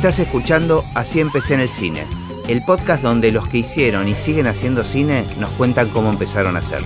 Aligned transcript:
Estás 0.00 0.18
escuchando 0.18 0.82
Así 0.94 1.20
empecé 1.20 1.52
en 1.52 1.60
el 1.60 1.68
cine, 1.68 2.06
el 2.48 2.62
podcast 2.64 3.02
donde 3.02 3.32
los 3.32 3.46
que 3.48 3.58
hicieron 3.58 4.08
y 4.08 4.14
siguen 4.14 4.46
haciendo 4.46 4.82
cine 4.82 5.26
nos 5.38 5.50
cuentan 5.50 5.90
cómo 5.90 6.08
empezaron 6.08 6.56
a 6.56 6.60
hacer. 6.60 6.80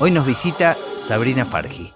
Hoy 0.00 0.10
nos 0.10 0.26
visita 0.26 0.76
Sabrina 0.96 1.46
Fargi. 1.46 1.92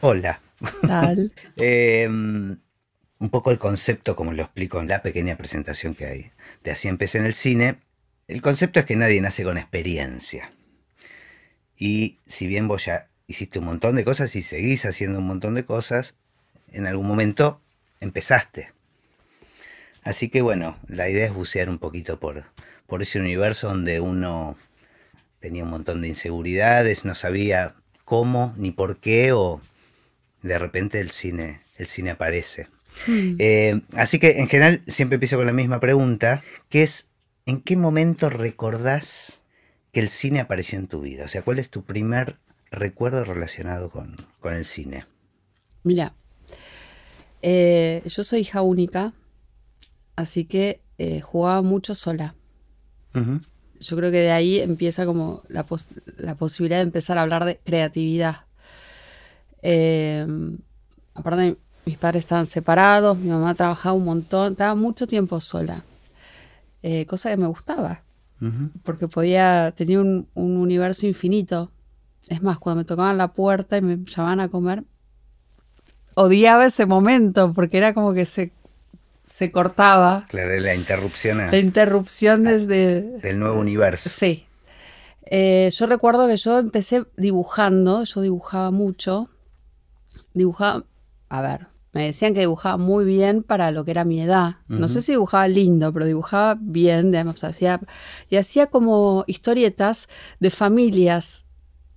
Hola. 0.00 0.40
Tal. 0.80 1.34
Eh, 1.58 2.08
un 2.08 3.28
poco 3.30 3.50
el 3.50 3.58
concepto, 3.58 4.16
como 4.16 4.32
lo 4.32 4.44
explico 4.44 4.80
en 4.80 4.88
la 4.88 5.02
pequeña 5.02 5.36
presentación 5.36 5.94
que 5.94 6.06
hay 6.06 6.30
de 6.64 6.70
Así 6.70 6.88
empecé 6.88 7.18
en 7.18 7.26
el 7.26 7.34
cine. 7.34 7.80
El 8.28 8.40
concepto 8.40 8.80
es 8.80 8.86
que 8.86 8.96
nadie 8.96 9.20
nace 9.20 9.44
con 9.44 9.58
experiencia. 9.58 10.50
Y 11.76 12.18
si 12.24 12.46
bien 12.46 12.66
vos 12.66 12.86
ya 12.86 13.08
hiciste 13.26 13.58
un 13.58 13.66
montón 13.66 13.96
de 13.96 14.04
cosas 14.04 14.34
y 14.36 14.40
seguís 14.40 14.86
haciendo 14.86 15.18
un 15.18 15.26
montón 15.26 15.54
de 15.54 15.66
cosas, 15.66 16.16
en 16.72 16.86
algún 16.86 17.06
momento 17.06 17.60
empezaste. 18.00 18.79
Así 20.02 20.28
que 20.28 20.42
bueno, 20.42 20.78
la 20.88 21.08
idea 21.08 21.26
es 21.26 21.34
bucear 21.34 21.68
un 21.68 21.78
poquito 21.78 22.18
por, 22.18 22.44
por 22.86 23.02
ese 23.02 23.20
universo 23.20 23.68
donde 23.68 24.00
uno 24.00 24.56
tenía 25.40 25.64
un 25.64 25.70
montón 25.70 26.02
de 26.02 26.08
inseguridades, 26.08 27.04
no 27.04 27.14
sabía 27.14 27.74
cómo 28.04 28.54
ni 28.56 28.70
por 28.70 28.98
qué, 28.98 29.32
o 29.32 29.60
de 30.42 30.58
repente 30.58 31.00
el 31.00 31.10
cine, 31.10 31.60
el 31.78 31.86
cine 31.86 32.10
aparece. 32.10 32.68
Mm. 33.06 33.36
Eh, 33.38 33.80
así 33.94 34.18
que 34.18 34.40
en 34.40 34.48
general 34.48 34.82
siempre 34.86 35.16
empiezo 35.16 35.36
con 35.36 35.46
la 35.46 35.52
misma 35.52 35.80
pregunta, 35.80 36.42
que 36.68 36.82
es, 36.82 37.10
¿en 37.46 37.60
qué 37.60 37.76
momento 37.76 38.30
recordás 38.30 39.42
que 39.92 40.00
el 40.00 40.08
cine 40.08 40.40
apareció 40.40 40.78
en 40.78 40.88
tu 40.88 41.00
vida? 41.00 41.24
O 41.24 41.28
sea, 41.28 41.42
¿cuál 41.42 41.58
es 41.58 41.70
tu 41.70 41.84
primer 41.84 42.36
recuerdo 42.70 43.24
relacionado 43.24 43.90
con, 43.90 44.16
con 44.40 44.54
el 44.54 44.64
cine? 44.64 45.04
Mira, 45.82 46.14
eh, 47.42 48.02
yo 48.04 48.22
soy 48.22 48.40
hija 48.40 48.62
única, 48.62 49.14
así 50.20 50.44
que 50.44 50.80
eh, 50.98 51.20
jugaba 51.20 51.62
mucho 51.62 51.94
sola. 51.94 52.34
Yo 53.80 53.96
creo 53.96 54.10
que 54.10 54.18
de 54.18 54.30
ahí 54.30 54.60
empieza 54.60 55.06
como 55.06 55.42
la, 55.48 55.64
pos- 55.64 55.88
la 56.18 56.34
posibilidad 56.34 56.78
de 56.78 56.82
empezar 56.84 57.16
a 57.18 57.22
hablar 57.22 57.44
de 57.46 57.58
creatividad. 57.64 58.42
Eh, 59.62 60.26
aparte, 61.14 61.56
mis 61.86 61.96
padres 61.98 62.24
estaban 62.24 62.46
separados, 62.46 63.18
mi 63.18 63.28
mamá 63.30 63.54
trabajaba 63.54 63.94
un 63.94 64.04
montón, 64.04 64.52
estaba 64.52 64.74
mucho 64.74 65.06
tiempo 65.06 65.40
sola, 65.40 65.84
Eh, 66.82 67.04
cosa 67.06 67.30
que 67.30 67.36
me 67.36 67.46
gustaba. 67.46 68.02
Porque 68.84 69.06
podía, 69.06 69.72
tenía 69.76 70.00
un, 70.00 70.28
un 70.34 70.56
universo 70.56 71.06
infinito. 71.06 71.70
Es 72.26 72.40
más, 72.42 72.58
cuando 72.58 72.78
me 72.80 72.84
tocaban 72.86 73.18
la 73.18 73.32
puerta 73.32 73.76
y 73.76 73.82
me 73.82 73.98
llamaban 74.04 74.40
a 74.40 74.48
comer, 74.48 74.84
odiaba 76.14 76.64
ese 76.66 76.86
momento 76.86 77.52
porque 77.52 77.78
era 77.78 77.92
como 77.94 78.14
que 78.14 78.24
se, 78.24 78.52
se 79.30 79.52
cortaba 79.52 80.26
Claro, 80.28 80.58
la 80.60 80.74
interrupción 80.74 81.40
a- 81.40 81.50
la 81.52 81.58
interrupción 81.58 82.42
desde... 82.44 83.02
del 83.20 83.38
nuevo 83.38 83.60
universo. 83.60 84.08
Sí. 84.10 84.44
Eh, 85.24 85.70
yo 85.72 85.86
recuerdo 85.86 86.26
que 86.26 86.36
yo 86.36 86.58
empecé 86.58 87.04
dibujando, 87.16 88.02
yo 88.04 88.20
dibujaba 88.20 88.70
mucho. 88.72 89.30
Dibujaba, 90.34 90.84
a 91.28 91.42
ver, 91.42 91.68
me 91.92 92.06
decían 92.06 92.34
que 92.34 92.40
dibujaba 92.40 92.76
muy 92.76 93.04
bien 93.04 93.42
para 93.44 93.70
lo 93.70 93.84
que 93.84 93.92
era 93.92 94.04
mi 94.04 94.20
edad. 94.20 94.56
No 94.68 94.88
sé 94.88 95.02
si 95.02 95.12
dibujaba 95.12 95.46
lindo, 95.48 95.92
pero 95.92 96.06
dibujaba 96.06 96.56
bien, 96.60 97.10
digamos, 97.12 97.42
hacía, 97.44 97.80
y 98.28 98.36
hacía 98.36 98.66
como 98.66 99.24
historietas 99.26 100.08
de 100.40 100.50
familias 100.50 101.44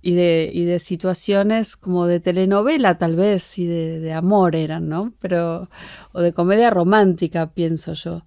y 0.06 0.12
de, 0.12 0.50
y 0.52 0.64
de 0.64 0.80
situaciones 0.80 1.76
como 1.76 2.06
de 2.06 2.20
telenovela 2.20 2.98
tal 2.98 3.16
vez, 3.16 3.58
y 3.58 3.64
de, 3.64 4.00
de 4.00 4.12
amor 4.12 4.54
eran, 4.54 4.86
¿no? 4.86 5.14
Pero, 5.18 5.70
o 6.12 6.20
de 6.20 6.34
comedia 6.34 6.68
romántica, 6.68 7.54
pienso 7.54 7.94
yo. 7.94 8.26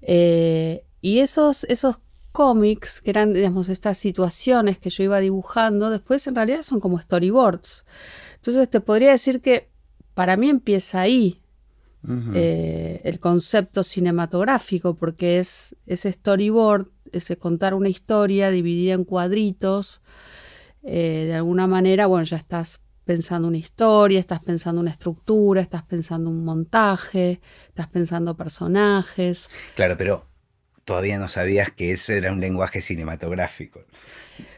Eh, 0.00 0.84
y 1.00 1.20
esos, 1.20 1.62
esos 1.64 2.00
cómics, 2.32 3.00
que 3.00 3.10
eran, 3.10 3.34
digamos, 3.34 3.68
estas 3.68 3.98
situaciones 3.98 4.78
que 4.78 4.90
yo 4.90 5.04
iba 5.04 5.20
dibujando, 5.20 5.90
después 5.90 6.26
en 6.26 6.34
realidad 6.34 6.64
son 6.64 6.80
como 6.80 6.98
storyboards. 6.98 7.84
Entonces 8.34 8.68
te 8.68 8.80
podría 8.80 9.12
decir 9.12 9.40
que 9.40 9.68
para 10.14 10.36
mí 10.36 10.48
empieza 10.48 11.02
ahí 11.02 11.40
Ujú. 12.02 12.32
eh, 12.34 13.00
el 13.04 13.20
concepto 13.20 13.84
cinematográfico, 13.84 14.96
porque 14.96 15.38
es 15.38 15.76
ese 15.86 16.10
storyboard, 16.10 16.88
ese 17.12 17.36
contar 17.36 17.74
una 17.74 17.90
historia 17.90 18.50
dividida 18.50 18.94
en 18.94 19.04
cuadritos. 19.04 20.00
Eh, 20.82 21.24
de 21.26 21.34
alguna 21.34 21.66
manera, 21.66 22.06
bueno, 22.06 22.24
ya 22.24 22.36
estás 22.36 22.80
pensando 23.04 23.48
una 23.48 23.58
historia, 23.58 24.20
estás 24.20 24.40
pensando 24.40 24.80
una 24.80 24.90
estructura, 24.90 25.60
estás 25.60 25.82
pensando 25.82 26.30
un 26.30 26.44
montaje, 26.44 27.40
estás 27.68 27.88
pensando 27.88 28.36
personajes. 28.36 29.48
Claro, 29.74 29.96
pero 29.98 30.26
todavía 30.84 31.18
no 31.18 31.28
sabías 31.28 31.70
que 31.70 31.92
ese 31.92 32.18
era 32.18 32.32
un 32.32 32.40
lenguaje 32.40 32.80
cinematográfico. 32.80 33.80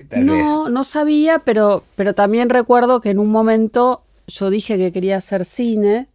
Tal 0.08 0.26
no, 0.26 0.68
no 0.68 0.84
sabía, 0.84 1.40
pero, 1.40 1.84
pero 1.96 2.14
también 2.14 2.48
recuerdo 2.50 3.00
que 3.00 3.10
en 3.10 3.18
un 3.18 3.28
momento 3.28 4.04
yo 4.26 4.50
dije 4.50 4.76
que 4.76 4.92
quería 4.92 5.16
hacer 5.16 5.44
cine, 5.44 6.08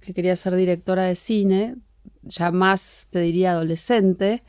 que 0.00 0.14
quería 0.14 0.36
ser 0.36 0.54
directora 0.54 1.04
de 1.04 1.16
cine, 1.16 1.76
ya 2.22 2.50
más, 2.50 3.08
te 3.10 3.20
diría, 3.20 3.52
adolescente. 3.52 4.42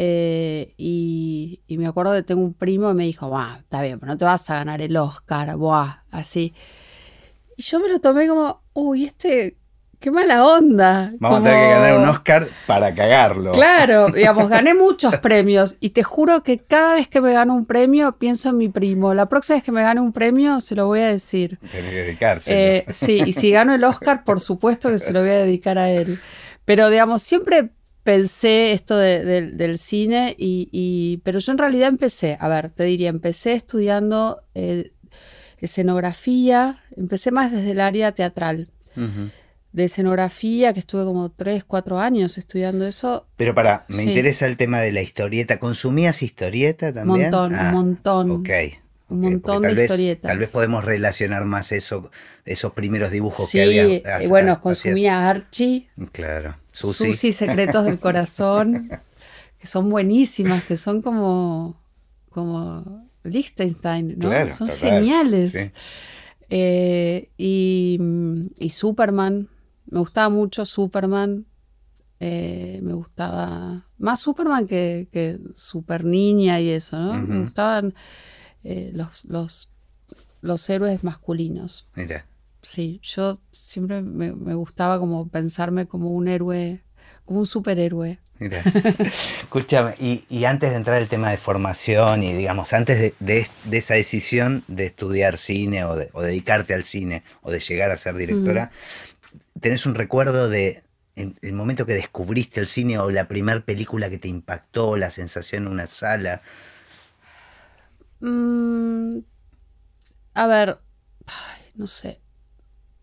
Eh, 0.00 0.74
y, 0.76 1.60
y 1.66 1.76
me 1.76 1.88
acuerdo 1.88 2.14
que 2.14 2.22
tengo 2.22 2.40
un 2.40 2.54
primo 2.54 2.86
que 2.86 2.94
me 2.94 3.02
dijo, 3.02 3.28
"Buah, 3.28 3.56
está 3.58 3.82
bien, 3.82 3.98
pero 3.98 4.12
no 4.12 4.16
te 4.16 4.24
vas 4.24 4.48
a 4.48 4.54
ganar 4.54 4.80
el 4.80 4.96
Oscar, 4.96 5.56
buah, 5.56 6.04
así. 6.12 6.54
Y 7.56 7.62
yo 7.64 7.80
me 7.80 7.88
lo 7.88 7.98
tomé 7.98 8.28
como, 8.28 8.62
uy, 8.74 9.06
este, 9.06 9.56
qué 9.98 10.12
mala 10.12 10.46
onda. 10.46 11.12
Vamos 11.18 11.40
a 11.40 11.42
tener 11.42 11.58
que 11.58 11.68
ganar 11.68 11.98
un 11.98 12.08
Oscar 12.08 12.48
para 12.68 12.94
cagarlo. 12.94 13.50
Claro, 13.50 14.06
digamos, 14.14 14.48
gané 14.48 14.72
muchos 14.72 15.16
premios 15.16 15.74
y 15.80 15.90
te 15.90 16.04
juro 16.04 16.44
que 16.44 16.58
cada 16.58 16.94
vez 16.94 17.08
que 17.08 17.20
me 17.20 17.32
gano 17.32 17.56
un 17.56 17.66
premio 17.66 18.12
pienso 18.12 18.50
en 18.50 18.56
mi 18.58 18.68
primo. 18.68 19.14
La 19.14 19.26
próxima 19.26 19.56
vez 19.56 19.64
que 19.64 19.72
me 19.72 19.82
gane 19.82 20.00
un 20.00 20.12
premio 20.12 20.60
se 20.60 20.76
lo 20.76 20.86
voy 20.86 21.00
a 21.00 21.08
decir. 21.08 21.58
Tenés 21.72 21.90
que 21.90 22.02
dedicárselo. 22.04 22.56
Eh, 22.56 22.86
sí, 22.92 23.20
y 23.26 23.32
si 23.32 23.50
gano 23.50 23.74
el 23.74 23.82
Oscar, 23.82 24.22
por 24.22 24.38
supuesto 24.38 24.90
que 24.90 25.00
se 25.00 25.12
lo 25.12 25.22
voy 25.22 25.30
a 25.30 25.38
dedicar 25.38 25.76
a 25.76 25.90
él. 25.90 26.20
Pero 26.64 26.88
digamos, 26.88 27.24
siempre 27.24 27.70
pensé 28.12 28.72
esto 28.72 28.96
de- 28.96 29.22
del- 29.22 29.58
del 29.58 29.76
cine 29.76 30.34
y, 30.38 30.70
y- 30.72 31.18
pero 31.24 31.40
yo 31.40 31.52
en 31.52 31.58
realidad 31.58 31.90
empecé, 31.90 32.38
a 32.40 32.48
ver, 32.48 32.70
te 32.70 32.84
diría, 32.84 33.10
empecé 33.10 33.52
estudiando 33.52 34.40
eh, 34.54 34.92
escenografía, 35.60 36.82
empecé 36.96 37.30
más 37.30 37.52
desde 37.52 37.72
el 37.72 37.80
área 37.80 38.12
teatral. 38.12 38.70
De 39.72 39.84
escenografía, 39.84 40.72
que 40.72 40.80
estuve 40.80 41.04
como 41.04 41.30
tres, 41.30 41.62
cuatro 41.64 42.00
años 42.00 42.38
estudiando 42.38 42.86
eso, 42.86 43.26
Pero 43.36 43.54
para, 43.54 43.84
me 43.88 44.02
Sí. 44.04 44.08
interesa 44.08 44.46
el 44.46 44.56
tema 44.56 44.80
de 44.80 44.90
la 44.92 45.02
historieta. 45.02 45.58
¿Consumías 45.58 46.22
historieta 46.22 46.92
también? 46.92 47.30
montón, 47.30 47.54
Ah, 47.54 47.66
un 47.68 47.72
montón. 47.74 48.30
Ok. 48.30 48.48
Un 49.10 49.18
ok, 49.20 49.30
montón 49.30 49.62
de 49.62 49.74
vez, 49.74 49.90
historietas. 49.90 50.28
Tal 50.30 50.38
vez 50.38 50.50
podemos 50.50 50.84
relacionar 50.84 51.44
más 51.46 51.72
eso, 51.72 52.10
esos 52.44 52.72
primeros 52.72 53.10
dibujos 53.10 53.48
Sí, 53.48 53.58
que 53.58 53.62
había. 53.64 53.84
eh, 53.86 54.02
ha- 54.06 54.28
bueno, 54.28 54.52
hacías. 54.52 54.58
consumía 54.60 55.28
Archie, 55.28 55.88
Claro. 56.12 56.56
Susi. 56.72 57.12
Susi, 57.12 57.32
Secretos 57.32 57.84
del 57.84 57.98
Corazón, 57.98 58.88
que 59.60 59.66
son 59.66 59.90
buenísimas, 59.90 60.62
que 60.64 60.76
son 60.76 61.02
como, 61.02 61.80
como 62.30 63.08
Liechtenstein, 63.24 64.18
¿no? 64.18 64.28
Claro, 64.28 64.50
son 64.50 64.68
total, 64.68 64.90
geniales. 64.92 65.52
sí. 65.52 65.72
Eh, 66.50 67.30
y, 67.36 67.98
y 68.58 68.70
Superman, 68.70 69.48
me 69.90 69.98
gustaba 70.00 70.28
mucho 70.30 70.64
Superman. 70.64 71.46
eh, 72.20 72.80
me 72.82 72.94
gustaba 72.94 73.86
más 73.98 74.20
Superman 74.20 74.66
que, 74.66 75.08
que 75.12 75.38
Super 75.54 76.04
Niña 76.04 76.60
y 76.60 76.70
eso, 76.70 76.98
¿no? 76.98 77.14
Me 77.14 77.40
gustaban 77.40 77.94
eh, 78.64 78.90
los, 78.94 79.24
los, 79.26 79.68
los 80.40 80.68
héroes 80.70 81.04
masculinos. 81.04 81.86
Mira. 81.94 82.26
Sí, 82.62 83.00
yo 83.02 83.38
siempre 83.52 84.02
me, 84.02 84.32
me 84.32 84.54
gustaba 84.54 84.98
como 84.98 85.28
pensarme 85.28 85.86
como 85.86 86.10
un 86.10 86.28
héroe, 86.28 86.82
como 87.24 87.40
un 87.40 87.46
superhéroe. 87.46 88.18
Mira. 88.40 88.62
Escúchame, 88.98 89.94
y, 89.98 90.24
y 90.28 90.44
antes 90.44 90.70
de 90.70 90.76
entrar 90.76 90.96
al 90.96 91.08
tema 91.08 91.30
de 91.30 91.36
formación 91.36 92.22
y 92.22 92.32
digamos, 92.34 92.72
antes 92.72 93.00
de, 93.00 93.14
de- 93.20 93.48
de 93.64 93.76
esa 93.78 93.94
decisión 93.94 94.62
de 94.68 94.86
estudiar 94.86 95.38
cine 95.38 95.84
o, 95.84 95.96
de, 95.96 96.10
o 96.12 96.22
dedicarte 96.22 96.74
al 96.74 96.84
cine 96.84 97.22
o 97.42 97.50
de 97.50 97.58
llegar 97.60 97.90
a 97.90 97.96
ser 97.96 98.14
directora, 98.16 98.70
¿tenés 99.60 99.86
un 99.86 99.94
recuerdo 99.94 100.48
de 100.48 100.82
en- 101.16 101.36
el 101.42 101.52
momento 101.52 101.86
que 101.86 101.94
descubriste 101.94 102.60
el 102.60 102.66
cine 102.68 102.98
o 102.98 103.10
la 103.10 103.26
primera 103.28 103.60
película 103.60 104.08
que 104.10 104.18
te 104.18 104.28
impactó, 104.28 104.96
la 104.96 105.10
sensación 105.10 105.64
en 105.66 105.72
una 105.72 105.86
sala? 105.86 106.40
Mm, 108.20 109.18
a 110.34 110.46
ver, 110.46 110.78
ay, 111.26 111.62
no 111.74 111.86
sé. 111.86 112.20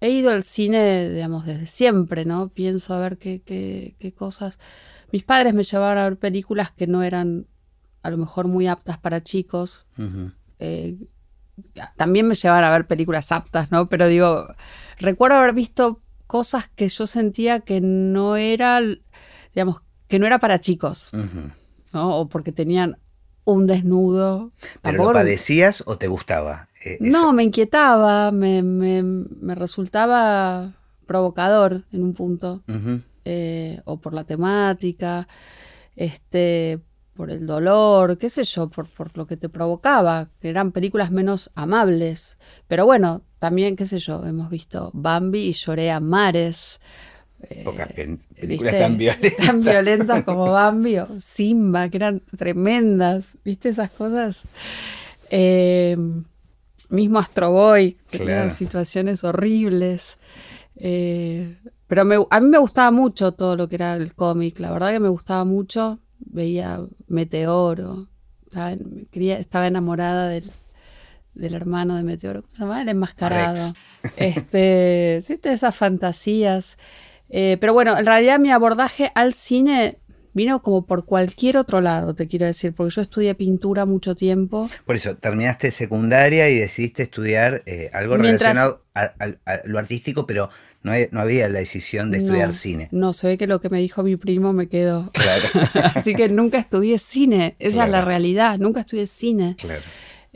He 0.01 0.09
ido 0.09 0.31
al 0.31 0.43
cine, 0.43 1.09
digamos, 1.09 1.45
desde 1.45 1.67
siempre, 1.67 2.25
¿no? 2.25 2.49
Pienso 2.49 2.93
a 2.93 2.99
ver 2.99 3.17
qué, 3.17 3.41
qué, 3.41 3.95
qué 3.99 4.13
cosas. 4.13 4.59
Mis 5.11 5.23
padres 5.23 5.53
me 5.53 5.63
llevaban 5.63 5.97
a 5.97 6.03
ver 6.03 6.17
películas 6.17 6.71
que 6.71 6.87
no 6.87 7.01
eran 7.01 7.47
a 8.05 8.11
lo 8.11 8.17
mejor 8.17 8.47
muy 8.47 8.67
aptas 8.67 8.99
para 8.99 9.23
chicos. 9.23 9.87
Eh, 10.59 10.97
también 11.97 12.27
me 12.27 12.35
llevaban 12.35 12.63
a 12.63 12.71
ver 12.71 12.85
películas 12.85 13.31
aptas, 13.31 13.71
¿no? 13.71 13.89
Pero 13.89 14.07
digo, 14.07 14.47
recuerdo 14.99 15.37
haber 15.37 15.53
visto 15.53 16.01
cosas 16.27 16.67
que 16.67 16.87
yo 16.87 17.07
sentía 17.07 17.61
que 17.61 17.81
no 17.81 18.35
era, 18.35 18.79
digamos, 19.53 19.81
que 20.07 20.19
no 20.19 20.27
era 20.27 20.37
para 20.37 20.61
chicos. 20.61 21.09
¿no? 21.93 22.17
O 22.19 22.29
porque 22.29 22.51
tenían 22.51 22.97
un 23.45 23.65
desnudo. 23.67 24.51
¿Pero 24.81 24.97
lo 24.97 25.13
padecías 25.13 25.83
o 25.87 25.97
te 25.97 26.07
gustaba? 26.07 26.67
Eh, 26.83 26.97
No, 26.99 27.31
me 27.33 27.43
inquietaba, 27.43 28.31
me, 28.31 28.61
me- 28.63 29.01
me 29.03 29.55
resultaba 29.55 30.73
provocador 31.05 31.83
en 31.91 32.03
un 32.03 32.13
punto, 32.13 32.63
eh, 33.23 33.81
o 33.85 33.97
por 33.97 34.13
la 34.13 34.23
temática, 34.25 35.27
este, 35.95 36.79
por 37.13 37.31
el 37.31 37.45
dolor, 37.47 38.17
qué 38.17 38.29
sé 38.29 38.43
yo, 38.43 38.69
por, 38.69 38.89
por 38.89 39.15
lo 39.17 39.25
que 39.25 39.37
te 39.37 39.47
provocaba, 39.49 40.29
que 40.41 40.49
eran 40.49 40.71
películas 40.71 41.11
menos 41.11 41.49
amables. 41.55 42.37
Pero 42.67 42.85
bueno, 42.85 43.21
también, 43.39 43.75
qué 43.75 43.85
sé 43.85 43.99
yo, 43.99 44.25
hemos 44.25 44.49
visto 44.49 44.91
Bambi 44.93 45.47
y 45.47 45.53
lloré 45.53 45.91
a 45.91 45.99
mares. 45.99 46.79
Pocas 47.63 47.91
películas 47.93 48.25
Eh, 48.35 48.47
¿viste? 48.47 48.79
tan 48.79 48.97
violentas. 48.97 49.45
Tan 49.45 49.61
violentas 49.61 50.23
como 50.23 50.43
Bambi 50.51 50.97
o 50.99 51.19
Simba, 51.19 51.89
que 51.89 51.97
eran 51.97 52.21
tremendas. 52.37 53.37
¿Viste 53.43 53.69
esas 53.69 53.89
cosas? 53.91 54.43
Eh, 55.29 55.97
mismo 56.89 57.19
Astro 57.19 57.51
Boy, 57.51 57.93
que 58.09 58.17
Claro. 58.19 58.25
tenían 58.25 58.51
situaciones 58.51 59.23
horribles. 59.23 60.17
Eh, 60.77 61.57
pero 61.87 62.05
me- 62.05 62.17
a 62.29 62.39
mí 62.39 62.47
me 62.47 62.57
gustaba 62.57 62.91
mucho 62.91 63.31
todo 63.33 63.55
lo 63.55 63.67
que 63.67 63.75
era 63.75 63.95
el 63.95 64.13
cómic. 64.13 64.59
La 64.59 64.71
verdad 64.71 64.91
que 64.91 64.99
me 64.99 65.09
gustaba 65.09 65.43
mucho. 65.45 65.99
Veía 66.19 66.81
Meteoro. 67.07 68.07
Estaba, 68.45 68.71
en- 68.73 69.07
quería, 69.11 69.37
estaba 69.39 69.67
enamorada 69.67 70.29
del, 70.29 70.51
del 71.33 71.53
hermano 71.53 71.95
de 71.95 72.03
Meteoro. 72.03 72.41
¿Cómo 72.43 72.53
se 72.55 72.61
llama? 72.63 72.81
El 72.81 72.89
enmascarado. 72.89 73.55
Rex. 73.55 73.73
Este, 74.17 75.21
sí, 75.25 75.37
todas 75.37 75.59
esas 75.59 75.75
fantasías. 75.75 76.77
Eh, 77.29 77.57
pero 77.59 77.73
bueno, 77.73 77.97
en 77.97 78.05
realidad 78.05 78.39
mi 78.39 78.51
abordaje 78.51 79.11
al 79.15 79.33
cine 79.33 79.97
vino 80.33 80.61
como 80.61 80.85
por 80.85 81.05
cualquier 81.05 81.55
otro 81.55 81.79
lado, 81.79 82.13
te 82.13 82.27
quiero 82.27 82.45
decir, 82.45 82.73
porque 82.73 82.93
yo 82.93 83.01
estudié 83.01 83.35
pintura 83.35 83.85
mucho 83.85 84.15
tiempo. 84.15 84.69
Por 84.85 84.95
eso, 84.95 85.15
terminaste 85.15 85.71
secundaria 85.71 86.49
y 86.49 86.57
decidiste 86.59 87.03
estudiar 87.03 87.63
eh, 87.65 87.89
algo 87.93 88.17
Mientras- 88.17 88.53
relacionado 88.53 88.83
a, 88.93 89.13
a- 89.17 89.53
a 89.53 89.61
lo 89.63 89.79
artístico, 89.79 90.25
pero 90.25 90.49
no, 90.83 90.91
hay- 90.91 91.07
no 91.11 91.21
había 91.21 91.47
la 91.47 91.59
decisión 91.59 92.11
de 92.11 92.17
estudiar 92.17 92.47
No, 92.47 92.53
cine. 92.53 92.89
No, 92.91 93.13
se 93.13 93.27
ve 93.27 93.37
que 93.37 93.47
lo 93.47 93.61
que 93.61 93.69
me 93.69 93.79
dijo 93.79 94.03
mi 94.03 94.17
primo 94.17 94.51
me 94.51 94.67
quedó. 94.67 95.09
Claro, 95.13 95.43
Así 95.95 96.13
que 96.15 96.27
nunca 96.27 96.57
estudié 96.59 96.97
cine, 96.99 97.55
esa 97.59 97.85
es 97.85 97.89
la 97.91 98.01
realidad, 98.01 98.57
nunca 98.59 98.81
estudié 98.81 99.07
cine. 99.07 99.55
claro. 99.57 99.81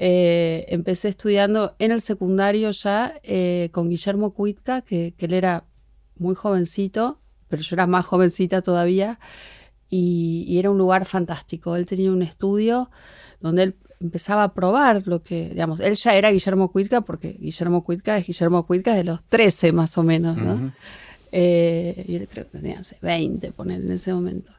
Eh, 0.01 0.65
empecé 0.69 1.09
estudiando 1.09 1.75
en 1.77 1.91
el 1.91 2.00
secundario 2.00 2.71
ya 2.71 3.15
eh, 3.21 3.68
con 3.74 3.89
Guillermo 3.89 4.33
Cuitca, 4.33 4.81
que, 4.81 5.13
que 5.18 5.25
él 5.25 5.33
era 5.33 5.65
muy 6.19 6.36
jovencito, 6.36 7.19
pero 7.48 7.62
yo 7.62 7.75
era 7.75 7.88
más 7.88 8.06
jovencita 8.06 8.62
todavía, 8.62 9.19
y, 9.89 10.45
y 10.48 10.60
era 10.60 10.69
un 10.69 10.77
lugar 10.77 11.06
fantástico. 11.06 11.75
Él 11.75 11.86
tenía 11.86 12.12
un 12.12 12.21
estudio 12.21 12.92
donde 13.42 13.63
él 13.63 13.75
empezaba 14.00 14.44
a 14.44 14.54
probar 14.54 15.07
lo 15.07 15.21
que, 15.24 15.50
digamos, 15.50 15.80
él 15.80 15.94
ya 15.94 16.16
era 16.16 16.31
Guillermo 16.31 16.71
Cuitca, 16.71 17.01
porque 17.01 17.33
Guillermo 17.39 17.83
Cuitca 17.83 18.18
es 18.18 18.27
Guillermo 18.27 18.66
Cuitca 18.66 18.94
de 18.95 19.04
los 19.04 19.24
13 19.24 19.71
más 19.71 19.98
o 19.98 20.04
menos, 20.04 20.38
¿no? 20.38 20.54
Ujú. 20.54 20.71
Eh, 21.31 22.06
y 22.07 22.16
él 22.16 22.27
creo 22.31 22.45
que 22.45 22.57
tenía, 22.57 22.77
no 22.77 22.83
sé, 22.83 22.98
20, 23.01 23.51
poner 23.51 23.81
en 23.81 23.92
ese 23.92 24.13
momento. 24.13 24.51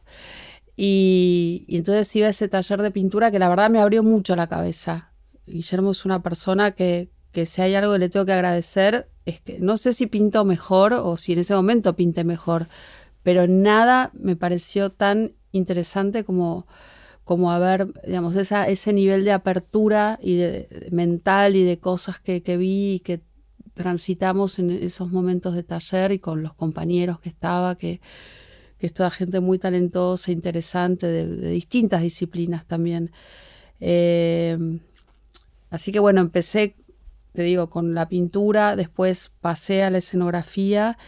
Y, 0.77 1.65
y 1.69 1.79
entonces 1.79 2.15
iba 2.17 2.27
a 2.27 2.31
ese 2.31 2.49
taller 2.49 2.83
de 2.83 2.91
pintura 2.91 3.31
que 3.31 3.39
la 3.39 3.49
verdad 3.49 3.71
me 3.71 3.81
abrió 3.81 4.03
mucho 4.03 4.37
la 4.37 4.47
cabeza. 4.47 5.13
Guillermo 5.47 5.93
es 5.93 6.05
una 6.05 6.23
persona 6.23 6.73
que, 6.73 7.11
que 7.33 7.47
si 7.47 7.63
hay 7.63 7.75
algo 7.75 7.93
que 7.93 7.99
le 7.99 8.09
tengo 8.09 8.27
que 8.27 8.33
agradecer, 8.33 9.09
es 9.25 9.41
que 9.41 9.59
no 9.59 9.77
sé 9.77 9.93
si 9.93 10.07
pintó 10.07 10.45
mejor 10.45 10.93
o 10.93 11.17
si 11.17 11.33
en 11.33 11.41
ese 11.41 11.55
momento 11.55 11.97
pinte 11.97 12.25
mejor, 12.25 12.69
pero 13.23 13.47
nada 13.47 14.11
me 14.15 14.37
pareció 14.37 14.91
tan 14.91 15.33
interesante 15.53 16.25
como, 16.25 16.67
como 17.25 17.53
haber, 17.53 17.89
digamos, 18.07 18.35
esa, 18.37 18.69
ese 18.69 18.93
nivel 18.93 19.25
de 19.25 19.33
apertura 19.33 20.19
y 20.23 20.37
de, 20.37 20.89
mental 20.91 21.57
y 21.57 21.65
de 21.65 21.79
cosas 21.79 22.21
que, 22.21 22.43
que 22.43 22.57
vi 22.57 22.95
y 22.95 23.01
que 23.01 23.21
transitamos 23.75 24.59
en 24.59 24.71
esos 24.71 25.11
momentos 25.11 25.55
de 25.55 25.63
taller 25.63 26.13
y 26.13 26.19
con 26.19 26.43
los 26.43 26.55
compañeros 26.55 27.21
que 27.21 27.29
estaba, 27.29 27.77
que, 27.77 28.01
que 28.79 28.87
es 28.87 28.93
toda 28.93 29.11
gente 29.11 29.41
muy 29.41 29.59
talentosa, 29.59 30.33
interesante, 30.33 31.07
de, 31.07 31.27
de 31.27 31.51
distintas 31.51 32.03
disciplinas 32.03 32.67
también. 32.67 33.13
Eh, 33.81 34.59
así 35.71 35.93
que 35.93 35.99
bueno, 35.99 36.21
empecé, 36.21 36.77
te 37.33 37.43
digo, 37.43 37.71
con 37.71 37.95
la 37.95 38.09
pintura, 38.09 38.77
después 38.77 39.31
pasé 39.41 39.83
a 39.83 39.91
la 39.91 39.99
escenografía 39.99 40.99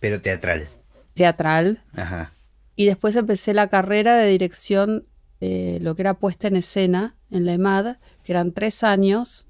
Pero 0.00 0.20
teatral. 0.22 0.68
teatral 1.14 1.82
Ajá. 1.94 2.32
y 2.76 2.86
después 2.86 3.16
empecé 3.16 3.54
la 3.54 3.68
carrera 3.68 4.16
de 4.16 4.28
dirección, 4.28 5.06
eh, 5.40 5.78
lo 5.82 5.94
que 5.94 6.02
era 6.02 6.14
puesta 6.14 6.48
en 6.48 6.56
escena 6.56 7.16
en 7.30 7.44
la 7.44 7.52
EMAD, 7.54 7.96
que 8.24 8.32
eran 8.32 8.52
tres 8.52 8.82
años, 8.84 9.46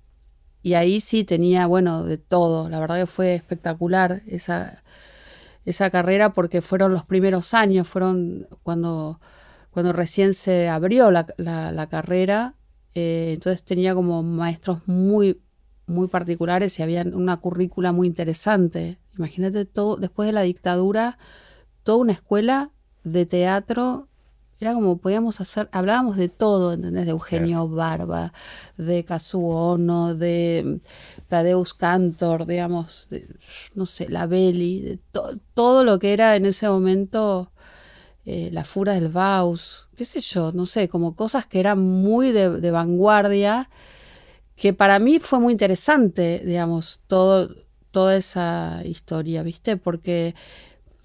y 0.63 0.75
ahí 0.75 1.01
sí 1.01 1.25
tenía, 1.25 1.67
bueno, 1.67 2.03
de 2.05 2.19
todo. 2.19 2.69
La 2.69 2.81
verdad 2.81 2.99
que 2.99 3.07
fue 3.07 3.35
espectacular 3.35 4.23
esa, 4.27 4.83
esa 5.65 5.91
carrera 5.91 6.35
porque 6.35 6.63
fueron 6.63 6.93
los 6.93 7.05
primeros 7.05 7.55
años, 7.55 7.87
fueron 7.87 8.49
cuando, 8.65 9.21
cuando 9.71 9.93
recién 9.93 10.35
se 10.35 10.69
abrió 10.69 11.11
la, 11.11 11.27
la- 11.37 11.71
la 11.73 11.89
carrera, 11.89 12.55
eh, 12.95 13.31
entonces 13.35 13.63
tenía 13.65 13.95
como 13.95 14.23
maestros 14.23 14.81
muy, 14.87 15.41
muy 15.89 16.09
particulares 16.09 16.79
y 16.79 16.83
había 16.83 17.03
una 17.03 17.39
currícula 17.39 17.93
muy 17.93 18.07
interesante. 18.07 18.99
Imagínate 19.17 19.65
todo, 19.65 19.97
después 19.97 20.27
de 20.27 20.33
la 20.33 20.43
dictadura, 20.43 21.19
toda 21.83 21.99
una 21.99 22.13
escuela 22.13 22.71
de 23.05 23.27
teatro. 23.27 24.07
Era 24.61 24.75
como 24.75 24.99
podíamos 24.99 25.41
hacer, 25.41 25.69
hablábamos 25.71 26.17
de 26.17 26.29
todo, 26.29 26.73
¿entendés? 26.73 27.05
De 27.05 27.13
Eugenio 27.13 27.69
Barba, 27.69 28.33
de 28.77 29.05
Kazuo 29.05 29.75
Ono, 29.75 30.17
de 30.17 30.81
Tadeusz 31.29 31.75
Cantor, 31.75 32.45
digamos, 32.45 33.07
de, 33.09 33.29
no 33.77 33.87
sé, 33.87 34.09
la 34.09 34.27
Belli, 34.27 34.81
de 34.81 34.99
to- 35.13 35.39
todo 35.55 35.85
lo 35.85 36.01
que 36.01 36.13
era 36.13 36.35
en 36.35 36.45
ese 36.45 36.69
momento 36.69 37.53
eh, 38.27 38.51
la 38.53 38.65
fura 38.65 38.95
del 38.95 39.09
Baus, 39.09 39.87
qué 39.97 40.05
sé 40.05 40.21
yo, 40.21 40.51
no 40.53 40.67
sé, 40.67 40.89
como 40.89 41.15
cosas 41.15 41.47
que 41.47 41.61
eran 41.61 41.79
muy 41.81 42.33
de, 42.33 42.61
de 42.61 42.71
vanguardia, 42.73 43.71
que 44.59 44.73
para 44.73 44.99
mí 44.99 45.19
fue 45.19 45.39
muy 45.41 45.53
interesante, 45.53 46.43
digamos, 46.45 47.01
todo, 47.07 47.55
toda 47.91 48.17
esa 48.17 48.83
historia, 48.85 49.43
¿viste? 49.43 49.77
Porque 49.77 50.35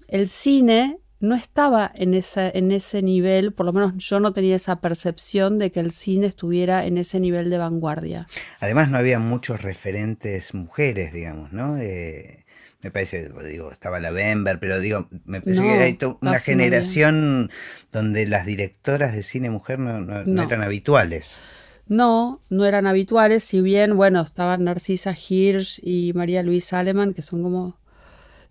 el 0.08 0.28
cine 0.28 0.98
no 1.20 1.34
estaba 1.34 1.90
en, 1.94 2.12
esa, 2.14 2.50
en 2.50 2.70
ese 2.72 3.00
nivel, 3.00 3.52
por 3.52 3.64
lo 3.64 3.72
menos 3.72 3.94
yo 3.96 4.20
no 4.20 4.32
tenía 4.32 4.56
esa 4.56 4.80
percepción 4.80 5.58
de 5.58 5.70
que 5.72 5.80
el 5.80 5.90
cine 5.92 6.26
estuviera 6.26 6.84
en 6.84 6.98
ese 6.98 7.18
nivel 7.20 7.48
de 7.48 7.58
vanguardia. 7.58 8.26
Además 8.60 8.90
no 8.90 8.98
había 8.98 9.18
muchos 9.18 9.62
referentes 9.62 10.52
mujeres, 10.52 11.12
digamos, 11.12 11.52
¿no? 11.52 11.78
Eh, 11.78 12.44
me 12.82 12.90
parece, 12.90 13.30
digo, 13.48 13.70
estaba 13.72 14.00
la 14.00 14.10
Bember, 14.10 14.58
pero 14.58 14.78
digo, 14.80 15.08
me 15.24 15.40
parece 15.40 15.62
No, 15.62 15.66
que 15.68 15.82
hay 15.82 15.98
una 16.20 16.38
generación 16.38 17.50
donde 17.90 18.26
las 18.26 18.44
directoras 18.44 19.14
de 19.14 19.22
cine 19.22 19.48
mujer 19.48 19.78
no, 19.78 20.00
no- 20.00 20.24
no 20.24 20.32
No. 20.32 20.42
eran 20.42 20.62
habituales. 20.62 21.40
No, 21.86 22.40
no 22.48 22.64
eran 22.64 22.86
habituales, 22.86 23.44
si 23.44 23.60
bien, 23.60 23.96
bueno, 23.96 24.22
estaban 24.22 24.64
Narcisa 24.64 25.12
Hirsch 25.14 25.80
y 25.82 26.12
María 26.14 26.42
Luisa 26.42 26.78
Aleman, 26.78 27.12
que 27.14 27.22
son 27.22 27.42
como 27.42 27.76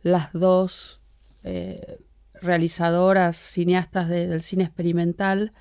las 0.04 0.32
dos 0.34 1.00
eh, 1.44 2.00
realizadoras, 2.42 3.36
cineastas 3.36 4.08
de- 4.10 4.28
del 4.28 4.42
cine 4.42 4.64
experimental. 4.66 5.52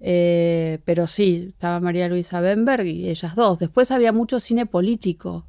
Eh, 0.00 0.78
pero 0.84 1.06
sí, 1.06 1.46
estaba 1.48 1.80
María 1.80 2.08
Luisa 2.08 2.40
Bemberg 2.40 2.86
y 2.86 3.08
ellas 3.08 3.34
dos. 3.34 3.58
Después 3.58 3.90
había 3.90 4.12
mucho 4.12 4.40
cine 4.40 4.66
político. 4.66 5.46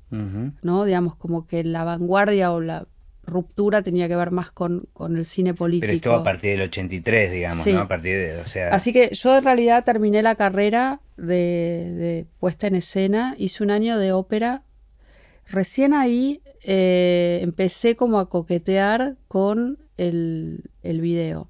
¿no? 0.61 0.85
Digamos, 0.85 1.15
como 1.15 1.47
que 1.47 1.63
la 1.63 1.83
vanguardia 1.83 2.51
o 2.51 2.59
la 2.61 2.87
ruptura 3.27 3.84
tenía 3.84 4.07
que 4.07 4.15
ver 4.15 4.31
más 4.31 4.51
con, 4.51 4.88
con 4.93 5.17
el 5.17 5.25
cine 5.25 5.53
político. 5.53 5.81
Pero 5.88 5.93
esto 5.93 6.15
a 6.15 6.24
partir 6.24 6.51
del 6.57 6.62
83, 6.69 7.31
digamos, 7.31 7.63
Sí. 7.63 7.74
¿no? 7.74 7.81
A 7.81 7.88
partir 7.88 8.15
de, 8.17 8.38
o 8.38 8.46
sea, 8.46 8.74
Así 8.74 8.93
que 8.93 9.10
yo 9.13 9.38
en 9.38 9.43
realidad 9.43 9.84
terminé 9.84 10.24
la 10.24 10.36
carrera 10.36 11.01
de, 11.17 11.91
de 11.93 12.25
puesta 12.39 12.67
en 12.67 12.75
escena, 12.75 13.36
hice 13.38 13.63
un 13.63 13.72
año 13.72 14.00
de 14.00 14.13
ópera. 14.13 14.63
Recién 15.50 15.93
ahí 15.93 16.41
eh, 16.63 17.39
empecé 17.43 17.96
como 17.96 18.19
a 18.19 18.29
coquetear 18.29 19.15
con 19.27 19.77
el, 19.98 20.63
el 20.84 21.01
video. 21.01 21.48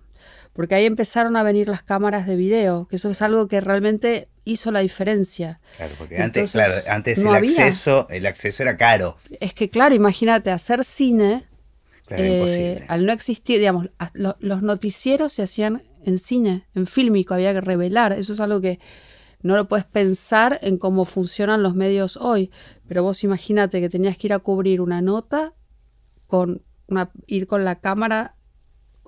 Porque 0.53 0.73
ahí 0.75 0.85
empezaron 0.85 1.35
a 1.35 1.43
venir 1.43 1.69
las 1.69 1.83
cámaras 1.83 2.25
de 2.25 2.35
video, 2.35 2.87
que 2.87 2.95
eso 2.95 3.11
es 3.11 3.21
algo 3.21 3.47
que 3.47 3.61
realmente 3.61 4.27
hizo 4.43 4.71
la 4.71 4.79
diferencia. 4.79 5.59
claro, 5.77 5.93
porque 5.99 6.17
antes, 6.17 6.51
claro, 6.51 6.73
antes 6.89 7.23
no 7.23 7.29
el 7.31 7.35
había. 7.37 7.51
acceso, 7.51 8.07
el 8.09 8.25
acceso 8.25 8.63
era 8.63 8.75
caro, 8.77 9.17
Es 9.39 9.53
que 9.53 9.69
claro, 9.69 9.93
imagínate, 9.93 10.49
hacer 10.49 10.83
cine 10.83 11.43
claro, 12.07 12.23
Eh, 12.23 12.85
al 12.87 13.05
no 13.05 13.11
existir, 13.13 13.59
digamos, 13.59 13.89
lo- 14.13 14.37
los 14.39 14.61
noticieros 14.63 15.33
se 15.33 15.43
hacían 15.43 15.83
en 16.03 16.17
cine, 16.19 16.65
en 16.73 16.87
fílmico, 16.87 17.33
había 17.33 17.53
que 17.53 17.61
revelar. 17.61 18.13
Eso 18.13 18.33
es 18.33 18.39
algo 18.39 18.59
que 18.61 18.79
no 19.43 19.55
lo 19.55 19.67
puedes 19.67 19.85
pensar 19.85 20.57
en 20.63 20.77
cómo 20.77 21.05
funcionan 21.05 21.61
los 21.61 21.75
medios 21.75 22.17
hoy. 22.17 22.49
Pero 22.87 23.03
vos 23.03 23.23
imagínate 23.23 23.79
que 23.81 23.89
tenías 23.89 24.17
que 24.17 24.27
ir 24.27 24.33
a 24.33 24.39
cubrir 24.39 24.81
una 24.81 25.01
nota 25.01 25.53
con 26.27 26.63
una, 26.87 27.11
ir 27.27 27.45
con 27.47 27.63
la 27.65 27.79
cámara 27.79 28.33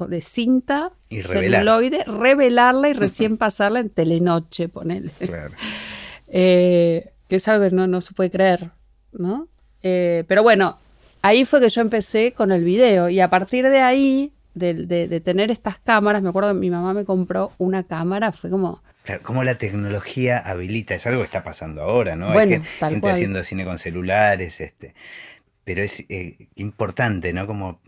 de 0.08 0.22
cinta, 0.22 0.94
Y 1.10 1.22
revelar. 1.22 1.62
celuloide, 1.66 2.04
revelarla 2.06 2.90
y 2.90 2.94
recién 2.94 3.38
pasarla 3.38 3.80
en 3.82 3.90
telenoche, 3.90 4.70
ponele. 4.70 5.12
Eh, 6.28 7.12
que 7.28 7.38
es 7.38 7.48
algo 7.48 7.66
que 7.70 7.76
no, 7.76 7.88
no 7.88 8.02
se 8.02 8.14
puede 8.14 8.30
creer, 8.32 8.72
¿no? 9.12 9.48
Eh, 9.82 10.24
pero 10.28 10.44
bueno, 10.44 10.78
ahí 11.22 11.46
fue 11.46 11.60
que 11.62 11.70
yo 11.70 11.82
empecé 11.82 12.34
con 12.34 12.52
el 12.52 12.64
video 12.64 13.10
y 13.10 13.20
a 13.20 13.30
partir 13.30 13.68
de 13.68 13.80
ahí, 13.80 14.32
de, 14.54 14.74
de- 14.74 15.08
de 15.08 15.20
tener 15.22 15.52
estas 15.52 15.78
cámaras, 15.80 16.22
me 16.22 16.30
acuerdo 16.30 16.50
que 16.50 16.60
mi 16.60 16.70
mamá 16.70 16.94
me 16.94 17.06
compró 17.06 17.52
una 17.58 17.84
cámara, 17.84 18.32
fue 18.32 18.50
como, 18.50 18.82
Claro, 19.04 19.22
cómo 19.24 19.44
la 19.44 19.56
tecnología 19.56 20.38
habilita, 20.38 20.94
es 20.96 21.08
algo 21.08 21.22
que 21.22 21.26
está 21.26 21.44
pasando 21.44 21.82
ahora, 21.82 22.16
¿no? 22.16 22.32
Bueno, 22.32 22.56
Hay 22.56 22.62
gente 22.94 23.10
haciendo 23.10 23.44
cine 23.44 23.66
con 23.66 23.78
celulares, 23.78 24.60
este, 24.62 24.94
pero 25.64 25.82
es 25.84 26.06
eh, 26.10 26.50
importante, 26.56 27.32
¿no? 27.34 27.48
Como 27.48 27.80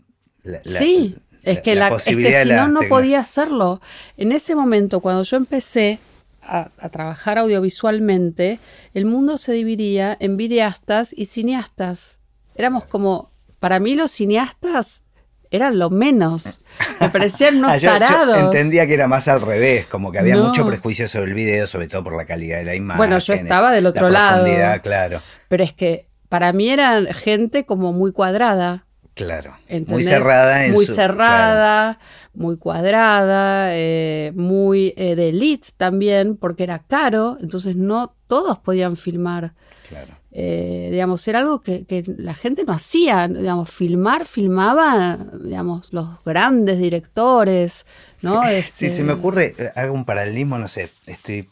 la, 0.42 0.60
la- 0.64 0.78
sí, 0.78 1.16
es 1.42 1.60
que, 1.60 1.74
la 1.74 1.88
es 1.88 1.92
posibilidad 1.92 2.32
que 2.42 2.42
si 2.44 2.48
no, 2.54 2.68
no 2.68 2.80
podía 2.88 3.20
hacerlo. 3.20 3.80
En 4.16 4.32
ese 4.32 4.54
momento, 4.54 5.00
cuando 5.00 5.22
yo 5.24 5.36
empecé 5.36 5.98
a, 6.40 6.70
a 6.78 6.88
trabajar 6.88 7.38
audiovisualmente, 7.38 8.58
el 8.94 9.04
mundo 9.04 9.38
se 9.38 9.52
dividía 9.52 10.16
en 10.18 10.36
videastas 10.36 11.12
y 11.16 11.26
cineastas. 11.26 12.18
Éramos 12.54 12.84
como, 12.84 13.30
para 13.60 13.78
mí 13.80 13.94
los 13.94 14.10
cineastas 14.10 15.02
eran 15.50 15.78
lo 15.78 15.90
menos. 15.90 16.58
Me 17.00 17.10
parecían 17.10 17.56
unos 17.58 17.72
Ah, 17.72 17.76
yo- 17.76 17.92
yo 17.92 17.98
tarados. 17.98 18.36
entendía 18.38 18.86
que 18.86 18.94
era 18.94 19.06
más 19.06 19.28
al 19.28 19.40
revés, 19.42 19.86
como 19.86 20.10
que 20.10 20.18
había 20.18 20.36
No. 20.36 20.44
mucho 20.44 20.66
prejuicio 20.66 21.06
sobre 21.06 21.26
el 21.26 21.34
video, 21.34 21.66
sobre 21.66 21.88
todo 21.88 22.02
por 22.04 22.16
la 22.16 22.24
calidad 22.24 22.58
de 22.58 22.64
la 22.64 22.74
imagen. 22.74 22.96
Bueno, 22.98 23.18
yo 23.18 23.34
estaba 23.34 23.70
del 23.72 23.84
la 23.84 23.90
otro 23.90 24.08
lado. 24.08 24.42
profundidad, 24.44 24.82
Claro, 24.82 25.20
Pero 25.48 25.62
es 25.64 25.72
que 25.74 26.08
para 26.28 26.52
mí 26.52 26.70
eran 26.70 27.06
gente 27.08 27.66
como 27.66 27.92
muy 27.92 28.12
cuadrada. 28.12 28.86
claro. 29.14 29.54
Muy 29.86 30.02
cerrada 30.02 30.64
en 30.64 30.72
muy 30.72 30.86
su- 30.86 30.94
cerrada, 30.94 31.98
muy 32.32 32.56
cuadrada, 32.56 33.68
eh, 33.76 34.32
muy 34.34 34.94
eh, 34.96 35.14
de 35.16 35.28
elite 35.28 35.68
también, 35.76 36.36
porque 36.38 36.62
era 36.62 36.78
caro, 36.78 37.36
entonces 37.42 37.76
no 37.76 38.14
todos 38.26 38.58
podían 38.58 38.96
filmar. 38.96 39.52
Claro. 39.88 40.14
Eh, 40.34 40.88
digamos, 40.90 41.28
era 41.28 41.40
algo 41.40 41.60
que, 41.60 41.84
que 41.84 42.02
la 42.16 42.34
gente 42.34 42.64
no 42.64 42.72
hacía, 42.72 43.28
digamos, 43.28 43.70
filmar, 43.70 44.24
filmaba, 44.24 45.18
digamos, 45.42 45.92
los 45.92 46.06
grandes 46.24 46.78
directores, 46.78 47.84
¿no? 48.22 48.42
Sí, 48.72 48.86
Este, 48.86 48.90
se 48.90 49.04
me 49.04 49.12
ocurre, 49.12 49.54
eh, 49.58 49.70
hago 49.76 49.92
un 49.92 50.06
paralelismo, 50.06 50.56
no 50.58 50.68
sé, 50.68 50.88
estoy 51.06 51.46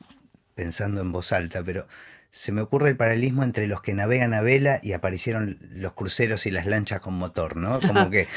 pensando 0.54 1.02
en 1.02 1.12
voz 1.12 1.32
alta, 1.32 1.62
pero 1.62 1.86
se 2.32 2.52
me 2.52 2.60
ocurre 2.60 2.90
el 2.90 2.96
paralelismo 2.96 3.42
entre 3.42 3.66
los 3.66 3.82
que 3.82 3.92
navegan 3.92 4.34
a 4.34 4.40
vela 4.40 4.78
y 4.82 4.92
aparecieron 4.92 5.58
los 5.72 5.94
cruceros 5.94 6.46
y 6.46 6.50
las 6.52 6.66
lanchas 6.66 7.00
con 7.00 7.14
motor, 7.14 7.56
¿no? 7.56 7.80
Como 7.80 8.08
que, 8.10 8.28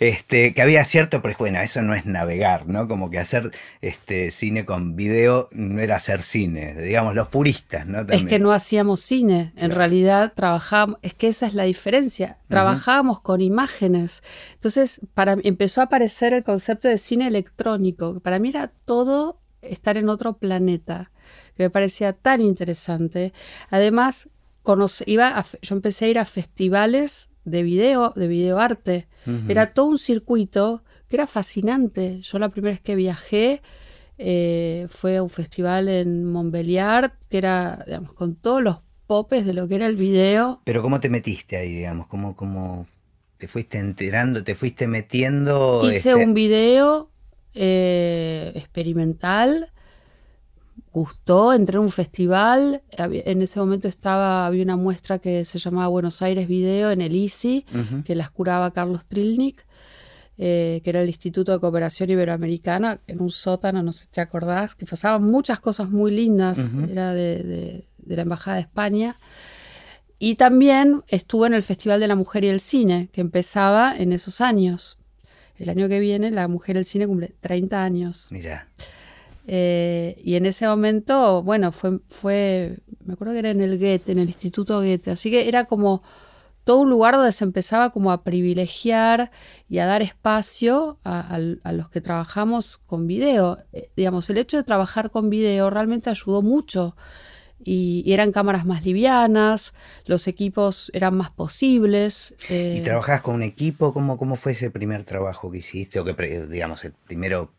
este, 0.00 0.54
que 0.54 0.62
había 0.62 0.84
cierto, 0.84 1.20
pero 1.22 1.34
bueno, 1.38 1.60
eso 1.60 1.82
no 1.82 1.94
es 1.94 2.06
navegar, 2.06 2.66
¿no? 2.66 2.88
Como 2.88 3.10
que 3.10 3.18
hacer 3.18 3.50
este 3.82 4.30
cine 4.30 4.64
con 4.64 4.96
video 4.96 5.48
no 5.52 5.80
era 5.80 5.96
hacer 5.96 6.22
cine, 6.22 6.74
digamos, 6.74 7.14
los 7.14 7.28
puristas, 7.28 7.86
¿no? 7.86 8.00
Es 8.00 8.06
También. 8.06 8.28
que 8.28 8.38
no 8.38 8.52
hacíamos 8.52 9.00
cine, 9.00 9.52
en 9.56 9.66
Claro. 9.66 9.74
realidad 9.74 10.32
trabajábamos, 10.34 10.98
es 11.02 11.14
que 11.14 11.28
esa 11.28 11.46
es 11.46 11.54
la 11.54 11.64
diferencia, 11.64 12.38
trabajábamos 12.48 13.20
con 13.20 13.40
imágenes. 13.40 14.22
Entonces, 14.54 15.00
para 15.14 15.36
empezó 15.42 15.80
a 15.80 15.84
aparecer 15.84 16.32
el 16.32 16.42
concepto 16.42 16.88
de 16.88 16.98
cine 16.98 17.26
electrónico, 17.26 18.14
que 18.14 18.20
para 18.20 18.38
mí 18.38 18.48
era 18.48 18.72
todo 18.84 19.40
estar 19.60 19.96
en 19.96 20.08
otro 20.08 20.38
planeta, 20.38 21.10
que 21.56 21.64
me 21.64 21.70
parecía 21.70 22.12
tan 22.12 22.40
interesante. 22.40 23.32
Además, 23.70 24.28
conoce- 24.62 25.04
iba 25.06 25.38
a 25.38 25.44
yo 25.62 25.74
empecé 25.74 26.06
a 26.06 26.08
ir 26.08 26.18
a 26.18 26.24
festivales 26.24 27.28
de 27.44 27.62
video, 27.62 28.12
de 28.16 28.28
videoarte. 28.28 29.08
Era 29.48 29.72
todo 29.72 29.86
un 29.86 29.98
circuito 29.98 30.82
que 31.08 31.16
era 31.16 31.26
fascinante. 31.26 32.20
Yo 32.22 32.38
la 32.38 32.48
primera 32.48 32.72
vez 32.72 32.80
que 32.80 32.94
viajé 32.96 33.62
eh, 34.18 34.86
fue 34.88 35.16
a 35.16 35.22
un 35.22 35.30
festival 35.30 35.88
en 35.88 36.24
Montbéliard, 36.24 37.12
que 37.28 37.38
era, 37.38 37.82
digamos, 37.86 38.12
con 38.14 38.34
todos 38.36 38.62
los 38.62 38.76
popes 39.06 39.44
de 39.44 39.52
lo 39.52 39.66
que 39.68 39.74
era 39.76 39.86
el 39.86 39.96
video. 39.96 40.60
Pero 40.64 40.82
¿cómo 40.82 41.00
te 41.00 41.08
metiste 41.08 41.56
ahí, 41.56 41.70
digamos? 41.72 42.06
¿Cómo, 42.06 42.34
cómo 42.36 42.86
te 43.38 43.48
fuiste 43.48 43.78
enterando, 43.78 44.44
te 44.44 44.54
fuiste 44.54 44.86
metiendo? 44.86 45.82
Hice 45.84 45.96
este, 46.10 46.14
un 46.14 46.34
video 46.34 47.10
eh, 47.54 48.52
experimental, 48.54 49.72
gustó, 50.92 51.52
entré 51.52 51.78
a 51.78 51.80
un 51.80 51.88
festival, 51.90 52.82
en 52.98 53.42
ese 53.42 53.58
momento 53.58 53.88
estaba, 53.88 54.46
había 54.46 54.62
una 54.62 54.76
muestra 54.76 55.18
que 55.18 55.44
se 55.44 55.58
llamaba 55.58 55.88
Buenos 55.88 56.20
Aires 56.22 56.46
Video 56.48 56.90
en 56.90 57.00
el 57.00 57.14
ICI, 57.16 57.64
que 58.04 58.14
las 58.14 58.30
curaba 58.30 58.70
Carlos 58.72 59.06
Trilnik, 59.06 59.64
eh, 60.38 60.80
que 60.84 60.90
era 60.90 61.00
el 61.02 61.08
Instituto 61.08 61.52
de 61.52 61.60
Cooperación 61.60 62.10
Iberoamericana, 62.10 63.00
en 63.06 63.20
un 63.22 63.30
sótano, 63.30 63.82
no 63.82 63.92
sé 63.92 64.04
si 64.04 64.10
te 64.10 64.20
acordás, 64.20 64.74
que 64.74 64.86
pasaban 64.86 65.22
muchas 65.30 65.60
cosas 65.60 65.88
muy 65.90 66.10
lindas, 66.10 66.58
era 66.90 67.12
de, 67.14 67.42
de- 67.42 67.84
de 67.98 68.16
la 68.16 68.22
Embajada 68.22 68.56
de 68.56 68.62
España. 68.62 69.16
Y 70.18 70.36
también 70.36 71.02
estuve 71.08 71.46
en 71.48 71.54
el 71.54 71.62
Festival 71.62 72.00
de 72.00 72.08
la 72.08 72.16
Mujer 72.16 72.44
y 72.44 72.48
el 72.48 72.60
Cine, 72.60 73.08
que 73.12 73.20
empezaba 73.20 73.96
en 73.96 74.12
esos 74.12 74.40
años. 74.40 74.98
El 75.56 75.68
año 75.68 75.88
que 75.88 76.00
viene 76.00 76.30
la 76.30 76.48
Mujer 76.48 76.76
y 76.76 76.80
el 76.80 76.84
Cine 76.84 77.06
cumple 77.06 77.34
30 77.40 77.82
años. 77.82 78.28
Mira, 78.30 78.68
Eh, 79.46 80.20
y 80.22 80.36
en 80.36 80.46
ese 80.46 80.66
momento, 80.66 81.42
bueno, 81.42 81.72
fue, 81.72 81.98
fue, 82.08 82.78
me 83.04 83.14
acuerdo 83.14 83.32
que 83.32 83.40
era 83.40 83.50
en 83.50 83.60
el 83.60 83.78
Goethe, 83.78 84.12
en 84.12 84.18
el 84.18 84.28
Instituto 84.28 84.80
Goethe, 84.80 85.10
así 85.10 85.30
que 85.30 85.48
era 85.48 85.64
como 85.64 86.02
todo 86.64 86.78
un 86.78 86.90
lugar 86.90 87.16
donde 87.16 87.32
se 87.32 87.44
empezaba 87.44 87.90
como 87.90 88.12
a 88.12 88.22
privilegiar 88.22 89.30
y 89.68 89.78
a 89.78 89.86
dar 89.86 90.02
espacio 90.02 90.98
a, 91.04 91.38
los 91.38 91.90
que 91.90 92.00
trabajamos 92.00 92.78
con 92.78 93.06
video. 93.06 93.58
Eh, 93.72 93.90
digamos, 93.96 94.30
el 94.30 94.38
hecho 94.38 94.56
de 94.56 94.62
trabajar 94.62 95.10
con 95.10 95.28
video 95.28 95.70
realmente 95.70 96.10
ayudó 96.10 96.42
mucho. 96.42 96.94
Y, 97.64 98.02
y 98.04 98.12
eran 98.12 98.32
cámaras 98.32 98.66
más 98.66 98.84
livianas, 98.84 99.72
los 100.06 100.26
equipos 100.26 100.90
eran 100.94 101.16
más 101.16 101.30
posibles. 101.30 102.34
eh, 102.50 102.74
¿Y 102.76 102.80
trabajabas 102.80 103.22
con 103.22 103.34
un 103.36 103.42
equipo? 103.42 103.92
¿Cómo, 103.92 104.16
¿Cómo 104.18 104.36
fue 104.36 104.52
ese 104.52 104.70
primer 104.70 105.04
trabajo 105.04 105.50
que 105.50 105.58
hiciste? 105.58 106.00
O 106.00 106.04
que, 106.04 106.12
digamos, 106.48 106.84
el 106.84 106.92
primero, 106.92 107.52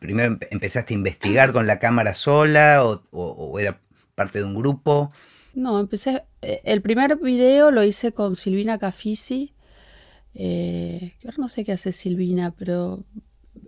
primero 0.00 0.34
empe- 0.34 0.48
empezaste 0.50 0.94
a 0.94 0.96
investigar 0.96 1.52
con 1.52 1.66
la 1.66 1.78
cámara 1.78 2.14
sola 2.14 2.84
o, 2.84 3.02
o- 3.12 3.30
o 3.52 3.58
era 3.58 3.80
parte 4.14 4.38
de 4.40 4.44
un 4.44 4.54
grupo? 4.54 5.12
No, 5.54 5.78
empecé. 5.78 6.24
eh, 6.42 6.60
El 6.64 6.82
primer 6.82 7.16
video 7.16 7.70
lo 7.70 7.84
hice 7.84 8.12
con 8.12 8.34
Silvina 8.34 8.78
Cafisi. 8.78 9.54
Eh, 10.34 11.14
no 11.38 11.48
sé 11.48 11.64
qué 11.64 11.72
hace 11.72 11.92
Silvina, 11.92 12.50
pero 12.58 13.04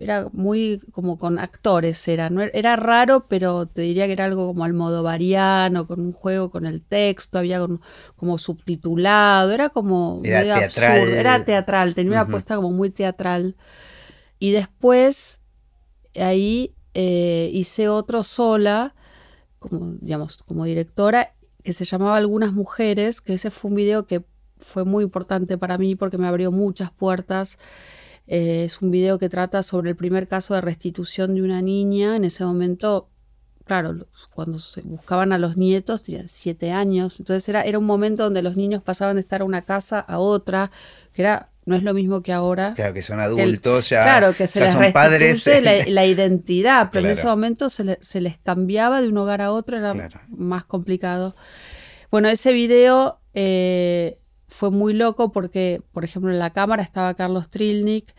era 0.01 0.29
muy 0.33 0.81
como 0.93 1.19
con 1.19 1.39
actores, 1.39 2.07
era, 2.09 2.31
no 2.31 2.43
era, 2.43 2.51
era 2.55 2.77
raro, 2.77 3.27
pero 3.29 3.67
te 3.67 3.83
diría 3.83 4.07
que 4.07 4.13
era 4.13 4.25
algo 4.27 4.47
como 4.49 4.65
almodovariano, 4.65 5.87
con 5.87 6.01
un 6.01 6.13
juego 6.13 6.51
con 6.51 6.67
el 6.67 6.83
texto, 6.83 7.39
había 7.39 7.61
con- 7.61 7.81
como 8.17 8.39
subtitulado, 8.39 9.53
era 9.53 9.69
como 9.71 10.21
Era 10.25 10.43
teatral. 10.43 10.65
absurdo, 10.99 11.17
era 11.21 11.45
teatral, 11.45 11.95
tenía 11.95 12.13
una 12.13 12.21
apuesta 12.23 12.57
como 12.57 12.71
muy 12.71 12.91
teatral. 12.91 13.57
Y 14.39 14.53
después 14.53 15.41
ahí 16.19 16.75
eh, 16.95 17.51
hice 17.53 17.89
otro 17.89 18.23
sola, 18.23 18.95
como, 19.59 19.95
digamos, 20.01 20.43
como 20.45 20.65
directora, 20.65 21.35
que 21.63 21.73
se 21.73 21.85
llamaba 21.85 22.17
Algunas 22.17 22.53
Mujeres, 22.53 23.21
que 23.21 23.35
ese 23.35 23.51
fue 23.51 23.71
un 23.71 23.77
video 23.77 24.07
que 24.07 24.25
fue 24.59 24.85
muy 24.85 25.05
importante 25.05 25.59
para 25.59 25.79
mí 25.79 25.97
porque 25.97 26.19
me 26.19 26.27
abrió 26.29 26.53
muchas 26.53 26.91
puertas. 26.93 27.59
Eh, 28.29 28.65
es 28.65 28.83
un 28.83 28.91
video 28.91 29.19
que 29.19 29.29
trata 29.29 29.63
sobre 29.63 29.91
el 29.91 29.97
primer 29.97 30.27
caso 30.29 30.55
de 30.55 30.61
restitución 30.61 31.35
de 31.35 31.43
una 31.43 31.63
niña. 31.63 32.17
En 32.17 32.25
ese 32.25 32.45
momento, 32.45 33.09
claro, 33.65 34.07
cuando 34.35 34.59
se 34.59 34.83
buscaban 34.83 35.33
a 35.33 35.39
los 35.39 35.57
nietos, 35.57 36.03
tenían 36.03 36.29
siete 36.29 36.73
años. 36.73 37.21
Entonces 37.21 37.49
era, 37.49 37.63
era 37.63 37.79
un 37.79 37.85
momento 37.85 38.25
donde 38.25 38.43
los 38.43 38.57
niños 38.57 38.83
pasaban 38.83 39.17
de 39.17 39.23
estar 39.23 39.43
a 39.43 39.45
una 39.45 39.63
casa 39.63 40.01
a 40.01 40.19
otra, 40.19 40.71
que 41.13 41.23
era, 41.23 41.51
no 41.67 41.77
es 41.77 41.83
lo 41.83 41.95
mismo 41.95 42.21
que 42.23 42.33
ahora. 42.33 42.75
Claro, 42.75 42.95
que 42.95 43.03
son 43.03 43.19
El- 43.21 43.25
adultos, 43.27 43.89
ya, 43.91 44.03
claro, 44.03 44.33
que 44.37 44.47
se 44.47 44.59
ya 44.61 44.65
les 44.67 44.75
son 44.75 44.93
padres. 44.93 45.47
la, 45.63 45.73
la 45.89 46.05
identidad, 46.07 46.91
pero 46.93 47.07
en 47.07 47.13
ese 47.13 47.27
momento 47.27 47.69
se, 47.69 47.85
le- 47.85 47.99
se 48.01 48.21
les 48.21 48.39
cambiaba 48.39 49.01
de 49.03 49.09
un 49.09 49.19
hogar 49.19 49.41
a 49.41 49.53
otro, 49.53 49.77
era 49.77 49.93
Claro. 49.93 50.21
más 50.29 50.65
complicado. 50.65 51.37
Bueno, 52.11 52.29
ese 52.29 52.53
video 52.53 53.19
eh, 53.35 54.19
fue 54.49 54.71
muy 54.71 54.93
loco 54.95 55.33
porque, 55.33 55.83
por 55.93 56.05
ejemplo, 56.05 56.31
en 56.31 56.39
la 56.39 56.51
cámara 56.53 56.83
estaba 56.83 57.15
Carlos 57.15 57.51
Trilnik, 57.51 58.15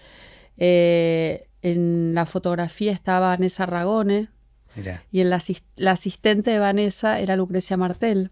eh, 0.57 1.47
en 1.61 2.13
la 2.13 2.25
fotografía 2.25 2.91
estaba 2.91 3.27
Vanessa 3.29 3.65
Ragone 3.65 4.29
Mirá. 4.75 5.03
y 5.11 5.21
en 5.21 5.29
la, 5.29 5.41
la 5.75 5.91
asistente 5.91 6.51
de 6.51 6.59
Vanessa 6.59 7.19
era 7.19 7.35
Lucrecia 7.35 7.77
Martel. 7.77 8.31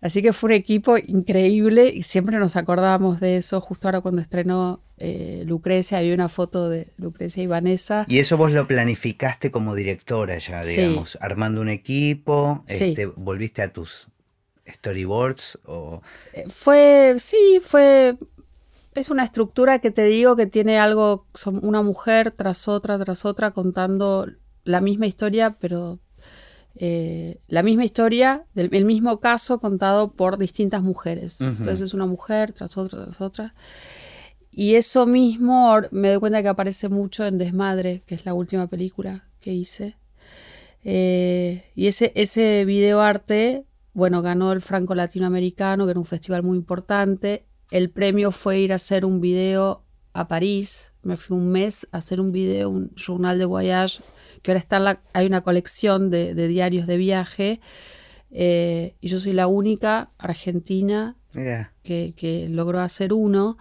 Así 0.00 0.20
que 0.20 0.32
fue 0.32 0.48
un 0.48 0.54
equipo 0.54 0.98
increíble 0.98 1.88
y 1.94 2.02
siempre 2.02 2.36
nos 2.38 2.56
acordábamos 2.56 3.20
de 3.20 3.36
eso. 3.36 3.60
Justo 3.60 3.86
ahora 3.86 4.00
cuando 4.00 4.20
estrenó 4.20 4.82
eh, 4.98 5.44
Lucrecia, 5.46 5.98
había 5.98 6.12
una 6.14 6.28
foto 6.28 6.68
de 6.68 6.92
Lucrecia 6.96 7.40
y 7.42 7.46
Vanessa. 7.46 8.04
Y 8.08 8.18
eso 8.18 8.36
vos 8.36 8.50
lo 8.50 8.66
planificaste 8.66 9.52
como 9.52 9.76
directora 9.76 10.38
ya, 10.38 10.64
Sí. 10.64 10.80
digamos, 10.80 11.16
armando 11.20 11.60
un 11.60 11.68
equipo, 11.68 12.64
Sí. 12.66 12.84
este, 12.90 13.06
volviste 13.06 13.62
a 13.62 13.72
tus 13.72 14.08
storyboards 14.66 15.58
o 15.66 16.02
Eh, 16.32 16.44
Fue, 16.48 17.16
sí, 17.18 17.60
fue 17.62 18.16
es 18.94 19.08
una 19.10 19.24
estructura 19.24 19.78
que 19.78 19.90
te 19.90 20.04
digo 20.04 20.36
que 20.36 20.46
tiene 20.46 20.78
algo, 20.78 21.26
son 21.34 21.64
una 21.64 21.82
mujer 21.82 22.30
tras 22.30 22.68
otra, 22.68 22.98
tras 22.98 23.24
otra, 23.24 23.52
contando 23.52 24.26
la 24.64 24.80
misma 24.80 25.06
historia, 25.06 25.56
pero 25.58 25.98
eh, 26.74 27.40
la 27.48 27.62
misma 27.62 27.84
historia, 27.84 28.44
del, 28.54 28.68
el 28.72 28.84
mismo 28.84 29.18
caso 29.18 29.60
contado 29.60 30.12
por 30.12 30.38
distintas 30.38 30.82
mujeres. 30.82 31.40
Entonces 31.40 31.80
es 31.80 31.94
una 31.94 32.06
mujer 32.06 32.52
tras 32.52 32.76
otra, 32.76 33.04
tras 33.04 33.20
otra. 33.20 33.54
Y 34.50 34.74
eso 34.74 35.06
mismo 35.06 35.74
me 35.90 36.10
doy 36.10 36.20
cuenta 36.20 36.42
que 36.42 36.48
aparece 36.48 36.90
mucho 36.90 37.24
en 37.24 37.38
Desmadre, 37.38 38.02
que 38.06 38.14
es 38.14 38.26
la 38.26 38.34
última 38.34 38.66
película 38.66 39.24
que 39.40 39.52
hice. 39.52 39.96
Eh, 40.84 41.64
y 41.74 41.86
ese, 41.86 42.12
ese 42.14 42.64
video 42.66 43.00
arte, 43.00 43.64
bueno, 43.94 44.22
ganó 44.22 44.52
el 44.52 44.60
Franco 44.60 44.94
Latinoamericano, 44.94 45.84
que 45.84 45.90
era 45.90 46.00
un 46.00 46.06
festival 46.06 46.42
muy 46.42 46.56
importante. 46.56 47.46
El 47.70 47.90
premio 47.90 48.32
fue 48.32 48.60
ir 48.60 48.72
a 48.72 48.76
hacer 48.76 49.04
un 49.04 49.20
video 49.20 49.84
a 50.12 50.28
París. 50.28 50.92
Me 51.02 51.16
fui 51.16 51.36
un 51.36 51.50
mes 51.50 51.86
a 51.92 51.98
hacer 51.98 52.20
un 52.20 52.32
video, 52.32 52.70
un 52.70 52.94
journal 52.94 53.38
de 53.38 53.44
voyage, 53.44 54.02
que 54.42 54.50
ahora 54.50 54.60
está 54.60 54.78
la, 54.78 55.02
hay 55.12 55.26
una 55.26 55.42
colección 55.42 56.10
de, 56.10 56.34
diarios 56.34 56.86
de 56.86 56.96
viaje. 56.96 57.60
Eh, 58.30 58.96
y 59.00 59.08
yo 59.08 59.18
soy 59.20 59.32
la 59.32 59.46
única 59.46 60.10
argentina 60.18 61.16
que, 61.82 62.14
que, 62.14 62.48
logró 62.48 62.80
hacer 62.80 63.12
uno 63.12 63.58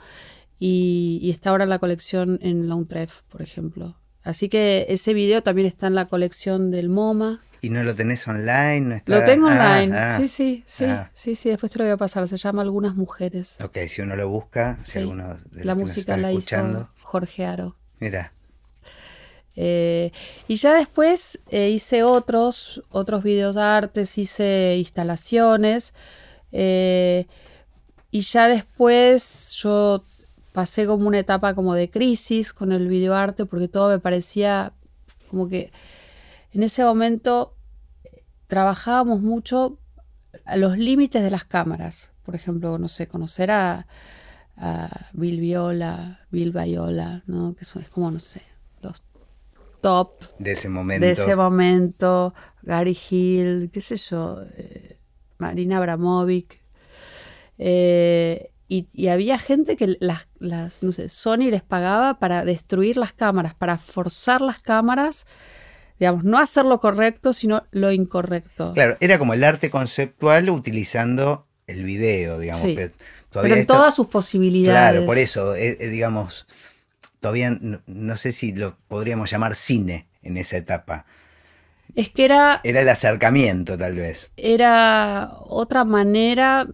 y, 0.59 1.29
está 1.31 1.49
ahora 1.49 1.63
en 1.63 1.69
la 1.71 1.79
colección 1.79 2.39
en 2.41 2.69
la 2.69 2.75
UNTREF, 2.75 3.23
por 3.23 3.41
ejemplo. 3.41 3.97
Así 4.23 4.47
que 4.47 4.85
ese 4.89 5.13
video 5.13 5.41
también 5.41 5.67
está 5.67 5.87
en 5.87 5.95
la 5.95 6.07
colección 6.07 6.69
del 6.69 6.87
MoMA. 6.87 7.41
¿Y 7.61 7.69
no 7.69 7.83
lo 7.83 7.93
tenés 7.93 8.27
online? 8.27 9.01
¿No 9.05 9.15
Lo 9.19 9.23
tengo 9.23 9.47
ah, 9.47 9.51
online, 9.51 9.95
ah. 9.95 10.17
sí, 10.17 10.27
sí, 10.27 10.63
sí, 10.65 10.85
ah. 10.85 11.11
sí, 11.13 11.35
sí, 11.35 11.49
después 11.49 11.71
te 11.71 11.77
lo 11.77 11.85
voy 11.85 11.93
a 11.93 11.97
pasar, 11.97 12.27
se 12.27 12.37
llama 12.37 12.63
Algunas 12.63 12.95
Mujeres. 12.95 13.61
Ok, 13.61 13.77
si 13.87 14.01
uno 14.01 14.15
lo 14.15 14.27
busca, 14.29 14.79
si 14.83 14.97
alguno 14.97 15.37
de 15.51 15.63
La 15.63 15.75
música 15.75 16.17
la 16.17 16.31
hizo 16.31 16.89
Jorge 17.01 17.45
Aro. 17.45 17.75
Mira. 17.99 18.33
Eh, 19.55 20.11
y 20.47 20.55
ya 20.55 20.73
después 20.73 21.39
eh, 21.49 21.69
hice 21.69 22.03
otros, 22.03 22.83
otros 22.89 23.23
videos 23.23 23.53
de 23.55 23.61
artes, 23.61 24.17
hice 24.17 24.77
instalaciones. 24.77 25.93
Eh, 26.51 27.27
y 28.09 28.21
ya 28.21 28.47
después 28.47 29.51
yo 29.61 30.03
pasé 30.51 30.87
como 30.87 31.07
una 31.07 31.19
etapa 31.19 31.53
como 31.53 31.75
de 31.75 31.89
crisis 31.89 32.53
con 32.53 32.71
el 32.71 32.87
videoarte 32.87 33.45
porque 33.45 33.67
todo 33.67 33.89
me 33.89 33.99
parecía 33.99 34.73
como 35.29 35.47
que 35.47 35.71
en 36.53 36.63
ese 36.63 36.83
momento 36.83 37.55
trabajábamos 38.47 39.21
mucho 39.21 39.79
a 40.45 40.57
los 40.57 40.77
límites 40.77 41.23
de 41.23 41.31
las 41.31 41.45
cámaras. 41.45 42.11
Por 42.23 42.35
ejemplo, 42.35 42.77
no 42.77 42.87
sé, 42.87 43.07
conocer 43.07 43.51
a, 43.51 43.87
Bill 45.13 45.39
Viola, 45.39 46.19
Bill 46.29 46.51
Viola, 46.51 47.23
¿no? 47.25 47.55
Que 47.55 47.65
son, 47.65 47.81
es 47.81 47.89
como, 47.89 48.11
no 48.11 48.19
sé, 48.19 48.43
los 48.81 49.01
top 49.81 50.23
de 50.37 50.51
ese 50.51 50.69
momento. 50.69 51.03
De 51.05 51.13
ese 51.13 51.35
momento, 51.35 52.35
Gary 52.61 52.95
Hill, 53.09 53.71
qué 53.73 53.81
sé 53.81 53.95
yo, 53.95 54.43
eh, 54.55 54.99
Marina 55.39 55.77
Abramovic. 55.77 56.61
Eh, 57.57 58.51
y, 58.67 59.07
había 59.07 59.37
gente 59.37 59.75
que 59.75 59.97
las, 59.99 60.27
las, 60.39 60.81
no 60.81 60.93
sé, 60.93 61.09
Sony 61.09 61.49
les 61.49 61.61
pagaba 61.61 62.19
para 62.19 62.45
destruir 62.45 62.95
las 62.95 63.11
cámaras, 63.11 63.53
para 63.53 63.77
forzar 63.77 64.39
las 64.39 64.59
cámaras, 64.59 65.25
digamos, 66.01 66.23
no 66.23 66.39
hacer 66.39 66.65
lo 66.65 66.79
correcto, 66.79 67.31
sino 67.31 67.67
lo 67.69 67.91
incorrecto. 67.91 68.73
Claro, 68.73 68.97
era 69.01 69.19
como 69.19 69.35
el 69.35 69.43
arte 69.43 69.69
conceptual 69.69 70.49
utilizando 70.49 71.45
el 71.67 71.83
video, 71.83 72.39
digamos. 72.39 72.65
Pero, 72.65 73.45
en 73.45 73.67
todas 73.67 73.93
sus 73.93 74.07
posibilidades. 74.07 74.93
Claro, 74.93 75.05
por 75.05 75.19
eso, 75.19 75.53
eh, 75.53 75.77
eh, 75.79 75.87
digamos, 75.89 76.47
todavía 77.19 77.55
no, 77.85 78.17
sé 78.17 78.31
si 78.31 78.51
lo 78.51 78.77
podríamos 78.87 79.29
llamar 79.29 79.53
cine 79.53 80.07
en 80.23 80.37
esa 80.37 80.57
etapa. 80.57 81.05
Es 81.93 82.09
que 82.09 82.25
era... 82.25 82.61
Era 82.63 82.81
el 82.81 82.89
acercamiento, 82.89 83.77
tal 83.77 83.93
vez. 83.93 84.31
Era 84.37 85.29
otra 85.41 85.83
manera 85.83 86.67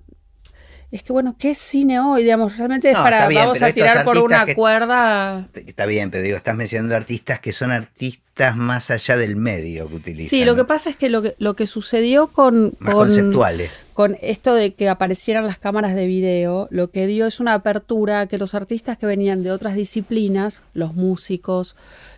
es 0.89 1.03
que 1.03 1.11
bueno, 1.11 1.35
¿qué 1.37 1.51
es 1.51 1.57
cine 1.57 1.99
hoy? 1.99 2.23
Digamos, 2.23 2.57
realmente 2.57 2.89
es 2.89 2.97
para, 2.97 3.27
vamos 3.27 3.61
a 3.61 3.73
tirar 3.73 4.05
por 4.05 4.17
una 4.19 4.53
cuerda. 4.55 5.49
Está 5.53 5.85
bien, 5.85 6.11
pero 6.11 6.23
digo, 6.23 6.37
estás 6.37 6.55
mencionando 6.55 6.95
artistas 6.95 7.41
que 7.41 7.51
son 7.51 7.71
artistas 7.71 8.55
más 8.55 8.89
allá 8.89 9.17
del 9.17 9.35
medio 9.35 9.89
que 9.89 9.95
utilizan. 9.95 10.29
Sí, 10.29 10.45
lo 10.45 10.55
que 10.55 10.63
pasa 10.63 10.89
es 10.89 10.95
que 10.95 11.09
lo 11.09 11.21
que, 11.21 11.35
lo 11.39 11.55
que 11.55 11.67
sucedió 11.67 12.27
con, 12.27 12.71
con, 12.71 12.91
conceptuales. 12.91 13.85
con 13.93 14.17
esto 14.21 14.53
de 14.53 14.75
que 14.75 14.87
aparecieran 14.87 15.45
las 15.45 15.57
cámaras 15.57 15.93
de 15.93 16.05
video, 16.05 16.69
lo 16.71 16.89
que 16.89 17.05
dio 17.05 17.27
es 17.27 17.41
una 17.41 17.53
apertura 17.53 18.21
a 18.21 18.27
que 18.27 18.37
los 18.37 18.55
artistas 18.55 18.97
que 18.97 19.05
venían 19.05 19.43
de 19.43 19.51
otras 19.51 19.75
disciplinas, 19.75 20.63
los 20.73 20.93
músicos, 20.95 21.75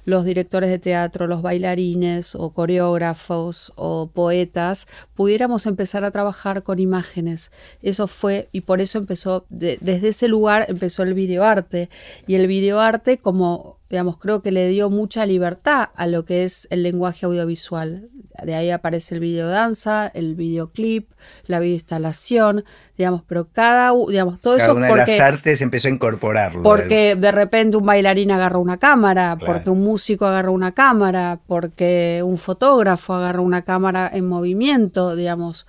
los 0.10 0.26
directores 0.26 0.70
de 0.70 0.80
teatro, 0.80 1.28
los 1.28 1.42
bailarines 1.42 2.36
o 2.36 2.52
coreógrafos 2.52 3.72
o 3.76 4.10
poetas, 4.14 4.88
pudiéramos 5.16 5.66
empezar 5.66 6.04
a 6.04 6.12
trabajar 6.12 6.64
con 6.64 6.80
imágenes. 6.80 7.52
Eso 7.82 8.08
fue, 8.08 8.50
y 8.52 8.62
por 8.62 8.82
eso 8.82 8.98
empezó, 8.98 9.46
desde 9.50 10.08
ese 10.08 10.28
lugar 10.28 10.66
empezó 10.68 11.04
el 11.04 11.14
videoarte. 11.14 11.90
Y 12.28 12.36
el 12.36 12.48
videoarte 12.48 13.18
como 13.18 13.80
digamos, 13.90 14.18
creo 14.18 14.42
que 14.42 14.52
le 14.52 14.68
dio 14.68 14.90
mucha 14.90 15.26
libertad 15.26 15.90
a 15.96 16.06
lo 16.06 16.24
que 16.24 16.44
es 16.44 16.68
el 16.70 16.84
lenguaje 16.84 17.26
audiovisual. 17.26 18.10
De 18.46 18.56
ahí 18.56 18.72
aparece 18.72 19.16
el 19.16 19.22
videodanza, 19.22 20.08
el 20.08 20.36
videoclip, 20.36 21.12
la 21.46 21.60
videoinstalación, 21.60 22.64
digamos, 22.98 23.24
pero 23.28 23.50
cada, 23.52 23.92
digamos, 24.08 24.40
todo 24.40 24.56
eso 24.56 24.74
una 24.74 24.88
de 24.88 24.96
las 24.96 25.20
artes 25.20 25.62
empezó 25.62 25.88
a 25.88 25.92
incorporarlo. 25.92 26.64
Porque 26.64 27.16
de 27.16 27.32
repente 27.32 27.78
un 27.78 27.86
bailarín 27.86 28.32
agarró 28.32 28.60
una 28.60 28.78
cámara, 28.78 29.38
porque 29.44 29.70
un 29.70 29.84
músico 29.84 30.26
agarró 30.26 30.52
una 30.52 30.74
cámara, 30.74 31.40
porque 31.48 32.22
un 32.24 32.38
fotógrafo 32.38 33.14
agarró 33.14 33.44
una 33.44 33.64
cámara 33.64 34.10
en 34.14 34.28
movimiento, 34.28 35.16
digamos. 35.16 35.68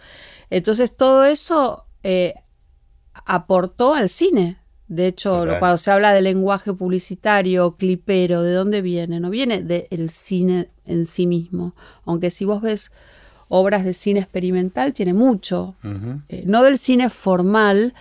Entonces 0.50 0.96
todo 0.96 1.24
eso 1.24 1.86
eh, 2.02 2.34
aportó 3.24 3.94
al 3.94 4.08
cine. 4.08 4.59
De 4.90 5.06
hecho, 5.06 5.46
cuando 5.60 5.78
se 5.78 5.92
habla 5.92 6.12
de 6.12 6.20
lenguaje 6.20 6.72
publicitario, 6.72 7.76
clipero, 7.76 8.42
¿de 8.42 8.52
dónde 8.52 8.82
viene? 8.82 9.20
No 9.20 9.30
viene 9.30 9.62
del 9.62 10.10
cine 10.10 10.68
en 10.84 11.06
sí 11.06 11.28
mismo. 11.28 11.76
Aunque 12.04 12.32
si 12.32 12.44
vos 12.44 12.60
ves 12.60 12.90
obras 13.48 13.84
de 13.84 13.94
cine 13.94 14.18
experimental, 14.18 14.92
tiene 14.92 15.14
mucho. 15.14 15.76
Eh, 16.28 16.42
no 16.44 16.64
del 16.64 16.76
cine 16.76 17.08
formal, 17.08 17.94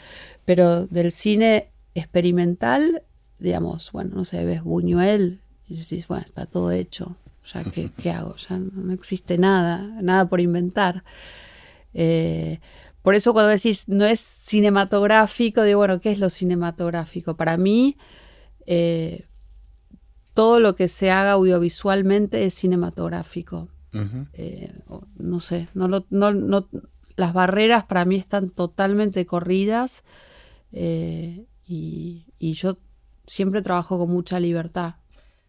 pero 0.46 0.88
del 0.88 1.12
cine 1.12 1.68
experimental, 1.94 3.04
digamos, 3.38 3.92
bueno, 3.92 4.16
no 4.16 4.26
sé, 4.26 4.44
ves 4.44 4.64
Buñuel 4.64 5.42
y 5.68 5.78
decís, 5.78 6.08
bueno, 6.08 6.26
está 6.26 6.48
todo 6.48 6.72
hecho. 6.72 7.18
Ya, 7.54 7.66
¿qué, 7.66 7.92
¿qué 8.02 8.10
hago? 8.10 8.36
Ya 8.36 8.58
no 8.58 8.94
existe 8.94 9.38
nada, 9.38 10.02
nada 10.02 10.28
por 10.28 10.42
inventar. 10.42 11.04
Eh, 11.94 12.60
por 13.02 13.16
eso 13.16 13.34
cuando 13.34 13.50
decís 13.50 13.88
no 13.88 14.06
es 14.06 14.20
cinematográfico, 14.20 15.64
digo, 15.64 15.80
bueno, 15.80 16.02
¿qué 16.02 16.12
es 16.12 16.20
lo 16.20 16.30
cinematográfico? 16.30 17.36
Para 17.36 17.58
mí, 17.58 17.98
eh, 18.66 19.26
todo 20.34 20.60
lo 20.60 20.76
que 20.76 20.88
se 20.88 21.12
haga 21.12 21.32
audiovisualmente 21.32 22.46
es 22.46 22.54
cinematográfico. 22.54 23.70
Eh, 24.34 24.72
no 25.18 25.40
sé, 25.40 25.68
no, 25.74 25.88
no, 25.88 26.70
las 27.16 27.34
barreras 27.34 27.86
para 27.86 28.06
mí 28.06 28.18
están 28.18 28.52
totalmente 28.52 29.26
corridas 29.26 30.04
eh, 30.72 31.46
y, 31.66 32.26
yo 32.40 32.78
siempre 33.26 33.62
trabajo 33.62 33.98
con 33.98 34.10
mucha 34.10 34.40
libertad. 34.40 34.96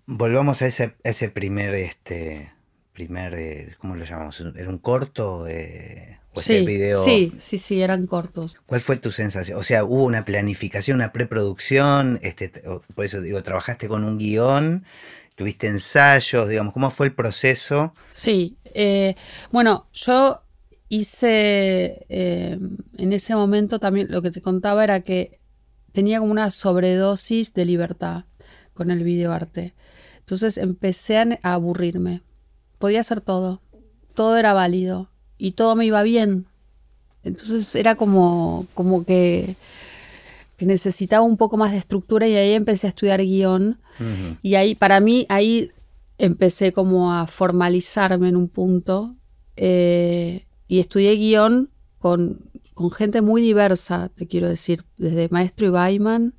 Volvamos 0.06 0.62
a 0.62 0.66
ese, 0.66 0.96
ese 1.04 1.28
primer, 1.28 1.74
este, 1.74 2.52
primer, 2.92 3.76
¿cómo 3.78 3.94
lo 3.94 4.04
llamamos? 4.04 4.40
¿Era 4.40 4.68
un 4.70 4.78
corto? 4.78 5.46
Sí, 6.36 6.64
Sí, 7.04 7.32
sí, 7.40 7.58
sí, 7.58 7.82
eran 7.82 8.06
cortos. 8.06 8.56
¿Cuál 8.66 8.80
fue 8.80 8.96
tu 8.96 9.10
sensación? 9.10 9.58
O 9.58 9.62
sea, 9.62 9.84
hubo 9.84 10.04
una 10.04 10.24
planificación, 10.24 10.96
una 10.96 11.12
preproducción, 11.12 12.20
este, 12.22 12.48
por 12.94 13.04
eso 13.04 13.20
digo, 13.20 13.42
trabajaste 13.42 13.88
con 13.88 14.04
un 14.04 14.16
guion, 14.16 14.84
tuviste 15.34 15.66
ensayos, 15.66 16.48
digamos, 16.48 16.72
¿cómo 16.72 16.90
fue 16.90 17.06
el 17.06 17.14
proceso? 17.14 17.94
Sí, 18.14 18.56
eh, 18.64 19.16
bueno, 19.50 19.88
yo 19.92 20.42
hice, 20.88 22.06
eh, 22.08 22.58
en 22.96 23.12
ese 23.12 23.34
momento 23.34 23.80
también 23.80 24.06
lo 24.10 24.22
que 24.22 24.30
te 24.30 24.40
contaba 24.40 24.84
era 24.84 25.00
que 25.00 25.40
tenía 25.92 26.20
como 26.20 26.30
una 26.30 26.52
sobredosis 26.52 27.54
de 27.54 27.64
libertad 27.64 28.24
con 28.72 28.92
el 28.92 29.02
videoarte. 29.02 29.74
Entonces 30.20 30.58
empecé 30.58 31.18
a 31.18 31.54
aburrirme. 31.54 32.22
Podía 32.78 33.00
hacer 33.00 33.20
todo, 33.20 33.62
todo 34.14 34.36
era 34.36 34.52
válido 34.52 35.09
y 35.40 35.52
todo 35.52 35.74
me 35.74 35.86
iba 35.86 36.02
bien. 36.02 36.46
Entonces 37.22 37.74
era 37.74 37.94
como, 37.94 38.66
como 38.74 39.04
que, 39.04 39.56
necesitaba 40.58 41.24
un 41.24 41.38
poco 41.38 41.56
más 41.56 41.72
de 41.72 41.78
estructura 41.78 42.28
y 42.28 42.36
ahí 42.36 42.52
empecé 42.52 42.86
a 42.86 42.90
estudiar 42.90 43.20
guion. 43.22 43.78
Y 44.42 44.54
ahí, 44.54 44.74
para 44.74 45.00
mí, 45.00 45.26
ahí 45.28 45.70
empecé 46.18 46.72
como 46.72 47.12
a 47.12 47.26
formalizarme 47.26 48.28
en 48.28 48.36
un 48.36 48.48
punto. 48.48 49.16
Eh, 49.56 50.46
y 50.68 50.80
estudié 50.80 51.16
guion 51.16 51.70
con, 51.98 52.50
con, 52.74 52.90
gente 52.90 53.20
muy 53.20 53.42
diversa, 53.42 54.10
te 54.14 54.26
quiero 54.26 54.48
decir, 54.48 54.84
desde 54.96 55.28
Maestro 55.30 55.66
Ibaiman 55.66 56.34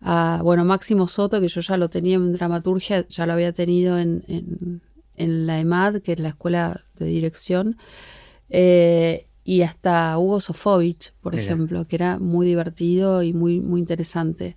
a, 0.00 0.40
bueno, 0.42 0.64
Máximo 0.64 1.08
Soto, 1.08 1.40
que 1.40 1.48
yo 1.48 1.60
ya 1.60 1.76
lo 1.76 1.88
tenía 1.88 2.16
en 2.16 2.32
dramaturgia, 2.32 3.06
ya 3.08 3.26
lo 3.26 3.32
había 3.32 3.52
tenido 3.52 3.98
en, 3.98 4.24
en, 4.28 4.82
en 5.16 5.46
la 5.46 5.58
EMAD, 5.60 6.00
que 6.02 6.12
es 6.12 6.18
la 6.18 6.30
escuela 6.30 6.80
de 6.98 7.06
dirección, 7.06 7.76
eh, 8.48 9.26
y 9.44 9.62
hasta 9.62 10.16
Hugo 10.18 10.40
Sofovich, 10.40 11.12
por 11.20 11.34
Mira. 11.34 11.44
ejemplo, 11.44 11.86
que 11.86 11.96
era 11.96 12.18
muy 12.18 12.46
divertido 12.46 13.22
y 13.22 13.32
muy, 13.32 13.60
muy 13.60 13.80
interesante. 13.80 14.56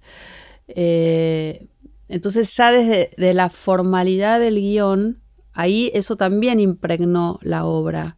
Eh, 0.67 1.67
entonces 2.08 2.56
ya 2.56 2.72
desde 2.72 3.12
de 3.17 3.34
la 3.34 3.50
formalidad 3.50 4.39
del 4.39 4.56
guion, 4.56 5.20
ahí 5.54 5.91
eso 5.93 6.15
también 6.15 6.60
impregnó 6.60 7.39
la 7.41 7.65
obra. 7.65 8.17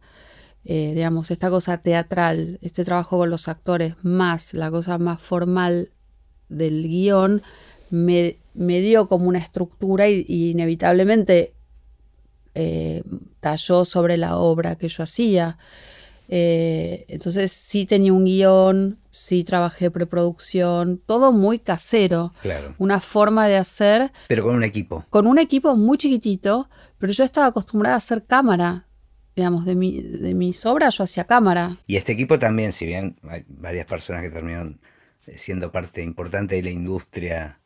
Eh, 0.64 0.92
digamos, 0.94 1.30
esta 1.30 1.50
cosa 1.50 1.78
teatral, 1.78 2.58
este 2.62 2.84
trabajo 2.84 3.18
con 3.18 3.30
los 3.30 3.48
actores, 3.48 3.94
más 4.02 4.54
la 4.54 4.70
cosa 4.70 4.98
más 4.98 5.20
formal 5.20 5.90
del 6.48 6.86
guion, 6.86 7.42
me, 7.90 8.36
me 8.54 8.80
dio 8.80 9.08
como 9.08 9.28
una 9.28 9.38
estructura 9.38 10.08
y, 10.08 10.24
y 10.28 10.50
inevitablemente 10.50 11.54
eh, 12.54 13.02
talló 13.40 13.84
sobre 13.84 14.16
la 14.16 14.36
obra 14.36 14.76
que 14.76 14.88
yo 14.88 15.02
hacía. 15.02 15.58
Eh, 16.32 17.06
entonces 17.08 17.50
sí 17.50 17.86
tenía 17.86 18.12
un 18.12 18.24
guion, 18.24 18.98
sí 19.10 19.42
trabajé 19.42 19.90
preproducción, 19.90 20.98
todo 21.04 21.32
muy 21.32 21.58
casero. 21.58 22.32
Claro. 22.40 22.74
Una 22.78 23.00
forma 23.00 23.48
de 23.48 23.56
hacer 23.56 24.12
Pero 24.28 24.44
con 24.44 24.54
un 24.54 24.62
equipo. 24.62 25.04
con 25.10 25.26
un 25.26 25.38
equipo 25.38 25.74
muy 25.74 25.98
chiquitito, 25.98 26.68
pero 26.98 27.12
yo 27.12 27.24
estaba 27.24 27.46
acostumbrada 27.48 27.96
a 27.96 27.98
hacer 27.98 28.24
cámara. 28.24 28.86
Digamos, 29.34 29.64
de, 29.64 29.74
mi, 29.74 30.02
de 30.02 30.34
mis 30.34 30.64
obras 30.66 30.96
yo 30.98 31.04
hacía 31.04 31.24
cámara. 31.24 31.76
Y 31.86 31.96
este 31.96 32.12
equipo 32.12 32.38
también, 32.38 32.72
si 32.72 32.84
bien 32.86 33.16
hay 33.28 33.44
varias 33.48 33.86
personas 33.86 34.22
que 34.22 34.30
terminaron 34.30 34.80
eh, 35.26 35.36
siendo 35.36 35.72
parte 35.72 36.02
importante 36.02 36.56
de 36.56 36.62
la 36.62 36.70
industria, 36.70 37.58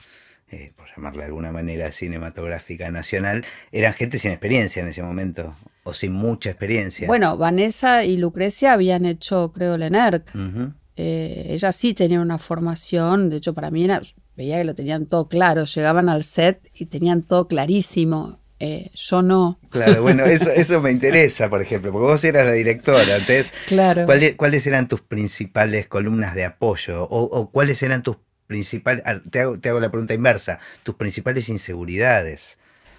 eh, 0.54 0.72
por 0.76 0.86
llamarla 0.94 1.22
de 1.22 1.26
alguna 1.26 1.52
manera, 1.52 1.90
cinematográfica 1.92 2.90
nacional, 2.90 3.44
eran 3.72 3.92
gente 3.92 4.18
sin 4.18 4.30
experiencia 4.30 4.82
en 4.82 4.88
ese 4.88 5.02
momento, 5.02 5.54
o 5.82 5.92
sin 5.92 6.12
mucha 6.12 6.50
experiencia. 6.50 7.06
Bueno, 7.06 7.36
Vanessa 7.36 8.04
y 8.04 8.16
Lucrecia 8.16 8.72
habían 8.72 9.04
hecho, 9.04 9.52
creo, 9.52 9.76
Lenerc. 9.76 10.34
Ujú. 10.34 10.72
Eh, 10.96 11.46
ellas 11.50 11.74
sí 11.74 11.92
tenían 11.92 12.20
una 12.20 12.38
formación, 12.38 13.28
de 13.30 13.36
hecho 13.38 13.52
para 13.52 13.70
mí 13.70 13.84
era, 13.84 14.00
veía 14.36 14.58
que 14.58 14.64
lo 14.64 14.74
tenían 14.74 15.06
todo 15.06 15.28
claro, 15.28 15.64
llegaban 15.64 16.08
al 16.08 16.22
set 16.24 16.70
y 16.74 16.86
tenían 16.86 17.22
todo 17.22 17.48
clarísimo. 17.48 18.38
Eh, 18.60 18.90
yo 18.94 19.20
no. 19.20 19.58
Claro, 19.70 20.02
bueno, 20.02 20.24
eso, 20.36 20.50
eso 20.52 20.80
me 20.80 20.92
interesa, 20.92 21.50
por 21.50 21.60
ejemplo, 21.60 21.90
porque 21.90 22.06
vos 22.06 22.24
eras 22.24 22.46
la 22.46 22.52
directora, 22.52 23.16
entonces, 23.16 23.52
Claro. 23.66 24.06
¿cuáles, 24.06 24.36
cuáles 24.36 24.66
eran 24.68 24.86
tus 24.88 25.00
principales 25.02 25.88
columnas 25.88 26.34
de 26.36 26.44
apoyo? 26.44 27.02
O, 27.04 27.24
o 27.24 27.50
cuáles 27.50 27.82
eran 27.82 28.02
tus 28.04 28.16
principales, 28.54 29.02
te 29.30 29.40
hago, 29.40 29.58
te 29.58 29.68
hago 29.68 29.80
la 29.80 29.90
pregunta 29.90 30.14
inversa, 30.14 30.60
tus 30.84 30.94
principales 30.94 31.48
inseguridades? 31.48 32.58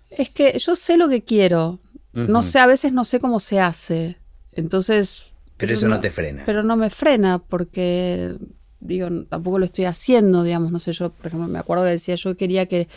Es 0.09 0.29
que 0.29 0.59
yo 0.59 0.75
sé 0.75 0.97
lo 0.97 1.07
que 1.07 1.23
quiero. 1.23 1.79
No 2.11 2.43
sé, 2.43 2.59
a 2.59 2.65
veces 2.65 2.91
no 2.91 3.05
sé 3.05 3.19
cómo 3.19 3.39
se 3.39 3.59
hace. 3.59 4.17
Entonces. 4.51 5.25
Pero 5.57 5.73
eso 5.73 5.87
no 5.87 6.01
te 6.01 6.11
frena. 6.11 6.43
Pero 6.45 6.63
no 6.63 6.75
me 6.75 6.89
frena 6.89 7.39
porque, 7.39 8.35
digo, 8.81 9.07
tampoco 9.29 9.59
lo 9.59 9.65
estoy 9.65 9.85
haciendo, 9.85 10.43
digamos, 10.43 10.71
no 10.71 10.79
sé, 10.79 10.91
yo, 10.91 11.09
por 11.09 11.27
ejemplo, 11.27 11.47
me 11.47 11.59
acuerdo 11.59 11.85
que 11.85 11.91
decía, 11.91 12.15
yo 12.15 12.35
quería 12.35 12.65
que 12.65 12.89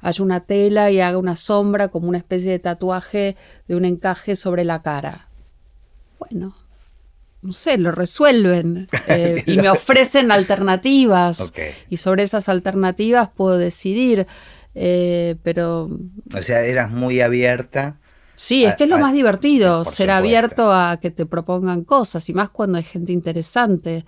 haya 0.00 0.22
una 0.22 0.40
tela 0.40 0.90
y 0.90 1.00
haga 1.00 1.16
una 1.16 1.36
sombra 1.36 1.88
como 1.88 2.08
una 2.08 2.18
especie 2.18 2.50
de 2.50 2.58
tatuaje 2.58 3.36
de 3.68 3.76
un 3.76 3.86
encaje 3.86 4.36
sobre 4.36 4.64
la 4.64 4.82
cara. 4.82 5.28
Bueno, 6.18 6.54
no 7.42 7.52
sé, 7.52 7.76
lo 7.78 7.90
resuelven 7.92 8.88
eh, 9.08 9.42
y 9.46 9.56
me 9.58 9.68
ofrecen 9.68 10.30
alternativas 10.32 11.40
y 11.90 11.96
sobre 11.98 12.22
esas 12.22 12.48
alternativas 12.48 13.28
puedo 13.34 13.58
decidir, 13.58 14.26
eh, 14.74 15.36
pero 15.42 15.90
O 16.34 16.42
sea, 16.42 16.62
eras 16.64 16.90
muy 16.90 17.20
abierta. 17.20 17.98
Sí, 18.34 18.64
es 18.64 18.74
que 18.76 18.84
es 18.84 18.90
lo 18.90 18.96
a- 18.96 18.98
más 19.00 19.12
divertido, 19.12 19.84
por 19.84 19.92
ser 19.92 20.06
supuesto. 20.08 20.12
abierto 20.14 20.72
a 20.72 20.98
que 21.00 21.10
te 21.10 21.26
propongan 21.26 21.84
cosas, 21.84 22.28
y 22.28 22.32
más 22.32 22.50
cuando 22.50 22.78
hay 22.78 22.84
gente 22.84 23.12
interesante. 23.12 24.04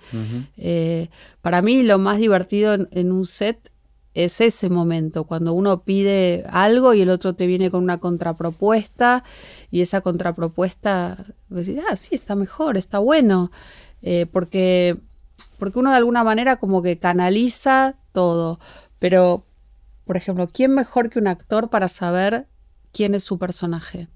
Eh, 0.57 1.09
para 1.41 1.61
mí 1.61 1.83
lo 1.83 1.99
más 1.99 2.17
divertido 2.17 2.73
en, 2.73 2.87
en 2.91 3.11
un 3.13 3.25
set 3.25 3.71
es 4.15 4.41
ese 4.41 4.69
momento, 4.69 5.25
cuando 5.25 5.53
uno 5.53 5.83
pide 5.83 6.43
algo 6.49 6.93
y 6.95 7.01
el 7.01 7.09
otro 7.09 7.35
te 7.35 7.45
viene 7.45 7.69
con 7.69 7.83
una 7.83 7.99
contrapropuesta, 7.99 9.23
y 9.69 9.81
esa 9.81 10.01
contrapropuesta, 10.01 11.23
decís, 11.49 11.79
ah, 11.87 11.95
sí, 11.95 12.15
está 12.15 12.35
mejor, 12.35 12.77
está 12.77 12.97
bueno, 12.99 13.51
Eh, 14.07 14.27
porque, 14.31 14.97
porque 15.57 15.79
uno 15.79 15.89
de 15.89 15.97
alguna 15.97 16.23
manera 16.23 16.57
como 16.57 16.83
que 16.83 16.99
canaliza 16.99 17.95
todo, 18.11 18.59
pero, 18.99 19.47
por 20.05 20.15
ejemplo, 20.15 20.47
¿quién 20.47 20.75
mejor 20.75 21.09
que 21.09 21.17
un 21.17 21.27
actor 21.27 21.69
para 21.69 21.87
saber 21.87 22.45
quién 22.91 23.15
es 23.15 23.23
su 23.23 23.39
personaje? 23.39 24.07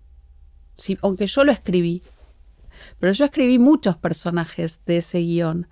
Si, 0.77 0.99
aunque 1.01 1.25
yo 1.25 1.43
lo 1.43 1.51
escribí, 1.51 2.03
pero 2.99 3.13
yo 3.13 3.25
escribí 3.25 3.57
muchos 3.57 3.97
personajes 3.97 4.79
de 4.85 4.97
ese 4.97 5.19
guion. 5.19 5.67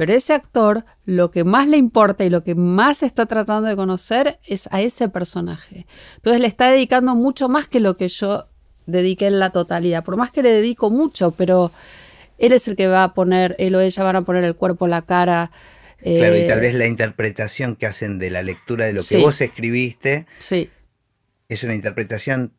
Pero 0.00 0.14
ese 0.14 0.32
actor, 0.32 0.86
lo 1.04 1.30
que 1.30 1.44
más 1.44 1.68
le 1.68 1.76
importa 1.76 2.24
y 2.24 2.30
lo 2.30 2.42
que 2.42 2.54
más 2.54 3.02
está 3.02 3.26
tratando 3.26 3.68
de 3.68 3.76
conocer 3.76 4.38
es 4.46 4.66
a 4.72 4.80
ese 4.80 5.10
personaje. 5.10 5.86
Entonces 6.16 6.40
le 6.40 6.46
está 6.46 6.70
dedicando 6.70 7.14
mucho 7.14 7.50
más 7.50 7.66
que 7.68 7.80
lo 7.80 7.98
que 7.98 8.08
yo 8.08 8.48
dediqué 8.86 9.26
en 9.26 9.38
la 9.38 9.50
totalidad. 9.50 10.02
Por 10.02 10.16
más 10.16 10.30
que 10.30 10.42
le 10.42 10.52
dedico 10.52 10.88
mucho, 10.88 11.32
pero 11.32 11.70
él 12.38 12.54
es 12.54 12.66
el 12.66 12.76
que 12.76 12.86
va 12.86 13.04
a 13.04 13.12
poner, 13.12 13.54
él 13.58 13.74
o 13.74 13.80
ella 13.80 14.02
van 14.02 14.16
a 14.16 14.22
poner 14.22 14.42
el 14.44 14.56
cuerpo, 14.56 14.88
la 14.88 15.02
cara. 15.02 15.50
Claro, 16.02 16.34
y 16.34 16.40
eh, 16.40 16.46
tal 16.48 16.60
vez 16.60 16.74
la 16.76 16.86
interpretación 16.86 17.76
que 17.76 17.84
hacen 17.84 18.18
de 18.18 18.30
la 18.30 18.42
lectura 18.42 18.86
de 18.86 18.94
lo 18.94 19.00
que 19.02 19.16
Sí. 19.16 19.20
vos 19.20 19.38
escribiste 19.42 20.26
Sí. 20.38 20.70
es 21.50 21.62
una 21.62 21.74
interpretación 21.74 22.54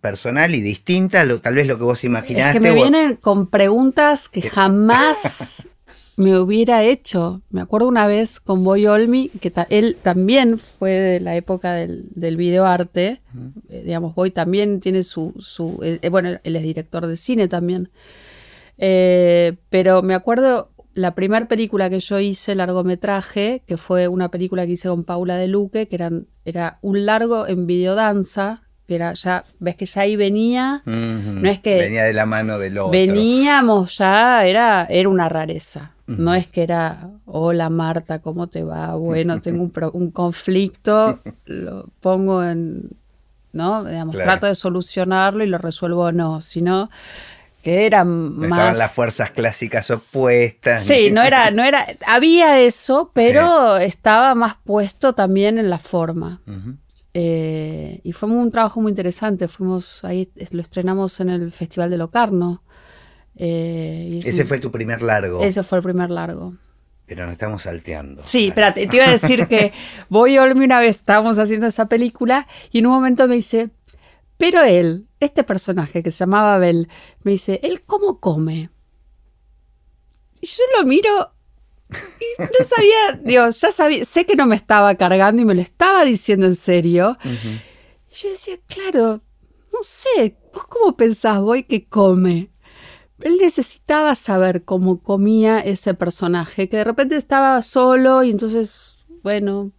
personal 0.00 0.56
y 0.56 0.60
distinta 0.60 1.20
a 1.20 1.24
lo, 1.24 1.40
tal 1.40 1.54
vez 1.54 1.68
lo 1.68 1.78
que 1.78 1.84
vos 1.84 2.02
imaginaste. 2.02 2.48
Es 2.48 2.52
que 2.54 2.60
me 2.60 2.72
o- 2.72 2.74
vienen 2.82 3.14
con 3.14 3.46
preguntas 3.46 4.28
que 4.28 4.42
jamás 4.42 5.68
me 6.16 6.38
hubiera 6.38 6.82
hecho. 6.84 7.42
Me 7.50 7.60
acuerdo 7.60 7.88
una 7.88 8.06
vez 8.06 8.38
con 8.40 8.62
Boy 8.64 8.86
Olmi, 8.86 9.30
que 9.40 9.50
ta- 9.50 9.66
él 9.70 9.96
también 10.02 10.58
fue 10.58 10.90
de 10.92 11.20
la 11.20 11.34
época 11.36 11.72
del, 11.74 12.04
del 12.14 12.36
videoarte. 12.36 13.20
Eh, 13.68 13.82
digamos, 13.84 14.14
Boy 14.14 14.30
también 14.30 14.80
tiene 14.80 15.02
su... 15.02 15.34
su 15.40 15.80
eh, 15.82 15.98
eh, 16.02 16.08
bueno, 16.08 16.38
él 16.42 16.56
es 16.56 16.62
director 16.62 17.06
de 17.06 17.16
cine 17.16 17.48
también. 17.48 17.90
Eh, 18.78 19.56
pero 19.70 20.02
me 20.02 20.14
acuerdo 20.14 20.70
la 20.94 21.14
primera 21.14 21.46
película 21.48 21.90
que 21.90 22.00
yo 22.00 22.20
hice, 22.20 22.54
largometraje, 22.54 23.62
que 23.66 23.76
fue 23.76 24.06
una 24.08 24.30
película 24.30 24.66
que 24.66 24.72
hice 24.72 24.88
con 24.88 25.04
Paula 25.04 25.36
de 25.36 25.48
Luque, 25.48 25.88
que 25.88 25.96
eran, 25.96 26.26
era 26.44 26.78
un 26.82 27.04
largo 27.06 27.48
en 27.48 27.66
videodanza, 27.66 28.62
que 28.86 28.94
era 28.96 29.14
ya, 29.14 29.44
ves 29.58 29.76
que 29.76 29.86
ya 29.86 30.02
ahí 30.02 30.14
venía... 30.14 30.82
No 30.86 31.48
es 31.48 31.58
que- 31.60 31.78
Venía 31.78 32.04
de 32.04 32.12
la 32.12 32.26
mano 32.26 32.58
del 32.58 32.78
otro. 32.78 32.90
Veníamos 32.92 33.98
ya, 33.98 34.46
era, 34.46 34.86
era 34.88 35.08
una 35.08 35.28
rareza. 35.28 35.93
No 36.06 36.34
es 36.34 36.46
que 36.46 36.62
era, 36.62 37.08
hola 37.24 37.70
Marta, 37.70 38.18
¿cómo 38.20 38.46
te 38.48 38.62
va? 38.62 38.94
Bueno, 38.94 39.40
tengo 39.40 39.62
un, 39.62 39.70
pro- 39.70 39.90
un 39.92 40.10
conflicto, 40.10 41.20
lo 41.46 41.86
pongo 42.00 42.44
en, 42.44 42.90
¿no? 43.52 43.84
Digamos, 43.84 44.14
Claro. 44.14 44.30
trato 44.30 44.46
de 44.46 44.54
solucionarlo 44.54 45.42
y 45.44 45.46
lo 45.46 45.56
resuelvo 45.58 46.02
o 46.02 46.12
no, 46.12 46.42
sino 46.42 46.90
que 47.62 47.86
era 47.86 48.00
Estaban 48.00 48.38
más... 48.50 48.76
las 48.76 48.92
fuerzas 48.92 49.30
clásicas 49.30 49.90
opuestas. 49.90 50.82
Sí, 50.84 51.10
no 51.10 51.22
era, 51.22 51.50
no 51.50 51.64
era, 51.64 51.86
había 52.06 52.60
eso, 52.60 53.10
pero 53.14 53.78
estaba 53.78 54.34
más 54.34 54.56
puesto 54.62 55.14
también 55.14 55.58
en 55.58 55.70
la 55.70 55.78
forma. 55.78 56.42
Eh, 57.14 58.00
y 58.02 58.12
fue 58.12 58.28
un 58.28 58.50
trabajo 58.50 58.80
muy 58.82 58.90
interesante. 58.90 59.48
Fuimos 59.48 60.04
ahí, 60.04 60.28
lo 60.50 60.60
estrenamos 60.60 61.20
en 61.20 61.30
el 61.30 61.50
Festival 61.52 61.88
de 61.88 61.96
Locarno. 61.96 62.62
Eh, 63.36 64.20
y 64.22 64.28
Ese 64.28 64.44
fue 64.44 64.58
tu 64.58 64.70
primer 64.70 65.02
largo. 65.02 65.42
ese 65.42 65.62
fue 65.62 65.78
el 65.78 65.84
primer 65.84 66.10
largo. 66.10 66.54
Pero 67.06 67.24
nos 67.24 67.32
estamos 67.32 67.62
salteando. 67.62 68.22
Sí, 68.24 68.48
espérate, 68.48 68.86
te 68.86 68.96
iba 68.96 69.06
a 69.06 69.10
decir 69.10 69.46
que 69.46 69.72
Boy 70.08 70.38
Olmi 70.38 70.64
una 70.64 70.78
vez 70.78 70.96
estábamos 70.96 71.38
haciendo 71.38 71.66
esa 71.66 71.86
película 71.88 72.46
y 72.70 72.78
en 72.78 72.86
un 72.86 72.92
momento 72.94 73.28
me 73.28 73.34
dice, 73.34 73.70
pero 74.38 74.62
él, 74.62 75.06
este 75.20 75.44
personaje 75.44 76.02
que 76.02 76.10
se 76.10 76.18
llamaba 76.18 76.54
Abel, 76.54 76.88
me 77.22 77.32
dice, 77.32 77.60
¿él 77.62 77.82
cómo 77.84 78.20
come? 78.20 78.70
Y 80.40 80.46
yo 80.46 80.62
lo 80.78 80.86
miro 80.86 81.32
y 81.90 82.42
no 82.42 82.64
sabía, 82.64 83.20
Dios, 83.22 83.60
ya 83.60 83.70
sabía, 83.70 84.04
sé 84.04 84.24
que 84.24 84.36
no 84.36 84.46
me 84.46 84.56
estaba 84.56 84.94
cargando 84.94 85.42
y 85.42 85.44
me 85.44 85.54
lo 85.54 85.60
estaba 85.60 86.04
diciendo 86.04 86.46
en 86.46 86.54
serio. 86.54 87.18
Y 87.24 88.14
yo 88.14 88.30
decía, 88.30 88.56
claro, 88.66 89.22
no 89.72 89.78
sé, 89.82 90.36
¿vos 90.52 90.66
cómo 90.68 90.96
pensás, 90.96 91.40
Boy, 91.40 91.64
que 91.64 91.86
come? 91.86 92.50
Él 93.24 93.38
necesitaba 93.40 94.14
saber 94.14 94.64
cómo 94.64 95.00
comía 95.00 95.58
ese 95.58 95.94
personaje, 95.94 96.68
que 96.68 96.76
de 96.76 96.84
repente 96.84 97.16
estaba 97.16 97.60
solo 97.62 98.22
y 98.22 98.30
entonces, 98.30 98.98
bueno, 99.22 99.72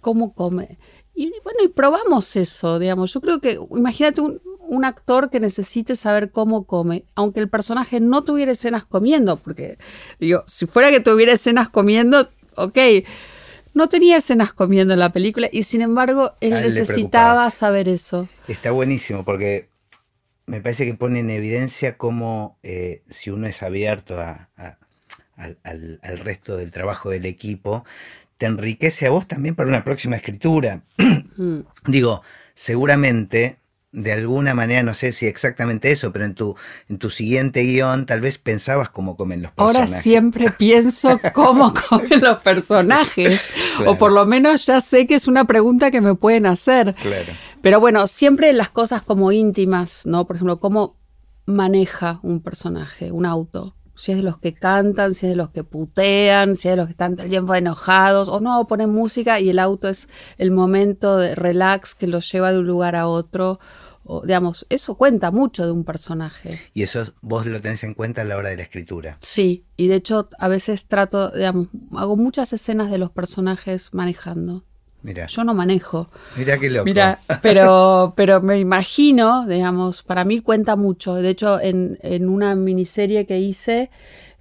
¿cómo 0.00 0.34
come? 0.34 0.76
Y 1.14 1.32
bueno, 1.44 1.60
y 1.64 1.68
probamos 1.68 2.34
eso, 2.34 2.80
digamos. 2.80 3.14
Yo 3.14 3.20
creo 3.20 3.38
que, 3.40 3.60
imagínate 3.70 4.20
un, 4.20 4.42
un 4.66 4.84
actor 4.84 5.30
que 5.30 5.38
necesite 5.38 5.94
saber 5.94 6.32
cómo 6.32 6.64
come, 6.64 7.04
aunque 7.14 7.38
el 7.38 7.48
personaje 7.48 8.00
no 8.00 8.22
tuviera 8.22 8.50
escenas 8.50 8.84
comiendo, 8.84 9.36
porque, 9.36 9.78
digo, 10.18 10.42
si 10.48 10.66
fuera 10.66 10.90
que 10.90 10.98
tuviera 10.98 11.32
escenas 11.32 11.68
comiendo, 11.68 12.28
ok, 12.56 12.78
no 13.72 13.88
tenía 13.88 14.16
escenas 14.16 14.52
comiendo 14.52 14.94
en 14.94 15.00
la 15.00 15.12
película 15.12 15.48
y 15.52 15.64
sin 15.64 15.80
embargo 15.80 16.32
él 16.40 16.54
él 16.54 16.64
necesitaba 16.64 17.48
saber 17.50 17.88
eso. 17.88 18.28
Está 18.48 18.72
buenísimo 18.72 19.24
porque 19.24 19.68
me 20.46 20.60
parece 20.60 20.84
que 20.86 20.94
pone 20.94 21.20
en 21.20 21.30
evidencia 21.30 21.96
cómo 21.96 22.58
eh, 22.62 23.02
si 23.08 23.30
uno 23.30 23.46
es 23.46 23.62
abierto 23.62 24.20
a- 24.20 24.48
a- 24.56 24.78
al, 25.36 25.58
al- 25.64 26.00
al 26.02 26.18
resto 26.18 26.56
del 26.56 26.70
trabajo 26.70 27.10
del 27.10 27.26
equipo, 27.26 27.84
te 28.38 28.46
enriquece 28.46 29.06
a 29.06 29.10
vos 29.10 29.26
también 29.26 29.54
para 29.54 29.68
una 29.68 29.84
próxima 29.84 30.16
escritura. 30.16 30.82
Mm. 31.36 31.60
Digo, 31.86 32.22
seguramente, 32.54 33.56
de 33.94 34.12
alguna 34.12 34.54
manera, 34.54 34.82
no 34.82 34.92
sé 34.92 35.12
si 35.12 35.26
exactamente 35.26 35.90
eso, 35.92 36.12
pero 36.12 36.24
en 36.24 36.34
tu, 36.34 36.56
en 36.88 36.98
tu 36.98 37.10
siguiente 37.10 37.62
guion 37.62 38.06
tal 38.06 38.20
vez 38.20 38.38
pensabas 38.38 38.90
cómo 38.90 39.16
comen 39.16 39.42
los 39.42 39.52
Ahora 39.56 39.80
personajes. 39.80 40.02
siempre 40.02 40.50
pienso 40.58 41.20
cómo 41.32 41.72
comen 41.88 42.20
los 42.20 42.38
personajes. 42.38 43.54
Claro. 43.76 43.92
O 43.92 43.96
por 43.96 44.10
lo 44.10 44.26
menos 44.26 44.66
ya 44.66 44.80
sé 44.80 45.06
que 45.06 45.14
es 45.14 45.28
una 45.28 45.44
pregunta 45.46 45.92
que 45.92 46.00
me 46.00 46.16
pueden 46.16 46.44
hacer. 46.46 46.96
Claro. 46.96 47.32
Pero 47.62 47.78
bueno, 47.78 48.08
siempre 48.08 48.52
las 48.52 48.68
cosas 48.68 49.02
como 49.02 49.30
íntimas, 49.30 50.02
¿no? 50.04 50.26
Por 50.26 50.36
ejemplo, 50.36 50.58
cómo 50.58 50.96
maneja 51.46 52.18
un 52.22 52.40
personaje, 52.42 53.12
un 53.12 53.26
auto. 53.26 53.76
Si 53.94 54.12
es 54.12 54.18
de 54.18 54.24
los 54.24 54.38
que 54.38 54.54
cantan, 54.54 55.14
si 55.14 55.26
es 55.26 55.32
de 55.32 55.36
los 55.36 55.50
que 55.50 55.64
putean, 55.64 56.56
si 56.56 56.68
es 56.68 56.72
de 56.72 56.76
los 56.76 56.86
que 56.86 56.92
están 56.92 57.14
todo 57.14 57.24
el 57.24 57.30
tiempo 57.30 57.54
enojados, 57.54 58.28
o 58.28 58.40
no, 58.40 58.66
ponen 58.66 58.90
música 58.90 59.40
y 59.40 59.50
el 59.50 59.58
auto 59.58 59.88
es 59.88 60.08
el 60.38 60.50
momento 60.50 61.18
de 61.18 61.34
relax 61.34 61.94
que 61.94 62.06
los 62.06 62.30
lleva 62.30 62.52
de 62.52 62.58
un 62.58 62.66
lugar 62.66 62.96
a 62.96 63.06
otro. 63.06 63.60
O, 64.06 64.20
digamos, 64.20 64.66
eso 64.68 64.96
cuenta 64.96 65.30
mucho 65.30 65.64
de 65.64 65.72
un 65.72 65.84
personaje. 65.84 66.60
Y 66.74 66.82
eso 66.82 67.14
vos 67.22 67.46
lo 67.46 67.60
tenés 67.60 67.84
en 67.84 67.94
cuenta 67.94 68.20
a 68.20 68.24
la 68.24 68.36
hora 68.36 68.50
de 68.50 68.56
la 68.56 68.62
escritura. 68.62 69.16
Sí, 69.20 69.64
y 69.76 69.86
de 69.86 69.94
hecho 69.94 70.28
a 70.38 70.48
veces 70.48 70.84
trato, 70.86 71.30
digamos, 71.30 71.68
hago 71.96 72.16
muchas 72.16 72.52
escenas 72.52 72.90
de 72.90 72.98
los 72.98 73.10
personajes 73.10 73.94
manejando. 73.94 74.64
Mira, 75.04 75.26
Yo 75.26 75.44
no 75.44 75.52
manejo. 75.52 76.08
mira 76.34 76.58
qué 76.58 76.70
loco. 76.70 76.86
Mira, 76.86 77.18
pero, 77.42 78.14
pero 78.16 78.40
me 78.40 78.58
imagino, 78.58 79.46
digamos, 79.46 80.02
para 80.02 80.24
mí 80.24 80.40
cuenta 80.40 80.76
mucho. 80.76 81.14
De 81.16 81.28
hecho, 81.28 81.60
en, 81.60 81.98
en 82.02 82.26
una 82.26 82.54
miniserie 82.54 83.26
que 83.26 83.38
hice, 83.38 83.90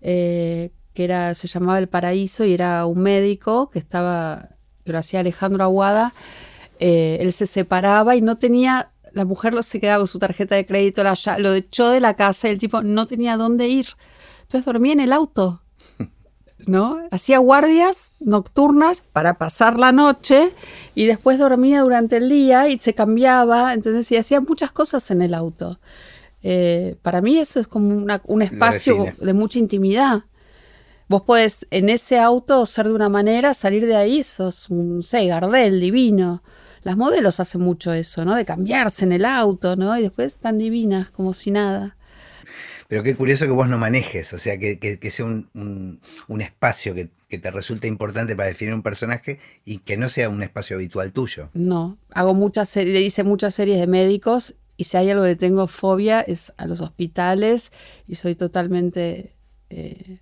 eh, 0.02 0.72
que 0.94 1.04
era, 1.04 1.36
se 1.36 1.50
llamaba 1.50 1.80
El 1.80 1.90
Paraíso, 1.90 2.46
y 2.46 2.54
era 2.54 2.86
un 2.86 3.04
médico 3.04 3.70
que 3.70 3.80
estaba, 3.80 4.52
que 4.86 4.94
lo 4.94 5.00
hacía 5.00 5.20
Alejandro 5.20 5.66
Aguada, 5.66 6.14
eh, 6.80 7.18
él 7.20 7.34
se 7.34 7.46
separaba 7.46 8.16
y 8.16 8.22
no 8.22 8.38
tenía, 8.38 8.94
la 9.12 9.26
mujer 9.26 9.62
se 9.64 9.82
quedaba 9.82 9.98
con 10.00 10.08
su 10.08 10.18
tarjeta 10.18 10.56
de 10.56 10.66
crédito, 10.66 11.04
la 11.04 11.16
lo 11.40 11.54
echó 11.54 11.90
de 11.90 12.00
la 12.00 12.14
casa 12.14 12.48
y 12.48 12.52
el 12.52 12.58
tipo 12.58 12.82
no 12.82 13.06
tenía 13.06 13.36
dónde 13.36 13.68
ir. 13.68 13.88
Entonces 14.44 14.66
dormía 14.66 14.94
en 14.94 15.02
el 15.02 15.12
auto. 15.12 15.63
¿No? 16.68 17.00
Hacía 17.12 17.38
guardias 17.40 18.12
nocturnas 18.20 19.02
para 19.14 19.36
pasar 19.38 19.78
la 19.80 19.92
noche 19.92 20.52
y 20.96 21.06
después 21.06 21.38
dormía 21.40 21.82
durante 21.82 22.18
el 22.18 22.30
día 22.30 22.68
y 22.70 22.80
se 22.80 22.94
cambiaba, 22.94 23.74
¿entendés? 23.74 24.12
Y 24.12 24.18
hacía 24.18 24.42
muchas 24.42 24.72
cosas 24.72 25.10
en 25.12 25.22
el 25.22 25.34
auto. 25.34 25.80
Eh, 26.44 26.98
para 27.02 27.22
mí 27.22 27.38
eso 27.40 27.60
es 27.60 27.68
como 27.68 27.96
una- 27.96 28.22
un 28.26 28.42
espacio 28.42 29.06
de 29.22 29.34
mucha 29.34 29.60
intimidad. 29.60 30.24
Vos 31.08 31.22
podés 31.22 31.68
en 31.72 31.90
ese 31.90 32.20
auto 32.20 32.66
ser 32.66 32.88
de 32.88 32.94
una 32.94 33.10
manera, 33.10 33.54
salir 33.54 33.86
de 33.86 33.96
ahí, 33.96 34.24
sos 34.24 34.70
un, 34.70 34.98
no 34.98 35.02
sé, 35.04 35.26
Gardel, 35.28 35.80
divino. 35.80 36.42
Las 36.84 36.98
modelos 36.98 37.40
hacen 37.40 37.62
mucho 37.62 37.94
eso, 37.94 38.26
¿no? 38.26 38.36
De 38.36 38.44
cambiarse 38.46 39.06
en 39.06 39.14
el 39.14 39.24
auto, 39.26 39.76
¿no? 39.76 39.98
Y 39.98 40.02
después 40.02 40.36
tan 40.36 40.58
divinas, 40.58 41.12
como 41.12 41.34
si 41.34 41.52
nada. 41.52 41.96
Pero 42.88 43.04
qué 43.04 43.16
curioso 43.16 43.46
que 43.46 43.52
vos 43.52 43.68
no 43.70 43.78
manejes, 43.78 44.34
o 44.34 44.38
sea, 44.38 44.58
que, 44.58 44.78
que- 44.80 45.00
que 45.00 45.10
sea 45.12 45.26
un, 45.26 45.50
un- 45.54 46.02
un 46.28 46.42
espacio 46.42 46.94
que, 46.94 47.10
que 47.30 47.38
te 47.40 47.50
resulte 47.52 47.88
importante 47.88 48.36
para 48.36 48.48
definir 48.50 48.74
un 48.74 48.84
personaje 48.84 49.40
y 49.66 49.80
que 49.80 49.98
no 49.98 50.10
sea 50.10 50.30
un 50.30 50.44
espacio 50.44 50.76
habitual 50.76 51.12
tuyo. 51.12 51.50
No, 51.54 51.98
hago 52.12 52.34
muchas 52.34 52.70
series, 52.70 53.02
hice 53.02 53.24
muchas 53.24 53.56
series 53.56 53.80
de 53.80 53.88
médicos 53.88 54.56
y 54.78 54.84
si 54.86 54.98
hay 54.98 55.10
algo 55.10 55.24
que 55.24 55.36
tengo 55.36 55.68
fobia 55.68 56.22
es 56.22 56.52
a 56.58 56.66
los 56.66 56.82
hospitales 56.82 57.72
y 58.08 58.16
soy 58.16 58.36
totalmente, 58.36 59.34
eh, 59.70 60.20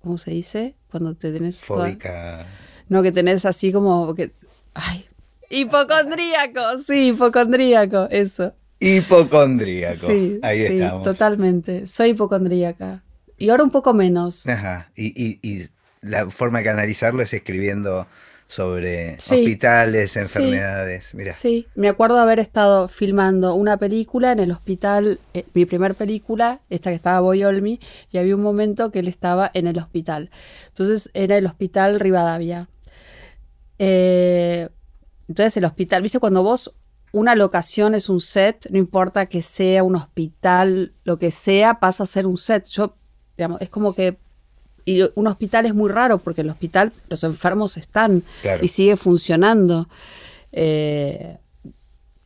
¿cómo 0.00 0.16
se 0.18 0.30
dice? 0.30 0.74
Cuando 0.90 1.14
te 1.14 1.32
tenés... 1.32 1.60
toda- 1.60 1.86
Fóbica. 1.86 2.46
No, 2.88 3.02
que 3.02 3.12
tenés 3.12 3.44
así 3.44 3.72
como 3.72 4.14
que... 4.14 4.32
Ay, 4.74 5.06
hipocondríaco, 5.50 6.78
sí, 6.84 7.08
hipocondríaco, 7.08 8.08
eso. 8.10 8.54
Hipocondríaco. 8.88 10.06
Sí, 10.06 10.38
Ahí 10.42 10.64
sí, 10.66 10.76
estamos. 10.78 11.02
totalmente. 11.04 11.86
Soy 11.86 12.10
hipocondríaca. 12.10 13.02
Y 13.38 13.50
ahora 13.50 13.64
un 13.64 13.70
poco 13.70 13.94
menos. 13.94 14.46
Ajá. 14.46 14.90
Y, 14.96 15.06
y- 15.22 15.38
y 15.42 15.62
la 16.02 16.30
forma 16.30 16.58
de 16.58 16.64
canalizarlo 16.64 17.22
es 17.22 17.32
escribiendo 17.34 18.06
sobre 18.46 19.18
Sí. 19.18 19.36
hospitales, 19.36 20.16
enfermedades. 20.16 21.14
Mira. 21.14 21.32
Sí, 21.32 21.66
me 21.74 21.88
acuerdo 21.88 22.18
haber 22.18 22.38
estado 22.38 22.88
filmando 22.88 23.54
una 23.54 23.78
película 23.78 24.32
en 24.32 24.38
el 24.38 24.50
hospital, 24.52 25.18
eh, 25.32 25.46
mi 25.54 25.64
primer 25.64 25.94
película, 25.94 26.60
esta 26.68 26.90
que 26.90 26.96
estaba 26.96 27.20
Boyolmi, 27.20 27.80
y 28.12 28.18
había 28.18 28.36
un 28.36 28.42
momento 28.42 28.92
que 28.92 28.98
él 29.00 29.08
estaba 29.08 29.50
en 29.54 29.66
el 29.66 29.78
hospital. 29.78 30.30
Entonces 30.68 31.10
era 31.14 31.38
el 31.38 31.46
hospital 31.46 31.98
Rivadavia. 31.98 32.68
Eh, 33.78 34.68
entonces 35.28 35.56
el 35.56 35.64
hospital, 35.64 36.02
viste, 36.02 36.18
cuando 36.20 36.42
vos, 36.42 36.72
una 37.14 37.34
locación 37.36 37.94
es 37.94 38.08
un 38.08 38.20
set, 38.20 38.66
no 38.70 38.78
importa 38.78 39.26
que 39.26 39.40
sea 39.40 39.84
un 39.84 39.94
hospital, 39.94 40.92
lo 41.04 41.18
que 41.18 41.30
sea, 41.30 41.78
pasa 41.78 42.02
a 42.02 42.06
ser 42.06 42.26
un 42.26 42.36
set. 42.36 42.66
Yo, 42.66 42.96
digamos, 43.36 43.60
es 43.60 43.70
como 43.70 43.94
que... 43.94 44.16
Y 44.84 45.00
un 45.14 45.26
hospital 45.28 45.64
es 45.64 45.74
muy 45.74 45.90
raro 45.90 46.18
porque 46.18 46.42
el 46.42 46.50
hospital, 46.50 46.92
los 47.08 47.22
enfermos 47.24 47.76
están 47.76 48.22
Claro. 48.42 48.64
y 48.64 48.68
sigue 48.68 48.96
funcionando. 48.96 49.88
Eh, 50.52 51.38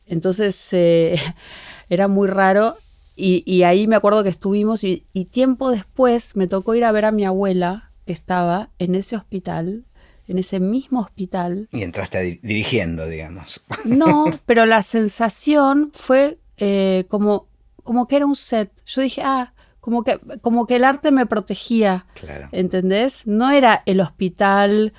entonces 0.07 0.67
eh, 0.73 1.15
era 1.89 2.07
muy 2.07 2.27
raro 2.27 2.75
y, 3.15 3.43
y 3.45 3.63
ahí 3.63 3.87
me 3.87 3.95
acuerdo 3.95 4.23
que 4.23 4.29
estuvimos 4.29 4.83
y, 4.83 5.05
y 5.13 5.25
tiempo 5.25 5.69
después 5.71 6.35
me 6.35 6.47
tocó 6.47 6.73
ir 6.75 6.83
a 6.83 6.91
ver 6.91 7.05
a 7.05 7.11
mi 7.11 7.25
abuela 7.25 7.91
que 8.05 8.13
estaba 8.13 8.69
en 8.79 8.95
ese 8.95 9.15
hospital, 9.15 9.85
en 10.29 10.37
ese 10.37 10.59
mismo 10.59 11.01
hospital. 11.01 11.67
Y 11.71 11.83
entraste 11.83 12.39
dirigiendo, 12.43 13.07
digamos. 13.07 13.61
No, 13.83 14.25
pero 14.45 14.65
la 14.65 14.83
sensación 14.83 15.91
fue 15.93 16.39
eh, 16.57 17.05
como, 17.09 17.47
como 17.83 18.07
que 18.07 18.17
era 18.17 18.27
un 18.27 18.35
set. 18.35 18.71
Yo 18.85 19.01
dije, 19.01 19.23
ah, 19.25 19.53
como 19.79 20.03
que, 20.03 20.19
como 20.41 20.67
que 20.67 20.75
el 20.75 20.83
arte 20.83 21.11
me 21.11 21.25
protegía. 21.25 22.05
Claro. 22.13 22.47
¿Entendés? 22.51 23.25
No 23.25 23.49
era 23.49 23.81
el 23.87 24.01
hospital 24.01 24.93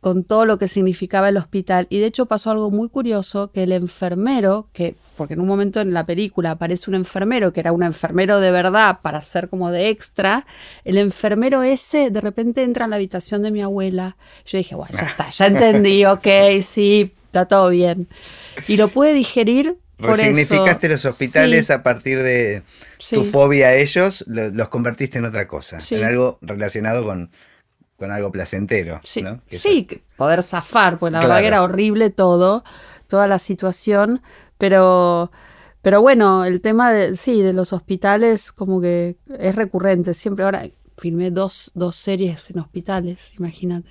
con 0.00 0.22
todo 0.24 0.44
lo 0.46 0.58
que 0.58 0.68
significaba 0.68 1.28
el 1.28 1.36
hospital. 1.36 1.86
Y 1.90 1.98
de 1.98 2.06
hecho 2.06 2.26
pasó 2.26 2.50
algo 2.50 2.70
muy 2.70 2.88
curioso, 2.88 3.50
que 3.50 3.64
el 3.64 3.72
enfermero, 3.72 4.68
que, 4.72 4.94
porque 5.16 5.34
en 5.34 5.40
un 5.40 5.46
momento 5.48 5.80
en 5.80 5.92
la 5.92 6.06
película 6.06 6.52
aparece 6.52 6.88
un 6.88 6.94
enfermero, 6.94 7.52
que 7.52 7.60
era 7.60 7.72
un 7.72 7.82
enfermero 7.82 8.38
de 8.40 8.50
verdad 8.52 9.00
para 9.02 9.20
ser 9.20 9.48
como 9.48 9.70
de 9.72 9.88
extra, 9.88 10.46
el 10.84 10.98
enfermero 10.98 11.62
ese 11.64 12.10
de 12.10 12.20
repente 12.20 12.62
entra 12.62 12.84
en 12.84 12.90
la 12.90 12.96
habitación 12.96 13.42
de 13.42 13.50
mi 13.50 13.60
abuela. 13.62 14.16
Yo 14.46 14.58
dije, 14.58 14.74
bueno, 14.76 14.92
ya 14.96 15.06
está, 15.06 15.28
ya 15.30 15.46
entendí, 15.46 16.04
ok, 16.06 16.26
sí, 16.62 17.12
está 17.26 17.46
todo 17.46 17.70
bien. 17.70 18.06
Y 18.68 18.76
lo 18.76 18.88
pude 18.88 19.12
digerir. 19.12 19.78
Por 19.96 20.10
Resignificaste 20.16 20.88
los 20.88 21.04
hospitales 21.06 21.66
Sí, 21.66 21.72
a 21.72 21.82
partir 21.82 22.22
de 22.22 22.62
tu 23.10 23.24
sí. 23.24 23.30
fobia 23.32 23.66
a 23.68 23.74
ellos, 23.74 24.22
lo- 24.28 24.50
los 24.50 24.68
convertiste 24.68 25.18
en 25.18 25.24
otra 25.24 25.48
cosa, 25.48 25.80
Sí. 25.80 25.96
en 25.96 26.04
algo 26.04 26.38
relacionado 26.40 27.04
con, 27.04 27.32
con 27.98 28.10
algo 28.12 28.30
placentero. 28.30 29.00
Sí, 29.02 29.88
poder 30.16 30.42
zafar, 30.42 30.98
pues 30.98 31.12
la 31.12 31.18
Claro. 31.18 31.28
verdad 31.34 31.42
que 31.42 31.48
era 31.48 31.62
horrible 31.62 32.10
todo, 32.10 32.64
toda 33.08 33.26
la 33.26 33.38
situación, 33.38 34.22
pero, 34.56 35.30
pero 35.82 36.00
bueno, 36.00 36.44
el 36.44 36.60
tema 36.60 36.92
de, 36.92 37.16
sí, 37.16 37.42
de 37.42 37.52
los 37.52 37.72
hospitales 37.72 38.52
como 38.52 38.80
que 38.80 39.16
es 39.38 39.54
recurrente, 39.54 40.14
siempre 40.14 40.44
ahora 40.44 40.68
filmé 40.96 41.30
dos, 41.30 41.72
dos 41.74 41.96
series 41.96 42.50
en 42.50 42.60
hospitales, 42.60 43.34
imagínate. 43.38 43.88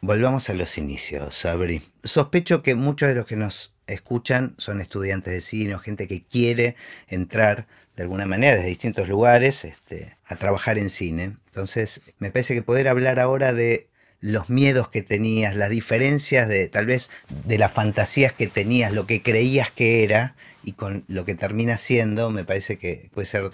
Volvamos 0.00 0.50
a 0.50 0.54
los 0.54 0.76
inicios, 0.76 1.34
Sabri. 1.34 1.82
Sospecho 2.02 2.62
que 2.62 2.74
muchos 2.74 3.08
de 3.08 3.14
los 3.14 3.26
que 3.26 3.36
nos 3.36 3.72
escuchan 3.86 4.54
son 4.58 4.80
estudiantes 4.80 5.32
de 5.32 5.40
cine 5.40 5.74
o 5.74 5.78
gente 5.78 6.06
que 6.08 6.24
quiere 6.24 6.74
entrar 7.08 7.66
de 7.96 8.02
alguna 8.02 8.26
manera 8.26 8.56
desde 8.56 8.68
distintos 8.68 9.08
lugares 9.08 9.64
este, 9.64 10.16
a 10.26 10.36
trabajar 10.36 10.78
en 10.78 10.90
cine. 10.90 11.36
Entonces, 11.54 12.02
me 12.18 12.32
parece 12.32 12.52
que 12.52 12.62
poder 12.62 12.88
hablar 12.88 13.20
ahora 13.20 13.52
de 13.52 13.86
los 14.20 14.50
miedos 14.50 14.88
que 14.88 15.02
tenías, 15.02 15.54
las 15.54 15.70
diferencias 15.70 16.48
de 16.48 16.66
tal 16.66 16.86
vez 16.86 17.12
de 17.28 17.58
las 17.58 17.72
fantasías 17.72 18.32
que 18.32 18.48
tenías, 18.48 18.92
lo 18.92 19.06
que 19.06 19.22
creías 19.22 19.70
que 19.70 20.02
era 20.02 20.34
y 20.64 20.72
con 20.72 21.04
lo 21.06 21.24
que 21.24 21.36
termina 21.36 21.78
siendo, 21.78 22.30
me 22.30 22.42
parece 22.42 22.76
que 22.76 23.08
puede 23.14 23.26
ser 23.26 23.52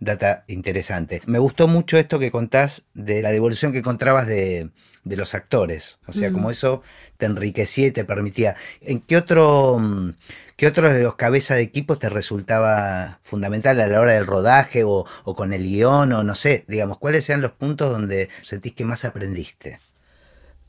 data 0.00 0.44
interesante. 0.48 1.22
Me 1.26 1.38
gustó 1.38 1.68
mucho 1.68 1.98
esto 1.98 2.18
que 2.18 2.30
contás 2.30 2.86
de 2.94 3.22
la 3.22 3.30
devolución 3.30 3.70
que 3.70 3.78
encontrabas 3.78 4.26
de, 4.26 4.70
de 5.04 5.16
los 5.16 5.34
actores. 5.34 6.00
O 6.06 6.12
sea, 6.12 6.32
como 6.32 6.50
eso 6.50 6.82
te 7.16 7.26
enriquecía 7.26 7.86
y 7.86 7.90
te 7.92 8.04
permitía. 8.04 8.56
¿En 8.80 9.00
qué 9.00 9.16
otro, 9.16 9.78
mm, 9.78 10.14
qué 10.56 10.66
otro 10.66 10.92
de 10.92 11.02
los 11.02 11.14
cabezas 11.14 11.58
de 11.58 11.62
equipo 11.62 11.98
te 11.98 12.08
resultaba 12.08 13.20
fundamental 13.22 13.80
a 13.80 13.86
la 13.86 14.00
hora 14.00 14.12
del 14.12 14.26
rodaje 14.26 14.82
o, 14.82 15.06
o 15.24 15.34
con 15.34 15.52
el 15.52 15.62
guion 15.62 16.12
o 16.12 16.24
no 16.24 16.34
sé, 16.34 16.64
digamos, 16.66 16.98
cuáles 16.98 17.28
eran 17.28 17.42
los 17.42 17.52
puntos 17.52 17.90
donde 17.90 18.28
sentís 18.42 18.72
que 18.72 18.84
más 18.84 19.04
aprendiste? 19.04 19.78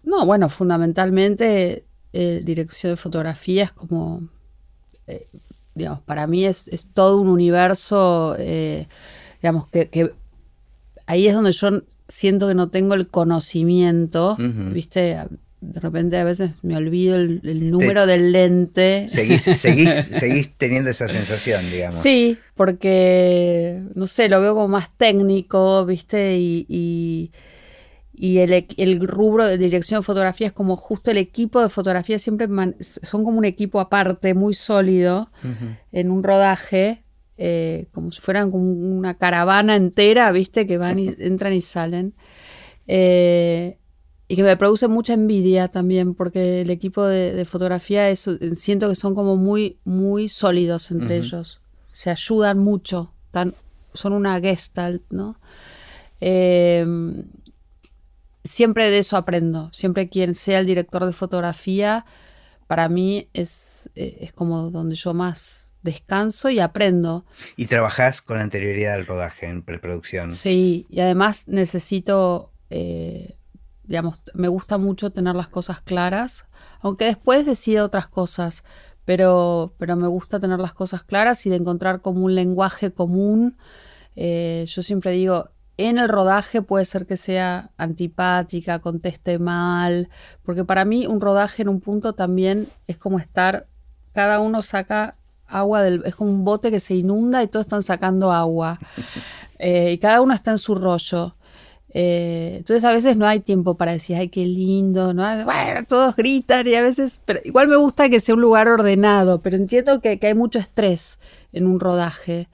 No, 0.04 0.26
bueno, 0.26 0.50
fundamentalmente 0.50 1.86
eh, 2.13 2.41
dirección 2.44 2.94
de 2.94 2.98
fotografía 2.98 3.63
es 3.63 3.72
como, 3.72 4.28
eh, 5.08 5.28
digamos, 5.76 6.02
para 6.02 6.28
mí 6.28 6.46
es, 6.46 6.70
todo 6.94 7.22
un 7.22 7.30
universo, 7.30 8.36
eh, 8.38 8.88
digamos, 9.41 9.67
que, 9.67 10.12
ahí 11.06 11.27
es 11.27 11.34
donde 11.34 11.51
yo 11.51 11.82
siento 12.08 12.47
que 12.47 12.54
no 12.54 12.69
tengo 12.69 12.93
el 12.93 13.08
conocimiento, 13.08 14.36
¿viste? 14.38 15.17
De 15.62 15.80
repente 15.80 16.17
a 16.17 16.23
veces 16.23 16.51
me 16.63 16.75
olvido 16.75 17.15
el, 17.15 17.71
número 17.71 18.06
del 18.06 18.32
lente. 18.32 19.06
Seguís, 19.10 19.43
seguís, 19.43 20.51
teniendo 20.58 20.89
esa 20.89 21.08
sensación, 21.08 21.69
digamos. 21.69 22.01
Sí, 22.01 22.38
porque, 22.56 23.82
no 23.95 24.08
sé, 24.08 24.27
lo 24.30 24.41
veo 24.41 24.56
como 24.56 24.67
más 24.67 24.89
técnico, 24.97 25.86
¿viste? 25.86 26.38
y 26.38 27.32
y 28.21 28.38
el, 28.38 29.08
rubro 29.08 29.47
de 29.47 29.58
dirección 29.58 30.01
de 30.01 30.06
fotografía 30.06 30.45
es 30.45 30.54
como 30.54 30.75
justo 30.75 31.10
el 31.10 31.17
equipo 31.17 31.60
de 31.60 31.69
fotografía 31.69 32.19
siempre 32.19 32.47
son 32.80 33.23
como 33.23 33.39
un 33.39 33.45
equipo 33.45 33.80
aparte, 33.80 34.36
muy 34.36 34.54
sólido, 34.54 35.32
en 35.91 36.12
un 36.12 36.21
rodaje, 36.21 37.01
eh, 37.43 37.88
como 37.91 38.12
si 38.12 38.21
fueran 38.21 38.51
como 38.51 38.71
una 38.71 39.15
caravana 39.15 39.75
entera, 39.75 40.32
¿viste? 40.32 40.67
Que 40.67 40.77
van 40.77 40.99
y 40.99 41.08
entran 41.17 41.54
y 41.54 41.62
salen. 41.62 42.13
Eh, 42.86 43.80
y 44.27 44.36
que 44.36 44.43
me 44.43 44.56
produce 44.58 44.88
mucha 44.88 45.13
envidia 45.13 45.67
también, 45.67 46.13
porque 46.13 46.62
el 46.62 46.69
equipo 46.69 47.04
de, 47.04 47.43
fotografía 47.45 48.12
es, 48.12 48.30
siento 48.54 48.89
que 48.89 48.95
son 48.95 49.15
como 49.15 49.38
muy, 49.38 49.80
muy 49.86 50.30
sólidos 50.30 50.91
entre 50.91 51.17
ellos. 51.17 51.62
Se 51.91 52.12
ayudan 52.12 52.60
mucho, 52.60 53.12
son 53.93 54.13
una 54.13 54.39
gestalt, 54.39 55.01
¿no? 55.10 55.39
Eh, 56.21 56.86
siempre 58.43 58.91
de 58.91 58.99
eso 58.99 59.17
aprendo. 59.17 59.71
Siempre 59.73 60.10
quien 60.10 60.36
sea 60.36 60.60
el 60.60 60.67
director 60.67 61.06
de 61.06 61.12
fotografía, 61.12 62.06
para 62.67 62.88
mí 62.88 63.30
es, 63.34 63.89
es 63.95 64.32
como 64.32 64.69
donde 64.69 64.93
yo 64.95 65.15
más 65.15 65.61
descanso 65.84 66.50
y 66.50 66.60
aprendo. 66.60 67.26
¿Y 67.56 67.65
trabajás 67.67 68.22
con 68.22 68.38
anterioridad 68.38 68.94
al 68.94 69.06
rodaje 69.06 69.48
en 69.48 69.62
preproducción? 69.63 70.34
Sí, 70.34 70.86
y 70.89 71.00
además 71.00 71.48
necesito, 71.48 72.52
eh, 72.70 73.36
digamos, 73.84 74.20
me 74.34 74.48
gusta 74.48 74.78
mucho 74.78 75.12
tener 75.12 75.36
las 75.36 75.48
cosas 75.48 75.82
claras, 75.82 76.46
aunque 76.82 77.06
después 77.06 77.46
decida 77.46 77.84
otras 77.84 78.08
cosas, 78.08 78.63
pero, 79.06 79.74
pero 79.78 79.96
me 79.96 80.08
gusta 80.08 80.39
tener 80.39 80.60
las 80.60 80.74
cosas 80.74 81.04
claras 81.04 81.46
y 81.46 81.50
de 81.50 81.56
encontrar 81.56 82.02
como 82.02 82.26
un 82.26 82.36
lenguaje 82.36 82.91
común. 82.91 83.58
Eh, 84.15 84.65
yo 84.67 84.84
siempre 84.84 85.12
digo, 85.12 85.50
en 85.78 85.98
el 85.98 86.10
rodaje 86.10 86.62
puede 86.62 86.86
ser 86.86 87.08
que 87.08 87.17
sea 87.17 87.72
antipática, 87.78 88.80
conteste 88.80 89.39
mal, 89.39 90.10
porque 90.44 90.63
para 90.63 90.86
mí 90.86 91.08
un 91.08 91.20
rodaje 91.20 91.63
en 91.63 91.70
un 91.70 91.82
punto 91.82 92.13
también 92.13 92.67
es 92.88 92.98
como 92.98 93.17
estar, 93.17 93.67
cada 94.13 94.39
uno 94.41 94.62
saca 94.62 95.15
agua 95.51 95.83
del, 95.83 96.03
es 96.05 96.15
como 96.15 96.31
un 96.31 96.43
bote 96.43 96.71
que 96.71 96.79
se 96.79 96.95
inunda 96.95 97.43
y 97.43 97.47
todos 97.47 97.65
están 97.65 97.83
sacando 97.83 98.31
agua, 98.31 98.79
eh, 99.59 99.91
y 99.93 99.97
cada 99.97 100.21
uno 100.21 100.33
está 100.33 100.51
en 100.51 100.57
su 100.57 100.75
rollo. 100.75 101.35
Eh, 101.93 102.53
entonces 102.59 102.85
a 102.85 102.93
veces 102.93 103.17
no 103.17 103.27
hay 103.27 103.41
tiempo 103.41 103.75
para 103.75 103.91
decir, 103.91 104.15
ay, 104.15 104.29
qué 104.29 104.45
lindo, 104.45 105.13
¿no? 105.13 105.23
Bueno, 105.43 105.83
todos 105.87 106.15
gritan 106.15 106.65
y 106.67 106.75
a 106.75 106.81
veces, 106.81 107.19
pero 107.25 107.41
igual 107.43 107.67
me 107.67 107.75
gusta 107.75 108.09
que 108.09 108.21
sea 108.21 108.35
un 108.35 108.41
lugar 108.41 108.69
ordenado, 108.69 109.41
pero 109.41 109.57
entiendo 109.57 109.99
que, 109.99 110.17
que 110.17 110.27
hay 110.27 110.33
mucho 110.33 110.57
estrés 110.57 111.19
en 111.51 111.67
un 111.67 111.81
rodaje. 111.81 112.47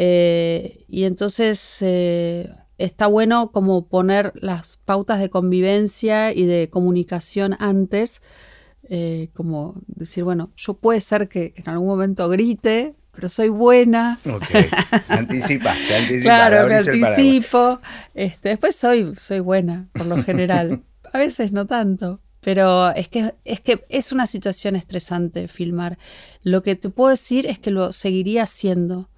Eh, 0.00 0.84
y 0.88 1.04
entonces 1.04 1.78
eh, 1.80 2.52
está 2.76 3.08
bueno 3.08 3.50
como 3.50 3.86
poner 3.86 4.32
las 4.36 4.76
pautas 4.76 5.18
de 5.18 5.30
convivencia 5.30 6.32
y 6.32 6.44
de 6.46 6.68
comunicación 6.70 7.56
antes, 7.58 8.22
eh, 8.88 9.30
como 9.34 9.74
decir, 9.86 10.24
bueno, 10.24 10.50
yo 10.56 10.74
puede 10.74 11.00
ser 11.00 11.28
que 11.28 11.52
en 11.56 11.68
algún 11.68 11.88
momento 11.88 12.28
grite, 12.28 12.94
pero 13.12 13.28
soy 13.28 13.48
buena. 13.48 14.18
Ok, 14.24 14.44
anticipa, 15.08 15.74
te 15.88 15.96
anticipa. 15.96 16.22
Claro, 16.22 16.68
me 16.68 16.76
anticipo. 16.76 17.80
Este, 18.14 18.50
después 18.50 18.76
soy, 18.76 19.14
soy 19.18 19.40
buena, 19.40 19.88
por 19.92 20.06
lo 20.06 20.22
general. 20.22 20.82
A 21.12 21.18
veces 21.18 21.52
no 21.52 21.66
tanto. 21.66 22.20
Pero 22.40 22.90
es 22.92 23.08
que, 23.08 23.34
es 23.44 23.60
que 23.60 23.84
es 23.88 24.12
una 24.12 24.26
situación 24.26 24.76
estresante 24.76 25.48
filmar. 25.48 25.98
Lo 26.42 26.62
que 26.62 26.76
te 26.76 26.88
puedo 26.88 27.10
decir 27.10 27.46
es 27.46 27.58
que 27.58 27.72
lo 27.72 27.92
seguiría 27.92 28.44
haciendo. 28.44 29.10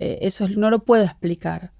Eh, 0.00 0.20
eso 0.22 0.48
no 0.48 0.70
lo 0.70 0.80
puedo 0.80 1.04
explicar. 1.04 1.73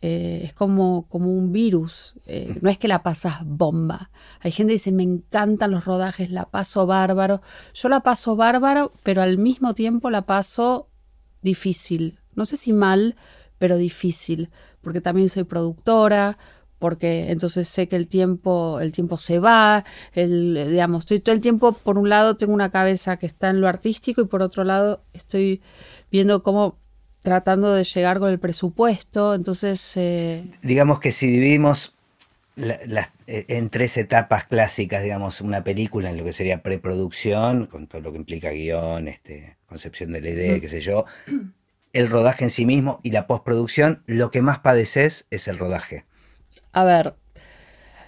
Eh, 0.00 0.42
es 0.44 0.52
como, 0.52 1.08
como 1.08 1.30
un 1.30 1.52
virus. 1.52 2.14
Eh, 2.26 2.58
no 2.62 2.70
es 2.70 2.78
que 2.78 2.88
la 2.88 3.02
pasas 3.02 3.44
bomba. 3.44 4.10
Hay 4.40 4.52
gente 4.52 4.70
que 4.70 4.74
dice, 4.74 4.92
me 4.92 5.02
encantan 5.02 5.72
los 5.72 5.84
rodajes, 5.84 6.30
la 6.30 6.44
paso 6.44 6.86
bárbaro. 6.86 7.42
Yo 7.74 7.88
la 7.88 8.00
paso 8.00 8.36
bárbaro, 8.36 8.92
pero 9.02 9.22
al 9.22 9.38
mismo 9.38 9.74
tiempo 9.74 10.10
la 10.10 10.22
paso 10.22 10.88
difícil. 11.42 12.20
No 12.34 12.44
sé 12.44 12.56
si 12.56 12.72
mal, 12.72 13.16
pero 13.58 13.76
difícil. 13.76 14.50
Porque 14.82 15.00
también 15.00 15.28
soy 15.28 15.44
productora, 15.44 16.38
porque 16.78 17.30
entonces 17.30 17.68
sé 17.68 17.88
que 17.88 17.96
el 17.96 18.06
tiempo, 18.06 18.78
el 18.80 18.92
tiempo 18.92 19.18
se 19.18 19.38
va, 19.38 19.84
el, 20.12 20.68
digamos, 20.70 21.00
estoy 21.00 21.20
todo 21.20 21.34
el 21.34 21.40
tiempo, 21.40 21.72
por 21.72 21.98
un 21.98 22.08
lado 22.08 22.36
tengo 22.36 22.52
una 22.52 22.70
cabeza 22.70 23.16
que 23.16 23.26
está 23.26 23.50
en 23.50 23.60
lo 23.60 23.68
artístico 23.68 24.20
y 24.20 24.26
por 24.26 24.42
otro 24.42 24.64
lado 24.64 25.02
estoy 25.12 25.60
viendo 26.10 26.42
cómo 26.42 26.78
tratando 27.28 27.74
de 27.74 27.84
llegar 27.84 28.20
con 28.20 28.30
el 28.30 28.38
presupuesto, 28.38 29.34
entonces... 29.34 29.92
Eh, 29.96 30.46
digamos 30.62 30.98
que 30.98 31.12
si 31.12 31.26
dividimos 31.26 31.92
eh, 32.56 33.04
en 33.26 33.68
tres 33.68 33.98
etapas 33.98 34.44
clásicas, 34.44 35.02
digamos, 35.02 35.42
una 35.42 35.62
película 35.62 36.08
en 36.08 36.16
lo 36.16 36.24
que 36.24 36.32
sería 36.32 36.62
preproducción, 36.62 37.66
con 37.66 37.86
todo 37.86 38.00
lo 38.00 38.12
que 38.12 38.16
implica 38.16 38.48
guion, 38.48 39.08
este, 39.08 39.58
concepción 39.66 40.10
de 40.12 40.22
la 40.22 40.30
idea, 40.30 40.58
qué 40.58 40.68
sé 40.68 40.80
yo, 40.80 41.04
el 41.92 42.08
rodaje 42.08 42.44
en 42.44 42.50
sí 42.50 42.64
mismo 42.64 42.98
y 43.02 43.10
la 43.10 43.26
postproducción, 43.26 44.02
lo 44.06 44.30
que 44.30 44.40
más 44.40 44.60
padeces 44.60 45.26
es 45.30 45.48
el 45.48 45.58
rodaje. 45.58 46.06
A 46.72 46.84
ver, 46.84 47.14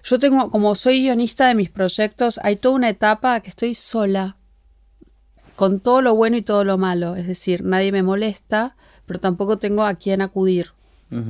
yo 0.02 0.18
tengo, 0.18 0.50
como 0.50 0.74
soy 0.76 1.02
guionista 1.02 1.46
de 1.46 1.56
mis 1.56 1.68
proyectos, 1.68 2.40
hay 2.42 2.56
toda 2.56 2.74
una 2.74 2.88
etapa 2.88 3.40
que 3.40 3.50
estoy 3.50 3.74
sola, 3.74 4.38
con 5.56 5.80
todo 5.80 6.00
lo 6.00 6.14
bueno 6.14 6.38
y 6.38 6.42
todo 6.42 6.64
lo 6.64 6.78
malo, 6.78 7.16
es 7.16 7.26
decir, 7.26 7.62
nadie 7.64 7.92
me 7.92 8.02
molesta, 8.02 8.76
pero 9.10 9.18
tampoco 9.18 9.58
tengo 9.58 9.82
a 9.82 9.94
quién 9.94 10.22
acudir. 10.22 10.70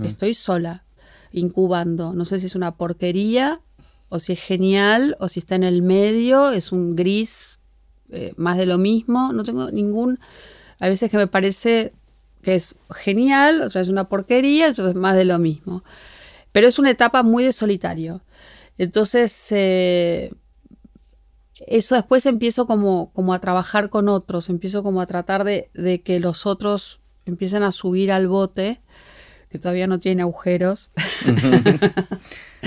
Estoy 0.04 0.34
sola, 0.34 0.84
incubando. 1.32 2.12
No 2.12 2.26
sé 2.26 2.38
si 2.38 2.44
es 2.44 2.54
una 2.54 2.76
porquería 2.76 3.62
o 4.10 4.18
si 4.18 4.34
es 4.34 4.40
genial 4.42 5.16
o 5.18 5.30
si 5.30 5.40
está 5.40 5.54
en 5.54 5.64
el 5.64 5.80
medio, 5.80 6.50
es 6.50 6.72
un 6.72 6.94
gris, 6.94 7.58
eh, 8.10 8.34
más 8.36 8.58
de 8.58 8.66
lo 8.66 8.76
mismo. 8.76 9.32
No 9.32 9.44
tengo 9.44 9.70
ningún... 9.70 10.18
Hay 10.78 10.90
veces 10.90 11.10
que 11.10 11.16
me 11.16 11.26
parece 11.26 11.94
que 12.42 12.54
es 12.54 12.74
genial, 12.90 13.62
otra 13.62 13.80
es 13.80 13.88
una 13.88 14.10
porquería, 14.10 14.68
otra 14.68 14.90
es 14.90 14.94
más 14.94 15.16
de 15.16 15.24
lo 15.24 15.38
mismo. 15.38 15.82
Pero 16.52 16.68
es 16.68 16.78
una 16.78 16.90
etapa 16.90 17.22
muy 17.22 17.44
de 17.44 17.52
solitario. 17.52 18.20
Entonces, 18.76 19.46
eh, 19.52 20.34
eso 21.66 21.94
después 21.94 22.26
empiezo 22.26 22.66
como, 22.66 23.10
como 23.14 23.32
a 23.32 23.38
trabajar 23.38 23.88
con 23.88 24.10
otros, 24.10 24.50
empiezo 24.50 24.82
como 24.82 25.00
a 25.00 25.06
tratar 25.06 25.44
de, 25.44 25.70
de 25.72 26.02
que 26.02 26.20
los 26.20 26.44
otros 26.44 27.00
empiezan 27.30 27.62
a 27.62 27.72
subir 27.72 28.12
al 28.12 28.28
bote, 28.28 28.80
que 29.50 29.58
todavía 29.58 29.86
no 29.86 29.98
tiene 29.98 30.22
agujeros. 30.22 30.90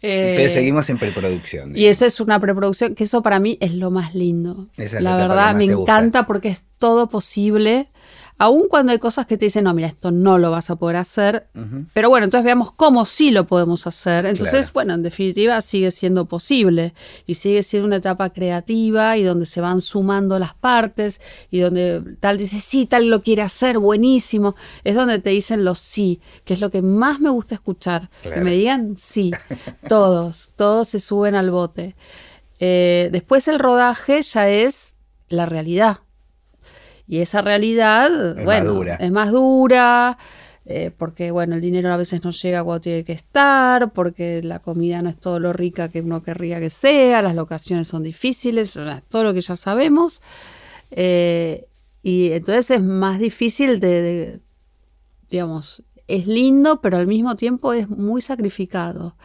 Pero 0.00 0.48
seguimos 0.48 0.88
en 0.90 0.98
preproducción. 0.98 1.76
Y 1.76 1.86
eso 1.86 2.06
es 2.06 2.20
una 2.20 2.40
preproducción, 2.40 2.94
que 2.94 3.04
eso 3.04 3.22
para 3.22 3.38
mí 3.38 3.58
es 3.60 3.74
lo 3.74 3.90
más 3.90 4.14
lindo. 4.14 4.68
la, 5.00 5.16
verdad, 5.16 5.54
me 5.54 5.64
encanta 5.64 6.26
porque 6.26 6.48
es 6.48 6.66
todo 6.78 7.08
posible 7.08 7.88
Aún 8.36 8.64
cuando 8.68 8.90
hay 8.90 8.98
cosas 8.98 9.26
que 9.26 9.38
te 9.38 9.44
dicen, 9.44 9.64
no, 9.64 9.74
mira, 9.74 9.86
esto 9.86 10.10
no 10.10 10.38
lo 10.38 10.50
vas 10.50 10.68
a 10.68 10.76
poder 10.76 10.96
hacer. 10.96 11.46
Pero 11.92 12.08
bueno, 12.08 12.24
entonces 12.24 12.44
veamos 12.44 12.72
cómo 12.72 13.06
sí 13.06 13.30
lo 13.30 13.46
podemos 13.46 13.86
hacer. 13.86 14.26
Entonces, 14.26 14.72
bueno, 14.72 14.94
en 14.94 15.04
definitiva 15.04 15.60
sigue 15.60 15.92
siendo 15.92 16.26
posible 16.26 16.94
y 17.26 17.34
sigue 17.34 17.62
siendo 17.62 17.86
una 17.86 17.96
etapa 17.96 18.30
creativa 18.30 19.16
y 19.16 19.22
donde 19.22 19.46
se 19.46 19.60
van 19.60 19.80
sumando 19.80 20.38
las 20.40 20.54
partes 20.54 21.20
y 21.50 21.60
donde 21.60 22.02
tal 22.18 22.36
dice, 22.36 22.58
sí, 22.58 22.86
tal 22.86 23.08
lo 23.08 23.22
quiere 23.22 23.42
hacer, 23.42 23.78
buenísimo. 23.78 24.56
Es 24.82 24.96
donde 24.96 25.20
te 25.20 25.30
dicen 25.30 25.64
los 25.64 25.78
sí, 25.78 26.20
que 26.44 26.54
es 26.54 26.60
lo 26.60 26.70
que 26.70 26.82
más 26.82 27.20
me 27.20 27.30
gusta 27.30 27.54
escuchar. 27.54 28.10
Que 28.22 28.40
me 28.40 28.50
digan 28.50 28.96
sí, 28.96 29.30
todos, 29.88 30.50
todos 30.56 30.88
se 30.88 30.98
suben 30.98 31.36
al 31.36 31.50
bote. 31.50 31.94
Eh, 32.58 33.10
después 33.12 33.46
el 33.46 33.60
rodaje 33.60 34.22
ya 34.22 34.48
es 34.48 34.96
la 35.28 35.46
realidad. 35.46 35.98
Y 37.06 37.18
esa 37.18 37.42
realidad, 37.42 38.38
es 38.38 38.44
bueno, 38.44 38.74
más 38.74 39.00
es 39.00 39.12
más 39.12 39.30
dura, 39.30 40.18
eh, 40.66 40.90
porque 40.96 41.30
bueno, 41.30 41.56
el 41.56 41.60
dinero 41.60 41.92
a 41.92 41.98
veces 41.98 42.24
no 42.24 42.30
llega 42.30 42.64
cuando 42.64 42.80
tiene 42.80 43.04
que 43.04 43.12
estar, 43.12 43.92
porque 43.92 44.42
la 44.42 44.60
comida 44.60 45.02
no 45.02 45.10
es 45.10 45.18
todo 45.18 45.38
lo 45.38 45.52
rica 45.52 45.90
que 45.90 46.00
uno 46.00 46.22
querría 46.22 46.58
que 46.60 46.70
sea, 46.70 47.20
las 47.20 47.34
locaciones 47.34 47.88
son 47.88 48.02
difíciles, 48.02 48.78
todo 49.08 49.24
lo 49.24 49.34
que 49.34 49.42
ya 49.42 49.56
sabemos. 49.56 50.22
Eh, 50.90 51.66
y 52.02 52.32
entonces 52.32 52.70
es 52.70 52.82
más 52.82 53.18
difícil 53.18 53.80
de, 53.80 54.40
digamos, 55.30 55.82
es 56.06 56.26
lindo, 56.26 56.80
pero 56.80 56.96
al 56.96 57.06
mismo 57.06 57.36
tiempo 57.36 57.74
es 57.74 57.88
muy 57.88 58.22
sacrificado. 58.22 59.16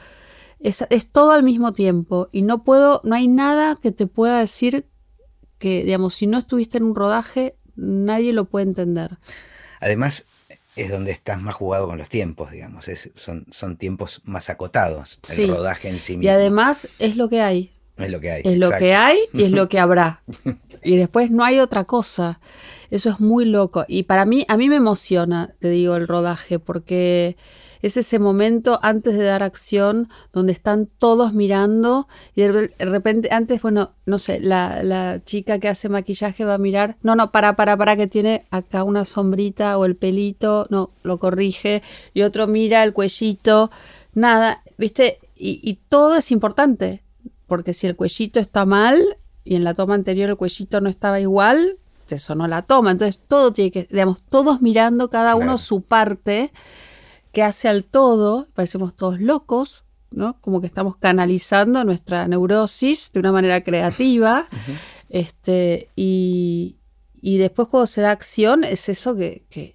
es, 0.60 0.86
es 0.90 1.10
todo 1.10 1.32
al 1.32 1.44
mismo 1.44 1.72
tiempo 1.72 2.28
y 2.34 2.42
no 2.42 2.64
puedo, 2.64 3.00
no 3.06 3.16
hay 3.16 3.30
nada 3.30 3.78
que 3.82 3.92
te 3.92 4.08
pueda 4.08 4.40
decir 4.40 4.88
que, 5.58 5.84
digamos, 5.84 6.16
si 6.16 6.28
no 6.28 6.38
estuviste 6.38 6.78
en 6.78 6.86
un 6.86 6.96
rodaje, 6.96 7.56
nadie 7.80 8.34
lo 8.34 8.46
puede 8.46 8.68
entender. 8.68 9.18
Además, 9.80 10.26
es 10.76 10.90
donde 10.90 11.12
estás 11.12 11.42
más 11.42 11.56
jugado 11.56 11.88
con 11.88 11.98
los 11.98 12.10
tiempos, 12.10 12.52
digamos. 12.52 12.88
Es, 12.88 13.12
son, 13.16 13.46
son 13.52 13.78
tiempos 13.78 14.22
más 14.26 14.50
acotados, 14.50 15.20
el 15.30 15.36
Sí. 15.36 15.46
rodaje 15.48 15.90
en 15.90 16.00
sí 16.00 16.14
mismo. 16.18 16.24
Y 16.24 16.30
además 16.30 16.88
es 17.00 17.16
lo 17.18 17.30
que 17.30 17.42
hay. 17.42 17.72
es 17.98 18.12
lo 18.12 18.20
que 18.20 18.32
hay. 18.32 18.42
Es 18.46 18.58
lo 18.58 18.72
que 18.72 18.96
hay 18.96 19.18
y 19.34 19.44
es 19.44 19.52
lo 19.52 19.68
que 19.70 19.80
habrá. 19.80 20.22
Y 20.82 20.96
después 20.96 21.30
no 21.30 21.44
hay 21.44 21.60
otra 21.60 21.84
cosa. 21.84 22.40
Eso 22.90 23.10
es 23.10 23.20
muy 23.20 23.44
loco. 23.44 23.84
Y 23.90 24.04
para 24.04 24.24
mí, 24.24 24.46
a 24.48 24.56
mí 24.56 24.70
me 24.70 24.78
emociona, 24.78 25.54
te 25.60 25.70
digo, 25.70 25.98
el 25.98 26.08
rodaje, 26.08 26.58
porque 26.58 27.36
es 27.82 27.98
ese 27.98 28.20
momento 28.20 28.80
antes 28.82 29.18
de 29.18 29.24
dar 29.24 29.44
acción 29.44 30.10
donde 30.34 30.52
están 30.52 30.88
todos 30.98 31.34
mirando 31.34 32.08
y 32.36 32.42
de 32.42 32.52
re- 32.52 32.74
de 32.78 32.86
repente, 32.86 33.30
antes, 33.32 33.62
bueno, 33.62 33.94
no 34.06 34.18
sé, 34.20 34.40
la, 34.40 34.84
la 34.84 35.22
chica 35.24 35.60
que 35.60 35.70
hace 35.70 35.90
maquillaje 35.90 36.44
va 36.46 36.56
a 36.56 36.58
mirar, 36.58 36.98
no, 37.04 37.16
no, 37.16 37.32
para, 37.32 37.56
para, 37.56 37.78
para, 37.78 37.96
que 37.96 38.08
tiene 38.08 38.46
acá 38.52 38.84
una 38.84 39.06
sombrita 39.06 39.78
o 39.78 39.86
el 39.86 39.96
pelito, 39.96 40.68
no, 40.70 40.92
lo 41.04 41.20
corrige, 41.20 41.82
y 42.14 42.24
otro 42.24 42.48
mira 42.48 42.84
el 42.84 42.94
cuellito, 42.94 43.72
nada, 44.14 44.62
¿viste? 44.78 45.20
Y, 45.36 45.60
y 45.64 45.80
todo 45.90 46.16
es 46.18 46.32
importante 46.32 47.02
porque 47.48 47.74
si 47.74 47.88
el 47.88 47.96
cuellito 47.96 48.40
está 48.40 48.66
mal 48.66 49.00
y 49.46 49.56
en 49.56 49.64
la 49.64 49.74
toma 49.74 49.96
anterior 49.96 50.30
el 50.30 50.36
cuellito 50.36 50.82
no 50.82 50.90
estaba 50.90 51.20
igual, 51.20 51.78
te 52.06 52.20
sonó 52.20 52.48
la 52.48 52.64
toma. 52.64 52.92
Entonces 52.92 53.22
todo 53.28 53.54
tiene 53.54 53.72
que, 53.72 53.88
digamos, 53.90 54.22
todos 54.30 54.62
mirando 54.62 55.10
cada 55.10 55.32
Claro. 55.34 55.46
uno 55.46 55.58
su 55.58 55.82
parte 55.82 56.52
que 57.40 57.44
hace 57.44 57.70
al 57.70 57.86
todo, 57.86 58.50
parecemos 58.54 58.94
todos 58.98 59.22
locos, 59.22 59.86
¿no? 60.12 60.42
Como 60.42 60.60
que 60.60 60.68
estamos 60.68 60.98
canalizando 60.98 61.86
nuestra 61.86 62.28
neurosis 62.28 63.12
de 63.14 63.20
una 63.22 63.32
manera 63.32 63.64
creativa. 63.64 64.48
Este, 65.12 65.90
y, 65.96 66.76
y 67.20 67.40
después 67.40 67.68
cuando 67.68 67.88
se 67.88 68.02
da 68.02 68.12
acción 68.12 68.64
es 68.64 68.90
eso 68.90 69.16
que, 69.16 69.42
que 69.50 69.74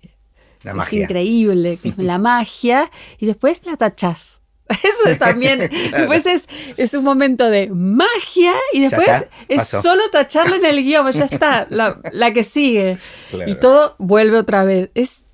La 0.62 0.70
es 0.70 0.76
magia. 0.76 1.02
increíble, 1.02 1.76
que 1.82 1.88
es 1.88 1.98
la 1.98 2.18
magia, 2.32 2.88
y 3.18 3.26
después 3.26 3.62
la 3.66 3.76
tachás. 3.76 4.42
Eso 4.68 5.08
es 5.08 5.18
también. 5.18 5.58
Después 5.90 6.24
es, 6.26 6.48
es 6.76 6.94
un 6.94 7.02
momento 7.04 7.50
de 7.50 7.68
magia 7.70 8.52
y 8.72 8.80
después 8.80 9.08
está, 9.08 9.28
es 9.48 9.56
pasó. 9.58 9.82
solo 9.82 10.02
tacharlo 10.12 10.54
en 10.54 10.64
el 10.64 10.84
guion, 10.84 11.10
ya 11.10 11.24
está, 11.24 11.66
la, 11.68 12.00
la 12.12 12.32
que 12.32 12.44
sigue. 12.44 12.96
Claro. 13.30 13.50
Y 13.50 13.56
todo 13.56 13.96
vuelve 13.98 14.38
otra 14.38 14.62
vez. 14.64 14.90
Es, 14.94 15.26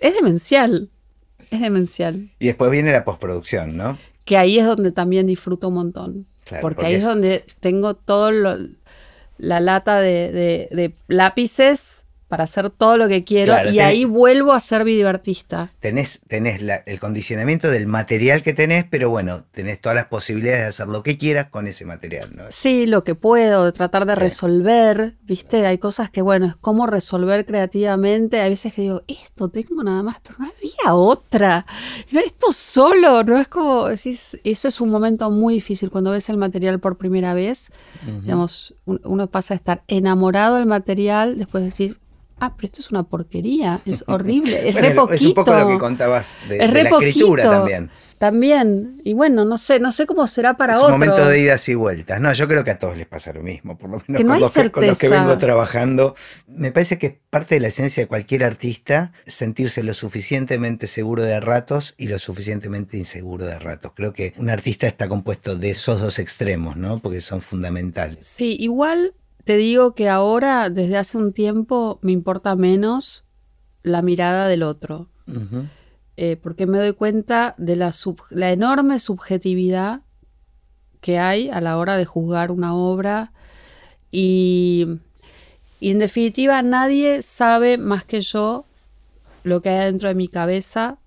es 0.00 0.14
demencial. 0.14 0.88
Es 1.56 1.60
demencial. 1.60 2.30
Y 2.38 2.46
después 2.46 2.70
viene 2.70 2.92
la 2.92 3.04
postproducción, 3.04 3.76
¿no? 3.76 3.98
Que 4.24 4.36
ahí 4.36 4.58
es 4.58 4.66
donde 4.66 4.92
también 4.92 5.26
disfruto 5.26 5.68
un 5.68 5.74
montón. 5.74 6.26
Claro, 6.44 6.62
porque, 6.62 6.74
porque 6.76 6.86
ahí 6.88 6.94
es 6.94 7.00
es- 7.00 7.04
donde 7.06 7.44
tengo 7.60 7.94
todo 7.94 8.30
lo- 8.30 8.56
la 9.38 9.60
lata 9.60 10.00
de, 10.00 10.32
de- 10.32 10.68
de 10.70 10.94
lápices 11.08 11.97
para 12.28 12.44
hacer 12.44 12.68
todo 12.70 12.96
lo 12.98 13.08
que 13.08 13.24
quiero. 13.24 13.54
Claro, 13.54 13.70
y 13.70 13.76
tenés- 13.78 13.86
ahí 13.86 14.04
vuelvo 14.04 14.52
a 14.52 14.60
ser 14.60 14.84
videoartista. 14.84 15.72
Tenés, 15.80 16.20
tenés 16.28 16.60
la- 16.62 16.82
el 16.86 17.00
condicionamiento 17.00 17.70
del 17.70 17.86
material 17.86 18.42
que 18.42 18.52
tenés, 18.52 18.84
pero 18.84 19.08
bueno, 19.10 19.44
tenés 19.50 19.80
todas 19.80 19.96
las 19.96 20.06
posibilidades 20.06 20.60
de 20.60 20.66
hacer 20.66 20.88
lo 20.88 21.02
que 21.02 21.16
quieras 21.16 21.48
con 21.48 21.66
ese 21.66 21.86
material, 21.86 22.36
¿no? 22.36 22.44
Sí, 22.50 22.84
lo 22.86 23.02
que 23.02 23.14
puedo, 23.14 23.64
de 23.64 23.72
tratar 23.72 24.04
de 24.06 24.12
Sí. 24.14 24.20
resolver, 24.20 25.16
¿viste? 25.22 25.66
Hay 25.66 25.78
cosas 25.78 26.10
que, 26.10 26.20
bueno, 26.20 26.46
es 26.46 26.56
cómo 26.56 26.86
resolver 26.86 27.46
creativamente. 27.46 28.40
Hay 28.40 28.50
veces 28.50 28.74
que 28.74 28.82
digo, 28.82 29.02
esto 29.08 29.48
tengo 29.48 29.82
nada 29.82 30.02
más, 30.02 30.18
pero 30.22 30.34
no 30.38 30.46
había 30.46 30.94
otra. 30.94 31.64
No, 32.12 32.20
esto 32.20 32.52
solo, 32.52 33.24
no 33.24 33.38
es 33.38 33.48
como, 33.48 33.88
decís, 33.88 34.38
eso 34.44 34.68
es 34.68 34.80
un 34.82 34.90
momento 34.90 35.30
muy 35.30 35.54
difícil 35.54 35.88
cuando 35.90 36.10
ves 36.10 36.28
el 36.28 36.36
material 36.36 36.78
por 36.78 36.98
primera 36.98 37.32
vez. 37.32 37.72
Digamos, 38.22 38.74
un- 38.84 39.00
uno 39.04 39.26
pasa 39.28 39.54
a 39.54 39.56
estar 39.56 39.82
enamorado 39.88 40.56
del 40.56 40.66
material, 40.66 41.38
después 41.38 41.64
decís, 41.64 42.00
ah, 42.40 42.54
pero 42.56 42.66
esto 42.66 42.80
es 42.80 42.90
una 42.90 43.02
porquería, 43.04 43.80
es 43.84 44.04
horrible, 44.06 44.68
es 44.68 44.74
Bueno, 44.74 44.88
re 44.88 44.94
poquito. 44.94 45.14
es 45.16 45.22
un 45.22 45.34
poco 45.34 45.54
lo 45.54 45.68
que 45.68 45.78
contabas 45.78 46.38
de, 46.48 46.58
Es 46.58 46.72
la 46.72 46.80
escritura 46.82 47.44
poquito. 47.44 47.50
también. 47.58 47.90
También, 48.18 49.00
y 49.04 49.12
bueno, 49.12 49.44
no 49.44 49.56
sé, 49.58 49.78
no 49.78 49.92
sé 49.92 50.04
cómo 50.04 50.26
será 50.26 50.56
para 50.56 50.72
es 50.72 50.78
otro. 50.80 50.88
un 50.92 51.00
momento 51.00 51.24
de 51.24 51.38
idas 51.40 51.68
y 51.68 51.76
vueltas. 51.76 52.20
No, 52.20 52.32
yo 52.32 52.48
creo 52.48 52.64
que 52.64 52.72
a 52.72 52.78
todos 52.78 52.98
les 52.98 53.06
pasa 53.06 53.32
lo 53.32 53.44
mismo, 53.44 53.78
por 53.78 53.88
lo 53.90 54.02
menos 54.08 54.16
Que 54.16 54.24
no 54.24 54.32
con, 54.32 54.40
los 54.40 54.52
que, 54.52 54.70
con 54.72 54.86
los 54.86 54.98
que 54.98 55.06
certeza. 55.06 55.22
vengo 55.24 55.38
trabajando. 55.38 56.16
Me 56.48 56.72
parece 56.72 56.98
que 56.98 57.06
es 57.06 57.14
parte 57.30 57.54
de 57.54 57.60
la 57.60 57.68
esencia 57.68 58.02
de 58.02 58.08
cualquier 58.08 58.42
artista 58.42 59.12
sentirse 59.24 59.84
lo 59.84 59.94
suficientemente 59.94 60.88
seguro 60.88 61.22
de 61.22 61.38
ratos 61.38 61.94
y 61.96 62.08
lo 62.08 62.18
suficientemente 62.18 62.96
inseguro 62.96 63.44
de 63.46 63.56
ratos. 63.56 63.92
Creo 63.94 64.12
que 64.12 64.34
un 64.36 64.50
artista 64.50 64.88
está 64.88 65.06
compuesto 65.06 65.54
de 65.54 65.70
esos 65.70 66.00
dos 66.00 66.18
extremos, 66.18 66.76
¿no? 66.76 66.98
Porque 66.98 67.20
son 67.20 67.40
fundamentales. 67.40 68.26
Sí, 68.26 68.56
igual 68.58 69.14
te 69.48 69.56
digo 69.56 69.94
que 69.94 70.10
ahora, 70.10 70.68
desde 70.68 70.98
hace 70.98 71.16
un 71.16 71.32
tiempo, 71.32 71.98
me 72.02 72.12
importa 72.12 72.54
menos 72.54 73.24
la 73.82 74.02
mirada 74.02 74.46
del 74.46 74.62
otro. 74.62 75.08
Eh, 76.18 76.36
porque 76.36 76.66
me 76.66 76.76
doy 76.76 76.92
cuenta 76.92 77.54
de 77.56 77.74
la, 77.74 77.92
sub- 77.92 78.20
la 78.28 78.52
enorme 78.52 79.00
subjetividad 79.00 80.02
que 81.00 81.18
hay 81.18 81.48
a 81.48 81.62
la 81.62 81.78
hora 81.78 81.96
de 81.96 82.04
juzgar 82.04 82.50
una 82.50 82.74
obra 82.74 83.32
y, 84.10 84.84
y 85.80 85.92
en 85.92 85.98
definitiva 85.98 86.60
nadie 86.60 87.22
sabe 87.22 87.78
más 87.78 88.04
que 88.04 88.20
yo 88.20 88.66
lo 89.44 89.62
que 89.62 89.70
hay 89.70 89.86
dentro 89.86 90.10
de 90.10 90.14
mi 90.14 90.28
cabeza. 90.28 90.98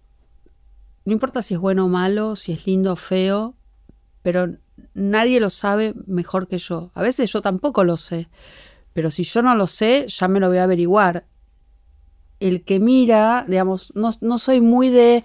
No 1.05 1.13
importa 1.13 1.43
si 1.43 1.53
es 1.53 1.59
bueno 1.59 1.85
o 1.85 1.89
malo, 1.89 2.35
si 2.35 2.53
es 2.53 2.65
lindo 2.65 2.93
o 2.93 2.95
feo, 2.95 3.53
pero 4.21 4.55
nadie 4.93 5.39
lo 5.39 5.49
sabe 5.49 5.93
mejor 6.07 6.47
que 6.47 6.57
yo. 6.57 6.91
A 6.93 7.01
veces 7.01 7.31
yo 7.31 7.41
tampoco 7.41 7.83
lo 7.83 7.97
sé, 7.97 8.29
pero 8.93 9.11
si 9.11 9.23
yo 9.23 9.41
no 9.41 9.55
lo 9.55 9.67
sé, 9.67 10.05
ya 10.07 10.27
me 10.27 10.39
lo 10.39 10.49
voy 10.49 10.57
a 10.57 10.63
averiguar 10.63 11.25
el 12.41 12.63
que 12.63 12.79
mira, 12.79 13.45
digamos, 13.47 13.93
no, 13.95 14.09
no 14.19 14.37
soy 14.37 14.59
muy 14.59 14.89
de, 14.89 15.23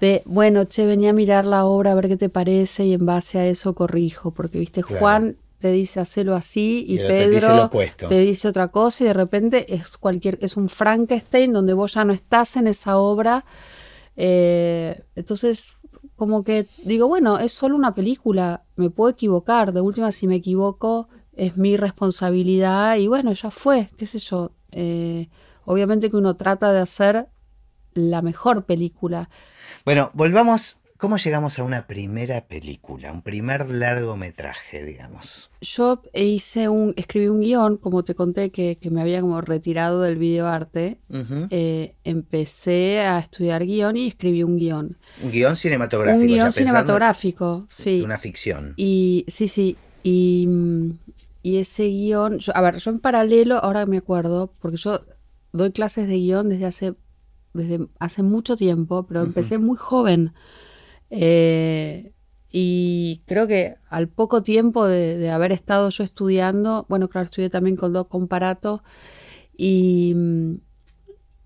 de, 0.00 0.22
bueno, 0.24 0.64
che, 0.64 0.86
venía 0.86 1.10
a 1.10 1.12
mirar 1.12 1.44
la 1.44 1.66
obra 1.66 1.92
a 1.92 1.94
ver 1.96 2.08
qué 2.08 2.16
te 2.16 2.28
parece 2.28 2.86
y 2.86 2.94
en 2.94 3.04
base 3.04 3.38
a 3.38 3.46
eso 3.46 3.74
corrijo, 3.74 4.30
porque, 4.30 4.60
viste, 4.60 4.82
Claro. 4.82 5.00
Juan 5.00 5.36
te 5.58 5.72
dice 5.72 5.98
hacelo 5.98 6.34
así 6.34 6.84
y, 6.86 6.98
te 6.98 7.28
dice 7.28 7.46
Pedro 7.46 7.70
te 8.08 8.18
dice 8.20 8.48
otra 8.48 8.68
cosa 8.68 9.02
y 9.02 9.06
de 9.06 9.14
repente 9.14 9.74
es 9.74 9.96
cualquier, 9.96 10.38
es 10.42 10.56
un 10.56 10.68
Frankenstein 10.68 11.52
donde 11.52 11.72
vos 11.72 11.94
ya 11.94 12.04
no 12.04 12.12
estás 12.12 12.56
en 12.56 12.66
esa 12.66 12.98
obra. 12.98 13.44
Eh, 14.14 15.02
entonces, 15.16 15.76
como 16.16 16.44
que 16.44 16.68
digo, 16.84 17.08
bueno, 17.08 17.38
es 17.38 17.52
solo 17.52 17.76
una 17.76 17.94
película, 17.94 18.64
me 18.76 18.90
puedo 18.90 19.10
equivocar, 19.10 19.72
de 19.72 19.80
última 19.80 20.12
si 20.12 20.26
me 20.26 20.36
equivoco 20.36 21.08
es 21.36 21.56
mi 21.56 21.76
responsabilidad 21.76 22.96
y 22.96 23.08
bueno, 23.08 23.32
ya 23.32 23.50
fue, 23.50 23.90
qué 23.96 24.06
sé 24.06 24.18
yo. 24.18 24.52
Eh, 24.72 25.28
obviamente 25.64 26.10
que 26.10 26.16
uno 26.16 26.34
trata 26.36 26.72
de 26.72 26.80
hacer 26.80 27.28
la 27.92 28.22
mejor 28.22 28.64
película. 28.64 29.30
Bueno, 29.84 30.10
volvamos. 30.14 30.78
¿Cómo 30.96 31.16
llegamos 31.16 31.58
a 31.58 31.64
una 31.64 31.86
primera 31.86 32.46
película? 32.46 33.12
Un 33.12 33.20
primer 33.22 33.68
largometraje, 33.68 34.84
digamos. 34.84 35.50
Yo 35.60 36.00
hice 36.14 36.68
un, 36.68 36.94
escribí 36.96 37.26
un 37.26 37.40
guion, 37.40 37.76
como 37.76 38.04
te 38.04 38.14
conté 38.14 38.50
que, 38.50 38.76
que 38.76 38.90
me 38.90 39.00
había 39.02 39.20
como 39.20 39.40
retirado 39.40 40.00
del 40.02 40.16
videoarte. 40.16 41.00
Eh, 41.50 41.96
empecé 42.04 43.00
a 43.00 43.18
estudiar 43.18 43.66
guion 43.66 43.96
y 43.96 44.06
escribí 44.08 44.44
un 44.44 44.56
guion. 44.56 44.96
Un 45.20 45.30
guion 45.32 45.56
cinematográfico. 45.56 46.20
un 46.22 46.26
guion 46.28 46.52
cinematográfico, 46.52 47.66
sí. 47.68 48.00
Una 48.02 48.16
ficción. 48.18 48.74
Y 48.76 49.24
sí, 49.28 49.48
sí. 49.48 49.76
Y, 50.04 50.48
y 51.42 51.56
ese 51.58 51.84
guion, 51.88 52.38
yo- 52.38 52.56
a 52.56 52.60
ver, 52.60 52.76
yo 52.76 52.90
en 52.92 53.00
paralelo, 53.00 53.56
ahora 53.62 53.84
me 53.84 53.98
acuerdo, 53.98 54.52
porque 54.60 54.76
yo 54.76 55.00
doy 55.52 55.72
clases 55.72 56.06
de 56.06 56.14
guion 56.14 56.48
desde 56.48 56.66
hace, 56.66 56.94
desde 57.52 57.88
hace 57.98 58.22
mucho 58.22 58.56
tiempo, 58.56 59.06
pero 59.06 59.22
empecé 59.22 59.58
muy 59.58 59.76
joven. 59.76 60.32
Eh, 61.16 62.12
y 62.50 63.22
creo 63.26 63.46
que 63.46 63.76
al 63.88 64.08
poco 64.08 64.42
tiempo 64.42 64.86
de, 64.86 65.30
haber 65.30 65.52
estado 65.52 65.88
yo 65.90 66.02
estudiando, 66.02 66.86
bueno, 66.88 67.08
claro, 67.08 67.26
estudié 67.26 67.50
también 67.50 67.76
con 67.76 67.92
Doc 67.92 68.08
Comparato, 68.08 68.82
y, 69.56 70.12
mm, 70.14 70.56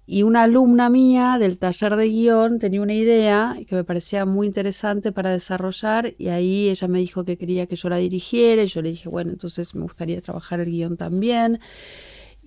y 0.06 0.22
una 0.22 0.44
alumna 0.44 0.88
mía 0.88 1.36
del 1.38 1.58
taller 1.58 1.96
de 1.96 2.08
guion 2.08 2.58
tenía 2.58 2.80
una 2.80 2.94
idea 2.94 3.58
que 3.68 3.74
me 3.74 3.84
parecía 3.84 4.24
muy 4.24 4.46
interesante 4.46 5.12
para 5.12 5.32
desarrollar 5.32 6.14
y 6.16 6.28
ahí 6.28 6.70
ella 6.70 6.88
me 6.88 7.00
dijo 7.00 7.24
que 7.26 7.36
quería 7.36 7.66
que 7.66 7.76
yo 7.76 7.90
la 7.90 7.98
dirigiera 7.98 8.62
y 8.62 8.68
yo 8.68 8.80
le 8.80 8.88
dije, 8.88 9.10
bueno, 9.10 9.32
entonces 9.32 9.74
me 9.74 9.82
gustaría 9.82 10.22
trabajar 10.22 10.60
el 10.60 10.70
guion 10.70 10.96
también. 10.96 11.60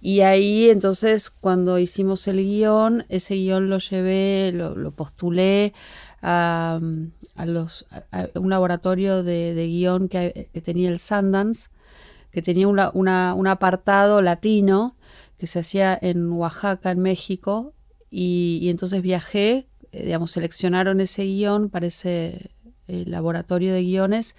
Y 0.02 0.22
ahí 0.22 0.72
entonces 0.72 1.30
cuando 1.30 1.78
hicimos 1.78 2.28
el 2.28 2.38
guion, 2.38 3.06
ese 3.10 3.36
guion 3.36 3.70
lo 3.70 3.78
llevé, 3.78 4.52
lo, 4.52 4.76
lo 4.76 4.92
postulé 4.92 5.74
a, 6.22 6.80
a 7.36 7.46
los, 7.46 7.86
a, 8.12 8.22
a 8.22 8.40
un 8.40 8.50
laboratorio 8.50 9.24
de, 9.24 9.54
de 9.54 9.68
guion 9.68 10.08
que, 10.08 10.50
que 10.54 10.62
tenía 10.62 10.90
el 10.90 11.00
Sundance, 11.00 11.70
que 12.32 12.42
tenía 12.42 12.68
una, 12.68 12.92
una- 12.94 13.34
un 13.36 13.48
apartado 13.48 14.22
latino 14.22 14.96
que 15.38 15.48
se 15.48 15.60
hacía 15.60 15.98
en 16.02 16.32
Oaxaca, 16.32 16.92
en 16.92 17.00
México, 17.00 17.74
y, 18.10 18.60
y 18.62 18.70
entonces 18.70 19.02
viajé, 19.02 19.68
eh, 19.92 20.06
digamos, 20.06 20.32
seleccionaron 20.32 21.02
ese 21.02 21.24
guion 21.24 21.70
para 21.70 21.88
ese, 21.88 22.52
el 22.88 23.10
laboratorio 23.10 23.74
de 23.74 23.82
guiones 23.82 24.36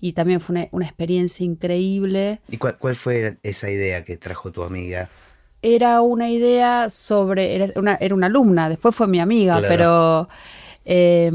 y 0.00 0.14
también 0.14 0.40
fue 0.40 0.54
una, 0.56 0.68
una 0.72 0.86
experiencia 0.86 1.44
increíble. 1.44 2.40
¿Y 2.48 2.56
cuál, 2.56 2.76
cuál, 2.78 2.96
fue 2.96 3.38
esa 3.44 3.70
idea 3.70 4.02
que 4.02 4.16
trajo 4.16 4.50
tu 4.50 4.64
amiga? 4.64 5.08
Era 5.62 6.00
una 6.00 6.28
idea 6.28 6.88
sobre, 6.90 7.54
era 7.54 7.66
una, 7.76 7.94
era 8.00 8.14
una 8.14 8.26
alumna, 8.26 8.68
después 8.68 8.96
fue 8.96 9.06
mi 9.06 9.20
amiga, 9.20 9.58
Claro. 9.60 9.68
pero 9.68 10.28
eh, 10.84 11.30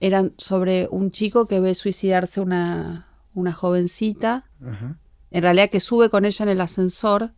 eran 0.00 0.34
sobre 0.36 0.88
un 0.90 1.10
chico 1.10 1.46
que 1.46 1.60
ve 1.60 1.74
suicidarse 1.74 2.40
una, 2.40 3.08
una 3.34 3.52
jovencita, 3.52 4.44
Ajá. 4.64 4.98
en 5.30 5.42
realidad 5.42 5.70
que 5.70 5.80
sube 5.80 6.10
con 6.10 6.24
ella 6.24 6.42
en 6.44 6.48
el 6.48 6.60
ascensor 6.60 7.32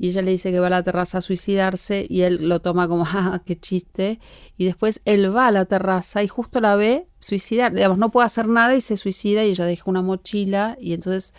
y 0.00 0.08
ella 0.08 0.22
le 0.22 0.30
dice 0.30 0.50
que 0.50 0.58
va 0.60 0.68
a 0.68 0.70
la 0.70 0.82
terraza 0.82 1.18
a 1.18 1.20
suicidarse 1.20 2.06
y 2.08 2.22
él 2.22 2.48
lo 2.48 2.60
toma 2.60 2.88
como, 2.88 3.04
ah, 3.06 3.42
qué 3.44 3.60
chiste. 3.60 4.18
Y 4.56 4.64
después 4.64 5.02
él 5.04 5.36
va 5.36 5.48
a 5.48 5.50
la 5.50 5.66
terraza 5.66 6.22
y 6.22 6.28
justo 6.28 6.58
la 6.62 6.74
ve 6.74 7.06
suicidar, 7.18 7.74
digamos, 7.74 7.98
no 7.98 8.10
puede 8.10 8.24
hacer 8.24 8.48
nada 8.48 8.74
y 8.74 8.80
se 8.80 8.96
suicida 8.96 9.44
y 9.44 9.50
ella 9.50 9.66
deja 9.66 9.84
una 9.84 10.00
mochila 10.00 10.78
y 10.80 10.94
entonces 10.94 11.34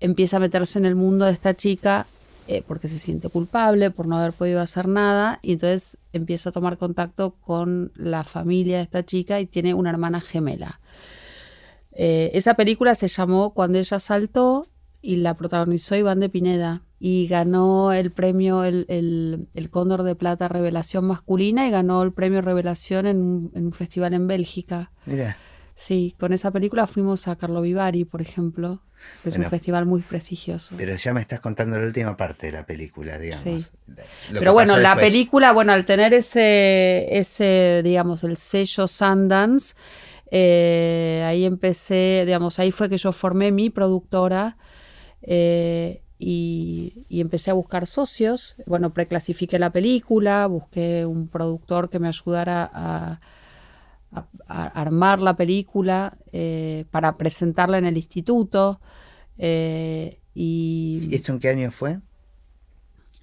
empieza 0.00 0.38
a 0.38 0.40
meterse 0.40 0.78
en 0.78 0.86
el 0.86 0.94
mundo 0.94 1.26
de 1.26 1.32
esta 1.32 1.54
chica 1.54 2.06
eh, 2.48 2.62
porque 2.66 2.88
se 2.88 2.98
siente 2.98 3.28
culpable 3.28 3.90
por 3.90 4.06
no 4.06 4.16
haber 4.18 4.32
podido 4.32 4.60
hacer 4.60 4.88
nada 4.88 5.38
y 5.42 5.52
entonces 5.52 5.98
empieza 6.12 6.48
a 6.50 6.52
tomar 6.52 6.76
contacto 6.78 7.36
con 7.40 7.92
la 7.94 8.24
familia 8.24 8.78
de 8.78 8.82
esta 8.84 9.04
chica 9.04 9.40
y 9.40 9.46
tiene 9.46 9.74
una 9.74 9.90
hermana 9.90 10.20
gemela. 10.20 10.80
Eh, 11.92 12.30
esa 12.34 12.54
película 12.54 12.94
se 12.94 13.08
llamó 13.08 13.52
Cuando 13.52 13.78
ella 13.78 13.98
saltó 14.00 14.68
y 15.02 15.16
la 15.16 15.34
protagonizó 15.36 15.94
Iván 15.96 16.20
de 16.20 16.28
Pineda 16.28 16.82
y 16.98 17.26
ganó 17.26 17.92
el 17.92 18.12
premio, 18.12 18.62
el, 18.64 18.86
el- 18.88 19.48
el 19.54 19.70
Cóndor 19.70 20.04
de 20.04 20.14
Plata 20.14 20.46
Revelación 20.48 21.04
Masculina 21.04 21.66
y 21.66 21.70
ganó 21.72 22.02
el 22.02 22.12
premio 22.12 22.40
Revelación 22.40 23.06
en 23.06 23.50
un, 23.52 23.72
festival 23.72 24.14
en 24.14 24.28
Bélgica. 24.28 24.92
Mira, 25.04 25.36
Sí, 25.74 26.14
con 26.18 26.32
esa 26.32 26.50
película 26.50 26.86
fuimos 26.86 27.28
a 27.28 27.36
Carlo 27.36 27.60
Vivari, 27.62 28.04
por 28.04 28.20
ejemplo, 28.22 28.82
que 29.22 29.30
es 29.30 29.36
Bueno, 29.36 29.38
un 29.38 29.46
festival 29.46 29.86
muy 29.86 30.02
prestigioso. 30.02 30.76
pero 30.76 30.94
ya 30.96 31.12
me 31.14 31.20
estás 31.20 31.40
contando 31.40 31.78
la 31.78 31.86
última 31.86 32.16
parte 32.16 32.46
de 32.46 32.52
la 32.52 32.66
película, 32.66 33.18
digamos. 33.18 33.72
Sí. 33.86 34.36
Pero 34.38 34.52
bueno, 34.52 34.76
la 34.78 34.94
después. 34.94 35.06
película, 35.06 35.52
bueno, 35.52 35.72
al 35.72 35.84
tener 35.84 36.14
ese, 36.14 37.08
ese 37.18 37.82
digamos, 37.84 38.24
el 38.24 38.36
sello 38.36 38.86
Sundance, 38.88 39.74
eh, 40.30 41.22
ahí 41.26 41.44
empecé, 41.44 42.24
digamos, 42.26 42.58
ahí 42.58 42.70
fue 42.72 42.88
que 42.88 42.98
yo 42.98 43.12
formé 43.12 43.52
mi 43.52 43.70
productora 43.70 44.56
eh, 45.22 46.02
y, 46.18 47.04
y 47.08 47.20
empecé 47.20 47.50
a 47.50 47.54
buscar 47.54 47.86
socios. 47.86 48.56
Bueno, 48.66 48.92
preclasifiqué 48.94 49.58
la 49.58 49.70
película, 49.70 50.46
busqué 50.46 51.06
un 51.06 51.28
productor 51.28 51.90
que 51.90 51.98
me 51.98 52.08
ayudara 52.08 52.70
a, 52.72 53.20
a- 54.12 54.26
a 54.48 54.66
armar 54.68 55.20
la 55.20 55.36
película 55.36 56.16
eh, 56.32 56.84
para 56.90 57.14
presentarla 57.14 57.78
en 57.78 57.86
el 57.86 57.96
instituto. 57.96 58.80
eh, 59.38 60.18
y 60.34 61.08
¿Y 61.10 61.14
esto 61.14 61.32
en 61.32 61.38
qué 61.40 61.48
año 61.50 61.70
fue? 61.70 62.00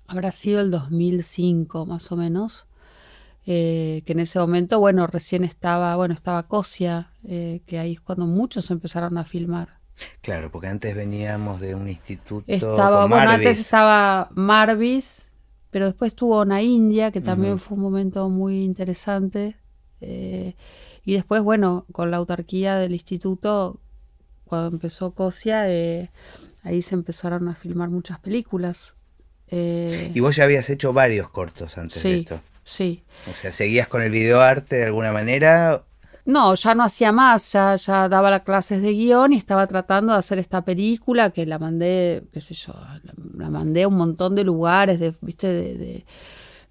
Habrá 0.08 0.32
sido 0.32 0.60
el 0.62 0.72
2005 0.72 1.86
más 1.86 2.12
o 2.12 2.16
menos, 2.16 2.66
eh, 3.46 4.02
que 4.06 4.14
en 4.14 4.20
ese 4.20 4.40
momento, 4.40 4.80
bueno, 4.80 5.08
recién 5.08 5.44
estaba, 5.44 5.96
bueno, 5.96 6.14
estaba 6.14 6.48
Cosia, 6.48 7.12
que 7.24 7.80
ahí 7.80 7.94
es 7.94 8.02
cuando 8.02 8.26
muchos 8.26 8.72
empezaron 8.72 9.18
a 9.18 9.24
filmar. 9.24 9.80
Claro, 10.22 10.52
porque 10.52 10.68
antes 10.68 10.96
veníamos 10.96 11.60
de 11.60 11.76
un 11.76 11.88
instituto 11.90 12.46
Estaba, 12.48 13.02
con 13.02 13.10
bueno, 13.10 13.32
antes 13.32 13.60
estaba 13.60 14.30
Marvis, 14.34 15.32
pero 15.72 15.86
después 15.86 16.14
estuvo 16.14 16.42
Una 16.42 16.62
India, 16.62 17.12
que 17.12 17.22
también 17.22 17.60
fue 17.60 17.76
un 17.78 17.84
momento 17.84 18.30
muy 18.30 18.64
interesante. 18.64 19.58
Eh, 20.02 20.56
y 21.06 21.14
después, 21.14 21.42
bueno, 21.42 21.86
con 21.92 22.12
la 22.12 22.18
autarquía 22.18 22.78
del 22.78 22.94
instituto, 22.94 23.80
cuando 24.46 24.68
empezó 24.76 25.12
Cosia, 25.12 25.70
eh, 25.70 26.12
ahí 26.64 26.82
se 26.82 26.96
empezaron 26.96 27.48
a 27.48 27.56
filmar 27.56 27.90
muchas 27.90 28.20
películas. 28.20 28.94
Eh, 29.48 30.12
Y 30.14 30.20
vos 30.20 30.36
ya 30.36 30.44
habías 30.44 30.70
hecho 30.70 30.94
varios 30.94 31.30
cortos 31.30 31.78
antes 31.78 32.04
de 32.04 32.20
esto. 32.20 32.42
sí. 32.64 33.04
O 33.30 33.34
sea, 33.34 33.52
¿seguías 33.52 33.88
con 33.88 34.02
el 34.02 34.12
videoarte 34.12 34.76
de 34.78 34.86
alguna 34.86 35.12
manera? 35.12 35.84
No, 36.26 36.54
ya 36.54 36.76
no 36.76 36.84
hacía 36.84 37.12
más, 37.12 37.52
ya, 37.54 37.76
ya 37.76 38.08
daba 38.08 38.30
las 38.30 38.44
clases 38.44 38.84
de 38.84 38.92
guion 38.94 39.34
y 39.34 39.38
estaba 39.38 39.66
tratando 39.66 40.14
de 40.14 40.20
hacer 40.20 40.38
esta 40.38 40.64
película 40.64 41.32
que 41.32 41.46
la 41.48 41.58
mandé, 41.58 42.24
qué 42.32 42.42
sé 42.42 42.54
yo, 42.54 42.74
la, 42.74 43.14
la 43.36 43.50
mandé 43.50 43.84
a 43.84 43.88
un 43.88 43.98
montón 43.98 44.36
de 44.36 44.44
lugares, 44.44 45.00
de, 45.00 45.12
viste, 45.22 45.48
de, 45.48 45.74
de, 45.76 46.06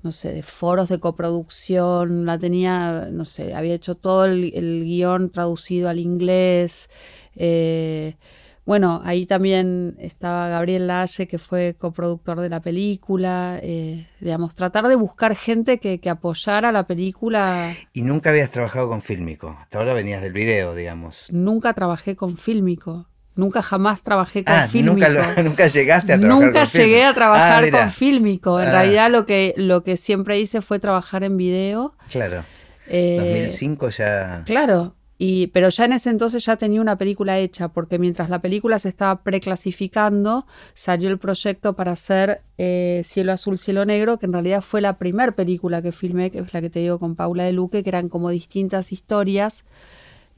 no 0.03 0.13
sé, 0.13 0.33
de 0.33 0.43
foros 0.43 0.89
de 0.89 1.01
coproducción, 1.01 2.25
la 2.27 2.39
tenía, 2.39 3.09
no 3.11 3.25
sé, 3.25 3.55
había 3.55 3.75
hecho 3.75 3.95
todo 3.97 4.25
el, 4.27 4.53
el 4.55 4.85
guion 4.85 5.31
traducido 5.31 5.89
al 5.89 5.99
inglés. 5.99 6.89
eh, 7.35 8.17
bueno, 8.65 9.01
ahí 9.03 9.25
también 9.25 9.97
estaba 9.99 10.49
Gabriel 10.49 10.89
Lalle, 10.89 11.27
que 11.27 11.39
fue 11.39 11.75
coproductor 11.79 12.39
de 12.39 12.51
la 12.51 12.61
película. 12.61 13.59
eh, 13.63 14.07
digamos, 14.21 14.55
tratar 14.55 14.89
de 14.89 14.95
buscar 14.95 15.35
gente 15.35 15.79
que, 15.79 16.01
que 16.01 16.11
apoyara 16.11 16.71
la 16.71 16.87
película. 16.87 17.73
Y 17.95 18.03
nunca 18.03 18.29
habías 18.29 18.51
trabajado 18.51 18.91
con 18.91 19.01
Fílmico. 19.01 19.57
Hasta 19.59 19.79
ahora 19.79 19.95
venías 19.95 20.21
del 20.21 20.35
video, 20.35 20.75
digamos. 20.75 21.33
Nunca 21.33 21.73
trabajé 21.73 22.15
con 22.15 22.37
Fílmico. 22.37 23.07
Nunca 23.39 23.63
jamás 23.63 24.03
trabajé 24.03 24.45
con 24.45 24.55
Ah, 24.55 24.67
Fílmico. 24.69 24.95
nunca, 24.95 25.09
lo- 25.09 25.43
nunca 25.45 25.67
llegaste 25.69 26.13
a 26.13 26.19
trabajar 26.19 26.45
Nunca 26.47 26.61
con 26.65 26.69
llegué 26.73 26.85
Fílmico. 26.97 27.09
a 27.11 27.15
trabajar 27.15 27.65
Ah, 27.65 27.71
con 27.71 27.91
Fílmico. 27.93 28.61
En 28.61 28.69
Ah. 28.69 28.73
realidad 28.73 29.11
lo 29.11 29.27
que, 29.27 29.55
lo 29.57 29.85
que 29.85 29.97
siempre 29.97 30.41
hice 30.41 30.61
fue 30.61 30.79
trabajar 30.81 31.23
en 31.25 31.37
video. 31.37 31.95
Claro. 32.11 32.43
Eh, 32.89 33.17
2005 33.21 33.91
ya... 33.91 34.43
Claro, 34.45 34.95
y, 35.19 35.49
pero 35.49 35.69
ya 35.69 35.85
en 35.85 35.93
ese 35.93 36.11
entonces 36.11 36.45
ya 36.45 36.57
tenía 36.57 36.81
una 36.81 36.97
película 36.97 37.39
hecha, 37.39 37.69
porque 37.69 37.99
mientras 37.99 38.29
la 38.31 38.41
película 38.41 38.79
se 38.79 38.89
estaba 38.89 39.23
preclasificando, 39.23 40.47
salió 40.75 41.09
el 41.09 41.19
proyecto 41.19 41.75
para 41.75 41.93
hacer 41.93 42.43
eh, 42.57 43.03
Cielo 43.05 43.33
Azul, 43.33 43.59
Cielo 43.59 43.85
Negro, 43.85 44.19
que 44.19 44.27
en 44.27 44.33
realidad 44.33 44.63
fue 44.63 44.81
la 44.81 44.97
primera 44.99 45.33
película 45.33 45.81
que 45.83 45.93
filmé, 45.93 46.31
que 46.31 46.39
es 46.41 46.53
la 46.55 46.61
que 46.61 46.71
te 46.71 46.79
digo 46.81 46.99
con 46.99 47.15
Paula 47.15 47.45
de 47.45 47.53
Luque, 47.53 47.83
que 47.83 47.89
eran 47.91 48.09
como 48.09 48.31
distintas 48.31 48.91
historias. 48.93 49.65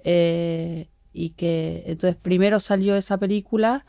eh, 0.04 0.88
y 1.12 1.30
que 1.30 1.82
entonces 1.86 2.16
primero 2.20 2.60
salió 2.60 2.96
esa 2.96 3.18
película, 3.18 3.84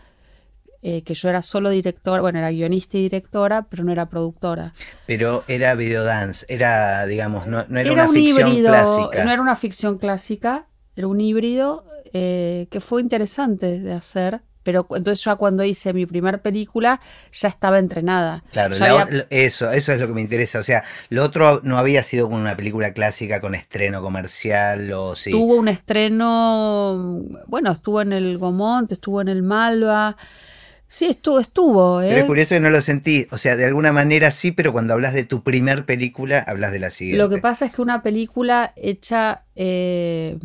eh, 0.84 1.04
que 1.04 1.14
yo 1.14 1.30
era 1.30 1.42
solo 1.44 1.70
directora, 1.70 2.22
bueno, 2.22 2.40
era 2.40 2.50
guionista 2.50 2.98
y 2.98 3.04
directora, 3.04 3.68
pero 3.70 3.84
no 3.84 3.92
era 3.92 4.10
productora. 4.10 4.74
Pero 5.06 5.44
era 5.48 5.76
videodance, 5.76 6.46
era, 6.50 7.06
digamos, 7.06 7.46
no, 7.46 7.64
no 7.68 7.80
era, 7.80 7.92
Era 7.92 7.94
una 8.04 8.10
un 8.10 8.16
ficción 8.16 8.48
híbrido, 8.50 8.70
clásica. 8.70 9.24
no 9.24 9.32
era 9.32 9.42
una 9.42 9.56
ficción 9.56 9.98
clásica, 10.00 10.68
era 10.96 11.08
un 11.08 11.22
híbrido 11.22 11.86
eh, 12.14 12.68
que 12.72 12.82
fue 12.82 13.02
interesante 13.02 13.80
de 13.80 13.94
hacer. 13.94 14.42
Pero 14.64 14.86
entonces 14.92 15.24
ya 15.24 15.36
cuando 15.36 15.64
hice 15.64 15.92
mi 15.94 16.06
primer 16.06 16.42
película 16.42 17.02
ya 17.32 17.48
estaba 17.48 17.80
entrenada. 17.80 18.44
Claro, 18.52 18.78
la 18.78 19.02
había- 19.02 19.26
eso, 19.30 19.72
eso 19.72 19.92
es 19.94 20.00
lo 20.00 20.08
que 20.08 20.14
me 20.14 20.22
interesa. 20.22 20.60
O 20.60 20.64
sea, 20.64 20.84
lo 21.10 21.24
otro 21.24 21.62
no 21.64 21.78
había 21.80 22.04
sido 22.04 22.26
como 22.28 22.38
una 22.38 22.56
película 22.56 22.94
clásica 22.94 23.40
con 23.40 23.56
estreno 23.56 24.02
comercial 24.02 24.92
o 24.94 25.16
sí. 25.16 25.32
Tuvo 25.32 25.56
un 25.56 25.68
estreno, 25.68 27.24
bueno, 27.48 27.72
estuvo 27.72 28.02
en 28.02 28.14
el 28.14 28.38
Gomont, 28.38 28.92
estuvo 28.92 29.22
en 29.22 29.28
el 29.30 29.44
Malva. 29.44 30.16
Sí, 30.88 31.06
estuvo, 31.06 31.40
estuvo, 31.40 32.02
¿eh? 32.02 32.08
Pero 32.10 32.20
es 32.22 32.26
curioso 32.28 32.56
que 32.56 32.60
no 32.60 32.70
lo 32.70 32.82
sentí. 32.82 33.26
O 33.32 33.38
sea, 33.38 33.56
de 33.56 33.64
alguna 33.66 33.94
manera 33.94 34.30
sí, 34.30 34.52
pero 34.52 34.74
cuando 34.74 34.94
hablas 34.94 35.14
de 35.14 35.24
tu 35.24 35.42
primer 35.42 35.86
película, 35.86 36.40
hablas 36.46 36.74
de 36.74 36.80
la 36.80 36.92
siguiente. 36.92 37.24
Lo 37.24 37.30
que 37.30 37.38
pasa 37.38 37.66
es 37.66 37.72
que 37.72 37.82
una 37.82 38.02
película 38.02 38.74
hecha 38.76 39.44
eh, 39.56 40.38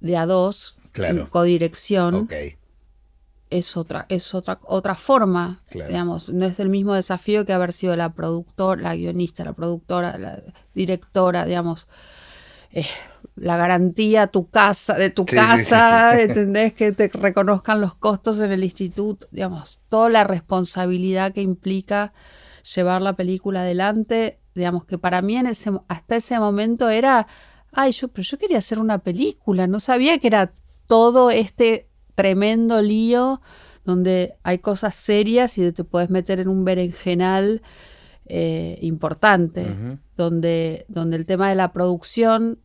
de 0.00 0.16
a 0.16 0.26
dos, 0.26 0.76
Claro. 0.90 1.20
en 1.22 1.26
codirección, 1.28 2.14
Ok, 2.14 2.32
es 3.58 3.76
otra, 3.76 4.06
es 4.08 4.34
otra, 4.34 4.58
otra 4.64 4.94
forma, 4.94 5.62
Claro. 5.70 5.88
digamos, 5.90 6.28
no 6.30 6.46
es 6.46 6.58
el 6.60 6.68
mismo 6.68 6.94
desafío 6.94 7.44
que 7.44 7.52
haber 7.52 7.72
sido 7.72 7.94
la 7.96 8.12
productora, 8.12 8.80
la 8.82 8.96
guionista, 8.96 9.44
la 9.44 9.52
productora, 9.52 10.18
la 10.18 10.42
directora, 10.74 11.44
digamos, 11.44 11.86
eh, 12.70 12.86
la 13.36 13.56
garantía 13.56 14.26
tu 14.26 14.48
casa, 14.50 14.94
de 14.94 15.10
tu 15.10 15.22
Sí, 15.22 15.30
sí, 15.30 15.36
casa, 15.36 16.12
sí. 16.14 16.20
¿entendés? 16.22 16.72
Que 16.74 16.92
te 16.92 17.08
reconozcan 17.08 17.80
los 17.80 17.94
costos 17.94 18.40
en 18.40 18.52
el 18.52 18.64
instituto, 18.64 19.26
digamos, 19.30 19.80
toda 19.88 20.08
la 20.08 20.24
responsabilidad 20.24 21.32
que 21.32 21.42
implica 21.42 22.12
llevar 22.74 23.02
la 23.02 23.14
película 23.14 23.60
adelante, 23.62 24.38
digamos 24.54 24.84
que 24.84 24.98
para 24.98 25.22
mí 25.22 25.36
en 25.36 25.46
ese, 25.46 25.70
hasta 25.88 26.16
ese 26.16 26.38
momento 26.38 26.88
era, 26.88 27.26
ay, 27.72 27.92
yo, 27.92 28.08
pero 28.08 28.22
yo 28.22 28.38
quería 28.38 28.58
hacer 28.58 28.78
una 28.78 28.98
película, 28.98 29.66
no 29.66 29.80
sabía 29.80 30.18
que 30.18 30.26
era 30.28 30.52
todo 30.86 31.30
este 31.30 31.88
tremendo 32.14 32.80
lío 32.82 33.40
donde 33.84 34.34
hay 34.42 34.58
cosas 34.58 34.94
serias 34.94 35.58
y 35.58 35.72
te 35.72 35.84
puedes 35.84 36.10
meter 36.10 36.40
en 36.40 36.48
un 36.48 36.64
berenjenal 36.64 37.62
eh, 38.26 38.78
importante, 38.80 39.98
donde, 40.16 40.86
donde 40.88 41.16
el 41.16 41.26
tema 41.26 41.48
de 41.48 41.56
la 41.56 41.72
producción, 41.72 42.60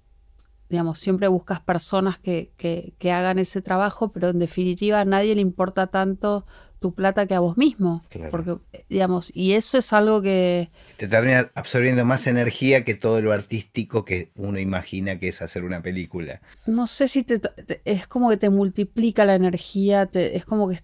digamos, 0.69 0.99
siempre 0.99 1.27
buscas 1.27 1.59
personas 1.59 2.19
que, 2.19 2.53
que, 2.57 2.93
que 2.99 3.11
hagan 3.11 3.39
ese 3.39 3.61
trabajo, 3.61 4.11
pero 4.11 4.29
en 4.29 4.39
definitiva 4.39 5.01
a 5.01 5.05
nadie 5.05 5.33
le 5.33 5.41
importa 5.41 5.87
tanto 5.87 6.45
tu 6.79 6.93
plata 6.93 7.25
que 7.25 7.33
a 7.35 7.39
vos 7.39 7.57
mismo. 7.57 8.03
Claro. 8.09 8.29
Porque, 8.31 8.57
digamos, 8.89 9.31
y 9.33 9.53
eso 9.53 9.77
es 9.77 9.93
algo 9.93 10.21
que... 10.21 10.69
Te 10.97 11.07
termina 11.07 11.49
absorbiendo 11.55 12.05
más 12.05 12.27
energía 12.27 12.83
que 12.83 12.93
todo 12.95 13.21
lo 13.21 13.31
artístico 13.33 14.05
que 14.05 14.31
uno 14.35 14.59
imagina 14.59 15.19
que 15.19 15.27
es 15.29 15.41
hacer 15.41 15.63
una 15.63 15.81
película. 15.81 16.39
No 16.65 16.85
sé 16.87 17.07
si 17.07 17.23
te, 17.23 17.39
te- 17.39 17.81
es 17.85 18.07
como 18.07 18.29
que 18.29 18.37
te 18.37 18.49
multiplica 18.49 19.25
la 19.25 19.35
energía, 19.35 20.05
te- 20.05 20.35
es 20.37 20.45
como 20.45 20.69
que 20.69 20.79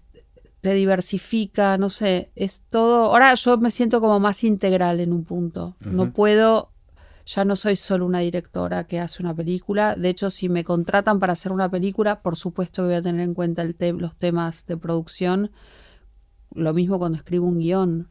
te 0.60 0.72
diversifica, 0.74 1.76
no 1.78 1.90
sé, 1.90 2.30
es 2.34 2.62
todo. 2.70 3.06
Ahora 3.06 3.34
yo 3.34 3.58
me 3.58 3.70
siento 3.70 4.00
como 4.00 4.18
más 4.18 4.44
integral 4.44 5.00
en 5.00 5.12
un 5.12 5.24
punto. 5.24 5.76
No 5.80 6.10
puedo, 6.12 6.70
ya 7.26 7.44
no 7.44 7.54
soy 7.54 7.76
solo 7.76 8.06
una 8.06 8.20
directora 8.20 8.84
que 8.84 8.98
hace 8.98 9.22
una 9.22 9.34
película. 9.34 9.94
De 9.94 10.08
hecho, 10.08 10.30
si 10.30 10.48
me 10.48 10.64
contratan 10.64 11.20
para 11.20 11.34
hacer 11.34 11.52
una 11.52 11.68
película, 11.70 12.22
por 12.22 12.36
supuesto 12.36 12.82
que 12.82 12.86
voy 12.86 12.94
a 12.94 13.02
tener 13.02 13.20
en 13.20 13.34
cuenta 13.34 13.60
el 13.62 13.74
te- 13.74 13.92
los 13.92 14.16
temas 14.16 14.64
de 14.66 14.76
producción. 14.78 15.50
Lo 16.54 16.72
mismo 16.72 16.98
cuando 16.98 17.18
escribo 17.18 17.46
un 17.46 17.58
guion. 17.58 18.08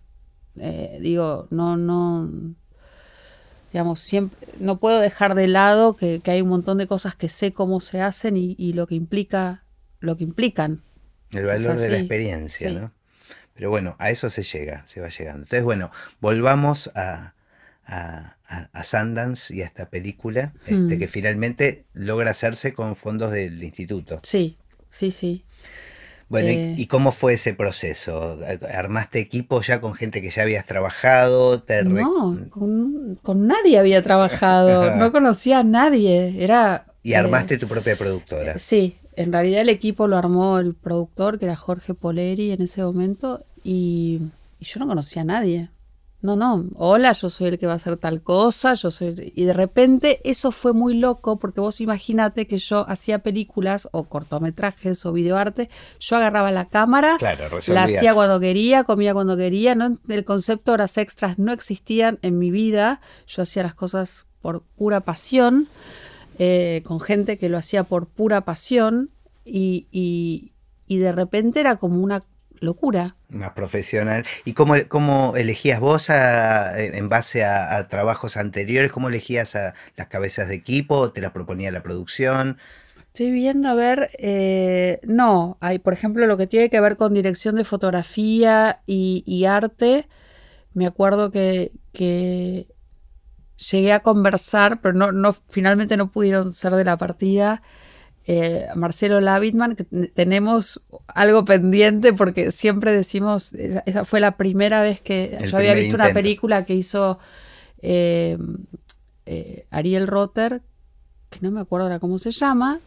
Eh, 0.58 1.00
digo, 1.02 1.48
no, 1.50 1.78
no 1.78 2.30
digamos, 3.72 4.00
siempre, 4.00 4.48
no 4.60 4.80
puedo 4.80 5.00
dejar 5.00 5.34
de 5.34 5.48
lado 5.48 5.96
que, 5.96 6.20
que 6.20 6.30
hay 6.30 6.42
un 6.42 6.50
montón 6.50 6.78
de 6.78 6.86
cosas 6.86 7.16
que 7.16 7.28
sé 7.28 7.54
cómo 7.54 7.82
se 7.82 8.02
hacen 8.02 8.38
y, 8.38 8.56
y 8.60 8.74
lo 8.74 8.86
que 8.86 8.94
implica, 8.94 9.64
lo 10.00 10.16
que 10.16 10.24
implican. 10.24 10.84
El 11.32 11.46
valor 11.46 11.78
de 11.78 11.90
la 11.90 11.98
experiencia, 11.98 12.70
sí. 12.70 12.76
¿no? 12.76 12.92
Pero 13.56 13.72
bueno, 13.72 13.96
a 13.98 14.12
eso 14.12 14.30
se 14.30 14.44
llega, 14.44 14.86
se 14.86 15.02
va 15.02 15.10
llegando. 15.10 15.44
Entonces, 15.44 15.64
bueno, 15.64 15.90
volvamos 16.22 16.92
a, 16.96 17.34
a, 17.86 18.84
Sundance 18.84 19.56
y 19.56 19.62
a 19.62 19.66
esta 19.66 19.90
película, 19.90 20.54
este, 20.60 20.76
Hmm. 20.76 20.98
que 21.00 21.08
finalmente 21.08 21.86
logra 21.94 22.32
hacerse 22.32 22.74
con 22.74 22.96
fondos 22.96 23.32
del 23.32 23.64
instituto. 23.64 24.20
Sí, 24.24 24.58
sí, 24.90 25.12
sí. 25.12 25.44
Bueno, 26.34 26.50
¿y- 26.50 26.54
Eh. 26.56 26.76
¿y 26.78 26.88
cómo 26.88 27.12
fue 27.12 27.34
ese 27.34 27.54
proceso? 27.54 28.40
¿Armaste 28.74 29.20
equipo 29.20 29.62
ya 29.62 29.80
con 29.80 29.94
gente 29.94 30.20
que 30.20 30.32
ya 30.32 30.42
habías 30.42 30.66
trabajado? 30.66 31.62
¿Te 31.62 31.84
re- 31.84 31.90
No, 31.90 32.40
con, 32.50 33.20
con 33.22 33.46
nadie 33.48 33.78
había 33.78 34.02
trabajado, 34.02 34.96
no 34.98 35.12
conocía 35.12 35.60
a 35.60 35.64
nadie, 35.64 36.44
era... 36.44 36.86
Y 37.04 37.14
eh, 37.14 37.18
armaste 37.18 37.58
tu 37.60 37.68
propia 37.68 37.96
productora. 37.96 38.58
Sí, 38.58 38.96
en 39.16 39.32
realidad 39.32 39.62
el 39.62 39.70
equipo 39.70 40.08
lo 40.08 40.18
armó 40.18 40.58
el 40.58 40.74
productor, 40.74 41.38
que 41.38 41.46
era 41.46 41.56
Jorge 41.56 41.94
Poleri 41.94 42.52
en 42.52 42.64
ese 42.64 42.82
momento, 42.82 43.46
y, 43.64 44.20
y 44.60 44.66
yo 44.66 44.80
no 44.80 44.88
conocía 44.88 45.22
a 45.22 45.26
nadie. 45.26 45.70
No, 46.24 46.38
no, 46.38 46.66
hola, 46.76 47.12
yo 47.12 47.30
soy 47.30 47.48
el 47.48 47.60
que 47.60 47.68
va 47.68 47.74
a 47.74 47.76
hacer 47.76 47.98
tal 47.98 48.22
cosa, 48.24 48.76
yo 48.76 48.92
soy... 48.92 49.34
Y 49.36 49.44
de 49.44 49.52
repente 49.52 50.22
eso 50.24 50.52
fue 50.54 50.72
muy 50.72 50.94
loco, 50.94 51.38
porque 51.38 51.60
vos 51.60 51.82
imagínate 51.82 52.48
que 52.48 52.60
yo 52.60 52.86
hacía 52.90 53.20
películas 53.20 53.90
o 53.92 54.06
cortometrajes 54.06 55.06
o 55.06 55.12
videoarte, 55.12 55.70
yo 56.00 56.16
agarraba 56.16 56.50
la 56.52 56.70
cámara, 56.70 57.18
Claro, 57.18 57.50
la 57.74 57.84
hacía 57.98 58.14
cuando 58.14 58.40
quería, 58.40 58.86
comía 58.86 59.14
cuando 59.14 59.36
quería, 59.36 59.76
no, 59.76 59.98
el 60.08 60.24
concepto 60.24 60.72
de 60.72 60.76
horas 60.76 60.98
extras 60.98 61.38
no 61.40 61.52
existían 61.52 62.20
en 62.22 62.40
mi 62.40 62.52
vida, 62.52 63.02
yo 63.28 63.44
hacía 63.44 63.64
las 63.64 63.76
cosas 63.76 64.26
por 64.42 64.62
pura 64.78 65.02
pasión, 65.02 65.68
eh, 66.40 66.84
con 66.86 67.02
gente 67.02 67.38
que 67.38 67.50
lo 67.50 67.58
hacía 67.58 67.84
por 67.84 68.08
pura 68.08 68.42
pasión 68.46 69.10
y, 69.44 69.88
y- 69.92 70.54
y 70.88 70.98
de 71.00 71.12
repente 71.12 71.60
era 71.60 71.76
como 71.76 72.02
una 72.02 72.24
locura. 72.64 73.16
Más 73.30 73.52
profesional. 73.52 74.26
¿Y 74.46 74.54
cómo, 74.54 74.76
cómo 74.88 75.36
elegías 75.36 75.80
vos 75.80 76.10
a- 76.10 76.80
en 76.80 77.10
base 77.10 77.44
a, 77.44 77.76
a 77.78 77.88
trabajos 77.88 78.38
anteriores? 78.38 78.92
¿Cómo 78.92 79.10
elegías 79.10 79.56
a 79.56 79.74
las 79.96 80.08
cabezas 80.08 80.48
de 80.50 80.56
equipo? 80.56 81.12
¿Te 81.12 81.22
las 81.22 81.32
proponía 81.32 81.72
la 81.72 81.84
producción? 81.84 82.58
Estoy 83.08 83.30
viendo, 83.32 83.70
a 83.70 83.76
ver, 83.76 84.10
eh, 84.18 85.00
no, 85.04 85.58
hay, 85.62 85.78
por 85.78 85.94
ejemplo, 85.94 86.26
lo 86.26 86.36
que 86.36 86.48
tiene 86.48 86.72
que 86.72 86.80
ver 86.80 86.98
con 86.98 87.14
dirección 87.14 87.56
de 87.56 87.64
fotografía 87.64 88.82
y, 88.88 89.24
y 89.28 89.46
arte, 89.46 90.08
me 90.74 90.88
acuerdo 90.88 91.30
que, 91.30 91.74
que 91.94 92.68
llegué 93.72 93.94
a 93.94 94.02
conversar, 94.02 94.82
pero 94.82 94.94
no, 94.96 95.12
no, 95.12 95.36
finalmente 95.50 95.96
no 95.98 96.12
pudieron 96.12 96.54
ser 96.54 96.74
de 96.74 96.86
la 96.86 96.98
partida, 96.98 97.62
eh, 98.26 98.68
Marcelo 98.76 99.20
Lavitman, 99.22 99.76
que 99.76 99.84
ten- 99.84 100.12
tenemos 100.14 100.82
algo 101.08 101.44
pendiente 101.46 102.14
porque 102.14 102.52
siempre 102.52 102.92
decimos, 102.94 103.54
esa, 103.54 103.84
esa 103.86 104.06
fue 104.06 104.20
la 104.20 104.38
primera 104.38 104.82
vez 104.82 105.02
que 105.02 105.38
El 105.40 105.50
yo 105.52 105.58
había 105.58 105.74
visto 105.74 105.96
una 105.96 106.06
película 106.14 106.66
que 106.66 106.76
hizo 106.76 107.20
eh, 107.82 108.38
eh, 109.26 109.66
Ariel 109.72 110.08
Rotter, 110.08 110.62
que 111.30 111.40
no 111.42 111.52
me 111.52 111.60
acuerdo 111.62 111.86
ahora 111.88 112.00
cómo 112.00 112.18
se 112.20 112.32
llama, 112.32 112.80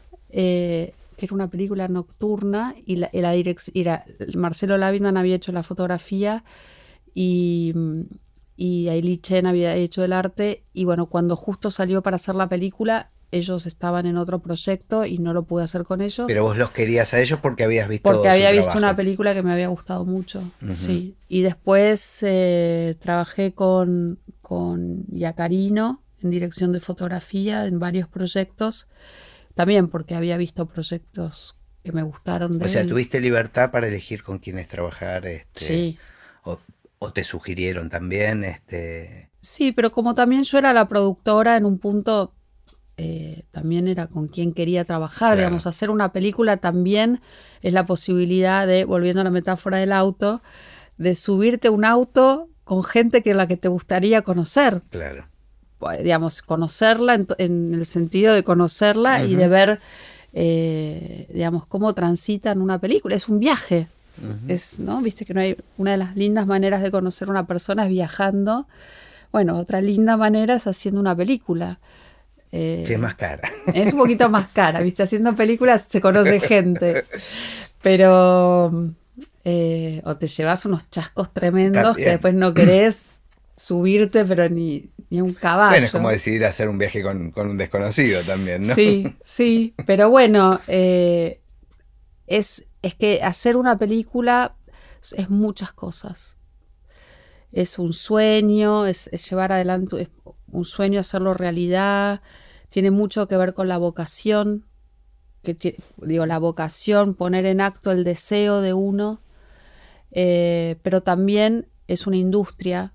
que 1.16 1.24
era 1.24 1.34
una 1.34 1.48
película 1.48 1.88
nocturna 1.88 2.74
y, 2.84 2.96
la, 2.96 3.10
y 3.12 3.20
la 3.20 3.34
direc- 3.34 3.70
y 3.72 3.84
la- 3.84 4.04
Marcelo 4.34 4.76
Lavitman 4.78 5.16
había 5.16 5.36
hecho 5.36 5.52
la 5.52 5.62
fotografía 5.62 6.44
y, 7.14 7.72
y 8.56 8.88
Ailey 8.88 9.18
Chen 9.18 9.46
había 9.46 9.74
hecho 9.76 10.04
el 10.04 10.12
arte 10.12 10.62
y 10.72 10.84
bueno, 10.84 11.06
cuando 11.06 11.36
justo 11.36 11.70
salió 11.70 12.02
para 12.02 12.16
hacer 12.16 12.34
la 12.34 12.48
película, 12.48 13.10
ellos 13.32 13.66
estaban 13.66 14.06
en 14.06 14.16
otro 14.16 14.38
proyecto 14.40 15.04
y 15.04 15.18
no 15.18 15.32
lo 15.34 15.44
pude 15.44 15.64
hacer 15.64 15.84
con 15.84 16.00
ellos. 16.00 16.26
Pero 16.28 16.44
vos 16.44 16.56
los 16.56 16.70
querías 16.70 17.12
a 17.14 17.20
ellos 17.20 17.40
porque 17.40 17.64
habías 17.64 17.88
visto 17.88 18.10
Porque 18.10 18.28
su 18.28 18.32
había 18.34 18.50
visto 18.50 18.64
trabajo. 18.64 18.78
una 18.78 18.96
película 18.96 19.34
que 19.34 19.42
me 19.42 19.52
había 19.52 19.68
gustado 19.68 20.04
mucho, 20.04 20.42
sí. 20.76 21.16
Y 21.28 21.42
después 21.42 22.18
eh, 22.22 22.96
trabajé 23.00 23.52
con, 23.52 24.20
con 24.40 25.04
Yacarino 25.08 26.02
en 26.22 26.30
dirección 26.30 26.72
de 26.72 26.80
fotografía 26.80 27.66
en 27.66 27.78
varios 27.78 28.08
proyectos, 28.08 28.88
también 29.54 29.88
porque 29.88 30.14
había 30.14 30.36
visto 30.36 30.66
proyectos 30.66 31.56
que 31.82 31.92
me 31.92 32.02
gustaron 32.02 32.58
de 32.58 32.64
O 32.64 32.68
sea, 32.68 32.82
él. 32.82 32.88
tuviste 32.88 33.20
libertad 33.20 33.70
para 33.70 33.88
elegir 33.88 34.22
con 34.22 34.38
quiénes 34.38 34.68
trabajar. 34.68 35.26
Este, 35.26 35.64
Sí, 35.66 35.98
o, 36.44 36.58
o 36.98 37.12
te 37.12 37.22
sugirieron 37.24 37.90
también. 37.90 38.44
Este, 38.44 39.30
sí, 39.40 39.72
pero 39.72 39.92
como 39.92 40.14
también 40.14 40.42
yo 40.44 40.58
era 40.58 40.72
la 40.72 40.88
productora 40.88 41.56
en 41.56 41.64
un 41.64 41.78
punto, 41.78 42.34
eh, 42.98 43.44
también 43.50 43.88
era 43.88 44.06
con 44.06 44.28
quien 44.28 44.52
quería 44.52 44.84
trabajar, 44.84 45.30
Claro. 45.30 45.40
digamos, 45.42 45.66
hacer 45.66 45.90
una 45.90 46.12
película 46.12 46.56
también 46.56 47.20
es 47.62 47.72
la 47.74 47.84
posibilidad 47.84 48.66
de, 48.66 48.84
volviendo 48.84 49.20
a 49.20 49.24
la 49.24 49.30
metáfora 49.30 49.76
del 49.78 49.92
auto, 49.92 50.40
de 50.96 51.14
subirte 51.14 51.68
un 51.68 51.84
auto 51.84 52.48
con 52.64 52.82
gente 52.84 53.22
que 53.22 53.34
la 53.34 53.46
que 53.46 53.56
te 53.56 53.68
gustaría 53.68 54.22
conocer, 54.22 54.82
claro. 54.90 55.26
pues, 55.78 56.02
digamos, 56.02 56.40
conocerla 56.42 57.14
en, 57.38 57.74
el 57.74 57.84
sentido 57.86 58.32
de 58.34 58.42
conocerla 58.44 59.24
y 59.24 59.34
de 59.36 59.48
ver, 59.48 59.80
eh, 60.32 61.28
digamos, 61.32 61.66
cómo 61.66 61.92
transitan 61.94 62.60
una 62.60 62.78
película. 62.78 63.14
Es 63.14 63.28
un 63.28 63.38
viaje, 63.38 63.88
es, 64.48 64.80
¿no? 64.80 65.02
Viste 65.02 65.26
que 65.26 65.34
no 65.34 65.40
hay 65.42 65.56
una 65.76 65.92
de 65.92 65.96
las 65.98 66.16
lindas 66.16 66.46
maneras 66.46 66.82
de 66.82 66.90
conocer 66.90 67.28
a 67.28 67.30
una 67.30 67.46
persona 67.46 67.84
es 67.84 67.90
viajando. 67.90 68.66
Bueno, 69.32 69.58
otra 69.58 69.82
linda 69.82 70.16
manera 70.16 70.54
es 70.54 70.66
haciendo 70.66 70.98
una 71.00 71.14
película. 71.14 71.78
Eh, 72.58 72.84
Que 72.86 72.94
es 72.94 72.98
más 72.98 73.14
cara. 73.14 73.42
es 73.74 73.92
un 73.92 73.98
poquito 73.98 74.30
más 74.30 74.48
cara, 74.48 74.80
¿viste? 74.80 75.02
Haciendo 75.02 75.34
películas 75.34 75.82
se 75.88 76.00
conoce 76.00 76.40
gente. 76.40 77.04
Pero. 77.82 78.70
eh, 79.44 80.00
o 80.04 80.16
te 80.16 80.26
llevas 80.26 80.64
unos 80.64 80.88
chascos 80.90 81.32
tremendos 81.32 81.82
También. 81.82 82.04
que 82.04 82.10
después 82.12 82.34
no 82.34 82.54
querés 82.54 83.20
subirte, 83.56 84.24
pero 84.24 84.48
ni, 84.48 84.90
ni 85.10 85.20
un 85.20 85.34
caballo. 85.34 85.70
Bueno, 85.70 85.86
es 85.86 85.92
como 85.92 86.10
decidir 86.10 86.44
hacer 86.44 86.68
un 86.68 86.78
viaje 86.78 87.02
con, 87.02 87.30
con 87.30 87.48
un 87.48 87.56
desconocido 87.58 88.22
también, 88.22 88.66
¿no? 88.66 88.74
Sí, 88.74 89.16
sí. 89.24 89.74
Pero 89.86 90.10
bueno, 90.10 90.60
eh, 90.66 91.40
es, 92.26 92.64
es 92.82 92.94
que 92.94 93.22
hacer 93.22 93.56
una 93.56 93.76
película 93.76 94.56
es 95.16 95.28
muchas 95.30 95.72
cosas. 95.72 96.36
Es 97.52 97.78
un 97.78 97.92
sueño, 97.92 98.86
es, 98.86 99.08
es 99.12 99.28
llevar 99.30 99.52
adelante 99.52 100.02
es 100.02 100.08
un 100.50 100.64
sueño, 100.64 101.00
hacerlo 101.00 101.32
realidad. 101.34 102.20
Tiene 102.70 102.90
mucho 102.90 103.28
que 103.28 103.36
ver 103.36 103.54
con 103.54 103.68
la 103.68 103.78
vocación. 103.78 104.66
Que 105.42 105.78
digo, 105.98 106.26
la 106.26 106.38
vocación, 106.38 107.14
poner 107.14 107.46
en 107.46 107.60
acto 107.60 107.92
el 107.92 108.02
deseo 108.04 108.60
de 108.60 108.72
uno. 108.74 109.20
eh, 110.10 110.76
pero 110.82 111.02
también 111.02 111.68
es 111.88 112.06
una 112.06 112.16
industria 112.16 112.94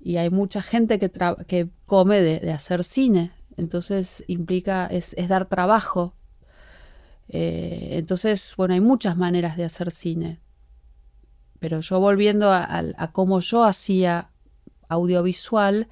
y 0.00 0.16
hay 0.16 0.30
mucha 0.30 0.62
gente 0.62 0.98
que, 0.98 1.10
que 1.46 1.68
come 1.86 2.20
de, 2.20 2.52
hacer 2.52 2.84
cine. 2.84 3.32
Entonces 3.56 4.24
implica, 4.26 4.86
es, 4.86 5.14
dar 5.28 5.46
trabajo. 5.46 6.14
Eh, 7.28 7.90
entonces, 7.92 8.54
bueno, 8.56 8.74
hay 8.74 8.80
muchas 8.80 9.16
maneras 9.16 9.56
de 9.56 9.64
hacer 9.64 9.90
cine. 9.90 10.40
Pero 11.58 11.80
yo 11.80 12.00
volviendo 12.00 12.50
a- 12.50 12.64
a 12.96 13.12
cómo 13.12 13.40
yo 13.40 13.64
hacía 13.64 14.30
audiovisual, 14.88 15.88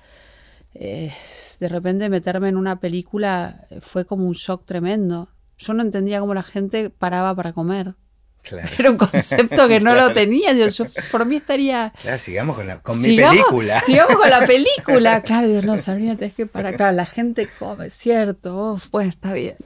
eh, 0.80 1.12
de 1.60 1.68
repente 1.68 2.08
meterme 2.08 2.48
en 2.48 2.56
una 2.56 2.78
película 2.80 3.66
fue 3.80 4.04
como 4.06 4.24
un 4.26 4.34
shock 4.34 4.64
tremendo. 4.64 5.28
Yo 5.58 5.74
no 5.74 5.82
entendía 5.82 6.20
cómo 6.20 6.34
la 6.34 6.44
gente 6.44 6.88
paraba 6.90 7.34
para 7.34 7.52
comer. 7.52 7.94
Claro. 8.42 8.68
Era 8.78 8.90
un 8.92 8.96
concepto 8.96 9.66
que 9.68 9.80
no 9.80 9.90
Claro. 9.92 10.08
lo 10.08 10.14
tenía. 10.14 10.52
Yo 10.68 10.84
por 11.10 11.26
mí 11.26 11.36
estaría 11.36 11.92
Claro, 12.00 12.18
sigamos 12.18 12.56
con, 12.56 12.66
la, 12.68 12.80
con 12.80 12.98
mi 13.02 13.08
Sigamos- 13.08 13.30
película. 13.36 13.80
Sigamos 13.80 14.16
con 14.16 14.30
la 14.30 14.46
película. 14.46 15.22
Claro, 15.24 15.48
Dios, 15.48 15.64
no, 15.66 15.76
Sabrina, 15.78 16.14
tenés 16.16 16.34
que 16.36 16.46
parar. 16.46 16.76
Claro, 16.76 16.96
la 16.96 17.04
gente 17.06 17.48
come, 17.58 17.90
cierto. 17.90 18.74
Uf, 18.74 18.88
bueno, 18.90 19.10
está 19.10 19.32
bien. 19.32 19.56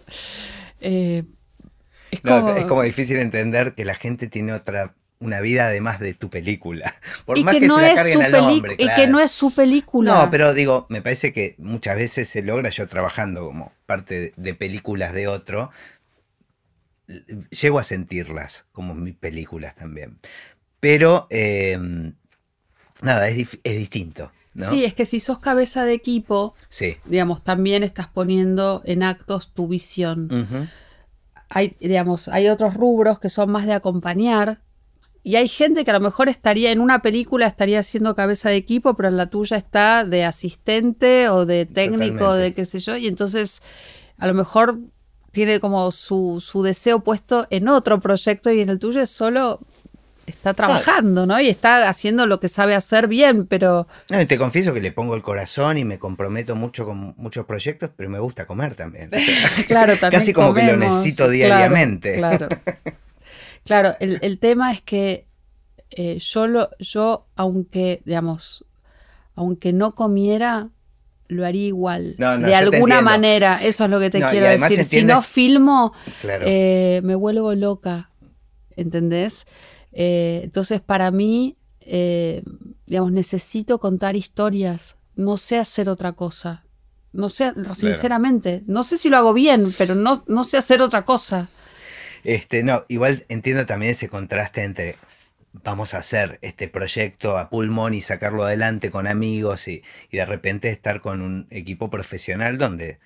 Eh, 0.81 1.25
es 2.11 2.25
No, 2.25 2.41
como, 2.41 2.55
es 2.57 2.65
como 2.65 2.83
difícil 2.83 3.19
entender 3.19 3.75
que 3.75 3.85
la 3.85 3.95
gente 3.95 4.27
tiene 4.29 4.53
otra 4.55 4.95
una 5.23 5.41
vida 5.41 5.67
además 5.67 6.01
de 6.01 6.15
tu 6.15 6.29
película. 6.29 6.93
Por 7.25 7.39
y 7.39 7.45
más 7.45 7.55
que, 7.55 7.61
que, 7.61 7.67
no 7.69 7.77
se 7.77 7.83
la 7.83 7.93
es 7.93 7.97
carguen 7.97 8.13
su 8.15 8.23
al 8.23 8.35
hombre, 8.35 8.75
y 8.75 8.77
que 8.77 8.85
claro. 8.85 9.13
no 9.13 9.21
es 9.21 9.31
su 9.31 9.51
película. 9.53 10.15
No, 10.15 10.31
pero 10.31 10.53
digo, 10.53 10.87
me 10.89 11.01
parece 11.01 11.33
que 11.33 11.55
muchas 11.59 11.97
veces 11.97 12.29
se 12.29 12.43
logra 12.43 12.71
yo 12.71 12.87
trabajando 12.89 13.47
como 13.47 13.73
parte 13.87 14.33
de, 14.37 14.55
películas 14.55 15.13
de 15.13 15.29
otro. 15.29 15.71
Llego 17.61 17.79
a 17.79 17.83
sentirlas 17.83 18.67
como 18.73 18.95
mis 18.95 19.15
películas 19.15 19.75
también. 19.75 20.19
Pero, 20.81 21.27
eh, 21.31 21.79
nada, 23.01 23.29
es, 23.29 23.59
es 23.63 23.77
distinto. 23.77 24.33
¿no? 24.55 24.71
Sí, 24.71 24.85
es 24.85 24.95
que 24.95 25.07
si 25.07 25.21
sos 25.21 25.39
cabeza 25.39 25.85
de 25.85 25.95
equipo, 25.95 26.55
Sí. 26.69 26.97
digamos, 27.05 27.43
también 27.43 27.83
estás 27.83 28.09
poniendo 28.09 28.83
en 28.85 29.03
actos 29.03 29.53
tu 29.53 29.69
visión. 29.69 30.69
Hay, 31.49 31.77
digamos, 31.81 32.29
hay 32.29 32.49
otros 32.49 32.75
rubros 32.75 33.21
que 33.21 33.29
son 33.29 33.53
más 33.53 33.67
de 33.67 33.75
acompañar. 33.75 34.61
Y 35.25 35.37
hay 35.37 35.47
gente 35.49 35.85
que 35.85 35.91
a 35.91 35.95
lo 35.95 36.01
mejor 36.01 36.29
estaría 36.29 36.73
en 36.73 36.81
una 36.81 37.01
película, 37.01 37.47
estaría 37.47 37.83
siendo 37.83 38.15
cabeza 38.15 38.49
de 38.51 38.57
equipo, 38.57 38.95
pero 38.95 39.09
en 39.09 39.17
la 39.17 39.27
tuya 39.27 39.57
está 39.57 40.05
de 40.05 40.25
asistente 40.25 41.29
o 41.29 41.47
de 41.47 41.65
técnico, 41.67 42.19
Totalmente. 42.19 42.43
de 42.43 42.55
qué 42.55 42.65
sé 42.65 42.81
yo. 42.81 42.97
Y 42.97 43.07
entonces 43.07 43.63
a 44.19 44.27
lo 44.27 44.35
mejor 44.35 44.79
tiene 45.31 45.61
como 45.61 45.93
su, 45.93 46.43
su 46.45 46.63
deseo 46.63 47.01
puesto 47.01 47.47
en 47.51 47.69
otro 47.69 48.01
proyecto 48.01 48.51
y 48.51 48.61
en 48.61 48.69
el 48.69 48.79
tuyo 48.79 49.01
es 49.01 49.11
solo 49.11 49.61
está 50.27 50.55
trabajando, 50.55 51.27
¿no? 51.27 51.41
Y 51.41 51.49
está 51.49 51.89
haciendo 51.89 52.27
lo 52.27 52.41
que 52.41 52.49
sabe 52.49 52.75
hacer 52.75 53.09
bien, 53.09 53.47
pero 53.47 53.87
No, 54.09 54.21
y 54.21 54.27
te 54.27 54.39
confieso 54.39 54.73
que 54.73 54.81
le 54.81 54.93
pongo 54.93 55.15
el 55.15 55.23
corazón 55.23 55.79
y 55.79 55.85
me 55.85 55.99
comprometo 55.99 56.55
mucho 56.55 56.85
con 56.85 57.15
muchos 57.17 57.47
proyectos, 57.47 57.91
pero 57.97 58.11
me 58.11 58.19
gusta 58.19 58.47
comer 58.47 58.75
también. 58.75 59.11
Claro, 59.67 59.97
también 59.97 60.21
Casi 60.21 60.33
como 60.33 60.55
que 60.55 60.63
lo 60.63 60.77
necesito 60.77 61.29
diariamente. 61.29 62.15
Claro. 62.15 62.49
Claro, 62.49 62.63
el, 64.01 64.19
el 64.23 64.39
tema 64.39 64.73
es 64.73 64.83
que 64.83 65.27
eh, 65.91 66.19
yo 66.19 66.47
lo, 66.47 66.71
yo, 66.79 67.27
aunque, 67.37 68.03
digamos, 68.05 68.65
aunque 69.35 69.73
no 69.73 69.93
comiera, 69.93 70.71
lo 71.29 71.47
haría 71.47 71.67
igual. 71.67 72.15
No, 72.19 72.39
no, 72.39 72.47
de 72.47 72.55
alguna 72.55 73.01
manera, 73.01 73.63
eso 73.63 73.85
es 73.85 73.91
lo 73.91 73.99
que 74.01 74.11
te 74.11 74.21
No, 74.21 74.31
quiero 74.31 74.47
decir. 74.49 74.85
Si 74.85 75.03
no 75.03 75.23
filmo, 75.23 75.93
Claro. 76.21 76.45
eh, 76.47 77.01
me 77.05 77.15
vuelvo 77.15 77.55
loca. 77.55 78.11
¿Entendés? 78.77 79.47
Eh, 79.93 80.41
entonces, 80.45 80.81
para 80.81 81.11
mí, 81.11 81.57
eh, 81.81 82.43
digamos, 82.87 83.13
necesito 83.13 83.79
contar 83.79 84.17
historias. 84.17 84.97
No 85.15 85.37
sé 85.37 85.59
hacer 85.59 85.89
otra 85.89 86.13
cosa. 86.13 86.65
No 87.13 87.29
sé, 87.29 87.53
sinceramente, 87.75 88.63
no 88.67 88.85
sé 88.85 88.97
si 88.97 89.11
lo 89.11 89.19
hago 89.19 89.35
bien, 89.35 89.75
pero 89.77 89.95
no, 89.95 90.23
no 90.29 90.45
sé 90.45 90.57
hacer 90.57 90.81
otra 90.81 91.05
cosa. 91.05 91.49
Este, 92.25 92.63
no, 92.63 92.85
igual 92.89 93.25
entiendo 93.29 93.67
también 93.67 93.93
ese 93.93 94.09
contraste 94.09 94.63
entre 94.63 94.97
vamos 95.53 95.95
a 95.95 95.99
hacer 95.99 96.39
este 96.43 96.69
proyecto 96.69 97.37
a 97.39 97.51
pulmón 97.51 97.95
y 97.95 98.01
sacarlo 98.01 98.45
adelante 98.45 98.91
con 98.91 99.07
amigos 99.07 99.69
y, 99.69 99.83
y 100.11 100.17
de 100.17 100.25
repente 100.25 100.71
estar 100.71 101.01
con 101.01 101.21
un 101.21 101.47
equipo 101.51 101.91
profesional 101.91 102.59
donde 102.59 102.99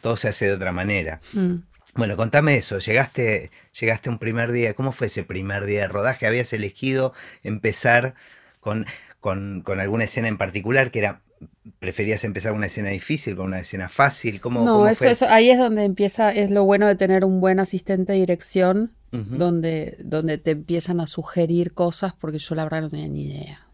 todo 0.00 0.16
se 0.16 0.28
hace 0.28 0.46
de 0.46 0.52
otra 0.52 0.72
manera. 0.72 1.20
Mm. 1.32 1.56
Bueno, 1.94 2.16
contame 2.16 2.56
eso, 2.56 2.78
llegaste, 2.78 3.50
llegaste 3.80 4.10
un 4.10 4.18
primer 4.18 4.52
día, 4.52 4.74
¿cómo 4.74 4.92
fue 4.92 5.06
ese 5.06 5.22
primer 5.22 5.64
día 5.64 5.82
de 5.82 5.88
rodaje? 5.88 6.26
¿Habías 6.26 6.52
elegido 6.52 7.14
empezar 7.42 8.14
con, 8.60 8.84
con, 9.20 9.62
con 9.62 9.80
alguna 9.80 10.04
escena 10.04 10.28
en 10.28 10.36
particular 10.36 10.90
que 10.90 10.98
era, 10.98 11.22
preferías 11.78 12.24
empezar 12.24 12.52
una 12.52 12.66
escena 12.66 12.90
difícil, 12.90 13.36
con 13.36 13.46
una 13.46 13.60
escena 13.60 13.88
fácil? 13.88 14.40
¿Cómo, 14.40 14.64
No, 14.64 14.74
cómo 14.74 14.88
eso, 14.88 14.98
fue? 15.04 15.10
eso, 15.10 15.26
ahí 15.28 15.50
es 15.50 15.58
donde 15.58 15.84
empieza, 15.84 16.32
es 16.32 16.50
lo 16.50 16.64
bueno 16.64 16.86
de 16.86 16.96
tener 16.96 17.24
un 17.24 17.40
buen 17.40 17.60
asistente 17.60 18.12
de 18.12 18.18
dirección, 18.18 18.92
donde, 19.12 19.96
donde 20.04 20.36
te 20.36 20.50
empiezan 20.50 21.00
a 21.00 21.06
sugerir 21.06 21.72
cosas, 21.72 22.12
porque 22.12 22.38
yo 22.38 22.54
la 22.54 22.64
verdad 22.64 22.82
no 22.82 22.90
tenía 22.90 23.08
ni 23.08 23.22
idea. 23.22 23.66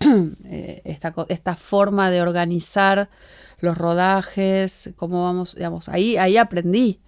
Eh, 0.52 0.82
esta, 0.84 1.14
esta 1.28 1.54
forma 1.54 2.10
de 2.10 2.20
organizar 2.22 3.10
los 3.60 3.78
rodajes, 3.78 4.90
cómo 4.96 5.22
vamos, 5.22 5.54
digamos, 5.54 5.88
ahí, 5.88 6.16
ahí 6.16 6.36
aprendí 6.36 7.00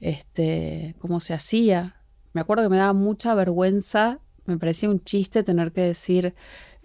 este, 0.00 0.94
cómo 0.98 1.20
se 1.20 1.34
hacía. 1.34 1.96
Me 2.32 2.40
acuerdo 2.40 2.64
que 2.64 2.68
me 2.68 2.76
daba 2.76 2.92
mucha 2.92 3.34
vergüenza, 3.34 4.20
me 4.44 4.58
parecía 4.58 4.90
un 4.90 5.00
chiste 5.02 5.42
tener 5.42 5.72
que 5.72 5.82
decir 5.82 6.34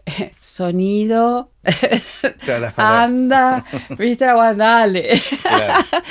sonido, 0.41 1.51
anda, 2.78 3.66
viste, 3.97 4.26
la 4.26 4.54
dale. 4.54 5.22
Claro. 5.41 5.86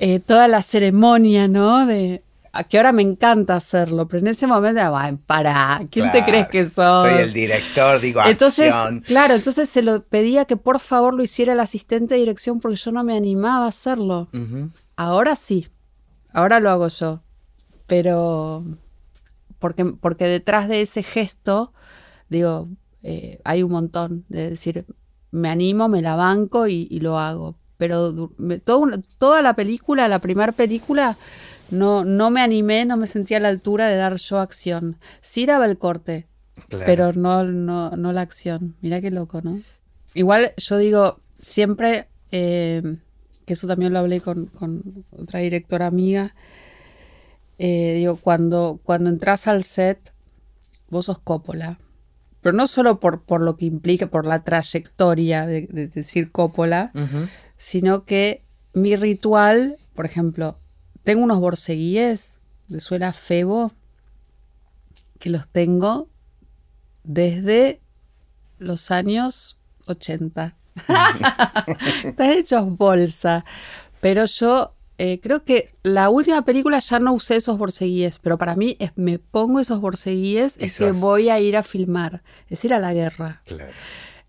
Eh, 0.00 0.20
toda 0.20 0.46
la 0.46 0.62
ceremonia, 0.62 1.48
¿no? 1.48 1.84
De 1.84 2.22
a 2.52 2.64
que 2.64 2.76
ahora 2.76 2.92
me 2.92 3.02
encanta 3.02 3.56
hacerlo, 3.56 4.08
pero 4.08 4.20
en 4.20 4.28
ese 4.28 4.46
momento, 4.46 4.96
ay, 4.96 5.16
para, 5.26 5.82
¿quién 5.90 6.10
te 6.12 6.24
crees 6.24 6.48
que 6.48 6.66
sos? 6.66 7.02
Soy 7.02 7.22
el 7.22 7.32
director, 7.32 8.00
digo 8.00 8.20
Entonces, 8.24 8.74
acción. 8.74 9.00
claro, 9.00 9.34
entonces 9.34 9.68
se 9.68 9.82
lo 9.82 10.02
pedía 10.02 10.44
que 10.44 10.56
por 10.56 10.78
favor 10.78 11.14
lo 11.14 11.22
hiciera 11.22 11.52
el 11.52 11.60
asistente 11.60 12.14
de 12.14 12.20
dirección 12.20 12.60
porque 12.60 12.76
yo 12.76 12.92
no 12.92 13.04
me 13.04 13.16
animaba 13.16 13.66
a 13.66 13.68
hacerlo. 13.68 14.28
Ahora 14.96 15.36
sí, 15.36 15.68
ahora 16.32 16.60
lo 16.60 16.70
hago 16.70 16.88
yo, 16.88 17.22
pero 17.86 18.64
porque, 19.58 19.84
porque 19.84 20.24
detrás 20.24 20.68
de 20.68 20.82
ese 20.82 21.02
gesto, 21.02 21.72
digo, 22.28 22.68
eh, 23.02 23.40
hay 23.44 23.62
un 23.62 23.70
montón 23.72 24.24
de 24.28 24.50
decir, 24.50 24.84
me 25.30 25.48
animo, 25.48 25.88
me 25.88 26.02
la 26.02 26.16
banco 26.16 26.66
y, 26.66 26.86
y 26.90 27.00
lo 27.00 27.18
hago. 27.18 27.56
Pero 27.76 28.32
me- 28.38 28.58
toda, 28.58 29.40
la 29.42 29.54
película, 29.54 30.08
la 30.08 30.18
primera 30.20 30.52
película, 30.52 31.16
no, 31.70 32.04
no 32.04 32.30
me 32.30 32.40
animé, 32.40 32.84
no 32.84 32.96
me 32.96 33.06
sentía 33.06 33.36
a 33.36 33.40
la 33.40 33.48
altura 33.48 33.86
de 33.88 33.96
dar 33.96 34.16
yo 34.16 34.40
acción. 34.40 34.96
Sí 35.20 35.46
daba 35.46 35.66
el 35.66 35.78
corte, 35.78 36.26
Claro. 36.68 36.84
pero 36.86 37.12
no, 37.12 37.44
no, 37.44 37.90
no 37.92 38.12
la 38.12 38.22
acción. 38.22 38.74
Mira 38.80 39.00
qué 39.00 39.10
loco, 39.12 39.40
¿no? 39.42 39.60
Igual 40.14 40.52
yo 40.56 40.76
digo, 40.78 41.20
siempre, 41.38 42.08
eh, 42.32 42.82
que 43.46 43.52
eso 43.52 43.68
también 43.68 43.92
lo 43.92 44.00
hablé 44.00 44.20
con, 44.20 44.46
con 44.46 45.04
otra 45.16 45.38
directora 45.40 45.86
amiga, 45.86 46.34
eh, 47.58 47.94
digo, 47.96 48.16
cuando, 48.16 48.80
cuando 48.84 49.10
entras 49.10 49.46
al 49.48 49.64
set, 49.64 50.12
vos 50.90 51.06
sos 51.06 51.18
Coppola. 51.18 51.78
Pero 52.40 52.56
no 52.56 52.66
solo 52.66 53.00
por, 53.00 53.22
por 53.22 53.40
lo 53.40 53.56
que 53.56 53.66
implica, 53.66 54.06
por 54.06 54.26
la 54.26 54.44
trayectoria 54.44 55.46
de, 55.46 55.66
de 55.66 55.88
decir 55.88 56.30
Coppola, 56.30 56.92
sino 57.56 58.04
que 58.04 58.44
mi 58.74 58.94
ritual, 58.96 59.76
por 59.94 60.06
ejemplo, 60.06 60.58
tengo 61.02 61.22
unos 61.22 61.40
borceguíes 61.40 62.40
de 62.68 62.80
suela 62.80 63.12
Febo 63.12 63.72
que 65.18 65.30
los 65.30 65.48
tengo 65.48 66.08
desde 67.02 67.80
los 68.58 68.90
años 68.90 69.58
80. 69.86 70.56
Están 72.04 72.30
hechos 72.30 72.76
bolsa. 72.76 73.44
Pero 74.00 74.24
yo 74.26 74.74
eh, 74.98 75.20
creo 75.20 75.44
que 75.44 75.74
la 75.84 76.10
última 76.10 76.42
película 76.42 76.80
ya 76.80 76.98
no 76.98 77.12
usé 77.12 77.36
esos 77.36 77.56
borceguíes, 77.56 78.18
pero 78.18 78.36
para 78.36 78.56
mí 78.56 78.76
es, 78.80 78.90
me 78.96 79.18
pongo 79.18 79.60
esos 79.60 79.80
borceguíes, 79.80 80.56
Y 80.60 80.64
es 80.64 80.78
que 80.78 80.90
voy 80.92 81.28
a 81.28 81.38
ir 81.40 81.56
a 81.56 81.62
filmar, 81.62 82.22
es 82.48 82.64
ir 82.64 82.74
a 82.74 82.80
la 82.80 82.92
guerra 82.92 83.42
Claro. 83.46 83.72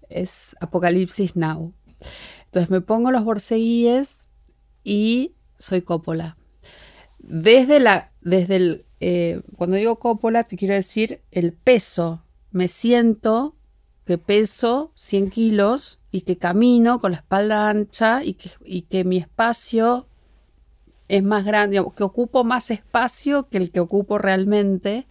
es 0.10 0.56
Apocalipsis 0.62 1.36
Now. 1.36 1.74
Entonces 2.46 2.72
me 2.72 2.82
pongo 2.82 3.12
los 3.12 3.24
borceguíes 3.24 4.30
y 4.84 5.34
soy 5.58 5.82
Coppola. 5.82 6.38
Desde 7.18 7.80
la, 7.80 8.12
desde 8.22 8.56
el, 8.56 8.86
eh, 9.00 9.42
cuando 9.58 9.76
digo 9.76 10.00
Coppola, 10.00 10.44
te 10.46 10.56
quiero 10.56 10.74
decir 10.74 11.22
el 11.32 11.54
peso. 11.54 12.24
Me 12.52 12.68
siento 12.68 13.56
que 14.06 14.18
peso 14.18 14.92
100 14.96 15.30
kilos 15.30 16.00
y 16.12 16.22
que 16.22 16.38
camino 16.38 17.00
con 17.00 17.12
la 17.12 17.18
espalda 17.18 17.70
ancha 17.70 18.24
y 18.24 18.34
que, 18.36 18.52
y 18.66 18.84
que 18.84 19.04
mi 19.04 19.18
espacio 19.18 20.09
es 21.10 21.24
más 21.24 21.44
grande, 21.44 21.84
que 21.98 22.04
ocupo 22.04 22.44
más 22.44 22.72
espacio 22.72 23.50
que 23.50 23.58
el 23.58 23.72
que 23.72 23.80
ocupo 23.80 24.18
realmente. 24.18 25.08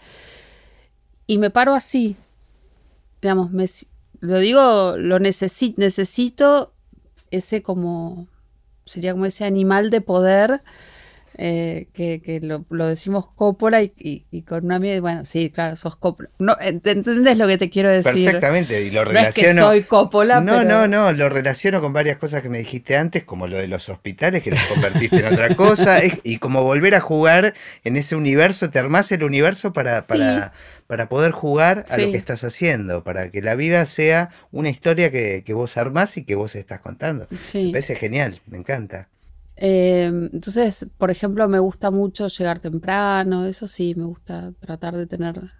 Y 1.26 1.38
me 1.38 1.50
paro 1.50 1.74
así, 1.74 2.16
digamos, 3.20 3.50
me, 3.50 3.66
lo 4.20 4.38
digo, 4.38 4.96
lo 4.96 5.18
necesito, 5.18 5.80
necesito 5.82 6.72
ese 7.30 7.62
como, 7.62 8.28
sería 8.86 9.12
como 9.12 9.26
ese 9.26 9.44
animal 9.44 9.90
de 9.90 10.00
poder, 10.00 10.62
eh, 11.40 11.86
que, 11.94 12.20
que 12.20 12.40
lo, 12.40 12.64
lo 12.68 12.86
decimos 12.88 13.28
Coppola 13.36 13.80
y, 13.80 13.92
y- 13.96 14.24
y 14.32 14.42
con 14.42 14.64
una 14.64 14.74
amiga, 14.76 15.00
bueno, 15.00 15.24
sí, 15.24 15.50
claro, 15.50 15.76
sos 15.76 15.94
Coppola. 15.94 16.30
No, 16.40 16.56
ent- 16.56 16.84
¿Entendés 16.84 17.36
lo 17.38 17.46
que 17.46 17.56
te 17.56 17.70
quiero 17.70 17.90
decir? 17.90 18.24
Perfectamente, 18.24 18.82
y 18.82 18.90
lo 18.90 19.04
No 19.04 19.12
es 19.20 19.32
que 19.34 19.42
relaciono. 19.42 19.68
soy 19.68 19.82
Coppola, 19.84 20.40
no, 20.40 20.58
pero... 20.58 20.68
no, 20.68 20.88
no, 20.88 21.12
lo 21.12 21.28
relaciono 21.28 21.80
con 21.80 21.92
varias 21.92 22.16
cosas 22.16 22.42
que 22.42 22.48
me 22.48 22.58
dijiste 22.58 22.96
antes, 22.96 23.22
como 23.22 23.46
lo 23.46 23.56
de 23.56 23.68
los 23.68 23.88
hospitales, 23.88 24.42
que 24.42 24.50
los 24.50 24.60
convertiste 24.64 25.18
en 25.20 25.26
otra 25.32 25.54
cosa, 25.54 25.98
es- 26.00 26.20
y 26.24 26.38
como 26.38 26.64
volver 26.64 26.96
a 26.96 27.00
jugar 27.00 27.54
en 27.84 27.96
ese 27.96 28.16
universo, 28.16 28.68
te 28.70 28.80
armás 28.80 29.12
el 29.12 29.22
universo 29.22 29.72
para, 29.72 30.00
Sí. 30.02 30.08
para, 30.08 30.52
para 30.88 31.08
poder 31.08 31.30
jugar 31.30 31.84
a 31.88 31.96
lo 31.98 32.10
que 32.10 32.16
estás 32.16 32.42
haciendo, 32.42 33.04
para 33.04 33.30
que 33.30 33.42
la 33.42 33.54
vida 33.54 33.86
sea 33.86 34.30
una 34.50 34.70
historia 34.70 35.12
que, 35.12 35.44
que 35.46 35.54
vos 35.54 35.76
armás 35.76 36.16
y 36.16 36.24
que 36.24 36.34
vos 36.34 36.56
estás 36.56 36.80
contando. 36.80 37.28
Sí. 37.40 37.66
Me 37.66 37.70
parece 37.70 37.94
genial, 37.94 38.40
me 38.48 38.58
encanta. 38.58 39.08
Eh, 39.60 40.04
entonces, 40.32 40.86
por 40.98 41.10
ejemplo, 41.10 41.48
me 41.48 41.58
gusta 41.58 41.90
mucho 41.90 42.28
llegar 42.28 42.60
temprano, 42.60 43.44
eso 43.46 43.66
sí, 43.66 43.94
me 43.96 44.04
gusta 44.04 44.52
tratar 44.60 44.96
de 44.96 45.06
tener 45.06 45.50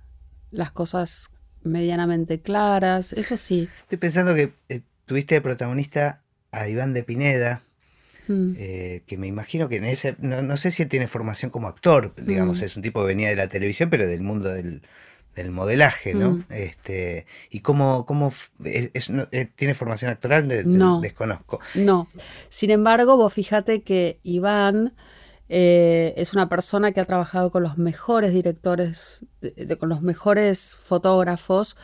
las 0.51 0.71
cosas 0.71 1.31
medianamente 1.65 2.41
claras, 2.41 3.13
eso 3.13 3.37
sí. 3.37 3.69
Estoy 3.79 3.99
pensando 3.99 4.35
que 4.35 4.53
eh, 4.69 4.83
tuviste 5.05 5.35
de 5.35 5.41
protagonista 5.41 6.21
a 6.53 6.69
Iván 6.69 6.93
de 6.95 7.03
Pineda, 7.03 7.63
Mm. 8.29 8.53
eh, 8.59 9.03
que 9.07 9.17
me 9.17 9.27
imagino 9.27 9.71
que 9.71 9.77
en 9.77 9.87
ese, 9.87 10.15
no, 10.19 10.43
no 10.43 10.59
sé 10.59 10.71
si 10.71 10.83
él 10.83 10.91
tiene 10.91 11.07
formación 11.07 11.51
como 11.51 11.67
actor, 11.67 12.13
digamos, 12.17 12.61
Mm. 12.61 12.65
es 12.65 12.77
un 12.77 12.83
tipo 12.83 13.01
que 13.01 13.07
venía 13.07 13.31
de 13.31 13.37
la 13.37 13.49
televisión, 13.49 13.89
pero 13.89 14.07
del 14.07 14.21
mundo 14.21 14.51
del, 14.51 14.83
del 15.39 15.51
modelaje, 15.51 16.15
¿no? 16.15 16.31
Mm. 16.33 16.45
Este, 16.51 17.27
y 17.51 17.61
cómo, 17.61 18.05
cómo 18.07 18.33
es- 18.65 18.91
es- 18.95 19.11
eh, 19.33 19.49
tiene 19.55 19.75
formación 19.75 20.11
actoral, 20.11 20.47
De- 20.49 20.65
de- 20.65 20.79
No. 20.79 21.01
desconozco. 21.01 21.59
No. 21.75 22.09
Sin 22.51 22.71
embargo, 22.71 23.17
vos 23.17 23.33
fíjate 23.33 23.83
que 23.83 24.19
Iván 24.23 24.95
eh, 25.51 26.13
es 26.19 26.35
una 26.35 26.49
persona 26.51 26.93
que 26.93 27.01
ha 27.01 27.07
trabajado 27.07 27.51
con 27.51 27.63
los 27.63 27.79
mejores 27.79 28.35
directores, 28.35 29.21
de- 29.41 29.53
de- 29.53 29.79
con 29.79 29.89
los 29.89 30.03
mejores 30.03 30.77
fotógrafos. 30.83 31.75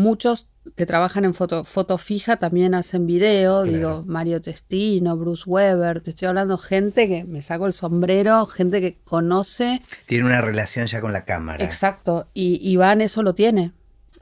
Muchos 0.00 0.48
que 0.76 0.86
trabajan 0.86 1.26
en 1.26 1.34
foto, 1.34 1.64
foto 1.64 1.98
fija 1.98 2.36
también 2.36 2.74
hacen 2.74 3.06
video. 3.06 3.64
Claro. 3.64 3.76
Digo, 3.76 4.04
Mario 4.06 4.40
Testino, 4.40 5.16
Bruce 5.16 5.44
Weber. 5.46 6.00
Te 6.00 6.10
estoy 6.10 6.28
hablando 6.28 6.56
gente 6.56 7.06
que 7.06 7.24
me 7.24 7.42
saco 7.42 7.66
el 7.66 7.74
sombrero, 7.74 8.46
gente 8.46 8.80
que 8.80 8.98
conoce 9.04 9.82
Tiene 10.06 10.24
una 10.24 10.40
relación 10.40 10.86
ya 10.86 11.02
con 11.02 11.12
la 11.12 11.24
cámara. 11.26 11.62
Exacto, 11.62 12.28
y 12.32 12.66
Iván 12.70 13.02
eso 13.02 13.22
lo 13.22 13.34
tiene, 13.34 13.72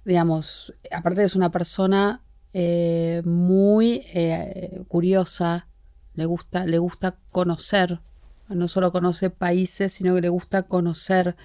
digamos, 0.05 0.75
aparte 0.91 1.23
es 1.23 1.37
una 1.37 1.51
persona 1.51 2.23
eh, 2.53 3.23
muy 3.25 4.03
eh, 4.15 4.83
curiosa, 4.89 5.69
le 6.15 6.25
gusta, 6.25 6.67
le 6.67 6.79
gusta 6.79 7.17
conocer, 7.31 8.01
no 8.49 8.67
solo 8.67 8.91
conoce 8.91 9.31
países, 9.31 9.93
sino 9.93 10.15
que 10.15 10.23
le 10.23 10.29
gusta 10.29 10.65
conocer. 10.65 11.37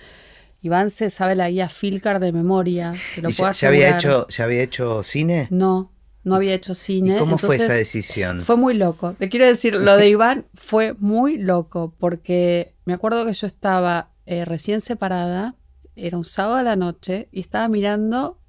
Iván 0.63 0.89
se 0.89 1.09
sabe 1.09 1.35
la 1.35 1.49
guía 1.49 1.67
Filcar 1.67 2.21
de 2.21 2.31
memoria, 2.31 2.93
te 3.15 3.21
lo 3.21 3.29
¿Y 3.29 3.33
puedo 3.33 3.51
ya, 3.51 3.67
había 3.67 3.95
hecho, 3.97 4.27
¿Ya 4.29 4.45
había 4.45 4.63
hecho 4.63 5.03
cine? 5.03 5.47
No, 5.51 5.91
no 6.23 6.35
había 6.35 6.53
hecho 6.53 6.73
cine. 6.73 7.17
¿Y 7.17 7.19
cómo 7.19 7.37
fue 7.37 7.57
esa 7.57 7.73
decisión? 7.73 8.39
fue 8.39 8.55
muy 8.55 8.73
loco. 8.73 9.13
Te 9.13 9.27
quiero 9.27 9.45
decir, 9.45 9.75
lo 9.75 9.97
de 9.97 10.07
Iván 10.07 10.45
fue 10.53 10.95
muy 10.97 11.37
loco 11.37 11.93
porque 11.99 12.75
me 12.85 12.93
acuerdo 12.93 13.25
que 13.25 13.33
yo 13.33 13.45
estaba 13.45 14.13
eh, 14.25 14.45
recién 14.45 14.79
separada, 14.79 15.57
era 15.97 16.17
un 16.17 16.23
sábado 16.23 16.55
a 16.55 16.63
la 16.63 16.77
noche 16.77 17.27
y 17.33 17.41
estaba 17.41 17.67
mirando, 17.67 18.39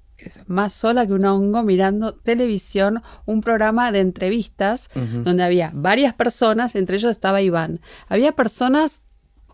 más 0.47 0.71
sola 0.71 1.05
que 1.05 1.11
un 1.11 1.25
hongo, 1.25 1.63
mirando 1.63 2.13
televisión, 2.13 3.03
un 3.25 3.41
programa 3.41 3.91
de 3.91 3.99
entrevistas 3.99 4.89
donde 4.95 5.43
había 5.43 5.71
varias 5.75 6.13
personas, 6.13 6.75
entre 6.75 6.95
ellos 6.95 7.11
estaba 7.11 7.41
Iván. 7.41 7.81
Había 8.07 8.31
personas, 8.31 9.01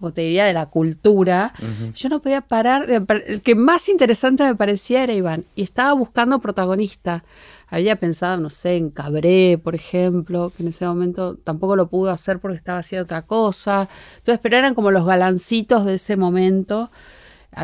como 0.01 0.11
te 0.11 0.21
diría, 0.21 0.43
de 0.43 0.51
la 0.53 0.65
cultura. 0.65 1.53
Yo 1.95 2.09
no 2.09 2.21
podía 2.21 2.41
parar, 2.41 2.85
de- 2.87 3.23
el 3.27 3.41
que 3.41 3.55
más 3.55 3.87
interesante 3.87 4.43
me 4.43 4.55
parecía 4.55 5.03
era 5.03 5.13
Iván 5.13 5.45
y 5.55 5.63
estaba 5.63 5.93
buscando 5.93 6.37
protagonista. 6.39 7.23
Había 7.69 7.95
pensado, 7.95 8.35
no 8.35 8.49
sé, 8.49 8.75
en 8.75 8.89
Cabré, 8.89 9.57
por 9.57 9.75
ejemplo, 9.75 10.51
que 10.53 10.63
en 10.63 10.69
ese 10.69 10.85
momento 10.85 11.35
tampoco 11.37 11.77
lo 11.77 11.87
pudo 11.87 12.11
hacer 12.11 12.39
porque 12.39 12.57
estaba 12.57 12.79
haciendo 12.79 13.05
otra 13.05 13.21
cosa. 13.21 13.87
Entonces, 14.17 14.41
pero 14.43 14.57
eran 14.57 14.75
como 14.75 14.91
los 14.91 15.05
galancitos 15.05 15.85
de 15.85 15.93
ese 15.93 16.17
momento, 16.17 16.91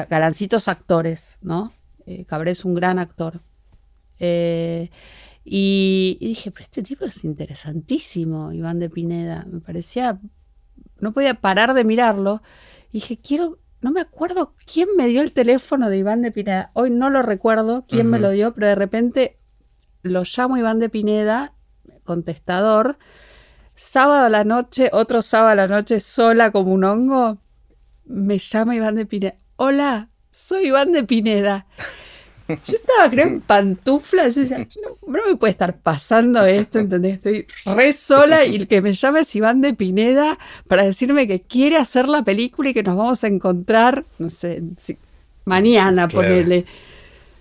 galancitos 0.10 0.70
actores, 0.70 1.38
¿no? 1.42 1.74
Eh, 2.06 2.24
Cabré 2.26 2.52
es 2.52 2.64
un 2.64 2.74
gran 2.74 3.00
actor. 3.00 3.42
Eh, 4.20 4.90
y, 5.44 6.18
y 6.20 6.28
dije, 6.30 6.52
pero 6.52 6.64
este 6.66 6.84
tipo 6.84 7.06
es 7.06 7.24
interesantísimo, 7.24 8.52
Iván 8.54 8.80
de 8.80 8.90
Pineda. 8.90 9.46
Me 9.50 9.60
parecía, 9.62 10.20
no 11.00 11.14
podía 11.14 11.36
parar 11.36 11.74
de 11.74 11.84
mirarlo. 11.84 12.42
Y 12.90 13.00
dije, 13.00 13.20
quiero, 13.20 13.60
no 13.82 13.92
me 13.92 14.02
acuerdo 14.02 14.54
quién 14.72 14.90
me 14.98 15.08
dio 15.08 15.22
el 15.22 15.32
teléfono 15.32 15.90
de 15.90 15.98
Iván 15.98 16.22
de 16.22 16.32
Pineda. 16.32 16.72
Hoy 16.74 16.90
no 16.90 17.10
lo 17.10 17.22
recuerdo 17.22 17.86
quién 17.88 18.10
me 18.10 18.20
lo 18.20 18.32
dio, 18.32 18.54
pero 18.54 18.68
de 18.68 18.76
repente 18.76 19.40
lo 20.02 20.24
llamo 20.24 20.58
Iván 20.58 20.80
de 20.80 20.90
Pineda, 20.90 21.54
contestador. 22.04 22.98
Sábado 23.76 24.26
a 24.26 24.30
la 24.30 24.44
noche, 24.44 24.90
otro 24.92 25.22
sábado 25.22 25.52
a 25.52 25.56
la 25.56 25.68
noche, 25.68 26.00
sola 26.00 26.52
como 26.52 26.74
un 26.74 26.84
hongo, 26.84 27.38
me 28.06 28.40
llama 28.40 28.76
Iván 28.76 28.96
de 28.96 29.06
Pineda. 29.06 29.36
Hola, 29.58 30.10
soy 30.32 30.68
Iván 30.68 30.92
de 30.92 31.04
Pineda. 31.04 31.68
Yo 32.48 32.76
estaba, 32.76 33.10
creo, 33.10 33.28
en 33.28 33.42
pantuflas. 33.42 34.36
Yo 34.36 34.42
decía, 34.42 34.66
no, 34.84 34.98
no 35.08 35.20
me 35.28 35.36
puede 35.36 35.52
estar 35.52 35.78
pasando 35.78 36.46
esto, 36.46 36.80
¿entendés? 36.80 37.16
Estoy 37.16 37.46
re 37.66 37.92
sola 37.94 38.46
y 38.46 38.56
el 38.56 38.68
que 38.68 38.82
me 38.82 38.94
llama 38.94 39.20
es 39.22 39.36
Iván 39.36 39.62
de 39.62 39.74
Pineda 39.74 40.38
para 40.68 40.84
decirme 40.84 41.28
que 41.28 41.42
quiere 41.42 41.78
hacer 41.78 42.08
la 42.08 42.24
película 42.24 42.70
y 42.70 42.74
que 42.74 42.84
nos 42.84 42.96
vamos 42.96 43.24
a 43.24 43.28
encontrar, 43.28 44.06
no 44.18 44.30
sé, 44.30 44.62
si- 44.78 44.98
mañana, 45.46 46.08
Claro. 46.08 46.28
ponele. 46.28 46.62
Yo 46.62 46.68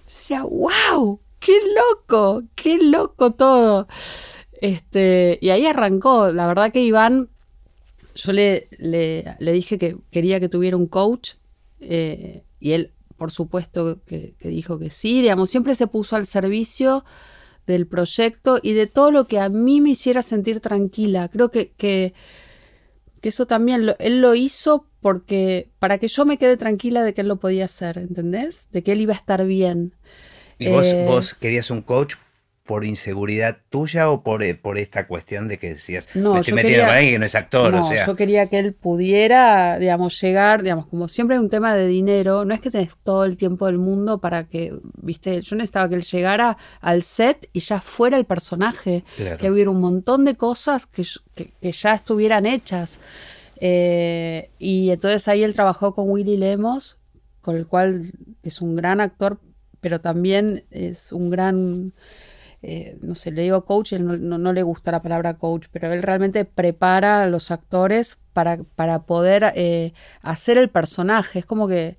decía, 0.06 0.42
wow, 0.42 1.20
qué 1.40 1.56
loco, 1.74 2.42
qué 2.54 2.78
loco 2.78 3.32
todo. 3.32 3.88
Este, 4.60 5.38
y 5.40 5.50
ahí 5.50 5.66
arrancó. 5.66 6.28
La 6.30 6.46
verdad 6.46 6.72
que 6.72 6.80
Iván, 6.82 7.28
yo 8.14 8.32
le, 8.32 8.68
le, 8.78 9.24
le 9.38 9.52
dije 9.52 9.78
que 9.78 9.96
quería 10.10 10.40
que 10.40 10.48
tuviera 10.48 10.76
un 10.76 10.86
coach 10.86 11.32
eh, 11.80 12.42
y 12.60 12.72
él, 12.72 12.92
por 13.16 13.30
supuesto, 13.32 14.00
que, 14.06 14.34
que 14.38 14.48
dijo 14.48 14.78
que 14.78 14.90
sí. 14.90 15.22
Digamos, 15.22 15.50
siempre 15.50 15.74
se 15.74 15.86
puso 15.86 16.16
al 16.16 16.26
servicio 16.26 17.04
del 17.66 17.86
proyecto 17.86 18.60
y 18.62 18.72
de 18.74 18.86
todo 18.88 19.10
lo 19.12 19.26
que 19.26 19.40
a 19.40 19.48
mí 19.50 19.80
me 19.80 19.90
hiciera 19.90 20.22
sentir 20.22 20.60
tranquila. 20.60 21.28
Creo 21.28 21.50
que, 21.50 21.72
que, 21.72 22.14
que 23.20 23.28
eso 23.30 23.46
también 23.46 23.86
lo- 23.86 23.96
él 23.98 24.20
lo 24.20 24.34
hizo 24.34 24.86
porque 25.00 25.68
para 25.78 25.98
que 25.98 26.08
yo 26.08 26.24
me 26.26 26.38
quede 26.38 26.56
tranquila 26.56 27.02
de 27.02 27.14
que 27.14 27.22
él 27.22 27.28
lo 27.28 27.36
podía 27.36 27.64
hacer, 27.66 27.98
¿entendés? 27.98 28.68
De 28.72 28.82
que 28.82 28.92
él 28.92 29.00
iba 29.00 29.12
a 29.14 29.16
estar 29.16 29.44
bien. 29.46 29.94
¿Y 30.58 30.68
vos, 30.68 30.96
Eh, 30.96 30.98
vos 30.98 31.34
querías 31.34 31.70
un 31.70 31.82
coach 31.82 32.16
por 32.66 32.84
inseguridad 32.84 33.58
tuya 33.70 34.10
o 34.10 34.22
por, 34.22 34.42
eh, 34.42 34.54
por 34.54 34.76
esta 34.78 35.06
cuestión 35.06 35.48
de 35.48 35.56
que 35.58 35.68
decías, 35.70 36.08
No, 36.14 36.34
me 36.34 36.40
estoy 36.40 36.50
yo 36.52 36.56
metiendo 36.56 36.78
quería- 36.78 36.86
con 36.86 36.94
alguien 36.96 37.14
que 37.14 37.18
no 37.20 37.24
es 37.24 37.34
actor? 37.34 37.72
no, 37.72 37.86
o 37.86 37.88
sea, 37.88 38.06
yo 38.06 38.16
quería 38.16 38.46
que 38.48 38.58
él 38.58 38.74
pudiera, 38.74 39.78
digamos, 39.78 40.20
llegar, 40.20 40.62
digamos, 40.62 40.86
como 40.88 41.08
siempre 41.08 41.36
hay 41.36 41.42
un 41.42 41.48
tema 41.48 41.74
de 41.74 41.86
dinero, 41.86 42.44
no 42.44 42.52
es 42.54 42.60
que 42.60 42.70
tenés 42.70 42.96
todo 43.02 43.24
el 43.24 43.36
tiempo 43.36 43.66
del 43.66 43.78
mundo 43.78 44.18
para 44.20 44.44
que, 44.48 44.74
viste, 45.00 45.40
yo 45.42 45.56
necesitaba 45.56 45.88
que 45.88 45.94
él 45.94 46.02
llegara 46.02 46.56
al 46.80 47.02
set 47.02 47.48
y 47.52 47.60
ya 47.60 47.80
fuera 47.80 48.16
el 48.16 48.24
personaje, 48.24 49.04
Claro. 49.16 49.38
que 49.38 49.50
hubiera 49.50 49.70
un 49.70 49.80
montón 49.80 50.24
de 50.24 50.34
cosas 50.34 50.86
que- 50.86 51.04
que 51.34 51.72
ya 51.72 51.94
estuvieran 51.94 52.46
hechas. 52.46 52.98
Eh, 53.60 54.50
y 54.58 54.90
entonces 54.90 55.26
ahí 55.28 55.42
él 55.42 55.54
trabajó 55.54 55.94
con 55.94 56.10
Willy 56.10 56.36
Lemos, 56.36 56.98
con 57.40 57.56
el 57.56 57.66
cual 57.66 58.02
es 58.42 58.60
un 58.60 58.76
gran 58.76 59.00
actor, 59.00 59.38
pero 59.80 60.00
también 60.00 60.64
es 60.70 61.12
un 61.12 61.30
gran 61.30 61.92
eh, 62.62 62.96
no 63.02 63.14
sé, 63.14 63.30
le 63.30 63.42
digo 63.42 63.64
coach, 63.64 63.92
él 63.92 64.04
no, 64.06 64.16
no- 64.16 64.38
no 64.38 64.52
le 64.52 64.62
gusta 64.62 64.90
la 64.92 65.02
palabra 65.02 65.34
coach, 65.38 65.66
pero 65.72 65.92
él 65.92 66.02
realmente 66.02 66.44
prepara 66.44 67.22
a 67.22 67.26
los 67.28 67.50
actores 67.50 68.18
para, 68.32 68.58
para 68.76 69.02
poder 69.04 69.52
eh, 69.56 69.92
hacer 70.22 70.58
el 70.58 70.68
personaje. 70.70 71.38
Es 71.40 71.46
como 71.46 71.68
que 71.68 71.96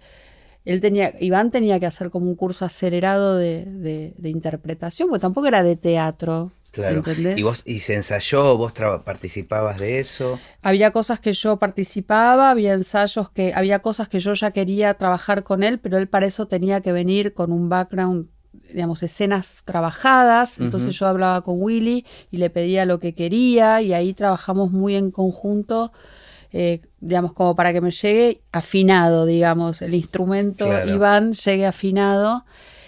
él 0.65 0.81
tenía, 0.81 1.13
Iván 1.21 1.49
tenía 1.49 1.79
que 1.79 1.85
hacer 1.85 2.09
como 2.09 2.25
un 2.27 2.35
curso 2.35 2.65
acelerado 2.65 3.37
de, 3.37 3.65
de- 3.65 4.13
de 4.17 4.29
interpretación, 4.29 5.07
porque 5.09 5.21
tampoco 5.21 5.47
era 5.47 5.63
de 5.63 5.75
teatro. 5.77 6.51
claro. 6.71 6.97
¿entendés? 6.97 7.37
¿Y, 7.37 7.43
vos, 7.43 7.61
¿Y 7.65 7.79
se 7.79 7.95
ensayó? 7.95 8.57
¿Vos 8.57 8.73
participabas 9.05 9.79
de 9.79 9.99
eso? 9.99 10.37
Había 10.61 10.91
cosas 10.91 11.19
que 11.21 11.31
yo 11.31 11.57
participaba, 11.57 12.49
había 12.51 12.73
ensayos 12.73 13.29
que, 13.29 13.53
había 13.55 13.79
cosas 13.79 14.09
que 14.09 14.19
yo 14.19 14.33
ya 14.33 14.51
quería 14.51 14.93
trabajar 14.95 15.43
con 15.43 15.63
él, 15.63 15.79
pero 15.79 15.97
él 15.97 16.07
para 16.09 16.25
eso 16.25 16.47
tenía 16.47 16.81
que 16.81 16.91
venir 16.91 17.33
con 17.33 17.51
un 17.53 17.69
background, 17.69 18.27
digamos, 18.71 19.03
escenas 19.03 19.61
trabajadas. 19.65 20.59
Entonces 20.59 20.97
yo 20.97 21.07
hablaba 21.07 21.41
con 21.41 21.55
Willy 21.61 22.05
y 22.31 22.37
le 22.37 22.49
pedía 22.49 22.85
lo 22.85 22.99
que 22.99 23.13
quería 23.13 23.81
y 23.81 23.93
ahí 23.93 24.13
trabajamos 24.13 24.71
muy 24.71 24.95
en 24.95 25.11
conjunto, 25.11 25.91
eh, 26.51 26.81
digamos, 26.99 27.33
como 27.33 27.55
para 27.55 27.73
que 27.73 27.81
me 27.81 27.91
llegue 27.91 28.41
afinado, 28.51 29.25
digamos, 29.25 29.81
el 29.81 29.93
instrumento 29.93 30.65
Claro. 30.65 30.89
Iván 30.95 31.33
llegue 31.33 31.65
afinado. 31.65 32.45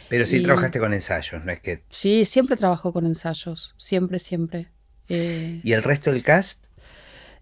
Pero 0.10 0.26
sí 0.26 0.38
Y- 0.38 0.44
trabajaste 0.44 0.80
con 0.80 0.94
ensayos, 0.94 1.44
no 1.46 1.52
es 1.52 1.60
que... 1.60 1.84
Sí, 1.90 2.26
siempre 2.26 2.56
trabajo 2.58 2.92
con 2.94 3.06
ensayos, 3.06 3.76
siempre, 3.78 4.20
siempre. 4.20 4.70
Eh, 5.08 5.60
¿Y 5.64 5.74
el 5.74 5.84
resto 5.84 6.12
del 6.12 6.24
cast? 6.24 6.66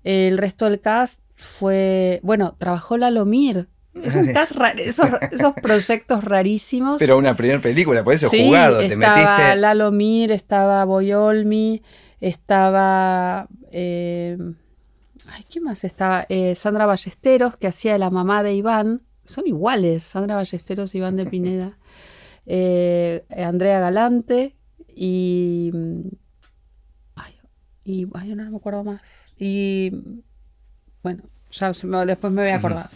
El 0.03 0.37
resto 0.37 0.65
del 0.69 0.79
cast 0.81 1.21
fue, 1.35 2.19
bueno, 2.23 2.55
trabajó 2.57 2.97
Lalomir. 2.97 3.67
Es 4.03 4.15
un 4.15 4.29
esos, 4.77 5.09
esos 5.31 5.53
proyectos 5.53 6.23
rarísimos. 6.23 6.97
Pero 6.99 7.17
una 7.17 7.35
primera 7.35 7.61
película, 7.61 8.03
por 8.03 8.13
eso 8.13 8.29
Sí, 8.29 8.45
jugado, 8.45 8.79
te 8.79 8.87
estaba 8.87 9.37
metiste... 9.37 9.55
Lalomir, 9.57 10.31
estaba 10.31 10.85
Boyolmi, 10.85 11.81
estaba... 12.19 13.47
eh, 13.71 14.37
ay, 15.27 15.45
¿qué 15.49 15.59
más? 15.61 15.83
Estaba 15.83 16.25
eh, 16.29 16.55
Sandra 16.55 16.85
Ballesteros, 16.85 17.57
que 17.57 17.67
hacía 17.67 17.93
de 17.93 17.99
la 17.99 18.09
mamá 18.09 18.43
de 18.43 18.53
Iván. 18.53 19.01
Son 19.25 19.45
iguales, 19.47 20.03
Sandra 20.03 20.35
Ballesteros 20.35 20.93
y 20.95 20.99
Iván 20.99 21.15
de 21.15 21.25
Pineda. 21.25 21.77
Eh, 22.49 23.25
Andrea 23.45 23.81
Galante 23.81 24.55
y... 24.87 25.69
Ay, 27.15 27.33
y 27.83 28.07
ay, 28.13 28.35
no 28.35 28.49
me 28.49 28.55
acuerdo 28.55 28.85
más. 28.85 29.01
Y 29.37 29.91
bueno, 31.03 31.23
ya 31.51 31.73
se 31.73 31.87
me- 31.87 32.05
después 32.05 32.31
me 32.31 32.43
voy 32.43 32.51
a 32.51 32.55
acordar. 32.55 32.89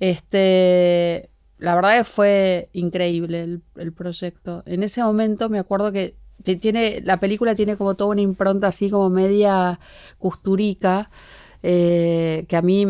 Este, 0.00 1.30
la 1.58 1.74
verdad 1.74 1.98
que 1.98 2.04
fue 2.04 2.68
increíble 2.72 3.42
el, 3.42 3.62
el 3.76 3.92
proyecto. 3.92 4.62
En 4.66 4.82
ese 4.82 5.02
momento 5.02 5.48
me 5.48 5.58
acuerdo 5.58 5.92
que 5.92 6.16
tiene, 6.42 7.00
la 7.04 7.20
película 7.20 7.54
tiene 7.54 7.76
como 7.76 7.94
toda 7.94 8.10
una 8.10 8.20
impronta 8.20 8.68
así 8.68 8.90
como 8.90 9.10
media 9.10 9.80
custurica, 10.18 11.10
eh, 11.62 12.46
que 12.48 12.56
a 12.56 12.62
mí 12.62 12.86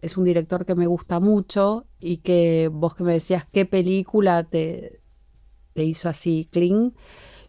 es 0.00 0.16
un 0.16 0.24
director 0.24 0.64
que 0.64 0.74
me 0.74 0.86
gusta 0.86 1.20
mucho 1.20 1.86
y 1.98 2.18
que 2.18 2.68
vos 2.72 2.94
que 2.94 3.04
me 3.04 3.12
decías 3.12 3.46
qué 3.52 3.66
película 3.66 4.44
te, 4.44 5.00
te 5.74 5.84
hizo 5.84 6.08
así 6.08 6.48
clean. 6.50 6.94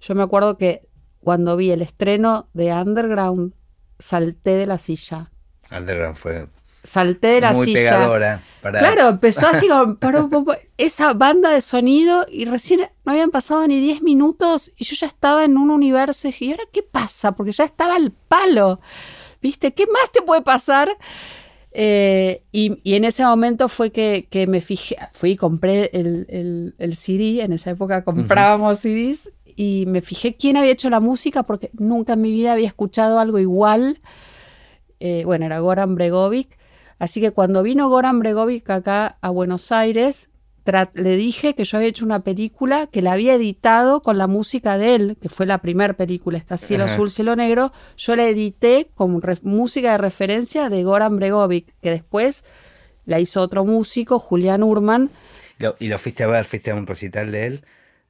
Yo 0.01 0.15
me 0.15 0.23
acuerdo 0.23 0.57
que 0.57 0.87
cuando 1.19 1.55
vi 1.55 1.71
el 1.71 1.81
estreno 1.81 2.49
de 2.53 2.73
Underground, 2.73 3.53
salté 3.99 4.51
de 4.51 4.65
la 4.65 4.77
silla. 4.77 5.31
Underground 5.71 6.15
fue 6.15 6.47
Salté 6.83 7.27
de 7.27 7.41
la 7.41 7.53
muy 7.53 7.65
silla. 7.65 7.79
pegadora. 7.79 8.41
Para... 8.61 8.79
Claro, 8.79 9.09
empezó 9.09 9.47
así 9.47 9.67
como 9.67 10.53
esa 10.77 11.13
banda 11.13 11.49
de 11.51 11.61
sonido 11.61 12.25
y 12.29 12.45
recién 12.45 12.81
no 13.05 13.11
habían 13.11 13.29
pasado 13.29 13.65
ni 13.67 13.79
10 13.79 14.01
minutos 14.01 14.71
y 14.77 14.83
yo 14.85 14.95
ya 14.95 15.07
estaba 15.07 15.43
en 15.45 15.57
un 15.57 15.69
universo 15.69 16.27
y 16.27 16.31
dije, 16.31 16.45
¿y 16.45 16.51
ahora 16.51 16.63
qué 16.71 16.83
pasa? 16.83 17.33
Porque 17.33 17.51
ya 17.53 17.63
estaba 17.65 17.95
al 17.95 18.11
palo. 18.11 18.79
¿Viste? 19.41 19.73
¿Qué 19.73 19.85
más 19.87 20.11
te 20.13 20.21
puede 20.21 20.41
pasar? 20.41 20.89
Eh, 21.71 22.43
y, 22.51 22.79
y 22.83 22.93
en 22.95 23.03
ese 23.05 23.23
momento 23.23 23.67
fue 23.67 23.91
que, 23.91 24.27
que 24.29 24.45
me 24.47 24.61
fijé, 24.61 24.95
fui 25.13 25.31
y 25.31 25.37
compré 25.37 25.89
el, 25.93 26.25
el- 26.29 26.75
el 26.77 26.95
CD, 26.95 27.41
en 27.43 27.51
esa 27.51 27.71
época 27.71 28.03
comprábamos 28.03 28.79
CDs 28.79 29.31
y 29.55 29.85
me 29.87 30.01
fijé 30.01 30.35
quién 30.35 30.55
había 30.57 30.71
hecho 30.71 30.89
la 30.89 30.99
música 30.99 31.43
porque 31.43 31.71
nunca 31.73 32.13
en 32.13 32.21
mi 32.21 32.31
vida 32.31 32.53
había 32.53 32.67
escuchado 32.67 33.19
algo 33.19 33.39
igual. 33.39 33.99
Eh, 34.99 35.23
bueno, 35.25 35.45
era 35.45 35.59
Goran 35.59 35.95
Bregovic. 35.95 36.57
Así 37.03 37.19
que 37.19 37.31
cuando 37.31 37.63
vino 37.63 37.89
Goran 37.89 38.19
Bregovic 38.19 38.69
acá 38.69 39.17
a 39.19 39.29
Buenos 39.29 39.73
Aires, 39.73 40.29
le 40.93 41.17
dije 41.17 41.53
que 41.53 41.65
yo 41.65 41.75
había 41.75 41.89
hecho 41.89 42.05
una 42.05 42.21
película 42.21 42.87
que 42.87 43.01
la 43.01 43.11
había 43.11 43.33
editado 43.33 44.01
con 44.01 44.17
la 44.17 44.27
música 44.27 44.77
de 44.77 44.95
él, 44.95 45.17
que 45.21 45.27
fue 45.27 45.45
la 45.45 45.57
primera 45.57 45.95
película, 45.95 46.37
esta 46.37 46.57
Cielo 46.57 46.85
Ajá. 46.85 46.93
Azul, 46.93 47.11
Cielo 47.11 47.35
Negro. 47.35 47.73
Yo 47.97 48.15
la 48.15 48.25
edité 48.25 48.87
con 48.95 49.21
música 49.41 49.91
de 49.91 49.97
referencia 49.97 50.69
de 50.69 50.81
Goran 50.85 51.17
Bregovic, 51.17 51.73
que 51.81 51.89
después 51.89 52.45
la 53.05 53.19
hizo 53.19 53.41
otro 53.41 53.65
músico, 53.65 54.17
Julián 54.17 54.63
Urman. 54.63 55.09
Lo- 55.59 55.75
y 55.79 55.89
lo 55.89 55.97
fuiste 55.99 56.23
a 56.23 56.27
ver, 56.27 56.45
fuiste 56.45 56.71
a 56.71 56.75
un 56.75 56.87
recital 56.87 57.33
de 57.33 57.47
él. 57.47 57.65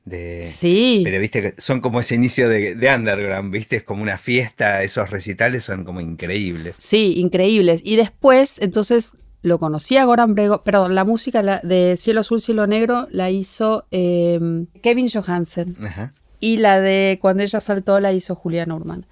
De... 0.06 0.48
Sí, 0.52 1.02
Pero 1.06 1.20
viste 1.22 1.42
que 1.42 1.54
son 1.62 1.80
como 1.80 2.00
ese 2.02 2.16
inicio 2.16 2.50
de, 2.50 2.76
de 2.76 2.94
Underground, 2.96 3.52
viste, 3.54 3.78
es 3.78 3.84
como 3.84 4.04
una 4.04 4.18
fiesta, 4.18 4.84
esos 4.84 5.10
recitales 5.10 5.64
son 5.64 5.86
como 5.86 6.02
increíbles. 6.02 6.76
sí, 6.78 7.14
increíbles. 7.18 7.82
Y 7.86 7.96
después, 7.96 8.60
entonces, 8.62 9.14
lo 9.44 9.60
conocí 9.60 9.96
a 9.98 10.04
Goran 10.06 10.36
Bregovic, 10.36 10.64
perdón, 10.64 10.94
la 10.96 11.06
música 11.06 11.42
la- 11.42 11.62
de 11.64 11.96
Cielo 11.98 12.20
Azul, 12.20 12.42
Cielo 12.42 12.68
Negro 12.68 13.08
la 13.12 13.30
hizo 13.32 13.86
eh, 13.92 14.40
Kevin 14.82 15.08
Johansen. 15.10 15.78
Ajá. 15.86 16.14
y 16.42 16.58
la 16.58 16.82
de 16.82 17.18
cuando 17.22 17.44
ella 17.44 17.62
saltó 17.62 18.00
la 18.02 18.12
hizo 18.12 18.36
Julián 18.36 18.72
Urman. 18.74 19.06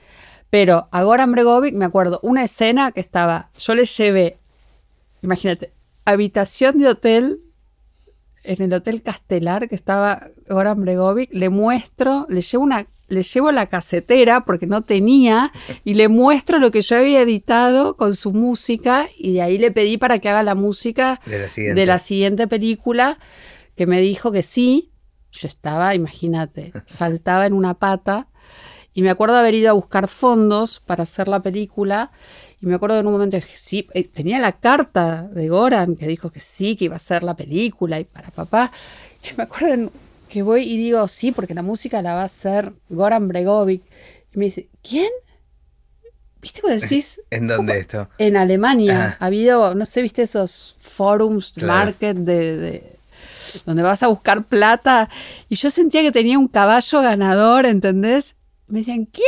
Pero 0.49 0.89
a 0.91 1.03
Goran 1.03 1.31
Bregovic 1.31 1.73
me 1.75 1.85
acuerdo 1.85 2.19
una 2.23 2.43
escena 2.43 2.91
que 2.91 2.99
estaba, 2.99 3.49
yo 3.57 3.73
le 3.75 3.85
llevé, 3.85 4.37
imagínate, 5.21 5.71
habitación 6.03 6.77
de 6.79 6.87
hotel 6.89 7.39
en 8.43 8.61
el 8.61 8.73
Hotel 8.73 9.01
Castelar 9.01 9.69
que 9.69 9.75
estaba 9.75 10.29
Goran 10.49 10.81
Bregovic, 10.81 11.29
le 11.33 11.49
muestro, 11.49 12.25
le 12.29 12.41
llevo 12.41 12.63
una 12.63 12.87
le 13.07 13.23
llevo 13.23 13.51
la 13.51 13.65
casetera 13.65 14.45
porque 14.45 14.67
no 14.67 14.83
tenía 14.83 15.51
y 15.83 15.95
le 15.95 16.07
muestro 16.07 16.59
lo 16.59 16.71
que 16.71 16.81
yo 16.81 16.95
había 16.95 17.21
editado 17.21 17.97
con 17.97 18.13
su 18.15 18.31
música 18.31 19.09
y 19.17 19.33
de 19.33 19.41
ahí 19.41 19.57
le 19.57 19.69
pedí 19.71 19.97
para 19.97 20.19
que 20.19 20.29
haga 20.29 20.43
la 20.43 20.55
música 20.55 21.19
De 21.25 21.39
la 21.39 21.49
siguiente. 21.49 21.79
de 21.81 21.85
la 21.85 21.99
siguiente 21.99 22.47
película 22.47 23.19
que 23.75 23.85
me 23.85 23.99
dijo 23.99 24.31
que 24.31 24.43
sí. 24.43 24.91
Yo 25.33 25.47
estaba, 25.47 25.93
imagínate, 25.93 26.71
saltaba 26.85 27.45
en 27.45 27.53
una 27.53 27.73
pata 27.73 28.27
y 28.93 29.01
me 29.01 29.09
acuerdo 29.09 29.35
haber 29.37 29.55
ido 29.55 29.69
a 29.69 29.73
buscar 29.73 30.07
fondos 30.07 30.79
para 30.79 31.03
hacer 31.03 31.27
la 31.27 31.41
película 31.41 32.11
y 32.61 32.65
me 32.67 32.75
acuerdo 32.75 32.99
en 32.99 33.07
un 33.07 33.13
momento 33.13 33.35
dije, 33.37 33.51
sí, 33.57 33.87
eh, 33.93 34.07
tenía 34.07 34.39
la 34.39 34.51
carta 34.51 35.23
de 35.31 35.47
Goran 35.49 35.95
que 35.95 36.07
dijo 36.07 36.29
que 36.31 36.39
sí, 36.39 36.75
que 36.75 36.85
iba 36.85 36.95
a 36.95 36.97
hacer 36.97 37.23
la 37.23 37.35
película 37.35 37.99
y 37.99 38.03
para 38.03 38.29
papá. 38.29 38.71
Y 39.23 39.35
me 39.35 39.43
acuerdo 39.43 39.91
que 40.29 40.43
voy 40.43 40.63
y 40.63 40.77
digo, 40.77 41.07
sí, 41.07 41.31
porque 41.31 41.53
la 41.53 41.61
música 41.63 42.01
la 42.01 42.13
va 42.15 42.21
a 42.21 42.25
hacer 42.25 42.73
Goran 42.89 43.27
Bregovic. 43.27 43.81
Y 44.33 44.37
me 44.37 44.45
dice, 44.45 44.67
¿quién? 44.87 45.09
¿Viste 46.41 46.61
cuando 46.61 46.79
decís? 46.81 47.21
¿En 47.29 47.47
dónde 47.47 47.79
esto? 47.79 48.09
En 48.17 48.37
Alemania 48.37 49.11
Ah. 49.13 49.17
ha 49.19 49.25
habido, 49.27 49.75
no 49.75 49.85
sé, 49.85 50.01
viste 50.01 50.21
esos 50.23 50.75
forums, 50.79 51.53
Claro. 51.53 51.67
market 51.85 52.17
de, 52.17 52.57
de- 52.57 52.95
donde 53.65 53.83
vas 53.83 54.01
a 54.03 54.07
buscar 54.07 54.43
plata. 54.45 55.09
Y 55.49 55.55
yo 55.55 55.69
sentía 55.69 56.01
que 56.01 56.11
tenía 56.11 56.39
un 56.39 56.47
caballo 56.47 57.01
ganador, 57.01 57.65
¿entendés? 57.65 58.35
Me 58.67 58.79
decían, 58.79 59.05
¿quién? 59.05 59.25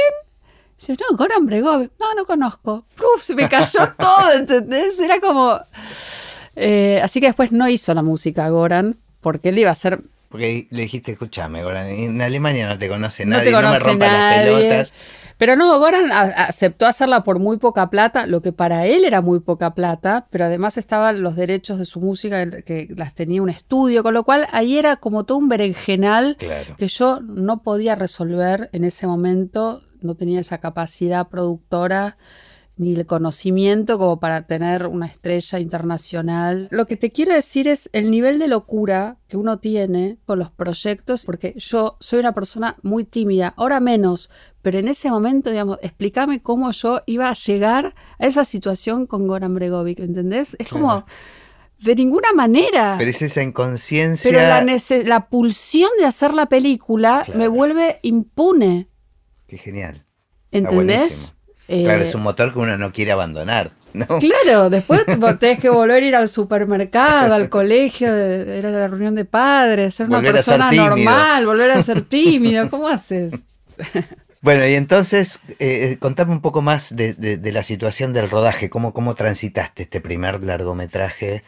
Yo, 0.80 0.94
no, 1.12 1.18
Goran 1.18 1.46
Bregovic. 1.46 1.92
No, 2.00 2.14
no 2.16 2.26
conozco. 2.26 2.86
Uf, 3.16 3.22
se 3.24 3.36
me 3.36 3.48
cayó 3.50 3.80
todo, 3.98 4.34
¿entendés? 4.34 5.00
Era 5.00 5.20
como... 5.20 5.60
Eh, 6.56 7.00
así 7.04 7.20
que 7.20 7.28
después 7.28 7.52
no 7.52 7.68
hizo 7.68 7.94
la 7.94 8.02
música 8.04 8.48
Goran, 8.50 8.98
porque 9.22 9.50
él 9.50 9.58
iba 9.60 9.70
a 9.70 9.74
hacer 9.74 10.02
Porque 10.30 10.68
le 10.70 10.82
dijiste, 10.84 11.14
escúchame, 11.14 11.64
Goran, 11.64 11.88
en 11.88 12.22
Alemania 12.22 12.68
no 12.68 12.78
te 12.78 12.88
conoce 12.88 13.26
No 13.26 13.38
nadie, 13.38 13.46
te 13.46 13.52
no, 13.52 13.58
me 13.62 13.64
conoce 13.68 13.84
rompas 13.86 14.12
las 14.12 14.20
nadie. 14.20 14.44
pelotas. 14.46 14.94
Pero 15.40 15.56
no, 15.56 15.80
Goran 15.80 16.12
aceptó 16.12 16.86
hacerla 16.86 17.24
por 17.24 17.40
muy 17.40 17.58
poca 17.58 17.90
plata, 17.90 18.28
lo 18.28 18.42
que 18.44 18.52
para 18.54 18.86
él 18.86 19.04
era 19.04 19.20
muy 19.22 19.40
poca 19.40 19.74
plata, 19.74 20.28
pero 20.30 20.46
además 20.46 20.78
estaban 20.78 21.24
los 21.24 21.36
derechos 21.36 21.80
de 21.80 21.86
su 21.86 22.00
música 22.00 22.46
que 22.52 22.64
que 22.64 22.94
las 22.96 23.16
tenía 23.16 23.42
un 23.42 23.50
estudio, 23.50 24.04
con 24.04 24.14
lo 24.14 24.24
cual 24.24 24.48
ahí 24.52 24.78
era 24.78 24.96
como 24.98 25.24
todo 25.24 25.40
un 25.40 25.50
berenjenal 25.50 26.36
Claro. 26.38 26.76
que 26.78 26.88
yo 26.88 27.20
no 27.22 27.64
podía 27.64 27.96
resolver 27.96 28.70
en 28.74 28.84
ese 28.84 29.08
momento, 29.08 29.82
no 30.04 30.16
tenía 30.16 30.40
esa 30.40 30.60
capacidad 30.60 31.28
productora 31.30 32.18
ni 32.76 32.96
el 32.96 33.06
conocimiento 33.06 34.00
como 34.00 34.20
para 34.20 34.48
tener 34.48 34.88
una 34.88 35.06
estrella 35.06 35.60
internacional. 35.60 36.68
Lo 36.72 36.88
que 36.88 36.98
te 36.98 37.12
quiero 37.12 37.34
decir 37.34 37.68
es 37.68 37.90
el 37.94 38.10
nivel 38.10 38.40
de 38.40 38.48
locura 38.48 39.18
que 39.28 39.38
uno 39.38 39.60
tiene 39.60 40.18
con 40.26 40.40
los 40.40 40.50
proyectos, 40.50 41.24
porque 41.24 41.54
yo 41.58 41.98
soy 42.00 42.20
una 42.20 42.34
persona 42.34 42.78
muy 42.82 43.04
tímida, 43.04 43.54
ahora 43.58 43.80
menos, 43.80 44.30
pero 44.64 44.80
en 44.80 44.88
ese 44.88 45.12
momento, 45.12 45.52
digamos, 45.52 45.78
explícame 45.84 46.42
cómo 46.42 46.72
yo 46.72 47.02
iba 47.06 47.30
a 47.30 47.34
llegar 47.34 47.94
a 48.18 48.26
esa 48.26 48.44
situación 48.44 49.06
con 49.06 49.28
Goran 49.28 49.54
Bregovic, 49.54 50.00
¿entendés? 50.00 50.56
Es 50.58 50.70
como, 50.70 51.06
de 51.80 51.96
ninguna 51.96 52.32
manera. 52.34 52.96
Pero 52.98 53.10
es 53.10 53.22
esa 53.22 53.44
inconsciencia. 53.44 54.32
Pero 54.32 54.42
la, 54.42 54.64
la 55.06 55.28
pulsión 55.28 55.90
de 56.00 56.06
hacer 56.06 56.34
la 56.34 56.48
película 56.48 57.22
Claro. 57.26 57.40
me 57.40 57.48
vuelve 57.48 58.00
impune. 58.02 58.88
Qué 59.54 59.60
genial. 59.60 60.02
¿Entendés? 60.52 61.34
Eh, 61.68 61.84
Claro, 61.84 62.02
es 62.02 62.16
un 62.16 62.24
motor 62.24 62.52
que 62.52 62.58
uno 62.58 62.76
no 62.76 62.92
quiere 62.92 63.12
abandonar, 63.12 63.70
¿no? 63.94 64.08
Claro, 64.08 64.70
después 64.72 65.06
tenés 65.40 65.60
que 65.60 65.70
volver 65.70 66.02
a 66.02 66.08
ir 66.08 66.16
al 66.16 66.28
supermercado, 66.28 67.36
al 67.36 67.50
colegio, 67.50 68.08
ir 68.08 68.66
a 68.66 68.72
la 68.72 68.88
reunión 68.88 69.14
de 69.14 69.26
padres, 69.26 69.94
ser 69.94 70.08
una 70.08 70.18
Volver 70.18 70.38
a 70.38 70.42
ser 70.42 70.46
persona 70.58 70.70
tímido. 70.72 70.90
normal, 70.90 71.46
volver 71.46 71.70
a 71.70 71.84
ser 71.84 72.02
tímido. 72.02 72.68
¿Cómo 72.72 72.88
haces? 72.88 73.36
Bueno, 74.42 74.68
y 74.68 74.74
entonces, 74.74 75.40
eh, 75.60 75.96
contame 76.02 76.34
un 76.34 76.42
poco 76.42 76.62
más 76.62 76.94
de, 76.98 77.14
de- 77.14 77.38
de 77.38 77.52
la 77.54 77.64
situación 77.64 78.12
del 78.12 78.30
rodaje, 78.30 78.70
cómo, 78.70 78.92
cómo 78.92 79.16
transitaste 79.16 79.84
este 79.84 80.02
primer 80.02 80.44
largometraje, 80.44 81.44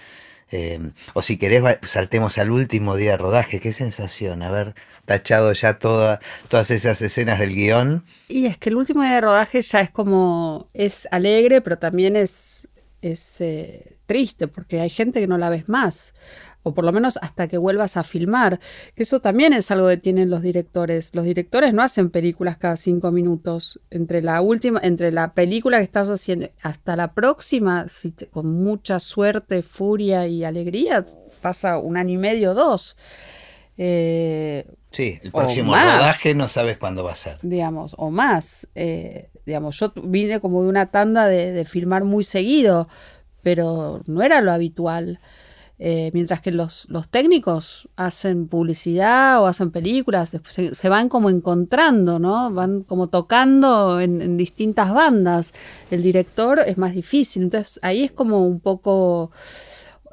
eh, 0.55 0.79
o 1.13 1.21
si 1.21 1.37
querés, 1.37 1.63
saltemos 1.83 2.37
al 2.37 2.51
último 2.51 2.95
día 2.95 3.11
de 3.11 3.17
rodaje, 3.17 3.59
qué 3.59 3.73
sensación, 3.73 4.41
haber 4.41 4.73
tachado 5.05 5.51
ya 5.51 5.79
toda, 5.79 6.19
todas 6.47 6.71
esas 6.71 7.01
escenas 7.01 7.39
del 7.39 7.53
guion. 7.53 8.05
Y 8.27 8.45
es 8.45 8.57
que 8.57 8.69
el 8.69 8.77
último 8.77 9.01
día 9.01 9.15
de 9.15 9.21
rodaje 9.21 9.61
ya 9.61 9.81
es 9.81 9.89
como, 9.89 10.69
es 10.73 11.07
alegre, 11.11 11.61
pero 11.61 11.77
también 11.77 12.15
es, 12.15 12.67
es 13.01 13.41
eh, 13.41 13.97
triste, 14.05 14.47
porque 14.47 14.79
hay 14.79 14.89
gente 14.89 15.19
que 15.19 15.27
no 15.27 15.37
la 15.37 15.49
ves 15.49 15.67
más, 15.67 16.13
o 16.67 16.73
por 16.73 16.83
lo 16.83 16.91
menos 16.91 17.17
hasta 17.21 17.47
que 17.47 17.59
vuelvas 17.59 17.95
a 17.95 18.03
filmar, 18.03 18.59
que 18.95 19.03
eso 19.03 19.19
también 19.19 19.53
es 19.53 19.69
algo 19.69 19.87
que 19.87 19.97
tienen 19.97 20.31
los 20.31 20.41
directores. 20.41 21.11
Los 21.13 21.23
directores 21.25 21.73
no 21.75 21.83
hacen 21.83 22.09
películas 22.09 22.57
cada 22.57 22.75
cinco 22.75 23.11
minutos. 23.11 23.79
Entre 23.91 24.21
la 24.23 24.41
última, 24.41 24.79
entre 24.83 25.11
la 25.11 25.33
película 25.33 25.77
que 25.77 25.83
estás 25.83 26.09
haciendo 26.09 26.49
hasta 26.63 26.95
la 26.95 27.13
próxima, 27.13 27.87
si 27.87 28.11
te- 28.11 28.27
con 28.27 28.47
mucha 28.63 28.99
suerte, 28.99 29.61
furia 29.61 30.25
y 30.27 30.43
alegría, 30.43 31.05
pasa 31.41 31.77
un 31.77 31.97
año 31.97 32.13
y 32.15 32.17
medio, 32.17 32.53
dos. 32.55 32.97
Eh, 33.77 34.65
Sí, 34.91 35.19
el 35.23 35.31
próximo 35.33 35.71
más. 35.73 35.99
rodaje 35.99 36.33
no 36.35 36.47
sabes 36.47 36.77
cuándo 36.77 37.03
va 37.03 37.11
a 37.11 37.15
ser. 37.15 37.37
digamos, 37.41 37.93
o 37.97 38.09
más. 38.11 38.67
Eh, 38.75 39.29
digamos, 39.45 39.77
yo 39.77 39.91
vine 40.01 40.39
como 40.39 40.63
de 40.63 40.69
una 40.69 40.85
tanda 40.85 41.27
de, 41.27 41.51
de 41.51 41.65
filmar 41.65 42.05
muy 42.05 42.23
seguido, 42.23 42.87
pero 43.43 44.01
no 44.07 44.23
era 44.23 44.39
lo 44.41 44.53
habitual. 44.53 45.19
Eh, 45.77 46.09
mientras 46.13 46.39
que 46.39 46.51
los, 46.51 46.87
los 46.89 47.09
técnicos 47.09 47.89
hacen 47.97 48.47
publicidad 48.47 49.41
o 49.41 49.45
hacen 49.45 49.71
películas, 49.71 50.31
después 50.31 50.53
se, 50.53 50.73
se 50.73 50.89
van 50.89 51.09
como 51.09 51.29
encontrando, 51.29 52.17
¿no? 52.17 52.49
Van 52.51 52.83
como 52.83 53.07
tocando 53.07 53.99
en, 53.99 54.21
en 54.21 54.37
distintas 54.37 54.93
bandas. 54.93 55.53
El 55.91 56.01
director 56.01 56.59
es 56.59 56.77
más 56.77 56.93
difícil, 56.93 57.43
entonces 57.43 57.79
ahí 57.81 58.03
es 58.03 58.11
como 58.11 58.45
un 58.45 58.61
poco 58.61 59.31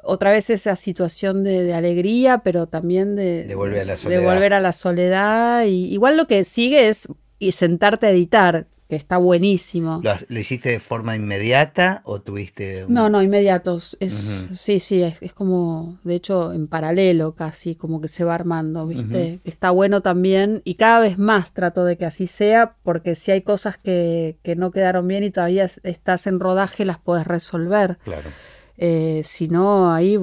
otra 0.03 0.33
vez 0.33 0.51
esa 0.51 0.77
situación 0.77 1.45
de, 1.45 1.73
alegría, 1.75 2.39
pero 2.39 2.67
también 2.67 3.15
de, 3.17 3.45
de, 3.45 3.55
volver 3.55 3.81
a 3.81 3.85
la 3.85 3.97
soledad. 3.97 4.21
De 4.21 4.27
volver 4.27 4.55
a 4.55 4.61
la 4.61 4.73
soledad. 4.73 5.65
Y, 5.65 5.93
igual 5.93 6.17
lo 6.17 6.27
que 6.27 6.45
sigue 6.45 6.89
es 6.89 7.09
y 7.39 7.53
sentarte 7.53 8.07
a 8.07 8.11
editar, 8.11 8.67
que 8.93 8.97
está 8.97 9.17
buenísimo. 9.17 10.03
¿Lo, 10.05 10.39
hiciste 10.39 10.69
de 10.69 10.79
forma 10.79 11.17
inmediata 11.17 12.03
o 12.05 12.21
tuviste...? 12.21 12.85
No, 12.89 13.09
no, 13.09 13.23
inmediatos. 13.23 13.97
Es, 14.01 14.45
Sí, 14.55 14.81
sí, 14.81 15.03
es, 15.03 15.33
como, 15.33 15.99
de 16.05 16.17
hecho, 16.17 16.53
en 16.53 16.67
paralelo 16.67 17.35
casi, 17.35 17.75
como 17.75 18.03
que 18.03 18.09
se 18.09 18.23
va 18.23 18.35
armando, 18.35 18.87
¿viste? 18.87 19.41
Está 19.45 19.71
bueno 19.71 20.03
también 20.03 20.61
y 20.65 20.75
cada 20.75 21.01
vez 21.01 21.17
más 21.17 21.55
trato 21.55 21.87
de 21.87 21.97
que 21.97 22.05
así 22.05 22.27
sea, 22.27 22.77
porque 22.83 23.15
si 23.15 23.31
hay 23.31 23.41
cosas 23.41 23.79
que, 23.79 24.37
que 24.43 24.57
no 24.57 24.73
quedaron 24.73 25.09
bien 25.09 25.25
y 25.25 25.31
todavía 25.31 25.65
estás 25.85 26.27
en 26.27 26.39
rodaje, 26.39 26.85
las 26.85 26.99
puedes 26.99 27.27
resolver. 27.27 27.97
Claro. 28.05 28.29
Eh, 28.77 29.23
si 29.25 29.49
no, 29.49 29.91
ahí, 29.91 30.19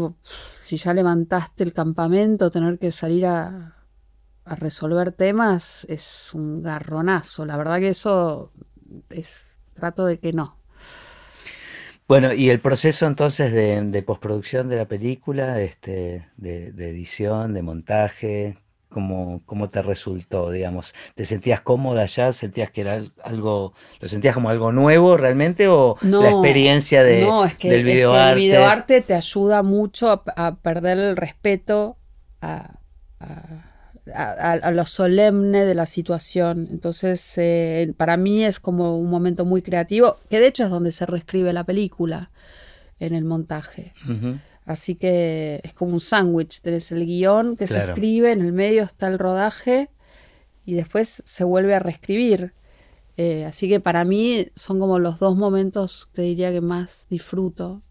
si 0.64 0.78
ya 0.78 0.94
levantaste 0.94 1.64
el 1.64 1.74
campamento, 1.74 2.52
tener 2.52 2.78
que 2.78 2.92
salir 2.92 3.26
a, 3.26 3.79
a 4.50 4.56
resolver 4.56 5.12
temas 5.12 5.86
es 5.90 6.34
un 6.34 6.64
garronazo. 6.64 7.46
La 7.46 7.56
verdad 7.56 7.80
que 7.80 7.90
eso 7.90 8.52
es 9.10 9.60
trato 9.76 10.06
de 10.06 10.20
que 10.20 10.34
no. 10.34 10.58
Bueno, 12.08 12.34
y 12.34 12.50
el 12.50 12.60
proceso 12.60 13.06
entonces 13.06 13.54
de, 13.54 14.02
postproducción 14.02 14.68
de 14.68 14.78
la 14.78 14.86
película, 14.86 15.62
este, 15.62 16.28
de, 16.38 16.70
edición, 16.70 17.54
de 17.54 17.62
montaje, 17.62 18.58
¿cómo, 18.90 19.44
¿cómo, 19.46 19.70
te 19.70 19.84
resultó, 19.84 20.50
digamos? 20.50 20.96
¿Te 21.14 21.26
sentías 21.26 21.62
cómoda 21.62 22.08
ya? 22.08 22.34
¿Sentías 22.34 22.72
que 22.72 22.82
era 22.82 23.04
algo, 23.24 23.74
lo 24.00 24.08
sentías 24.08 24.34
como 24.34 24.50
algo 24.50 24.72
nuevo 24.72 25.18
realmente 25.18 25.68
o 25.68 25.98
la 26.02 26.32
experiencia 26.32 27.04
de, 27.04 27.28
del 27.62 27.84
videoarte? 27.84 28.32
el 28.32 28.40
videoarte 28.40 29.02
te 29.02 29.14
ayuda 29.14 29.62
mucho 29.62 30.24
a, 30.36 30.56
perder 30.56 30.98
el 30.98 31.16
respeto 31.16 31.98
a 32.42 32.80
a, 33.20 33.69
lo 34.72 34.86
solemne 34.86 35.66
de 35.66 35.76
la 35.76 35.86
situación. 35.86 36.68
Entonces, 36.72 37.38
eh, 37.38 37.94
para 37.98 38.18
mí 38.18 38.44
es 38.44 38.60
como 38.60 38.98
un 38.98 39.10
momento 39.10 39.46
muy 39.46 39.62
creativo, 39.62 40.18
que 40.30 40.40
de 40.40 40.48
hecho 40.48 40.64
es 40.64 40.70
donde 40.70 40.92
se 40.92 41.06
reescribe 41.06 41.54
la 41.54 41.64
película 41.64 42.32
en 43.00 43.14
el 43.14 43.26
montaje. 43.26 43.94
Así 44.66 44.96
que 44.96 45.62
es 45.64 45.74
como 45.74 45.94
un 45.94 46.00
sándwich, 46.00 46.62
tenés 46.62 46.92
el 46.92 47.06
guion 47.06 47.56
que 47.56 47.66
se 47.66 47.80
escribe, 47.80 48.32
en 48.32 48.42
el 48.42 48.54
medio 48.54 48.84
está 48.84 49.08
el 49.08 49.18
rodaje 49.18 49.90
y 50.66 50.76
después 50.76 51.24
se 51.26 51.44
vuelve 51.44 51.74
a 51.74 51.80
reescribir. 51.80 52.54
Eh, 53.18 53.46
así 53.46 53.68
que 53.68 53.80
para 53.80 54.06
mí 54.06 54.48
son 54.56 54.80
como 54.80 55.00
los 55.00 55.20
dos 55.20 55.36
momentos 55.36 56.08
que 56.14 56.22
diría 56.22 56.52
que 56.52 56.62
más 56.62 57.08
disfruto. 57.10 57.82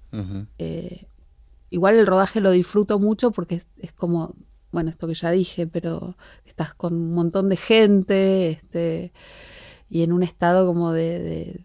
Eh, 0.58 1.06
igual 1.70 1.96
el 1.96 2.06
rodaje 2.06 2.40
lo 2.40 2.50
disfruto 2.50 2.98
mucho 2.98 3.30
porque 3.30 3.62
es 3.78 3.92
como 3.92 4.34
bueno, 4.70 4.90
esto 4.90 5.06
que 5.06 5.14
ya 5.14 5.30
dije, 5.30 5.66
pero 5.66 6.16
estás 6.44 6.74
con 6.74 6.94
un 6.94 7.14
montón 7.14 7.48
de 7.48 7.56
gente 7.56 8.48
este, 8.50 9.12
y 9.88 10.02
en 10.02 10.12
un 10.12 10.22
estado 10.22 10.66
como 10.66 10.92
de, 10.92 11.64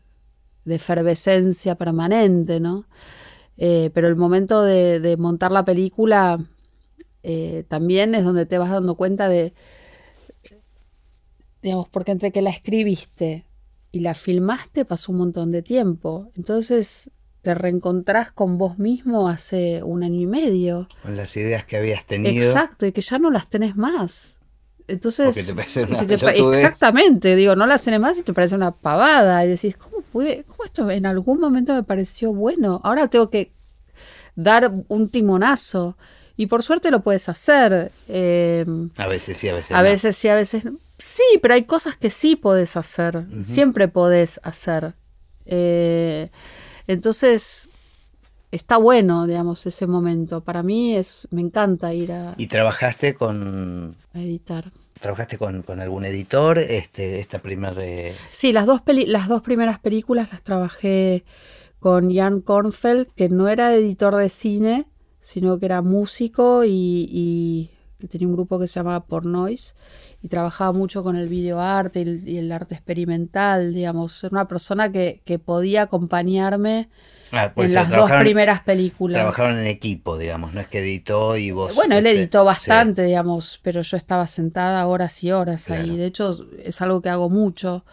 efervescencia 0.65 1.75
permanente, 1.75 2.59
¿no? 2.59 2.87
Eh, 3.57 3.91
pero 3.93 4.07
el 4.07 4.15
momento 4.15 4.63
de, 4.63 5.15
montar 5.17 5.51
la 5.51 5.65
película 5.65 6.39
eh, 7.23 7.65
también 7.67 8.15
es 8.15 8.23
donde 8.23 8.45
te 8.45 8.57
vas 8.57 8.71
dando 8.71 8.95
cuenta 8.95 9.27
de, 9.29 9.53
digamos, 11.61 11.89
porque 11.89 12.11
entre 12.11 12.31
que 12.31 12.41
la 12.41 12.49
escribiste 12.51 13.45
y 13.91 13.99
la 13.99 14.15
filmaste 14.15 14.85
pasó 14.85 15.11
un 15.11 15.19
montón 15.19 15.51
de 15.51 15.61
tiempo. 15.61 16.31
Entonces 16.35 17.11
te 17.43 17.53
reencontrás 17.53 18.31
con 18.31 18.57
vos 18.57 18.79
mismo 18.79 19.27
hace 19.27 19.83
un 19.83 20.01
año 20.01 20.21
y 20.21 20.25
medio. 20.25 20.87
Con 21.03 21.17
las 21.17 21.35
ideas 21.35 21.65
que 21.65 21.75
habías 21.75 22.05
tenido. 22.05 22.43
Exacto, 22.43 22.85
y 22.85 22.93
que 22.93 23.01
ya 23.01 23.19
no 23.19 23.29
las 23.29 23.49
tenés 23.49 23.75
más. 23.75 24.37
Entonces, 24.87 25.25
Porque 25.27 25.43
te 25.43 25.53
parece 25.53 25.83
una 25.83 25.99
exactamente, 26.01 27.35
digo, 27.35 27.55
no 27.55 27.67
las 27.67 27.81
tenés 27.81 27.99
más 27.99 28.17
y 28.17 28.23
te 28.23 28.33
parece 28.33 28.55
una 28.55 28.71
pavada. 28.71 29.45
Y 29.45 29.49
decís, 29.49 29.75
¿cómo 29.75 30.01
pude? 30.01 30.45
¿Cómo 30.47 30.63
esto 30.63 30.89
en 30.89 31.05
algún 31.05 31.39
momento 31.39 31.73
me 31.73 31.83
pareció 31.83 32.33
bueno? 32.33 32.79
Ahora 32.83 33.07
tengo 33.07 33.29
que 33.29 33.51
dar 34.35 34.71
un 34.87 35.09
timonazo. 35.09 35.97
Y 36.37 36.47
por 36.47 36.63
suerte 36.63 36.91
lo 36.91 37.03
puedes 37.03 37.27
hacer. 37.27 37.91
Em, 38.07 38.89
a 38.97 39.07
veces 39.07 39.37
sí, 39.37 39.49
a 39.49 39.53
veces 39.53 39.71
A 39.71 39.81
veces 39.81 40.15
sí, 40.15 40.29
a 40.29 40.35
veces 40.35 40.63
no. 40.63 40.79
Sí, 40.97 41.39
pero 41.41 41.55
hay 41.55 41.65
cosas 41.65 41.97
que 41.97 42.09
sí 42.09 42.37
podés 42.37 42.77
hacer. 42.77 43.25
Siempre 43.43 43.89
podés 43.89 44.39
hacer. 44.43 44.93
Eh, 45.45 46.29
entonces, 46.87 47.69
está 48.51 48.77
bueno, 48.77 49.25
digamos, 49.27 49.65
ese 49.65 49.87
momento. 49.87 50.41
Para 50.41 50.63
mí 50.63 50.95
es, 50.95 51.27
me 51.31 51.41
encanta 51.41 51.93
ir 51.93 52.11
a... 52.11 52.35
¿Y 52.37 52.47
trabajaste 52.47 53.15
con... 53.15 53.95
A 54.13 54.19
editar. 54.19 54.71
¿Trabajaste 54.99 55.37
con, 55.37 55.63
algún 55.81 56.05
editor 56.05 56.57
este, 56.57 57.19
esta 57.19 57.39
primera... 57.39 57.81
Sí, 58.31 58.53
las 58.53 58.65
dos, 58.65 58.81
las 58.85 59.27
dos 59.27 59.41
primeras 59.41 59.79
películas 59.79 60.31
las 60.31 60.43
trabajé 60.43 61.25
con 61.79 62.13
Jan 62.15 62.39
Kornfeld, 62.41 63.07
que 63.13 63.27
no 63.27 63.49
era 63.49 63.75
editor 63.75 64.15
de 64.15 64.29
cine, 64.29 64.85
sino 65.19 65.59
que 65.59 65.65
era 65.65 65.81
músico 65.81 66.63
y, 66.65 67.71
tenía 68.09 68.27
un 68.27 68.33
grupo 68.33 68.59
que 68.59 68.67
se 68.67 68.75
llamaba 68.75 69.05
Pornoise 69.05 69.73
y 70.23 70.29
trabajaba 70.29 70.71
mucho 70.71 71.03
con 71.03 71.17
el 71.17 71.27
videoarte 71.27 71.99
y 71.99 72.23
y 72.25 72.37
el 72.37 72.51
arte 72.51 72.75
experimental, 72.75 73.73
digamos. 73.73 74.23
Era 74.23 74.31
una 74.31 74.47
persona 74.47 74.89
que, 74.89 75.21
que 75.25 75.37
podía 75.37 75.83
acompañarme 75.83 76.89
ah, 77.33 77.51
pues 77.53 77.71
en 77.71 77.75
las 77.75 77.89
dos 77.89 78.09
primeras 78.21 78.61
películas. 78.61 79.17
Trabajaron 79.17 79.59
en 79.59 79.67
equipo, 79.67 80.17
digamos, 80.17 80.53
no 80.53 80.61
es 80.61 80.67
que 80.67 80.79
editó 80.79 81.35
y 81.35 81.51
vos... 81.51 81.75
Bueno, 81.75 81.97
él 81.97 82.05
este, 82.07 82.19
editó 82.19 82.45
bastante, 82.45 83.03
digamos, 83.03 83.59
pero 83.63 83.81
yo 83.81 83.97
estaba 83.97 84.25
sentada 84.27 84.87
horas 84.87 85.21
y 85.25 85.31
horas 85.33 85.69
ahí. 85.69 85.97
De 85.97 86.05
hecho, 86.05 86.47
es 86.63 86.81
algo 86.81 87.01
que 87.01 87.09
hago 87.09 87.29
mucho, 87.29 87.83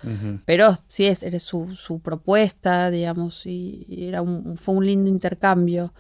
pero 0.44 0.78
sí, 0.86 1.06
es, 1.06 1.42
su, 1.42 1.74
su 1.74 1.98
propuesta, 1.98 2.92
digamos, 2.92 3.44
y, 3.44 3.86
era 3.88 4.22
un, 4.22 4.56
fue 4.56 4.76
un 4.76 4.86
lindo 4.86 5.10
intercambio. 5.10 5.92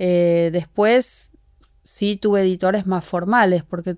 Eh, 0.00 0.50
después 0.52 1.30
sí 1.84 2.16
tuve 2.16 2.40
editores 2.40 2.84
más 2.84 3.04
formales, 3.04 3.62
porque 3.62 3.96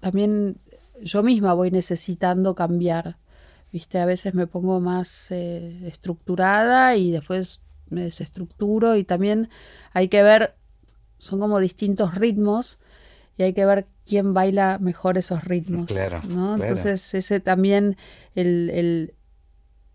también 0.00 0.58
yo 1.02 1.22
misma 1.22 1.54
voy 1.54 1.70
necesitando 1.70 2.54
cambiar. 2.54 3.18
Viste, 3.72 3.98
a 3.98 4.06
veces 4.06 4.34
me 4.34 4.46
pongo 4.46 4.80
más 4.80 5.30
eh, 5.30 5.86
estructurada 5.86 6.96
y 6.96 7.10
después 7.10 7.60
me 7.90 8.02
desestructuro 8.02 8.96
y 8.96 9.04
también 9.04 9.50
hay 9.92 10.08
que 10.08 10.22
ver, 10.22 10.54
son 11.18 11.40
como 11.40 11.58
distintos 11.58 12.14
ritmos 12.14 12.78
y 13.36 13.42
hay 13.42 13.52
que 13.52 13.66
ver 13.66 13.86
quién 14.06 14.34
baila 14.34 14.78
mejor 14.78 15.18
esos 15.18 15.44
ritmos. 15.44 15.90
¿no? 16.28 16.54
Entonces 16.54 17.14
ese 17.14 17.40
también, 17.40 17.96
el, 18.34 19.12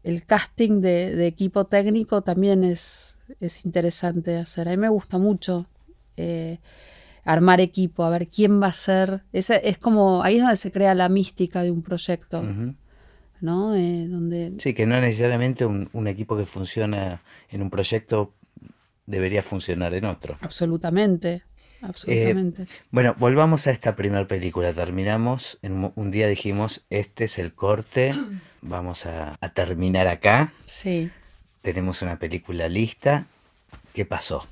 el, 0.04 0.26
casting 0.26 0.82
de, 0.82 1.28
equipo 1.28 1.66
técnico 1.66 2.22
también 2.22 2.64
es, 2.64 3.16
es 3.40 3.66
interesante 3.66 4.32
de 4.32 4.38
hacer. 4.38 4.68
A 4.68 4.72
mí 4.72 4.78
me 4.78 4.90
gusta 4.90 5.18
mucho. 5.18 5.68
Eh, 6.16 6.60
armar 7.24 7.62
equipo, 7.62 8.04
a 8.04 8.10
ver 8.10 8.28
quién 8.28 8.62
va 8.62 8.68
a 8.68 8.74
ser. 8.74 9.24
Es, 9.32 9.50
es 9.50 9.78
como, 9.78 10.24
ahí 10.24 10.36
es 10.36 10.42
donde 10.42 10.58
se 10.58 10.72
crea 10.72 10.94
la 10.96 11.10
mística 11.10 11.64
de 11.64 11.72
un 11.72 11.82
proyecto. 11.82 12.44
¿no? 13.44 13.76
Eh, 13.76 14.08
donde... 14.08 14.54
Sí, 14.60 14.74
que 14.74 14.86
no 14.86 15.00
necesariamente 15.02 15.66
un, 15.66 16.08
equipo 16.08 16.38
que 16.38 16.46
funciona 16.46 17.22
en 17.52 17.62
un 17.62 17.70
proyecto 17.70 18.34
debería 19.06 19.44
funcionar 19.44 19.94
en 19.94 20.06
otro. 20.06 20.38
Absolutamente. 20.40 21.44
Absolutamente. 21.82 22.64
Eh, 22.64 22.68
bueno, 22.90 23.16
volvamos 23.20 23.68
a 23.68 23.72
esta 23.72 23.98
primera 23.98 24.26
película. 24.28 24.72
Terminamos, 24.72 25.60
en 25.62 25.92
un 25.94 26.12
día 26.12 26.30
dijimos, 26.30 26.86
este 26.90 27.26
es 27.26 27.38
el 27.38 27.54
corte, 27.54 28.14
vamos 28.62 29.06
a, 29.06 29.38
a 29.42 29.50
terminar 29.50 30.08
acá. 30.08 30.54
Sí. 30.66 31.12
Tenemos 31.62 32.02
una 32.02 32.18
película 32.18 32.70
lista. 32.70 33.28
¿Qué 33.94 34.06
pasó? 34.06 34.48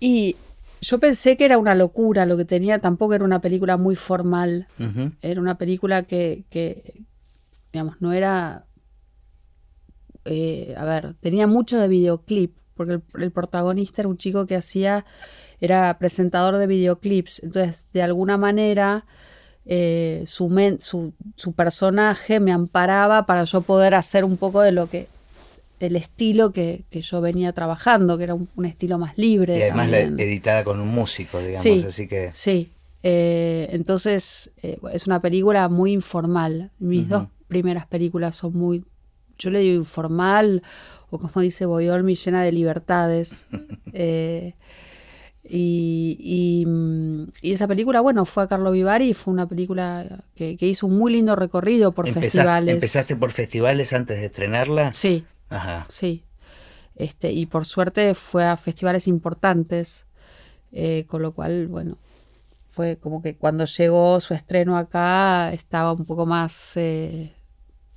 Y 0.00 0.36
yo 0.82 0.98
pensé 0.98 1.36
que 1.36 1.44
era 1.44 1.58
una 1.58 1.76
locura 1.76 2.26
lo 2.26 2.36
que 2.36 2.44
tenía, 2.44 2.80
tampoco 2.80 3.14
era 3.14 3.24
una 3.24 3.40
película 3.40 3.76
muy 3.76 3.94
formal. 3.94 4.66
Era 5.22 5.40
una 5.40 5.56
película 5.56 6.02
que, 6.02 6.44
que 6.50 7.04
digamos, 7.72 7.96
no 8.00 8.12
era... 8.12 8.66
Eh, 10.24 10.74
a 10.76 10.84
ver, 10.84 11.14
tenía 11.20 11.46
mucho 11.46 11.78
de 11.78 11.86
videoclip, 11.86 12.56
porque 12.74 13.00
el, 13.14 13.30
protagonista 13.30 14.02
era 14.02 14.08
un 14.08 14.18
chico 14.18 14.46
que 14.46 14.56
hacía, 14.56 15.04
era 15.60 15.96
presentador 15.98 16.56
de 16.58 16.66
videoclips, 16.66 17.42
entonces 17.42 17.86
de 17.92 18.02
alguna 18.02 18.36
manera 18.36 19.04
eh, 19.64 20.22
su, 20.26 20.48
su, 20.80 21.12
su 21.36 21.52
personaje 21.54 22.40
me 22.40 22.52
amparaba 22.52 23.26
para 23.26 23.44
yo 23.44 23.62
poder 23.62 23.94
hacer 23.94 24.24
un 24.24 24.36
poco 24.36 24.60
de 24.62 24.72
lo 24.72 24.88
que 24.88 25.08
del 25.82 25.96
estilo 25.96 26.52
que, 26.52 26.84
yo 26.92 27.20
venía 27.20 27.52
trabajando, 27.52 28.16
que 28.16 28.22
era 28.22 28.34
un, 28.34 28.64
estilo 28.64 28.98
más 28.98 29.18
libre. 29.18 29.58
Y 29.58 29.62
además 29.62 29.92
editada 29.92 30.62
con 30.62 30.78
un 30.78 30.86
músico, 30.86 31.40
digamos, 31.40 31.84
así 31.84 32.06
que... 32.06 32.30
Sí, 32.32 32.70
eh, 33.02 33.66
entonces 33.72 34.52
eh, 34.62 34.78
es 34.92 35.08
una 35.08 35.20
película 35.20 35.68
muy 35.68 35.92
informal. 35.92 36.70
Mis 36.78 37.08
dos 37.08 37.26
primeras 37.48 37.84
películas 37.86 38.36
son 38.36 38.52
muy, 38.52 38.84
yo 39.38 39.50
le 39.50 39.58
digo 39.58 39.74
informal, 39.74 40.62
o 41.10 41.18
como 41.18 41.42
dice 41.42 41.66
Boyolmi, 41.66 42.14
llena 42.14 42.44
de 42.44 42.52
libertades. 42.52 43.48
Eh, 43.94 44.54
Y, 45.44 46.64
y, 47.42 47.52
esa 47.52 47.68
película, 47.68 48.00
bueno, 48.00 48.24
fue 48.24 48.44
a 48.44 48.46
Carlo 48.46 48.70
Vivari 48.70 49.10
y 49.10 49.14
fue 49.14 49.34
una 49.34 49.46
película 49.46 50.24
que, 50.34 50.56
hizo 50.60 50.86
un 50.86 50.96
muy 50.96 51.12
lindo 51.12 51.36
recorrido 51.36 51.92
por 51.92 52.08
festivales. 52.08 52.72
¿Empezaste 52.72 53.16
por 53.16 53.32
festivales 53.32 53.92
antes 53.92 54.18
de 54.20 54.26
estrenarla? 54.26 54.94
Sí. 54.94 55.24
Ajá. 55.52 55.86
Sí. 55.88 56.24
Este, 56.94 57.32
y 57.32 57.46
por 57.46 57.64
suerte 57.64 58.14
fue 58.14 58.44
a 58.46 58.56
festivales 58.56 59.08
importantes, 59.08 60.06
eh, 60.72 61.04
con 61.08 61.22
lo 61.22 61.32
cual, 61.32 61.68
bueno, 61.68 61.98
fue 62.70 62.96
como 62.96 63.22
que 63.22 63.36
cuando 63.36 63.64
llegó 63.64 64.20
su 64.20 64.34
estreno 64.34 64.76
acá 64.76 65.52
estaba 65.52 65.92
un 65.92 66.04
poco 66.04 66.26
más, 66.26 66.76
eh, 66.76 67.32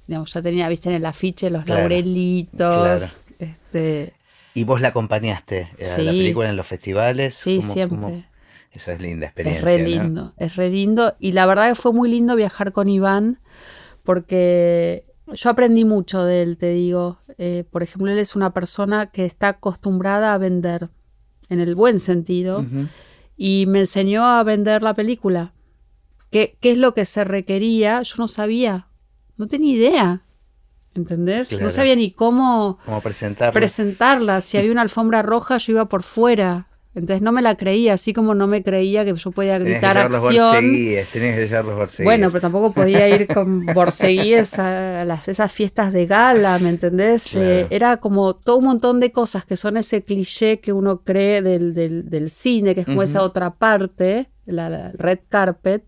digamos, 0.08 0.34
ya 0.34 0.42
tenía, 0.42 0.70
viste, 0.70 0.90
en 0.90 0.96
el 0.96 1.06
afiche 1.06 1.50
los 1.50 1.68
laurelitos. 1.68 3.18
Este, 3.40 4.14
¿Y 4.54 4.64
vos 4.64 4.82
la 4.82 4.90
acompañaste 4.90 5.70
a 5.96 6.02
la 6.02 6.12
película 6.12 6.50
en 6.50 6.56
los 6.56 6.68
festivales? 6.68 7.36
Sí, 7.36 7.62
siempre. 7.62 8.26
Esa 8.72 8.94
es 8.94 9.02
linda 9.02 9.28
experiencia. 9.28 9.70
Es 9.70 9.78
re 9.78 9.84
lindo, 9.84 10.34
es 10.38 10.56
re 10.56 10.70
lindo. 10.70 11.16
Y 11.20 11.32
la 11.32 11.46
verdad 11.46 11.70
que 11.70 11.76
fue 11.76 11.94
muy 11.94 12.10
lindo 12.10 12.36
viajar 12.36 12.74
con 12.74 12.90
Iván 12.90 13.40
porque 14.04 15.06
yo 15.34 15.50
aprendí 15.50 15.86
mucho 15.86 16.24
de 16.24 16.44
él, 16.44 16.58
te 16.58 16.72
digo. 16.72 17.20
Eh, 17.38 17.66
por 17.70 17.84
ejemplo, 17.84 18.12
él 18.12 18.20
es 18.20 18.36
una 18.36 18.54
persona 18.54 19.08
que 19.08 19.26
está 19.26 19.50
acostumbrada 19.50 20.34
a 20.34 20.38
vender, 20.38 20.90
en 21.50 21.60
el 21.60 21.76
buen 21.76 22.00
sentido, 22.00 22.66
y 23.38 23.66
me 23.68 23.82
enseñó 23.82 24.24
a 24.24 24.44
vender 24.44 24.84
la 24.84 24.94
película. 24.94 25.54
¿Qué, 26.32 26.58
¿Qué, 26.60 26.72
es 26.72 26.78
lo 26.78 26.94
que 26.94 27.06
se 27.06 27.24
requería? 27.24 28.02
Yo 28.02 28.16
no 28.18 28.28
sabía, 28.28 28.88
no 29.38 29.48
tenía 29.48 29.76
idea. 29.76 30.22
¿Entendés? 30.96 31.60
No 31.60 31.72
sabía 31.72 31.96
ni 31.96 32.12
cómo, 32.12 32.78
¿Cómo 32.86 33.02
presentarla. 33.02 33.52
presentarla. 33.52 34.42
Si 34.42 34.58
había 34.58 34.72
una 34.72 34.82
alfombra 34.82 35.22
roja, 35.22 35.58
yo 35.58 35.74
iba 35.74 35.90
por 35.90 36.04
fuera. 36.04 36.70
Entonces 36.96 37.22
no 37.22 37.34
me 37.34 37.42
la 37.42 37.56
creía, 37.56 37.94
así 37.94 38.14
como 38.14 38.34
no 38.36 38.48
me 38.48 38.64
creía 38.64 39.04
que 39.04 39.14
yo 39.14 39.32
podía 39.32 39.60
gritar 39.60 39.98
acción. 39.98 40.62
Tenías 40.62 41.10
que 41.12 41.48
llevar 41.50 41.66
los 41.66 41.98
Bueno, 42.02 42.28
pero 42.30 42.40
tampoco 42.40 42.72
podía 42.72 43.10
ir 43.10 43.28
con 43.28 43.66
borceguíes 43.66 44.58
a 44.58 45.04
las, 45.04 45.28
esas 45.28 45.52
fiestas 45.52 45.92
de 45.92 46.06
gala, 46.06 46.58
¿me 46.60 46.70
entendés? 46.70 47.36
Eh, 47.36 47.68
era 47.70 47.98
como 47.98 48.34
todo 48.34 48.58
un 48.58 48.66
montón 48.66 49.02
de 49.02 49.12
cosas 49.12 49.44
que 49.44 49.58
son 49.58 49.76
ese 49.76 50.04
cliché 50.04 50.62
que 50.62 50.72
uno 50.72 51.02
cree 51.02 51.42
del, 51.42 51.74
del, 51.74 52.30
cine, 52.30 52.74
que 52.74 52.82
es 52.82 52.86
como 52.88 53.04
esa 53.04 53.24
otra 53.24 53.56
parte, 53.56 54.30
la, 54.46 54.94
red 54.94 55.20
carpet. 55.28 55.84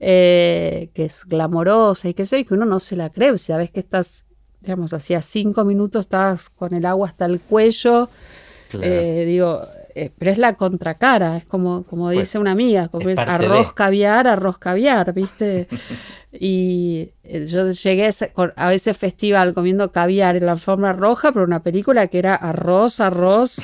Eh, 0.00 0.90
que 0.94 1.06
es 1.06 1.24
glamorosa 1.24 2.08
y 2.08 2.14
que 2.14 2.24
sé, 2.24 2.38
y 2.38 2.44
que 2.44 2.54
uno 2.54 2.64
no 2.64 2.78
se 2.78 2.94
la 2.94 3.10
cree, 3.10 3.36
si 3.36 3.46
sabes 3.46 3.72
que 3.72 3.80
estás, 3.80 4.22
digamos, 4.60 4.92
hacía 4.92 5.22
cinco 5.22 5.64
minutos 5.64 6.02
estabas 6.02 6.50
con 6.50 6.72
el 6.72 6.86
agua 6.86 7.08
hasta 7.08 7.26
el 7.26 7.40
cuello, 7.40 8.08
eh, 8.80 9.24
digo, 9.26 9.66
eh, 9.98 10.12
pero 10.16 10.30
es 10.30 10.38
la 10.38 10.54
contracara, 10.54 11.38
es 11.38 11.44
como, 11.44 11.82
como 11.82 12.04
pues, 12.04 12.20
dice 12.20 12.38
una 12.38 12.52
amiga, 12.52 12.86
como 12.86 13.08
es, 13.08 13.18
arroz 13.18 13.72
caviar, 13.72 14.28
arroz 14.28 14.56
caviar, 14.58 15.12
¿viste? 15.12 15.66
y 16.32 17.10
eh, 17.24 17.46
yo 17.46 17.70
llegué 17.70 18.10
a 18.56 18.74
ese, 18.74 18.94
festival 18.94 19.54
comiendo 19.54 19.90
caviar 19.90 20.36
en 20.36 20.46
la 20.46 20.56
forma 20.56 20.92
roja, 20.92 21.32
pero 21.32 21.44
una 21.44 21.64
película 21.64 22.06
que 22.06 22.18
era 22.18 22.36
arroz, 22.36 23.00
arroz, 23.00 23.56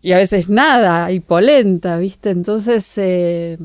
y 0.00 0.12
a 0.12 0.16
veces 0.16 0.48
nada, 0.48 1.12
y 1.12 1.20
polenta, 1.20 1.98
¿viste? 1.98 2.30
Entonces... 2.30 2.96
Eh, 2.96 3.58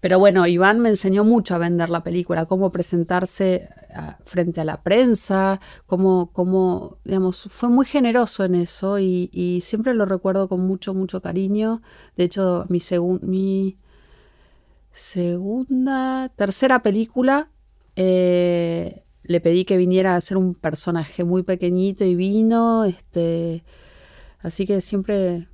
pero 0.00 0.18
bueno, 0.18 0.46
Iván 0.46 0.80
me 0.80 0.88
enseñó 0.88 1.24
mucho 1.24 1.54
a 1.54 1.58
vender 1.58 1.90
la 1.90 2.02
película, 2.02 2.46
cómo 2.46 2.70
presentarse 2.70 3.68
frente 4.24 4.60
a 4.60 4.64
la 4.64 4.82
prensa, 4.82 5.60
cómo, 5.86 6.30
cómo, 6.32 6.98
digamos, 7.04 7.48
fue 7.50 7.68
muy 7.68 7.84
generoso 7.86 8.44
en 8.44 8.54
eso 8.54 8.98
y, 8.98 9.62
siempre 9.64 9.94
lo 9.94 10.06
recuerdo 10.06 10.48
con 10.48 10.66
mucho, 10.66 10.94
mucho 10.94 11.20
cariño. 11.20 11.82
De 12.16 12.24
hecho, 12.24 12.66
mi, 12.68 12.80
mi 13.22 13.78
segunda, 14.92 16.30
tercera 16.36 16.82
película, 16.82 17.50
eh, 17.96 19.04
le 19.22 19.40
pedí 19.40 19.64
que 19.64 19.76
viniera 19.76 20.16
a 20.16 20.20
ser 20.20 20.36
un 20.36 20.54
personaje 20.54 21.24
muy 21.24 21.42
pequeñito 21.42 22.04
y 22.04 22.14
vino, 22.14 22.84
este, 22.84 23.64
así 24.38 24.66
que 24.66 24.80
siempre 24.80 25.48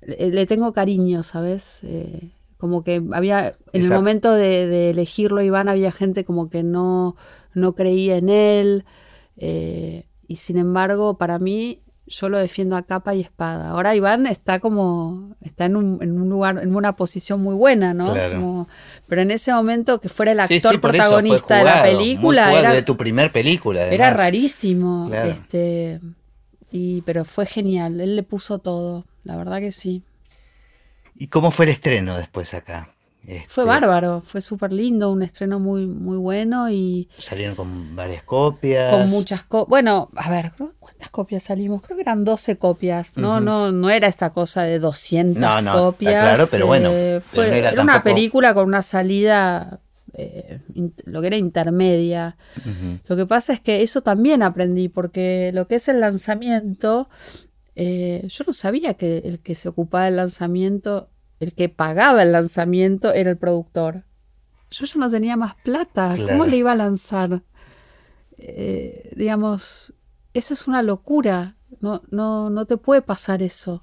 le, 0.00 0.46
tengo 0.46 0.72
cariño, 0.72 1.22
¿sabes? 1.22 1.80
Eh, 1.84 2.32
como 2.62 2.84
que 2.84 3.02
había, 3.10 3.56
en 3.72 3.82
el 3.82 3.90
momento 3.90 4.32
de, 4.34 4.90
elegirlo, 4.90 5.42
Iván, 5.42 5.68
había 5.68 5.90
gente 5.90 6.24
como 6.24 6.48
que 6.48 6.62
no, 6.62 7.16
no 7.54 7.74
creía 7.74 8.18
en 8.18 8.28
él. 8.28 8.84
Eh, 9.36 10.06
y 10.28 10.36
sin 10.36 10.58
embargo, 10.58 11.18
para 11.18 11.40
mí, 11.40 11.80
yo 12.06 12.28
lo 12.28 12.38
defiendo 12.38 12.76
a 12.76 12.82
capa 12.82 13.16
y 13.16 13.20
espada. 13.20 13.70
Ahora 13.70 13.96
Iván 13.96 14.28
está 14.28 14.60
como, 14.60 15.34
está 15.40 15.64
en 15.64 15.74
un, 15.74 15.98
en 16.02 16.20
un 16.20 16.28
lugar, 16.28 16.60
en 16.62 16.72
una 16.76 16.94
posición 16.94 17.42
muy 17.42 17.56
buena, 17.56 17.94
¿no? 17.94 18.68
pero 19.08 19.22
en 19.22 19.32
ese 19.32 19.52
momento 19.52 20.00
que 20.00 20.08
fuera 20.08 20.30
el 20.30 20.38
actor 20.38 20.80
protagonista 20.80 21.56
de 21.56 21.64
la 21.64 21.82
película. 21.82 22.56
era 22.56 22.72
de 22.72 22.82
tu 22.82 22.96
primer 22.96 23.32
película. 23.32 23.88
Era 23.88 24.14
rarísimo. 24.14 25.10
Este, 25.12 25.98
y, 26.70 27.00
pero 27.00 27.24
fue 27.24 27.44
genial. 27.44 28.00
Él 28.00 28.14
le 28.14 28.22
puso 28.22 28.60
todo. 28.60 29.04
La 29.24 29.36
verdad 29.36 29.58
que 29.58 29.72
sí. 29.72 30.04
¿Y 31.22 31.28
cómo 31.28 31.52
fue 31.52 31.66
el 31.66 31.70
estreno 31.70 32.16
después 32.16 32.52
acá? 32.52 32.96
Fue 33.24 33.36
este, 33.36 33.62
bárbaro, 33.62 34.22
fue 34.26 34.40
súper 34.40 34.72
lindo, 34.72 35.12
un 35.12 35.22
estreno 35.22 35.60
muy, 35.60 35.86
muy 35.86 36.16
bueno 36.16 36.68
y... 36.68 37.08
Salieron 37.16 37.54
con 37.54 37.94
varias 37.94 38.24
copias. 38.24 38.90
Con 38.90 39.08
muchas 39.08 39.44
copias. 39.44 39.68
Bueno, 39.68 40.10
a 40.16 40.28
ver, 40.28 40.50
¿cuántas 40.80 41.10
copias 41.10 41.44
salimos? 41.44 41.80
Creo 41.82 41.96
que 41.96 42.02
eran 42.02 42.24
12 42.24 42.58
copias, 42.58 43.16
¿no? 43.16 43.38
no, 43.38 43.70
no 43.70 43.88
era 43.88 44.08
esa 44.08 44.30
cosa 44.30 44.64
de 44.64 44.80
200 44.80 45.40
no, 45.40 45.62
no, 45.62 45.72
copias. 45.74 46.24
Claro, 46.24 46.48
pero 46.50 46.66
bueno. 46.66 46.90
Eh, 46.90 47.20
fue, 47.24 47.56
era, 47.56 47.80
una 47.80 48.02
película 48.02 48.52
con 48.52 48.66
una 48.66 48.82
salida, 48.82 49.78
eh, 50.14 50.58
lo 51.04 51.20
que 51.20 51.28
era 51.28 51.36
intermedia. 51.36 52.36
Lo 53.06 53.14
que 53.14 53.26
pasa 53.26 53.52
es 53.52 53.60
que 53.60 53.82
eso 53.82 54.00
también 54.00 54.42
aprendí, 54.42 54.88
porque 54.88 55.52
lo 55.54 55.68
que 55.68 55.76
es 55.76 55.86
el 55.86 56.00
lanzamiento 56.00 57.08
eh, 57.74 58.26
yo 58.28 58.44
no 58.46 58.52
sabía 58.52 58.94
que 58.94 59.18
el 59.18 59.40
que 59.40 59.54
se 59.54 59.68
ocupaba 59.68 60.04
del 60.04 60.16
lanzamiento, 60.16 61.08
el 61.42 61.54
que 61.54 61.68
pagaba 61.68 62.22
el 62.22 62.30
lanzamiento 62.30 63.12
era 63.12 63.28
el 63.28 63.36
productor. 63.36 64.04
Yo 64.70 64.86
ya 64.86 65.00
no 65.00 65.10
tenía 65.10 65.36
más 65.36 65.56
plata. 65.56 66.14
¿Cómo 66.16 66.46
le 66.46 66.56
iba 66.56 66.70
a 66.70 66.76
lanzar? 66.76 67.42
Eh, 68.38 69.12
digamos, 69.16 69.92
eso 70.34 70.54
es 70.54 70.68
una 70.68 70.82
locura. 70.82 71.56
No, 71.80 72.00
no, 72.12 72.48
no 72.48 72.66
te 72.66 72.76
puede 72.76 73.02
pasar 73.02 73.42
eso. 73.42 73.82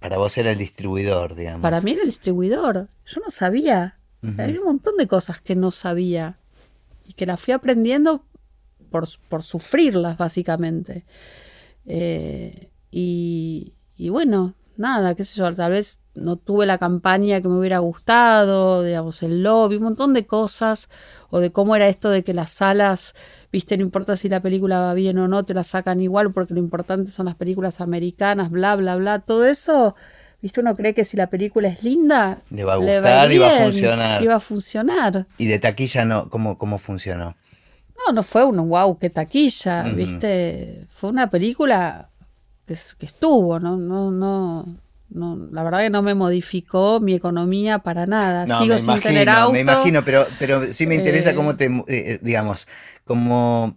Para 0.00 0.18
vos 0.18 0.36
era 0.36 0.52
el 0.52 0.58
distribuidor, 0.58 1.34
digamos. 1.34 1.62
Para 1.62 1.80
mí 1.80 1.92
era 1.92 2.02
el 2.02 2.08
distribuidor. 2.08 2.90
Yo 3.06 3.20
no 3.24 3.30
sabía. 3.30 3.98
Había 4.36 4.60
un 4.60 4.66
montón 4.66 4.98
de 4.98 5.06
cosas 5.06 5.40
que 5.40 5.54
no 5.56 5.70
sabía 5.70 6.38
y 7.06 7.14
que 7.14 7.24
las 7.24 7.40
fui 7.40 7.54
aprendiendo 7.54 8.26
por, 8.90 9.08
por 9.30 9.44
sufrirlas, 9.44 10.18
básicamente. 10.18 11.06
Eh, 11.86 12.70
y, 12.90 13.72
bueno, 14.10 14.54
nada, 14.76 15.14
qué 15.14 15.24
sé 15.24 15.38
yo, 15.38 15.54
tal 15.54 15.72
vez 15.72 16.00
no 16.16 16.36
tuve 16.36 16.66
la 16.66 16.78
campaña 16.78 17.40
que 17.40 17.48
me 17.48 17.58
hubiera 17.58 17.78
gustado, 17.78 18.82
digamos, 18.82 19.22
el 19.22 19.42
lobby, 19.42 19.76
un 19.76 19.84
montón 19.84 20.14
de 20.14 20.26
cosas, 20.26 20.88
o 21.30 21.38
de 21.38 21.52
cómo 21.52 21.76
era 21.76 21.88
esto 21.88 22.10
de 22.10 22.24
que 22.24 22.34
las 22.34 22.50
salas, 22.50 23.14
viste, 23.52 23.76
no 23.76 23.82
importa 23.82 24.16
si 24.16 24.28
la 24.28 24.40
película 24.40 24.80
va 24.80 24.94
bien 24.94 25.18
o 25.18 25.28
no, 25.28 25.44
te 25.44 25.54
la 25.54 25.64
sacan 25.64 26.00
igual 26.00 26.32
porque 26.32 26.54
lo 26.54 26.60
importante 26.60 27.10
son 27.10 27.26
las 27.26 27.36
películas 27.36 27.80
americanas, 27.80 28.50
bla, 28.50 28.74
bla, 28.76 28.96
bla, 28.96 29.18
todo 29.20 29.44
eso, 29.44 29.94
viste, 30.42 30.60
uno 30.60 30.74
cree 30.74 30.94
que 30.94 31.04
si 31.04 31.16
la 31.16 31.28
película 31.28 31.68
es 31.68 31.82
linda, 31.82 32.42
le 32.50 32.64
va 32.64 32.74
a 32.74 32.76
gustar 32.76 33.32
y 33.32 33.38
va 33.38 33.56
a 33.56 33.62
funcionar. 33.62 34.22
Y 34.22 34.26
va 34.26 34.34
a 34.36 34.40
funcionar. 34.40 35.26
¿Y 35.38 35.46
de 35.46 35.58
taquilla 35.58 36.04
no, 36.04 36.30
cómo, 36.30 36.58
cómo 36.58 36.78
funcionó? 36.78 37.36
No, 38.06 38.12
no 38.12 38.22
fue 38.22 38.44
un 38.44 38.68
wow, 38.68 38.98
qué 38.98 39.10
taquilla, 39.10 39.84
viste, 39.84 40.84
fue 40.88 41.10
una 41.10 41.30
película 41.30 42.10
que, 42.66 42.74
estuvo, 42.74 43.58
¿no? 43.58 43.76
No, 43.76 44.10
no, 44.10 44.66
no, 45.08 45.36
la 45.52 45.62
verdad 45.62 45.80
que 45.80 45.90
no 45.90 46.02
me 46.02 46.14
modificó 46.14 47.00
mi 47.00 47.14
economía 47.14 47.78
para 47.78 48.06
nada. 48.06 48.46
Sigo 48.58 48.78
sin 48.78 49.00
tener 49.00 49.28
auto. 49.28 49.52
Me 49.52 49.60
imagino, 49.60 50.04
pero, 50.04 50.26
pero 50.38 50.72
sí 50.72 50.86
me 50.86 50.94
interesa 50.94 51.34
cómo 51.34 51.56
te, 51.56 51.66
eh, 51.66 51.84
eh, 51.88 52.18
digamos, 52.22 52.66
cómo, 53.04 53.76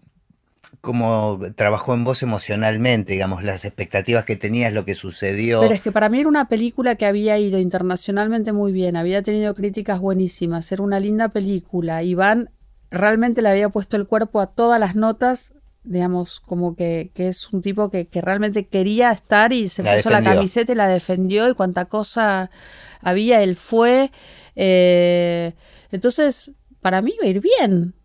cómo 0.82 1.40
trabajó 1.56 1.94
en 1.94 2.04
vos 2.04 2.24
emocionalmente, 2.24 3.14
digamos, 3.14 3.44
las 3.44 3.66
expectativas 3.66 4.26
que 4.26 4.36
tenías, 4.36 4.74
lo 4.74 4.86
que 4.86 4.96
sucedió. 4.96 5.62
Pero 5.62 5.76
es 5.76 5.82
que 5.82 5.92
para 5.92 6.10
mí 6.10 6.20
era 6.20 6.30
una 6.30 6.50
película 6.50 6.96
que 6.96 7.06
había 7.06 7.38
ido 7.38 7.60
internacionalmente 7.60 8.52
muy 8.52 8.72
bien, 8.72 8.96
había 8.96 9.22
tenido 9.22 9.54
críticas 9.54 10.00
buenísimas, 10.00 10.72
era 10.72 10.84
una 10.84 11.00
linda 11.00 11.30
película. 11.30 12.04
Iván 12.04 12.50
realmente 12.92 13.42
le 13.42 13.50
había 13.50 13.70
puesto 13.70 13.98
el 13.98 14.08
cuerpo 14.08 14.42
a 14.42 14.48
todas 14.48 14.80
las 14.80 14.96
notas 14.96 15.54
digamos, 15.90 16.40
como 16.40 16.76
que, 16.76 17.12
es 17.16 17.52
un 17.52 17.62
tipo 17.62 17.90
que, 17.90 18.08
realmente 18.14 18.68
quería 18.68 19.12
estar 19.12 19.52
y 19.52 19.70
se 19.70 19.84
puso 19.84 20.10
la 20.10 20.24
camiseta 20.24 20.72
y 20.72 20.76
la 20.76 20.88
defendió 20.88 21.50
y 21.50 21.56
cuánta 21.56 21.86
cosa 21.86 22.52
había, 23.02 23.42
él 23.42 23.56
fue. 23.56 24.12
Eh, 24.56 25.54
entonces, 25.92 26.52
para 26.80 27.02
mí 27.02 27.14
iba 27.16 27.26
a 27.26 27.30
ir 27.30 27.42
bien. 27.42 27.96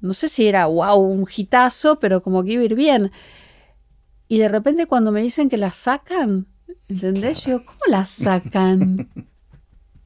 No 0.00 0.14
sé 0.14 0.28
si 0.28 0.46
era, 0.46 0.66
wow, 0.66 0.98
un 0.98 1.24
hitazo, 1.34 2.00
pero 2.00 2.22
como 2.22 2.42
que 2.42 2.52
iba 2.52 2.62
a 2.62 2.66
ir 2.66 2.74
bien. 2.74 3.12
Y 4.26 4.38
de 4.38 4.48
repente 4.48 4.86
cuando 4.86 5.12
me 5.12 5.22
dicen 5.22 5.48
que 5.48 5.58
la 5.58 5.70
sacan, 5.70 6.48
¿Entendés? 6.88 7.44
Yo, 7.44 7.64
¿cómo 7.64 7.80
la 7.88 8.04
sacan? 8.04 9.08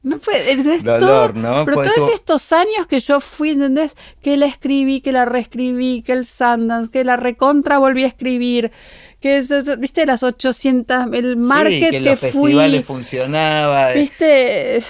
No 0.07 0.19
puede, 0.19 0.51
¿entendés? 0.51 0.83
Dolor, 0.85 1.33
Todo- 1.33 1.41
¿no? 1.41 1.65
Pero 1.65 1.75
Pues 1.75 1.93
todos 1.93 2.07
tú- 2.09 2.15
estos 2.15 2.53
años 2.53 2.87
que 2.87 2.99
yo 3.01 3.19
fui, 3.19 3.49
¿entendés? 3.51 3.93
Que 4.21 4.37
la 4.37 4.45
escribí, 4.45 5.01
que 5.01 5.11
la 5.11 5.25
reescribí, 5.25 6.01
que 6.01 6.13
el 6.13 6.25
Sundance, 6.25 6.89
que 6.89 7.03
la 7.03 7.17
recontra 7.17 7.77
volví 7.77 8.05
a 8.05 8.07
escribir, 8.07 8.71
que 9.19 9.41
viste, 9.77 10.05
las 10.05 10.23
800, 10.23 11.07
el 11.13 11.35
market 11.35 11.73
sí, 11.73 11.79
que, 11.81 11.89
que, 11.89 11.99
los 11.99 12.19
fui, 12.19 12.29
festivales 12.31 12.85
funcionaba. 12.85 13.91
viste, 13.93 14.81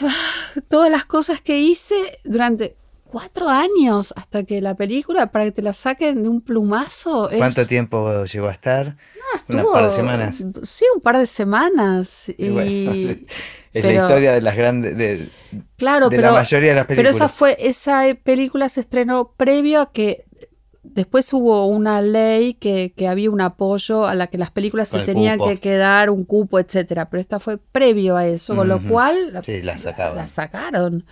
todas 0.69 0.91
las 0.91 1.05
cosas 1.05 1.41
que 1.41 1.57
hice 1.57 1.95
durante 2.23 2.75
cuatro 3.07 3.49
años 3.49 4.13
hasta 4.15 4.43
que 4.43 4.61
la 4.61 4.75
película, 4.75 5.31
para 5.31 5.45
que 5.45 5.51
te 5.51 5.61
la 5.61 5.73
saquen 5.73 6.23
de 6.23 6.29
un 6.29 6.41
plumazo. 6.41 7.29
es- 7.29 7.37
¿Cuánto 7.37 7.65
tiempo 7.65 8.23
llegó 8.25 8.47
a 8.47 8.51
estar? 8.51 8.95
No, 9.47 9.71
par 9.71 9.85
de 9.85 9.91
semanas. 9.91 10.43
Sí, 10.63 10.85
un 10.95 11.01
par 11.01 11.17
de 11.17 11.25
semanas. 11.27 12.29
Y, 12.29 12.45
Y 12.45 12.49
bueno, 12.49 12.93
sí, 12.93 13.25
es 13.73 13.83
pero- 13.83 13.87
la 13.89 13.93
historia 14.03 14.31
de 14.33 14.41
las 14.41 14.55
grandes, 14.55 14.97
de, 14.97 15.29
claro, 15.77 16.09
de 16.09 16.15
pero, 16.17 16.29
la 16.31 16.37
mayoría 16.39 16.69
de 16.69 16.75
las 16.75 16.85
pero 16.85 16.97
películas. 17.03 17.15
esa 17.15 17.29
fue, 17.29 17.57
esa 17.59 18.03
película 18.23 18.69
se 18.69 18.81
estrenó 18.81 19.33
previo 19.37 19.81
a 19.81 19.91
que 19.91 20.25
después 20.83 21.31
hubo 21.33 21.67
una 21.67 22.01
ley 22.01 22.53
que, 22.55 22.93
que 22.95 23.07
había 23.07 23.29
un 23.29 23.41
apoyo 23.41 24.05
a 24.07 24.15
la 24.15 24.27
que 24.27 24.37
las 24.37 24.49
películas 24.51 24.89
Con 24.89 25.01
se 25.01 25.05
tenían 25.05 25.37
cupo. 25.37 25.49
que 25.51 25.59
quedar, 25.59 26.09
un 26.09 26.23
cupo, 26.23 26.57
etcétera. 26.59 27.09
Pero 27.09 27.21
esta 27.21 27.39
fue 27.39 27.57
previo 27.57 28.15
a 28.15 28.25
eso, 28.25 28.55
con 28.55 28.67
lo 28.67 28.81
cual 28.81 29.39
Sí, 29.45 29.61
la 29.61 29.77
sacaban. 29.77 30.15
la 30.17 30.27
sacaron. 30.27 31.05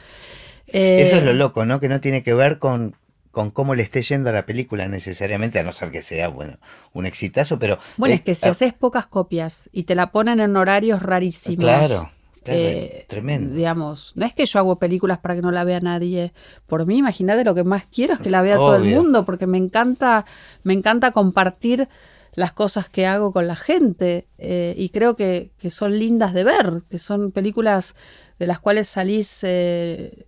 Eh, 0.68 1.02
Eso 1.02 1.18
es 1.18 1.24
lo 1.24 1.34
loco, 1.34 1.66
¿no? 1.66 1.80
Que 1.80 1.90
no 1.90 2.02
tiene 2.02 2.24
que 2.24 2.34
ver 2.34 2.60
con, 2.60 2.96
con 3.32 3.52
cómo 3.52 3.76
le 3.76 3.84
esté 3.84 4.02
yendo 4.02 4.30
a 4.30 4.34
la 4.34 4.46
película 4.46 4.88
necesariamente, 4.88 5.60
a 5.60 5.64
no 5.64 5.72
ser 5.72 5.92
que 5.92 6.02
sea, 6.02 6.30
bueno, 6.30 6.58
un 6.94 7.06
exitazo, 7.06 7.60
pero... 7.60 7.78
Bueno, 7.98 8.16
es 8.16 8.22
que 8.22 8.34
si 8.34 8.48
ah, 8.48 8.52
haces 8.52 8.74
pocas 8.74 9.08
copias 9.08 9.70
y 9.72 9.84
te 9.84 9.96
la 9.96 10.12
ponen 10.12 10.40
en 10.40 10.56
horarios 10.56 11.02
rarísimos. 11.02 11.64
Claro, 11.64 12.10
claro, 12.44 12.60
eh, 12.60 13.06
tremendo. 13.08 13.54
Digamos, 13.54 14.14
no 14.16 14.26
es 14.26 14.34
que 14.34 14.46
yo 14.46 14.60
hago 14.60 14.80
películas 14.80 15.20
para 15.20 15.36
que 15.36 15.42
no 15.42 15.52
la 15.52 15.64
vea 15.64 15.82
nadie. 15.82 16.34
Por 16.66 16.86
mí, 16.86 16.98
imagínate 16.98 17.44
lo 17.44 17.54
que 17.54 17.64
más 17.64 17.86
quiero 17.86 18.14
es 18.14 18.20
que 18.20 18.30
la 18.30 18.42
vea 18.42 18.56
todo 18.56 18.78
el 18.78 18.86
mundo, 18.86 19.26
porque 19.26 19.48
me 19.48 19.58
encanta, 19.58 20.26
me 20.64 20.74
encanta 20.74 21.12
compartir 21.12 21.90
las 22.36 22.52
cosas 22.52 22.90
que 22.90 23.06
hago 23.06 23.32
con 23.32 23.48
la 23.48 23.56
gente 23.56 24.28
eh, 24.38 24.76
y 24.78 24.90
creo 24.90 25.16
que, 25.16 25.52
que 25.58 25.70
son 25.70 25.98
lindas 25.98 26.34
de 26.34 26.44
ver, 26.44 26.84
que 26.90 27.00
son 27.00 27.32
películas 27.32 27.96
de 28.40 28.48
las 28.48 28.60
cuales 28.60 28.90
salís, 28.90 29.40
eh, 29.44 30.26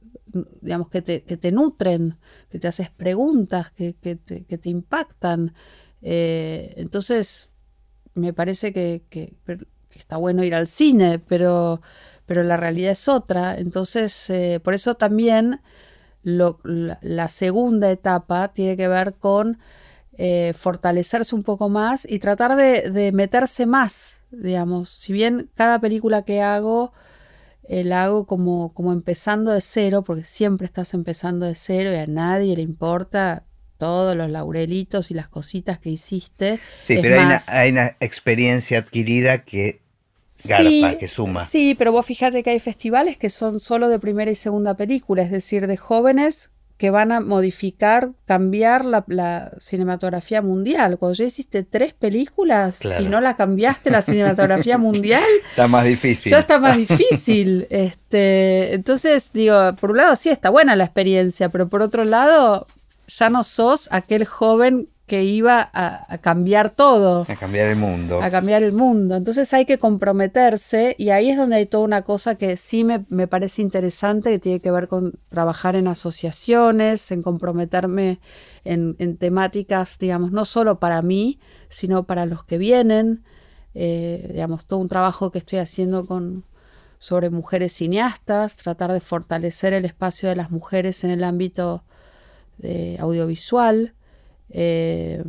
digamos, 0.62 0.90
que 0.90 1.02
te, 1.02 1.24
que 1.24 1.38
te 1.38 1.52
nutren, 1.52 2.18
que 2.50 2.60
te 2.60 2.68
haces 2.68 2.90
preguntas, 2.90 3.72
que, 3.72 3.96
que 3.96 4.16
te, 4.16 4.46
que 4.46 4.58
te 4.58 4.70
impactan. 4.70 5.54
Eh, 6.02 6.74
entonces, 6.78 7.50
me 8.16 8.34
parece 8.34 8.74
que, 8.74 9.04
está 9.96 10.18
bueno 10.18 10.44
ir 10.44 10.56
al 10.56 10.68
cine, 10.68 11.20
pero, 11.20 11.82
pero 12.26 12.44
la 12.44 12.58
realidad 12.58 12.92
es 12.92 13.08
otra. 13.08 13.58
Entonces, 13.58 14.30
eh, 14.30 14.60
por 14.64 14.74
eso 14.74 14.96
también 14.96 15.62
lo- 16.24 16.60
la, 16.64 17.00
la 17.02 17.30
segunda 17.30 17.92
etapa 17.92 18.50
tiene 18.50 18.78
que 18.78 18.88
ver 18.88 19.16
con 19.16 19.60
eh, 20.18 20.54
fortalecerse 20.56 21.36
un 21.36 21.44
poco 21.44 21.70
más 21.70 22.06
y 22.10 22.20
tratar 22.20 22.56
de, 22.56 22.90
de 22.92 23.12
meterse 23.12 23.66
más, 23.66 24.24
digamos. 24.32 24.90
Si 24.90 25.14
bien 25.14 25.50
cada 25.56 25.80
película 25.80 26.24
que 26.24 26.42
hago 26.42 26.94
eh, 27.68 27.84
la 27.84 28.04
hago 28.06 28.26
como, 28.26 28.74
como 28.74 28.94
empezando 28.94 29.52
de 29.52 29.62
cero, 29.62 30.04
porque 30.04 30.24
siempre 30.24 30.66
estás 30.66 30.94
empezando 30.94 31.46
de 31.46 31.56
cero 31.56 31.92
y 31.94 31.96
a 31.98 32.08
nadie 32.08 32.56
le 32.56 32.62
importa 32.62 33.44
todos 33.78 34.16
los 34.16 34.30
laurelitos 34.30 35.12
y 35.12 35.14
las 35.14 35.28
cositas 35.30 35.80
que 35.80 35.90
hiciste. 35.90 36.60
Sí, 36.82 36.96
Es 36.96 37.02
pero 37.02 37.16
hay 37.16 37.22
una, 37.26 37.36
más- 37.36 37.50
hay 37.50 37.72
una 37.72 37.96
experiencia 38.00 38.80
adquirida 38.80 39.44
que 39.44 39.82
garpa, 40.44 40.98
que 40.98 41.08
suma. 41.08 41.44
Sí, 41.44 41.76
pero 41.76 41.92
vos 41.92 42.06
fíjate 42.06 42.44
que 42.44 42.52
hay 42.52 42.60
festivales 42.60 43.18
que 43.18 43.30
son 43.30 43.60
solo 43.60 43.90
de 43.90 44.00
primera 44.00 44.32
y 44.32 44.36
segunda 44.36 44.76
película, 44.76 45.24
es 45.24 45.32
decir, 45.32 45.68
de 45.68 45.78
jóvenes 45.78 46.52
que 46.78 46.92
van 46.92 47.12
a 47.12 47.20
modificar, 47.22 48.12
cambiar 48.26 48.86
la, 48.86 49.04
la 49.08 49.52
cinematografía 49.60 50.42
mundial. 50.44 50.98
Cuando 51.00 51.16
ya 51.16 51.26
hiciste 51.26 51.64
tres 51.64 51.94
películas 51.94 52.78
Claro. 52.80 53.04
y 53.04 53.08
no 53.08 53.20
la 53.20 53.36
cambiaste 53.36 53.90
la 53.90 54.02
cinematografía 54.04 54.78
mundial, 54.88 55.24
Está 55.50 55.68
más 55.68 55.86
difícil. 55.86 56.32
ya 56.32 56.40
está 56.40 56.60
más 56.60 56.78
difícil. 56.78 57.68
Este, 57.72 58.74
entonces, 58.76 59.32
digo, 59.34 59.76
por 59.80 59.92
un 59.92 59.98
lado 59.98 60.16
sí 60.16 60.30
está 60.30 60.50
buena 60.50 60.76
la 60.76 60.84
experiencia, 60.86 61.50
pero 61.50 61.68
por 61.68 61.82
otro 61.82 62.06
lado, 62.06 62.68
ya 63.08 63.30
no 63.30 63.44
sos 63.44 63.88
aquel 63.92 64.26
joven 64.26 64.90
que 65.08 65.24
iba 65.24 65.62
a- 65.74 66.06
a 66.14 66.18
cambiar 66.20 66.70
todo 66.72 67.26
A 67.30 67.36
cambiar 67.36 67.68
el 67.68 67.78
mundo. 67.78 68.22
a 68.22 68.30
cambiar 68.30 68.62
el 68.62 68.74
mundo. 68.74 69.16
Entonces 69.16 69.54
hay 69.54 69.66
que 69.66 69.78
comprometerse 69.78 70.96
y 71.00 71.10
ahí 71.12 71.30
es 71.30 71.38
donde 71.38 71.56
hay 71.56 71.66
toda 71.66 71.86
una 71.86 72.02
cosa 72.04 72.36
que 72.36 72.58
sí 72.58 72.84
me, 72.84 73.06
me 73.10 73.26
parece 73.28 73.62
interesante, 73.62 74.30
que 74.32 74.40
tiene 74.40 74.60
que 74.60 74.70
ver 74.70 74.88
con 74.90 75.14
trabajar 75.30 75.76
en 75.78 75.88
asociaciones, 75.88 77.10
en 77.12 77.22
comprometerme 77.24 78.20
en, 78.66 78.96
en 79.00 79.18
temáticas, 79.18 79.98
digamos, 79.98 80.32
no 80.34 80.44
solo 80.46 80.78
para 80.80 81.02
mí, 81.02 81.40
sino 81.70 82.04
para 82.04 82.26
los 82.26 82.44
que 82.44 82.58
vienen. 82.58 83.24
Eh, 83.76 84.30
digamos, 84.32 84.66
todo 84.68 84.80
un 84.80 84.90
trabajo 84.90 85.32
que 85.32 85.40
estoy 85.40 85.60
haciendo 85.60 86.06
con 86.06 86.44
sobre 87.00 87.30
mujeres 87.30 87.74
cineastas, 87.74 88.58
tratar 88.58 88.92
de 88.92 89.00
fortalecer 89.02 89.72
el 89.74 89.86
espacio 89.86 90.28
de 90.30 90.36
las 90.36 90.50
mujeres 90.52 91.04
en 91.04 91.12
el 91.12 91.24
ámbito 91.24 91.84
de 92.58 92.98
audiovisual, 93.00 93.94
eh, 94.50 95.24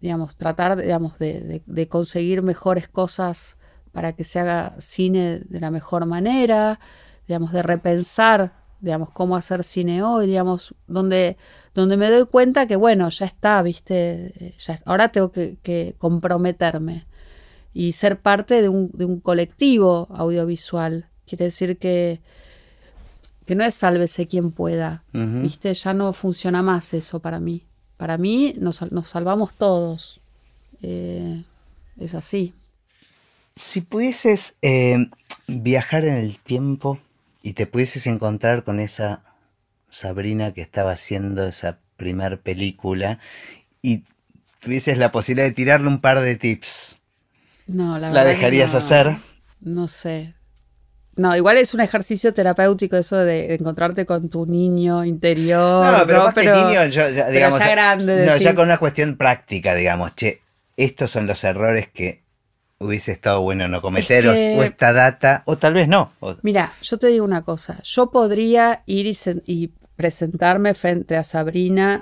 digamos, 0.00 0.36
tratar 0.36 0.76
digamos, 0.80 1.18
de, 1.18 1.40
de- 1.40 1.62
de 1.66 1.88
conseguir 1.88 2.42
mejores 2.42 2.88
cosas 2.88 3.56
para 3.92 4.12
que 4.12 4.24
se 4.24 4.38
haga 4.38 4.74
cine 4.80 5.40
de 5.48 5.60
la 5.60 5.70
mejor 5.70 6.06
manera, 6.06 6.78
digamos, 7.26 7.52
de 7.52 7.62
repensar, 7.62 8.52
digamos, 8.80 9.10
cómo 9.10 9.34
hacer 9.36 9.64
cine 9.64 10.02
hoy, 10.02 10.26
digamos, 10.26 10.74
donde, 10.86 11.36
donde 11.74 11.96
me 11.96 12.10
doy 12.10 12.26
cuenta 12.26 12.66
que, 12.66 12.76
bueno, 12.76 13.08
ya 13.08 13.26
está, 13.26 13.60
viste, 13.62 14.32
Eh, 14.44 14.54
ya, 14.58 14.78
ahora 14.84 15.08
tengo 15.08 15.32
que, 15.32 15.56
que 15.62 15.94
comprometerme 15.98 17.06
y 17.74 17.92
ser 17.92 18.20
parte 18.20 18.62
de 18.62 18.68
un, 18.68 18.90
de 18.92 19.04
un 19.04 19.20
colectivo 19.20 20.06
audiovisual. 20.10 21.06
Quiere 21.26 21.46
decir 21.46 21.78
que, 21.78 22.20
que 23.46 23.54
no 23.54 23.64
es 23.64 23.74
sálvese 23.74 24.26
quien 24.26 24.52
pueda. 24.52 25.02
¿viste? 25.42 25.72
Ya 25.74 25.94
no 25.94 26.12
funciona 26.12 26.62
más 26.62 26.94
eso 26.94 27.20
para 27.20 27.40
mí. 27.40 27.64
Para 27.98 28.16
mí 28.16 28.54
nos, 28.58 28.90
nos 28.90 29.08
salvamos 29.10 29.52
todos. 29.54 30.20
Eh, 30.82 31.42
es 31.98 32.14
así. 32.14 32.54
Si 33.56 33.80
pudieses 33.82 34.56
eh, 34.62 35.10
viajar 35.48 36.04
en 36.06 36.14
el 36.14 36.38
tiempo 36.38 36.98
y 37.42 37.52
te 37.54 37.66
pudieses 37.66 38.06
encontrar 38.06 38.64
con 38.64 38.80
esa 38.80 39.22
Sabrina 39.90 40.52
que 40.52 40.62
estaba 40.62 40.92
haciendo 40.92 41.46
esa 41.46 41.78
primer 41.96 42.40
película 42.40 43.18
y 43.82 44.04
tuvieses 44.60 44.98
la 44.98 45.10
posibilidad 45.12 45.48
de 45.48 45.54
tirarle 45.54 45.88
un 45.88 46.00
par 46.00 46.20
de 46.20 46.36
tips, 46.36 46.98
No, 47.66 47.98
la, 47.98 48.10
¿la 48.10 48.24
dejarías 48.24 48.72
no. 48.72 48.78
hacer? 48.78 49.16
No 49.60 49.88
sé. 49.88 50.34
No, 51.18 51.36
igual 51.36 51.58
es 51.58 51.74
un 51.74 51.80
ejercicio 51.80 52.32
terapéutico 52.32 52.96
eso 52.96 53.16
de 53.16 53.54
encontrarte 53.54 54.06
con 54.06 54.28
tu 54.30 54.46
niño 54.46 55.04
interior. 55.04 55.84
No, 55.84 56.06
pero 56.06 56.18
¿no? 56.18 56.24
más 56.24 56.34
que 56.34 56.42
niño, 56.50 56.86
yo, 56.86 57.08
ya, 57.10 57.24
pero 57.26 57.30
digamos, 57.32 57.58
ya 57.58 57.70
grande, 57.70 58.16
no, 58.24 58.32
decís. 58.32 58.42
ya 58.44 58.54
con 58.54 58.64
una 58.66 58.78
cuestión 58.78 59.16
práctica, 59.16 59.74
digamos, 59.74 60.14
che, 60.14 60.40
estos 60.76 61.10
son 61.10 61.26
los 61.26 61.42
errores 61.44 61.88
que 61.88 62.22
hubiese 62.78 63.10
estado 63.10 63.40
bueno 63.40 63.66
no 63.66 63.80
cometer, 63.82 64.28
o- 64.28 64.32
que- 64.32 64.54
o, 64.56 64.62
esta 64.62 64.92
data, 64.92 65.42
o 65.46 65.58
tal 65.58 65.74
vez 65.74 65.88
no. 65.88 66.12
o- 66.20 66.36
Mira, 66.42 66.70
yo 66.82 66.98
te 66.98 67.08
digo 67.08 67.24
una 67.24 67.42
cosa. 67.42 67.82
Yo 67.82 68.10
podría 68.12 68.82
ir 68.86 69.06
y, 69.06 69.14
sen- 69.14 69.42
y 69.44 69.72
presentarme 69.96 70.74
frente 70.74 71.16
a 71.16 71.24
Sabrina 71.24 72.00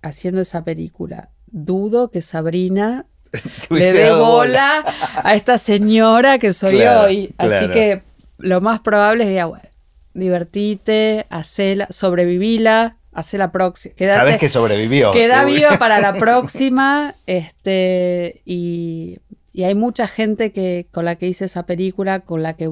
haciendo 0.00 0.40
esa 0.40 0.64
película. 0.64 1.28
Dudo 1.46 2.10
que 2.10 2.22
Sabrina 2.22 3.04
le 3.70 3.92
dé 3.92 4.12
bola 4.12 4.82
a 5.22 5.34
esta 5.34 5.58
señora 5.58 6.38
que 6.38 6.54
soy 6.54 6.76
Claro, 6.78 7.02
hoy. 7.08 7.34
Así 7.36 7.48
claro. 7.48 7.72
que 7.74 8.02
lo 8.40 8.60
más 8.60 8.80
probable 8.80 9.24
es 9.24 9.38
que, 9.38 9.44
bueno, 9.44 9.68
divertite, 10.14 11.26
hacela, 11.30 11.86
sobrevivila, 11.90 12.96
hacela 13.12 13.52
próxima. 13.52 13.94
Sabes 14.10 14.38
que 14.38 14.48
sobrevivió. 14.48 15.12
Queda 15.12 15.44
viva 15.44 15.78
para 15.78 16.00
la 16.00 16.14
próxima. 16.18 17.14
Este, 17.26 18.42
y, 18.44 19.18
y 19.52 19.64
hay 19.64 19.74
mucha 19.74 20.06
gente 20.06 20.52
que, 20.52 20.86
con 20.90 21.04
la 21.04 21.16
que 21.16 21.28
hice 21.28 21.44
esa 21.44 21.64
película, 21.64 22.20
con 22.20 22.42
la 22.42 22.54
que 22.54 22.70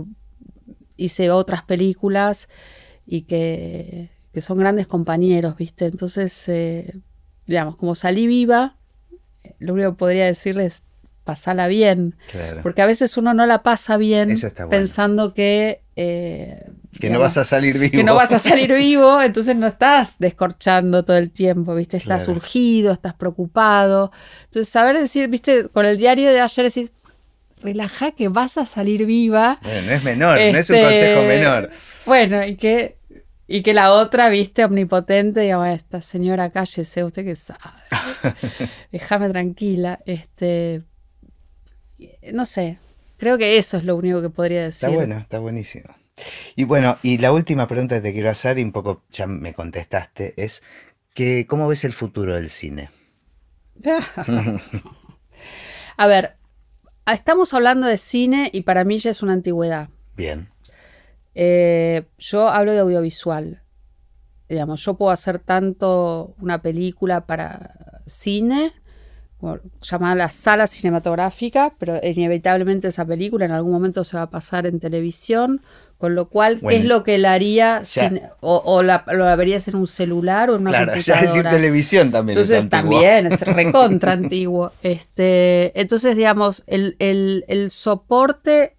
hice 0.97 1.31
otras 1.31 1.63
películas 1.63 2.49
y 3.07 3.23
que, 3.23 4.11
que 4.33 4.41
son 4.41 4.59
grandes 4.59 4.87
compañeros, 4.87 5.57
¿viste? 5.57 5.87
Entonces, 5.87 6.49
eh, 6.49 6.95
digamos, 7.47 7.77
como 7.77 7.95
salí 7.95 8.27
viva, 8.27 8.77
lo 9.59 9.75
único 9.75 9.93
que 9.93 9.97
podría 9.97 10.27
decirles 10.27 10.75
es 10.75 10.83
pasala 11.29 11.69
bien. 11.69 12.17
Claro. 12.33 12.63
Porque 12.63 12.81
a 12.81 12.87
veces 12.87 13.19
uno 13.19 13.35
no 13.35 13.45
la 13.45 13.63
pasa 13.63 13.99
bien 13.99 14.29
bueno. 14.41 14.71
pensando 14.71 15.35
que... 15.35 15.83
eh, 15.95 16.65
Que 16.99 17.09
no 17.11 17.19
digamos, 17.19 17.21
vas 17.21 17.37
a 17.37 17.45
salir 17.45 17.79
vivo. 17.79 17.91
que 17.93 18.03
no 18.03 18.15
vas 18.15 18.33
a 18.33 18.39
salir 18.39 18.73
vivo, 18.75 19.21
entonces 19.21 19.55
no 19.57 19.67
estás 19.67 20.17
descorchando 20.19 21.05
todo 21.05 21.19
el 21.19 21.31
tiempo, 21.31 21.75
¿viste? 21.75 21.99
Estás 21.99 22.25
Claro. 22.25 22.39
urgido, 22.39 22.93
estás 22.95 23.13
preocupado. 23.13 24.11
Entonces, 24.45 24.71
saber 24.71 24.97
decir, 24.99 25.29
¿viste? 25.29 25.69
Con 25.69 25.85
el 25.85 25.99
diario 25.99 26.31
de 26.31 26.41
ayer 26.41 26.65
decís, 26.65 26.93
relajá 27.61 28.13
que 28.13 28.29
vas 28.29 28.57
a 28.57 28.65
salir 28.65 29.05
viva. 29.05 29.59
Bueno, 29.63 29.83
no 29.87 29.93
es 29.93 30.03
menor, 30.05 30.39
no 30.39 30.59
es 30.59 30.71
un 30.71 30.79
consejo 30.81 31.21
Este, 31.21 31.27
menor. 31.29 31.71
Bueno, 32.07 32.43
y 32.47 32.57
que, 32.57 32.97
y 33.47 33.63
que 33.63 33.75
la 33.75 33.93
otra, 33.93 34.29
viste, 34.31 34.65
omnipotente, 34.65 35.41
diga, 35.41 35.59
"Bueno, 35.59 35.75
esta 35.75 36.01
señora 36.01 36.51
cállese, 36.51 37.05
usted 37.05 37.25
que 37.25 37.37
sabe. 37.37 37.61
Déjame 38.93 39.29
tranquila. 39.31 39.99
Este, 40.07 40.83
no 42.33 42.47
sé, 42.47 42.79
creo 43.17 43.39
que 43.39 43.59
eso 43.59 43.77
es 43.77 43.85
lo 43.85 43.97
único 43.97 44.23
que 44.23 44.31
podría 44.31 44.63
decir. 44.63 44.89
Está 44.89 44.89
bueno, 44.89 45.19
está 45.19 45.39
buenísimo. 45.39 45.95
Y 46.57 46.65
bueno, 46.65 46.99
y 47.03 47.19
la 47.19 47.33
última 47.33 47.69
pregunta 47.69 47.97
que 47.97 48.03
te 48.03 48.13
quiero 48.13 48.31
hacer, 48.31 48.59
y 48.59 48.63
un 48.63 48.73
poco 48.73 49.05
ya 49.11 49.27
me 49.27 49.55
contestaste, 49.55 50.35
es 50.37 50.63
que 51.15 51.47
¿cómo 51.47 51.69
ves 51.69 51.85
el 51.85 51.93
futuro 51.93 52.35
del 52.35 52.51
cine? 52.51 52.91
A 55.97 56.07
ver, 56.07 56.37
estamos 57.13 57.55
hablando 57.55 57.87
de 57.87 57.99
cine 57.99 58.51
y 58.53 58.63
para 58.63 58.85
mí 58.85 58.99
ya 58.99 59.11
es 59.11 59.23
una 59.23 59.33
antigüedad. 59.33 59.89
Bien. 60.17 60.49
Eh, 61.35 62.05
yo 62.19 62.49
hablo 62.49 62.73
de 62.73 62.81
audiovisual. 62.81 63.63
Digamos, 64.49 64.85
yo 64.85 64.95
puedo 64.95 65.11
hacer 65.11 65.39
tanto 65.39 66.35
una 66.41 66.63
película 66.63 67.27
para 67.27 68.03
cine, 68.07 68.73
llamada 69.83 70.15
la 70.17 70.31
sala 70.31 70.67
cinematográfica, 70.67 71.75
pero 71.79 72.01
inevitablemente 72.03 72.89
esa 72.89 73.05
película 73.07 73.45
en 73.45 73.53
algún 73.53 73.73
momento 73.73 74.03
se 74.05 74.17
va 74.17 74.25
a 74.25 74.31
pasar 74.31 74.67
en 74.67 74.81
televisión, 74.81 75.63
con 75.97 76.15
lo 76.15 76.29
cual, 76.29 76.61
¿qué 76.61 76.77
es 76.77 76.85
lo 76.85 77.05
que 77.05 77.19
la 77.19 77.33
haría? 77.35 77.83
ya. 77.83 78.09
sin- 78.09 78.21
o 78.41 78.63
o 78.65 78.83
la, 78.83 79.05
lo 79.13 79.25
verías 79.37 79.69
en 79.69 79.77
un 79.77 79.87
celular 79.87 80.51
o 80.51 80.57
en 80.57 80.63
una 80.63 80.71
Claro, 80.71 80.87
ya 80.95 81.15
computadora. 81.15 81.23
decir 81.27 81.43
televisión 81.51 82.11
también 82.11 82.39
es 82.39 82.51
Entonces 82.51 82.71
también 82.71 83.27
es 83.27 83.41
recontra 83.47 84.13
antiguo. 84.13 84.73
Este, 84.83 85.79
entonces, 85.81 86.17
digamos, 86.17 86.63
el, 86.67 86.97
el- 86.99 87.45
el 87.49 87.71
soporte, 87.71 88.77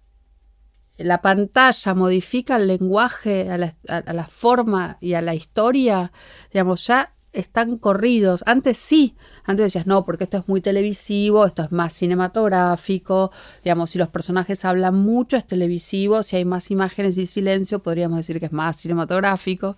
la 0.98 1.22
pantalla 1.22 1.94
modifica 1.94 2.56
el 2.56 2.66
lenguaje, 2.66 3.50
a 3.50 3.56
la, 3.56 3.74
a- 3.88 3.96
a 3.98 4.12
la 4.12 4.26
forma 4.26 4.98
y 5.00 5.14
a 5.14 5.22
la 5.22 5.34
historia, 5.34 6.12
digamos, 6.52 6.86
ya 6.86 7.14
están 7.32 7.78
corridos. 7.78 8.42
Antes 8.46 8.76
sí, 8.76 9.14
antes 9.44 9.66
decías, 9.66 9.86
no, 9.86 10.04
porque 10.04 10.24
esto 10.24 10.38
es 10.38 10.48
muy 10.48 10.60
televisivo, 10.60 11.46
esto 11.46 11.62
es 11.62 11.72
más 11.72 11.92
cinematográfico, 11.92 13.30
digamos, 13.62 13.90
si 13.90 13.98
los 13.98 14.08
personajes 14.08 14.64
hablan 14.64 14.96
mucho 14.96 15.36
es 15.36 15.46
televisivo, 15.46 16.22
si 16.22 16.36
hay 16.36 16.44
más 16.44 16.70
imágenes 16.70 17.16
y 17.18 17.26
silencio, 17.26 17.80
podríamos 17.80 18.18
decir 18.18 18.40
que 18.40 18.46
es 18.46 18.52
más 18.52 18.76
cinematográfico 18.76 19.76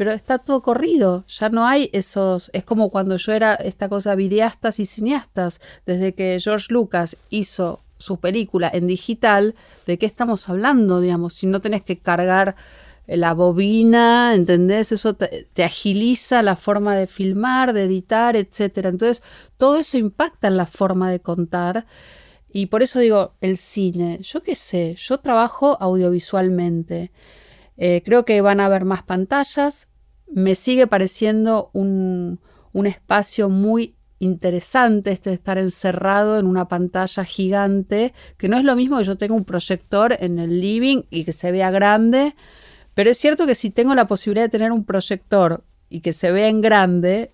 pero 0.00 0.12
está 0.12 0.38
todo 0.38 0.62
corrido, 0.62 1.26
ya 1.28 1.50
no 1.50 1.66
hay 1.66 1.90
esos, 1.92 2.50
es 2.54 2.64
como 2.64 2.88
cuando 2.88 3.18
yo 3.18 3.32
era 3.32 3.54
esta 3.54 3.90
cosa 3.90 4.14
videastas 4.14 4.80
y 4.80 4.86
cineastas, 4.86 5.60
desde 5.84 6.14
que 6.14 6.38
George 6.42 6.68
Lucas 6.72 7.18
hizo 7.28 7.80
su 7.98 8.18
película 8.18 8.70
en 8.72 8.86
digital, 8.86 9.54
¿de 9.86 9.98
qué 9.98 10.06
estamos 10.06 10.48
hablando, 10.48 11.00
digamos? 11.00 11.34
Si 11.34 11.46
no 11.46 11.60
tenés 11.60 11.82
que 11.82 11.98
cargar 11.98 12.56
la 13.16 13.34
bobina, 13.34 14.34
¿entendés? 14.34 14.92
Eso 14.92 15.14
te, 15.14 15.64
agiliza 15.64 16.42
la 16.42 16.56
forma 16.56 16.96
de 16.96 17.06
filmar, 17.06 17.72
de 17.72 17.84
editar, 17.84 18.36
etcétera. 18.36 18.90
Entonces, 18.90 19.22
todo 19.56 19.78
eso 19.78 19.98
impacta 19.98 20.48
en 20.48 20.56
la 20.56 20.66
forma 20.66 21.10
de 21.10 21.20
contar. 21.20 21.86
Y 22.52 22.66
por 22.66 22.82
eso 22.82 22.98
digo, 23.00 23.34
el 23.40 23.56
cine, 23.56 24.20
yo 24.22 24.42
qué 24.42 24.54
sé, 24.54 24.94
yo 24.98 25.18
trabajo 25.18 25.76
audiovisualmente. 25.80 27.12
Eh, 27.76 28.02
creo 28.04 28.24
que 28.24 28.40
van 28.40 28.60
a 28.60 28.66
haber 28.66 28.84
más 28.84 29.02
pantallas. 29.02 29.88
Me 30.26 30.54
sigue 30.54 30.86
pareciendo 30.86 31.70
un, 31.72 32.40
un 32.72 32.86
espacio 32.86 33.48
muy 33.48 33.96
interesante 34.20 35.10
este 35.10 35.30
de 35.30 35.34
estar 35.34 35.58
encerrado 35.58 36.38
en 36.38 36.46
una 36.46 36.68
pantalla 36.68 37.24
gigante, 37.24 38.12
que 38.36 38.48
no 38.48 38.58
es 38.58 38.64
lo 38.64 38.76
mismo 38.76 38.98
que 38.98 39.04
yo 39.04 39.16
tenga 39.16 39.34
un 39.34 39.44
proyector 39.44 40.16
en 40.20 40.38
el 40.38 40.60
living 40.60 41.02
y 41.10 41.24
que 41.24 41.32
se 41.32 41.50
vea 41.50 41.70
grande, 41.70 42.34
pero 42.94 43.10
es 43.10 43.18
cierto 43.18 43.46
que 43.46 43.54
si 43.54 43.70
tengo 43.70 43.94
la 43.94 44.06
posibilidad 44.06 44.44
de 44.46 44.50
tener 44.50 44.72
un 44.72 44.84
proyector 44.84 45.62
y 45.88 46.00
que 46.00 46.12
se 46.12 46.30
vea 46.32 46.48
en 46.48 46.60
grande, 46.60 47.30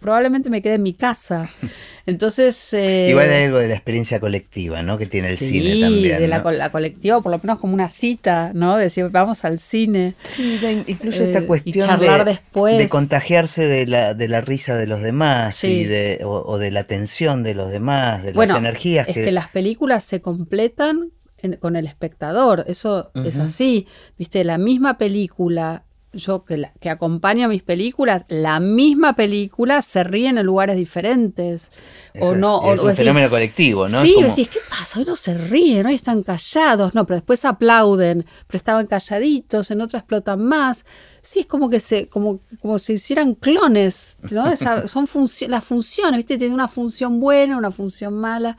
probablemente 0.00 0.48
me 0.50 0.62
quede 0.62 0.74
en 0.74 0.82
mi 0.82 0.94
casa. 0.94 1.48
Entonces... 2.06 2.72
eh, 2.72 3.08
Igual 3.10 3.28
hay 3.30 3.44
algo 3.44 3.58
de 3.58 3.68
la 3.68 3.74
experiencia 3.74 4.18
colectiva, 4.18 4.80
¿no? 4.80 4.96
Que 4.96 5.04
tiene 5.04 5.28
el 5.30 5.36
sí, 5.36 5.60
cine 5.60 5.80
también. 5.80 6.18
de 6.18 6.28
la, 6.28 6.38
¿no? 6.38 6.42
co- 6.44 6.52
la 6.52 6.70
colectiva, 6.72 7.20
por 7.20 7.32
lo 7.32 7.38
menos 7.42 7.58
como 7.58 7.74
una 7.74 7.90
cita, 7.90 8.52
¿no? 8.54 8.76
Decir, 8.78 9.10
vamos 9.10 9.44
al 9.44 9.58
cine. 9.58 10.14
Sí, 10.22 10.58
incluso 10.86 11.20
Eh, 11.22 11.26
esta 11.26 11.40
y 11.40 11.46
cuestión 11.46 11.86
charlar 11.86 12.24
de, 12.24 12.30
después. 12.32 12.78
de 12.78 12.88
contagiarse 12.88 13.66
de 13.66 13.84
la, 13.86 14.14
de 14.14 14.28
la 14.28 14.40
risa 14.40 14.76
de 14.76 14.86
los 14.86 15.02
demás 15.02 15.56
Sí. 15.56 15.80
y 15.80 15.84
de, 15.84 16.20
o, 16.24 16.30
o 16.46 16.56
de 16.56 16.70
la 16.70 16.84
tensión 16.84 17.42
de 17.42 17.54
los 17.54 17.70
demás, 17.70 18.22
de 18.22 18.32
Bueno, 18.32 18.54
las 18.54 18.60
energías 18.62 19.06
es 19.08 19.14
que, 19.14 19.24
que... 19.24 19.32
las 19.32 19.48
películas 19.48 20.02
se 20.04 20.22
completan 20.22 21.10
en- 21.38 21.56
con 21.56 21.76
el 21.76 21.86
espectador, 21.86 22.64
eso 22.68 23.10
es 23.14 23.38
así. 23.38 23.86
Viste, 24.18 24.44
la 24.44 24.58
misma 24.58 24.98
película, 24.98 25.84
yo 26.14 26.44
que, 26.44 26.56
la- 26.56 26.72
que 26.80 26.88
acompaño 26.88 27.48
mis 27.48 27.62
películas, 27.62 28.24
la 28.28 28.60
misma 28.60 29.12
película 29.14 29.82
se 29.82 30.02
ríen 30.04 30.38
en 30.38 30.46
lugares 30.46 30.76
diferentes. 30.76 31.70
eso 32.14 32.24
o 32.24 32.32
es- 32.32 32.38
no, 32.40 32.56
o- 32.58 32.72
es 32.72 32.80
o 32.80 32.84
un 32.84 32.88
decís, 32.88 32.98
fenómeno 33.04 33.28
colectivo, 33.30 33.86
¿no? 33.88 34.00
Sí, 34.02 34.08
Es 34.10 34.14
como- 34.14 34.28
decís, 34.28 34.48
¿qué 34.48 34.58
pasa? 34.70 34.98
Hoy 34.98 35.04
no 35.04 35.14
se 35.16 35.34
ríen, 35.34 35.86
hoy 35.86 35.94
están 35.94 36.22
callados. 36.22 36.94
No, 36.94 37.04
pero 37.04 37.16
después 37.16 37.44
aplauden, 37.44 38.24
pero 38.46 38.56
estaban 38.56 38.86
calladitos, 38.86 39.70
en 39.70 39.82
otra 39.82 39.98
explotan 40.00 40.42
más. 40.44 40.84
Sí, 41.22 41.40
es 41.40 41.46
como 41.46 41.68
que 41.68 41.78
se, 41.78 42.08
como, 42.08 42.40
como 42.62 42.78
si 42.78 42.94
hicieran 42.94 43.34
clones, 43.34 44.16
¿no? 44.30 44.48
Esa- 44.50 44.88
son 44.88 45.06
funci- 45.06 45.46
las 45.46 45.62
funciones, 45.62 46.16
¿viste? 46.16 46.38
Tiene 46.38 46.54
una 46.54 46.68
función 46.68 47.20
buena, 47.20 47.58
una 47.58 47.70
función 47.70 48.14
mala. 48.14 48.56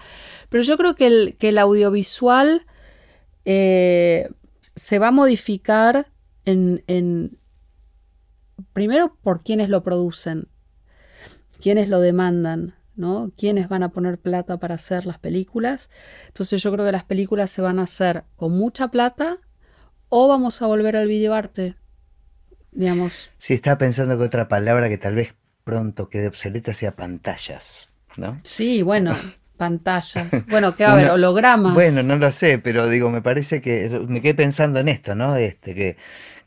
Pero 0.50 0.64
yo 0.64 0.78
creo 0.78 0.96
que 0.96 1.08
el, 1.08 1.36
que 1.40 1.50
el 1.50 1.58
audiovisual 1.58 2.66
eh, 3.46 4.30
se 4.76 5.00
va 5.00 5.10
a 5.10 5.12
modificar 5.12 6.12
en, 6.46 6.84
en- 6.88 7.38
primero 8.74 9.16
por 9.22 9.44
quienes 9.44 9.70
lo 9.70 9.84
producen, 9.84 10.48
quienes 11.62 11.90
lo 11.90 12.00
demandan, 12.00 12.76
¿no? 12.96 13.32
Quiénes 13.38 13.70
van 13.70 13.84
a 13.84 13.90
poner 13.90 14.18
plata 14.18 14.58
para 14.58 14.76
hacer 14.76 15.06
las 15.06 15.20
películas. 15.20 15.90
Entonces 16.28 16.62
yo 16.62 16.72
creo 16.72 16.86
que 16.86 16.92
las 16.92 17.04
películas 17.04 17.52
se 17.52 17.62
van 17.62 17.80
a 17.80 17.84
hacer 17.84 18.24
con 18.36 18.58
mucha 18.58 18.90
plata 18.90 19.38
o 20.10 20.28
vamos 20.28 20.62
a 20.62 20.68
volver 20.68 20.96
al 20.96 21.08
videoarte, 21.08 21.76
digamos. 22.72 23.32
Sí, 23.38 23.54
estaba 23.54 23.78
pensando 23.78 24.18
que 24.18 24.24
otra 24.24 24.48
palabra 24.48 24.90
que 24.90 24.98
tal 24.98 25.16
vez 25.16 25.36
pronto 25.64 26.10
quede 26.10 26.28
obsoleta 26.28 26.74
sea 26.74 26.96
pantallas, 26.96 27.90
¿no? 28.18 28.40
Sí, 28.44 28.82
bueno, 28.82 29.16
pantallas. 29.60 30.28
Bueno, 30.50 30.76
¿qué 30.76 30.84
va 30.84 30.90
a 30.90 30.94
haber? 30.94 31.12
Hologramas. 31.12 31.74
Bueno, 31.74 32.02
no 32.02 32.16
lo 32.16 32.32
sé, 32.32 32.58
pero 32.58 32.90
digo, 32.90 33.10
me 33.10 33.22
parece 33.22 33.62
que 33.62 33.90
me 34.08 34.22
quedé 34.22 34.34
pensando 34.34 34.80
en 34.80 34.88
esto, 34.88 35.14
¿no? 35.14 35.36
Este, 35.36 35.76
que, 35.76 35.98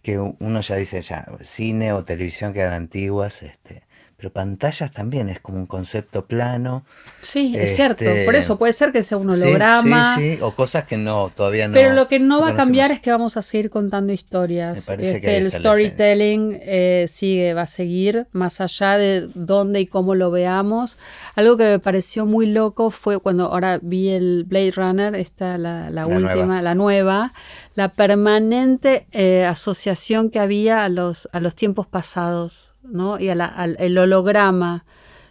que 0.03 0.19
uno 0.19 0.61
ya 0.61 0.77
dice 0.77 1.03
ya, 1.03 1.27
cine 1.43 1.93
o 1.93 2.05
televisión 2.05 2.53
quedan 2.53 2.73
antiguas, 2.73 3.43
este, 3.43 3.83
pero 4.23 4.33
pantallas 4.33 4.93
también 4.93 5.29
es 5.29 5.41
como 5.41 5.59
un 5.59 5.67
concepto 5.67 6.27
plano. 6.27 6.85
Sí, 7.25 7.55
es 7.57 7.71
este, 7.71 7.75
cierto. 7.75 8.05
Por 8.25 8.37
eso 8.37 8.57
puede 8.57 8.73
ser 8.73 8.93
que 8.93 9.03
sea 9.03 9.19
un 9.19 9.29
holograma. 9.31 10.15
Sí, 10.15 10.37
sí, 10.37 10.39
o 10.43 10.55
cosas 10.55 10.85
que 10.85 10.97
no, 10.97 11.33
todavía 11.35 11.67
no. 11.67 11.75
Pero 11.75 11.93
lo 11.93 12.07
que 12.07 12.21
no 12.21 12.41
va 12.41 12.51
a 12.51 12.55
cambiar 12.55 12.93
es 12.93 13.01
que 13.01 13.11
vamos 13.11 13.37
a 13.37 13.43
seguir 13.43 13.69
contando 13.69 14.13
Me 14.13 14.15
historias. 14.15 14.85
parece 14.87 15.17
Este, 15.17 15.21
que 15.23 15.39
el 15.39 15.51
storytelling 15.51 16.57
eh, 16.63 17.07
sigue, 17.09 17.53
va 17.53 17.63
a 17.63 17.67
seguir, 17.67 18.29
más 18.31 18.61
allá 18.61 18.97
de 18.97 19.29
dónde 19.35 19.81
y 19.81 19.87
cómo 19.89 20.15
lo 20.15 20.31
veamos. 20.31 20.99
Algo 21.35 21.57
que 21.57 21.65
me 21.65 21.79
pareció 21.81 22.25
muy 22.25 22.47
loco 22.47 22.93
fue 22.93 23.19
cuando 23.19 23.47
ahora 23.47 23.81
vi 23.83 24.11
el 24.11 24.45
Blade 24.45 24.71
Runner, 24.71 25.17
esta 25.17 25.59
la, 25.59 25.91
la 25.91 26.03
La 26.03 26.07
última, 26.07 26.35
nueva. 26.35 26.63
la 26.63 26.75
nueva, 26.77 27.33
la 27.75 27.89
permanente 27.89 29.09
eh, 29.11 29.45
asociación 29.45 30.31
que 30.31 30.39
había 30.39 30.85
a 30.85 30.89
los, 30.89 31.29
a 31.33 31.41
los 31.41 31.57
tiempos 31.57 31.89
pasados, 31.89 32.72
¿no? 32.85 33.19
Y 33.21 33.29
a 33.29 33.35
la- 33.35 33.47
al 33.47 33.77
el 33.79 33.97
holograma. 33.99 34.85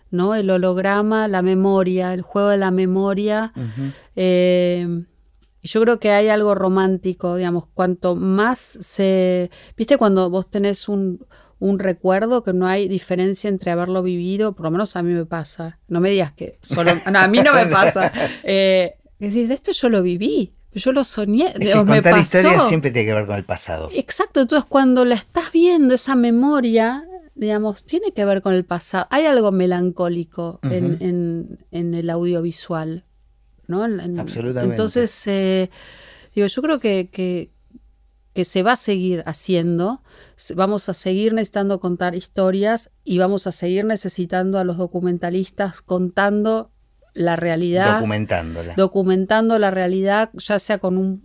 ¿no? 0.09 0.35
El 0.35 0.49
holograma, 0.49 1.29
la 1.29 1.41
memoria, 1.41 2.13
el 2.13 2.21
juego 2.21 2.49
de 2.49 2.57
la 2.57 2.69
memoria. 2.69 3.53
Eh, 4.17 4.85
y 5.61 5.67
yo 5.67 5.81
creo 5.81 5.99
que 5.99 6.11
hay 6.11 6.27
algo 6.27 6.53
romántico, 6.55 7.35
digamos, 7.37 7.65
cuanto 7.73 8.15
más 8.15 8.59
se... 8.59 9.49
¿Viste 9.77 9.97
cuando 9.97 10.29
vos 10.29 10.49
tenés 10.49 10.89
un, 10.89 11.25
un 11.59 11.79
recuerdo 11.79 12.43
que 12.43 12.51
no 12.51 12.67
hay 12.67 12.87
diferencia 12.87 13.47
entre 13.47 13.71
haberlo 13.71 14.01
vivido? 14.03 14.53
Por 14.53 14.65
lo 14.65 14.71
menos 14.71 14.95
a 14.95 15.03
mí 15.03 15.13
me 15.13 15.25
pasa. 15.25 15.79
No 15.87 15.99
me 16.01 16.09
digas 16.09 16.33
que 16.33 16.57
solo... 16.61 16.91
No, 17.09 17.19
a 17.19 17.27
mí 17.27 17.39
no 17.39 17.53
me 17.53 17.67
pasa. 17.67 18.11
Eh, 18.43 18.95
decís, 19.19 19.49
esto 19.49 19.71
yo 19.71 19.87
lo 19.89 20.01
viví, 20.01 20.51
yo 20.73 20.91
lo 20.91 21.03
soñé, 21.03 21.53
Es 21.57 21.69
que 21.69 21.71
contar 21.73 22.17
historias 22.17 22.67
siempre 22.67 22.91
tiene 22.91 23.07
que 23.09 23.13
ver 23.13 23.27
con 23.27 23.35
el 23.35 23.45
pasado. 23.45 23.89
Exacto, 23.93 24.41
entonces 24.41 24.65
cuando 24.67 25.05
la 25.05 25.15
estás 25.15 25.51
viendo, 25.53 25.93
esa 25.93 26.15
memoria, 26.15 27.05
digamos, 27.41 27.83
tiene 27.83 28.11
que 28.13 28.23
ver 28.23 28.41
con 28.41 28.53
el 28.53 28.63
pasado. 28.63 29.07
Hay 29.09 29.25
algo 29.25 29.51
melancólico 29.51 30.59
en, 30.63 30.85
Ujú. 30.85 30.97
en- 31.03 31.65
en 31.71 31.93
el 31.95 32.09
audiovisual, 32.11 33.03
¿no? 33.67 33.83
En- 33.83 33.99
en- 33.99 34.19
Absolutamente. 34.19 34.75
Entonces, 34.75 35.23
eh, 35.27 35.69
digo, 36.35 36.45
yo 36.47 36.61
creo 36.61 36.79
que, 36.79 37.09
que, 37.11 37.49
que 38.33 38.45
se 38.45 38.61
va 38.61 38.73
a 38.73 38.75
seguir 38.77 39.23
haciendo, 39.25 40.03
vamos 40.55 40.87
a 40.87 40.93
seguir 40.93 41.33
necesitando 41.33 41.79
contar 41.79 42.13
historias 42.15 42.91
y 43.03 43.17
vamos 43.17 43.47
a 43.47 43.51
seguir 43.51 43.85
necesitando 43.85 44.59
a 44.59 44.63
los 44.63 44.77
documentalistas 44.77 45.81
contando 45.81 46.69
la 47.15 47.35
realidad. 47.35 47.95
Documentándola. 47.95 48.75
Documentando 48.77 49.57
la 49.59 49.71
realidad, 49.71 50.29
ya 50.35 50.59
sea 50.59 50.77
con 50.77 50.95
un 50.97 51.21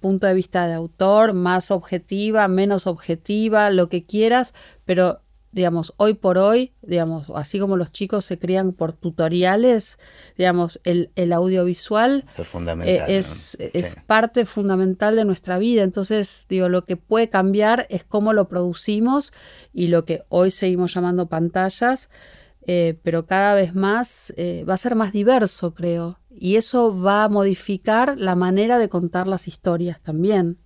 punto 0.00 0.28
de 0.28 0.32
vista 0.34 0.66
de 0.68 0.74
autor, 0.74 1.34
más 1.34 1.70
objetiva, 1.72 2.46
menos 2.48 2.86
objetiva, 2.86 3.68
lo 3.70 3.88
que 3.90 4.06
quieras, 4.06 4.54
pero 4.86 5.20
digamos, 5.56 5.94
hoy 5.96 6.12
por 6.12 6.36
hoy, 6.36 6.74
digamos, 6.82 7.28
así 7.34 7.58
como 7.58 7.78
los 7.78 7.90
chicos 7.90 8.26
se 8.26 8.38
crían 8.38 8.74
por 8.74 8.92
tutoriales, 8.92 9.98
digamos, 10.36 10.78
el, 10.84 11.10
audiovisual 11.32 12.26
es, 12.84 13.56
eh, 13.58 13.70
es, 13.72 13.96
parte 14.06 14.44
fundamental 14.44 15.16
de 15.16 15.24
nuestra 15.24 15.58
vida. 15.58 15.82
Entonces, 15.82 16.44
digo, 16.50 16.68
lo 16.68 16.84
que 16.84 16.98
puede 16.98 17.30
cambiar 17.30 17.86
es 17.88 18.04
cómo 18.04 18.34
lo 18.34 18.48
producimos 18.48 19.32
y 19.72 19.88
lo 19.88 20.04
que 20.04 20.24
hoy 20.28 20.50
seguimos 20.50 20.92
llamando 20.92 21.24
pantallas, 21.24 22.10
eh, 22.66 22.98
pero 23.02 23.24
cada 23.24 23.54
vez 23.54 23.74
más 23.74 24.34
eh, 24.36 24.62
va 24.68 24.74
a 24.74 24.76
ser 24.76 24.94
más 24.94 25.14
diverso, 25.14 25.72
creo. 25.72 26.18
Y 26.28 26.56
eso 26.56 27.00
va 27.00 27.24
a 27.24 27.28
modificar 27.30 28.18
la 28.18 28.34
manera 28.34 28.78
de 28.78 28.90
contar 28.90 29.26
las 29.26 29.48
historias 29.48 30.02
también. 30.02 30.58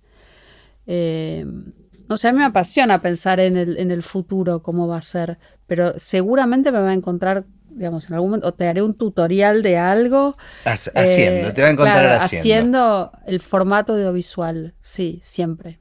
No 2.11 2.17
sé, 2.17 2.27
a 2.27 2.33
mí 2.33 2.39
me 2.39 2.43
apasiona 2.43 2.99
pensar 2.99 3.39
en 3.39 3.55
el, 3.55 3.77
en 3.77 3.89
el 3.89 4.03
futuro, 4.03 4.61
cómo 4.61 4.85
va 4.85 4.97
a 4.97 5.01
ser, 5.01 5.37
pero 5.65 5.97
seguramente 5.97 6.69
me 6.73 6.81
va 6.81 6.89
a 6.89 6.93
encontrar, 6.93 7.45
digamos, 7.69 8.09
en 8.09 8.15
algún 8.15 8.31
momento, 8.31 8.49
o 8.49 8.53
te 8.53 8.67
haré 8.67 8.81
un 8.81 8.95
tutorial 8.95 9.61
de 9.61 9.77
algo. 9.77 10.35
Haciendo, 10.65 11.47
eh, 11.47 11.51
te 11.53 11.61
va 11.61 11.69
a 11.69 11.71
encontrar 11.71 12.05
haciendo. 12.21 12.41
Haciendo 12.41 13.11
el 13.27 13.39
formato 13.39 13.93
audiovisual, 13.93 14.75
sí, 14.81 15.21
siempre. 15.23 15.79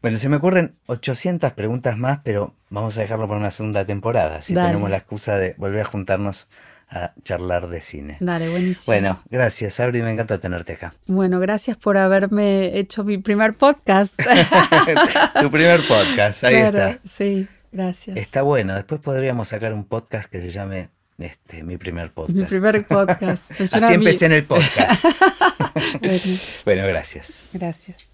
Bueno, 0.00 0.16
se 0.16 0.28
me 0.28 0.36
ocurren 0.36 0.76
800 0.86 1.54
preguntas 1.54 1.98
más, 1.98 2.20
pero 2.22 2.54
vamos 2.70 2.96
a 2.96 3.00
dejarlo 3.00 3.26
para 3.26 3.40
una 3.40 3.50
segunda 3.50 3.84
temporada, 3.84 4.42
si 4.42 4.54
tenemos 4.54 4.88
la 4.88 4.98
excusa 4.98 5.38
de 5.38 5.56
volver 5.58 5.80
a 5.80 5.86
juntarnos 5.86 6.46
a 6.94 7.12
charlar 7.24 7.68
de 7.68 7.80
cine. 7.80 8.16
Dale, 8.20 8.48
buenísimo. 8.48 8.84
Bueno, 8.86 9.22
gracias, 9.28 9.80
Abri, 9.80 10.02
me 10.02 10.12
encanta 10.12 10.38
tenerte 10.38 10.74
acá. 10.74 10.94
Bueno, 11.06 11.40
gracias 11.40 11.76
por 11.76 11.98
haberme 11.98 12.78
hecho 12.78 13.02
mi 13.02 13.18
primer 13.18 13.54
podcast. 13.54 14.16
tu 15.40 15.50
primer 15.50 15.80
podcast, 15.86 16.44
ahí 16.44 16.54
está. 16.54 17.00
Sí, 17.04 17.48
gracias. 17.72 18.16
Está 18.16 18.42
bueno, 18.42 18.74
después 18.74 19.00
podríamos 19.00 19.48
sacar 19.48 19.72
un 19.72 19.84
podcast 19.84 20.30
que 20.30 20.40
se 20.40 20.50
llame 20.50 20.90
este, 21.18 21.64
mi 21.64 21.76
primer 21.76 22.12
podcast. 22.12 22.36
Mi 22.36 22.44
primer 22.44 22.86
podcast. 22.86 23.50
Así 23.60 23.94
empecé 23.94 24.26
en 24.26 24.32
el 24.32 24.44
podcast. 24.44 25.04
bueno, 26.64 26.86
gracias. 26.86 27.48
Gracias. 27.52 28.13